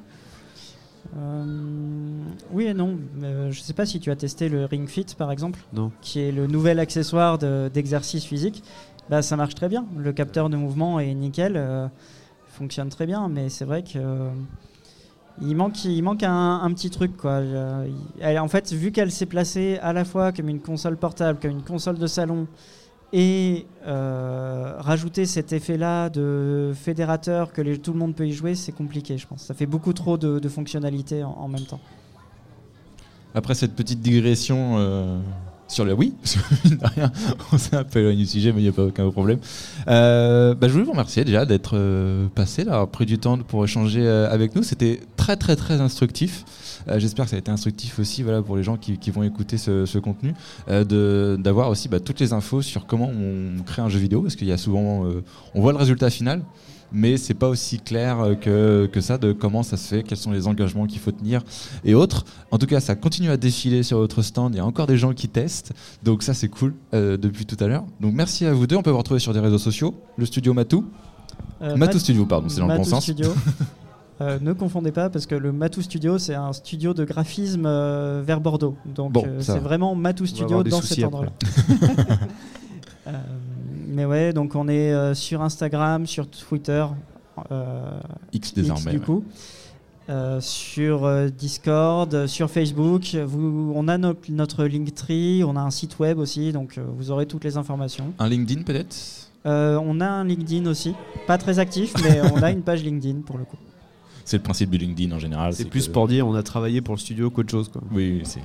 Euh, 1.17 2.23
oui 2.53 2.65
et 2.67 2.75
non. 2.75 2.99
Euh, 3.23 3.51
je 3.51 3.61
sais 3.61 3.73
pas 3.73 3.87
si 3.87 4.01
tu 4.01 4.11
as 4.11 4.17
testé 4.17 4.51
le 4.51 4.67
Ring 4.67 4.87
Fit 4.87 5.07
par 5.17 5.33
exemple, 5.33 5.61
Non. 5.73 5.91
qui 6.03 6.21
est 6.21 6.31
le 6.31 6.47
nouvel 6.47 6.79
accessoire 6.79 7.39
de- 7.39 7.71
d'exercice 7.73 8.25
physique. 8.25 8.63
Bah, 9.09 9.23
ça 9.23 9.37
marche 9.37 9.55
très 9.55 9.69
bien. 9.71 9.87
Le 9.97 10.13
capteur 10.13 10.51
de 10.51 10.57
mouvement 10.57 11.01
est 11.01 11.15
nickel, 11.15 11.55
euh, 11.57 11.89
fonctionne 12.49 12.91
très 12.91 13.07
bien, 13.07 13.29
mais 13.29 13.49
c'est 13.49 13.65
vrai 13.65 13.83
que 13.83 13.97
euh, 13.97 14.29
il 15.43 15.57
manque, 15.57 15.85
il 15.85 16.03
manque 16.03 16.23
un, 16.23 16.71
petit 16.73 16.91
truc 16.91 17.17
quoi. 17.17 17.33
Euh, 17.33 17.89
en 18.23 18.49
fait, 18.49 18.73
vu 18.73 18.93
qu'elle 18.93 19.11
s'est 19.11 19.27
placée 19.27 19.79
à 19.83 19.93
la 19.93 20.05
fois 20.05 20.33
comme 20.33 20.49
une 20.49 20.61
console 20.61 20.97
portable, 20.97 21.39
comme 21.41 21.53
une 21.53 21.63
console 21.63 21.99
de 21.99 22.07
salon, 22.07 22.47
et 23.13 23.67
euh, 23.87 24.75
rajouter 24.79 25.27
cet 25.27 25.53
effet-là 25.53 26.11
de 26.11 26.73
fédérateur 26.75 27.53
que 27.53 27.77
tout 27.77 27.93
le 27.93 27.99
monde 27.99 28.15
peut 28.15 28.27
y 28.27 28.33
jouer, 28.33 28.55
c'est 28.55 28.73
compliqué, 28.73 29.19
je 29.19 29.27
pense. 29.27 29.43
Ça 29.43 29.55
fait 29.55 29.67
beaucoup 29.67 29.93
trop 29.93 30.17
de, 30.17 30.49
fonctionnalités 30.49 31.25
en, 31.25 31.31
en 31.33 31.49
même 31.49 31.65
temps. 31.65 31.81
Après 33.35 33.55
cette 33.55 33.75
petite 33.75 34.01
digression 34.01 34.77
euh, 34.79 35.21
sur 36.25 36.41
mine 36.65 36.79
de 36.79 36.87
rien, 36.95 37.13
on 37.53 37.59
s'est 37.59 37.77
un 37.77 37.85
peu 37.85 38.01
éloigné 38.01 38.25
du 38.25 38.27
sujet, 38.27 38.53
mais 38.53 38.61
il 38.61 38.65
n'y 38.65 38.69
a 38.69 38.73
pas 38.73 38.85
aucun 38.85 39.09
problème. 39.11 39.39
Euh, 39.89 40.55
bah, 40.55 40.67
je 40.67 40.73
voulais 40.73 40.85
vous 40.85 40.91
remercier 40.91 41.25
déjà 41.25 41.47
d'être 41.47 41.73
euh, 41.75 42.27
passé, 42.35 42.65
là, 42.65 42.85
pris 42.87 43.07
du 43.07 43.19
temps 43.19 43.39
pour 43.39 43.65
échanger 43.65 44.05
euh, 44.05 44.29
avec 44.31 44.57
nous. 44.57 44.63
C'était 44.63 45.01
très 45.17 45.37
très 45.37 45.57
très 45.57 45.81
instructif. 45.81 46.45
J'espère 46.97 47.27
que 47.27 47.31
ça 47.31 47.37
a 47.37 47.39
été 47.39 47.51
instructif 47.51 47.99
aussi 47.99 48.23
voilà, 48.23 48.43
pour 48.43 48.57
les 48.57 48.63
gens 48.63 48.77
qui, 48.77 49.11
vont 49.11 49.23
écouter 49.23 49.59
ce, 49.59 49.87
ce 49.87 49.99
contenu, 49.99 50.35
d'avoir 50.67 51.69
aussi 51.69 51.89
bah, 51.89 52.01
toutes 52.01 52.19
les 52.21 52.33
infos 52.33 52.63
sur 52.63 52.87
comment 52.87 53.09
on 53.09 53.63
crée 53.63 53.83
un 53.83 53.89
jeu 53.89 54.01
vidéo, 54.01 54.23
parce 54.23 54.35
qu'il 54.35 54.49
y 54.49 54.53
a 54.53 54.57
souvent, 54.57 55.07
on 55.55 55.61
voit 55.61 55.73
le 55.73 55.79
résultat 55.79 56.11
final, 56.11 56.43
mais 56.93 57.17
c'est 57.17 57.35
pas 57.35 57.49
aussi 57.49 57.79
clair 57.79 58.21
euh, 58.21 58.35
que, 58.35 58.89
que 58.93 59.01
ça 59.01 59.19
de 59.19 59.33
comment 59.33 59.63
ça 59.63 59.77
se 59.77 59.89
fait, 59.89 60.03
quels 60.03 60.19
sont 60.19 60.31
les 60.33 60.47
engagements 60.47 60.87
qu'il 60.87 60.99
faut 61.01 61.13
tenir 61.13 61.43
et 61.85 61.95
autres. 61.95 62.25
En 62.51 62.59
tout 62.59 62.67
cas, 62.67 62.81
ça 62.81 62.95
continue 62.97 63.31
à 63.31 63.37
défiler 63.37 63.83
sur 63.83 63.99
votre 63.99 64.23
stand. 64.23 64.55
Il 64.55 64.59
y 64.59 64.61
a 64.61 64.67
encore 64.67 64.87
des 64.87 64.97
gens 64.97 65.13
qui 65.13 65.29
testent, 65.29 65.73
donc 66.03 66.23
ça 66.23 66.35
c'est 66.35 66.49
cool 66.49 66.75
euh, 66.95 67.17
depuis 67.17 67.47
tout 67.47 67.57
à 67.63 67.67
l'heure. 67.67 67.85
Donc 68.01 68.15
merci 68.15 68.47
à 68.47 68.53
vous 68.53 68.67
deux. 68.67 68.77
On 68.77 68.83
peut 68.83 68.91
vous 68.91 68.99
retrouver 68.99 69.21
sur 69.21 69.33
des 69.33 69.41
réseaux 69.41 69.59
sociaux, 69.59 69.95
le 70.17 70.27
studio 70.27 70.53
Matou. 70.55 70.85
Euh, 71.63 71.77
Matou 71.77 71.95
Mat- 71.95 71.99
Studio, 72.01 72.27
pardon, 72.27 72.49
c'est 72.49 72.61
dans 72.61 72.67
le 72.67 72.73
bon 72.75 72.79
Matou 72.79 72.91
sens. 72.91 73.03
Studio. 73.05 73.33
Euh, 74.23 74.39
ne 74.43 74.53
confondez 74.53 74.93
pas 74.93 75.09
parce 75.09 75.25
que 75.25 75.35
le 75.35 75.51
Matou 75.51 75.81
Studio 75.81 76.19
c'est 76.19 76.35
un 76.35 76.53
studio 76.53 76.93
de 76.93 77.07
graphisme 77.07 77.65
euh, 77.65 78.23
vers 78.23 78.39
Bordeaux. 78.43 78.77
Donc 78.85 79.13
Bon, 79.13 79.25
euh, 79.27 79.39
c'est 79.41 79.59
vraiment 79.61 79.95
Matou 79.95 80.27
Studio 80.27 80.63
dans 80.63 80.83
cet 80.83 81.05
endroit-là. 81.05 81.33
Mais 83.91 84.05
ouais, 84.05 84.33
donc 84.33 84.55
on 84.55 84.69
est 84.69 84.93
euh, 84.93 85.15
sur 85.15 85.43
Instagram, 85.43 86.07
sur 86.07 86.29
Twitter 86.29 86.85
euh, 87.51 88.01
X 88.33 88.55
désormais. 88.55 88.93
du 88.93 88.99
ouais. 88.99 89.05
coup. 89.05 89.25
Euh, 90.09 90.41
sur 90.41 91.05
euh, 91.05 91.29
Discord, 91.29 92.27
sur 92.27 92.51
Facebook. 92.51 93.15
Vous, 93.27 93.73
on 93.77 93.87
a 93.87 93.97
no- 93.97 94.15
notre 94.29 94.65
Linktree, 94.65 95.45
on 95.45 95.55
a 95.57 95.61
un 95.61 95.71
site 95.71 95.99
web 96.01 96.19
aussi, 96.19 96.53
donc 96.53 96.79
euh, 96.79 96.85
vous 96.97 97.11
aurez 97.13 97.27
toutes 97.27 97.45
les 97.45 97.57
informations. 97.57 98.13
Un 98.19 98.29
LinkedIn 98.29 98.63
peut-être? 98.63 98.97
Euh, 99.47 99.79
on 99.83 100.01
a 100.01 100.07
un 100.09 100.25
LinkedIn 100.25 100.67
aussi, 100.69 100.95
pas 101.29 101.39
très 101.39 101.59
actif, 101.61 101.95
mais 102.03 102.21
on 102.35 102.43
a 102.43 102.51
une 102.51 102.63
page 102.63 102.83
LinkedIn 102.83 103.21
pour 103.21 103.39
le 103.39 103.45
coup. 103.45 103.57
C'est 104.25 104.37
le 104.39 104.43
principe 104.43 104.71
du 104.71 104.79
LinkedIn 104.79 105.15
en 105.15 105.19
général. 105.21 105.55
C'est 105.55 105.65
plus 105.67 105.87
que- 105.87 105.93
pour 105.93 106.09
dire 106.09 106.27
on 106.27 106.35
a 106.35 106.43
travaillé 106.43 106.81
pour 106.81 106.95
le 106.95 107.01
studio 107.01 107.31
qu'autre 107.31 107.51
chose. 107.51 107.69
Quoi. 107.69 107.81
Oui, 107.93 108.23
c'est. 108.25 108.41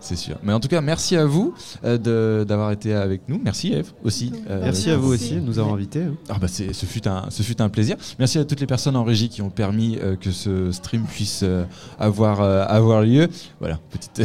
C'est 0.00 0.16
sûr. 0.16 0.36
Mais 0.42 0.52
en 0.52 0.60
tout 0.60 0.68
cas, 0.68 0.80
merci 0.80 1.16
à 1.16 1.26
vous 1.26 1.52
euh, 1.84 1.98
de- 1.98 2.44
d'avoir 2.44 2.70
été 2.72 2.94
avec 2.94 3.22
nous. 3.28 3.40
Merci 3.44 3.72
Eve 3.72 3.92
aussi. 4.02 4.32
euh, 4.48 4.60
Merci 4.64 4.90
à 4.90 4.96
vous 4.96 5.10
Merci. 5.10 5.24
aussi 5.26 5.34
de 5.36 5.40
nous 5.40 5.58
avoir 5.58 5.74
invités. 5.74 6.02
hein. 6.04 6.14
Ah 6.28 6.36
bah 6.40 6.48
c'est- 6.48 6.72
ce, 6.72 6.86
fut 6.86 7.06
un, 7.06 7.26
ce 7.28 7.42
fut 7.42 7.60
un 7.60 7.68
plaisir. 7.68 7.96
Merci 8.18 8.38
à 8.38 8.44
toutes 8.44 8.60
les 8.60 8.66
personnes 8.66 8.96
en 8.96 9.04
régie 9.04 9.28
qui 9.28 9.42
ont 9.42 9.50
permis 9.50 9.98
euh, 10.02 10.16
que 10.16 10.30
ce 10.30 10.72
stream 10.72 11.04
puisse 11.04 11.40
euh, 11.42 11.64
avoir, 11.98 12.40
euh, 12.40 12.64
avoir 12.66 13.02
lieu. 13.02 13.28
Voilà, 13.60 13.78
petite. 13.90 14.22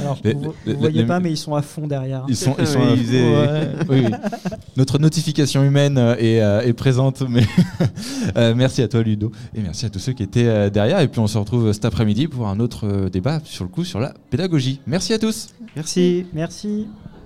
Alors, 0.00 0.18
Les- 0.24 0.34
vous, 0.34 0.52
vous 0.66 0.78
voyez 0.78 1.02
les- 1.02 1.06
pas, 1.06 1.20
mais 1.20 1.30
ils 1.30 1.36
sont 1.36 1.54
à 1.54 1.62
fond 1.62 1.86
derrière. 1.86 2.24
Ils 2.28 2.36
sont, 2.36 2.56
ils 2.58 2.66
sont 2.66 2.80
Oui, 2.80 2.86
à- 2.88 2.92
ils 2.94 3.04
faisaient- 3.04 3.22
Ouais, 3.24 3.68
oui, 3.90 4.02
oui. 4.06 4.12
Notre 4.76 4.98
notification 4.98 5.62
humaine 5.62 5.96
euh, 5.98 6.16
est, 6.18 6.40
euh, 6.42 6.60
est 6.62 6.72
présente, 6.72 7.22
mais 7.28 7.44
euh, 8.36 8.54
merci 8.56 8.82
à 8.82 8.88
toi 8.88 9.02
Ludo 9.02 9.30
et 9.54 9.60
merci 9.60 9.86
à 9.86 9.90
tous 9.90 9.98
ceux 9.98 10.12
qui 10.12 10.22
étaient 10.22 10.46
euh, 10.46 10.70
derrière. 10.70 11.00
Et 11.00 11.08
puis 11.08 11.20
on 11.20 11.26
se 11.26 11.38
retrouve 11.38 11.72
cet 11.72 11.84
après-midi 11.84 12.26
pour 12.28 12.48
un 12.48 12.58
autre 12.60 12.86
euh, 12.86 13.08
débat 13.08 13.40
sur 13.44 13.64
le 13.64 13.70
coup 13.70 13.84
sur 13.84 14.00
la 14.00 14.12
pédagogie. 14.30 14.80
Merci 15.04 15.12
à 15.12 15.18
tous. 15.18 15.48
Merci. 15.76 16.26
Merci. 16.32 16.88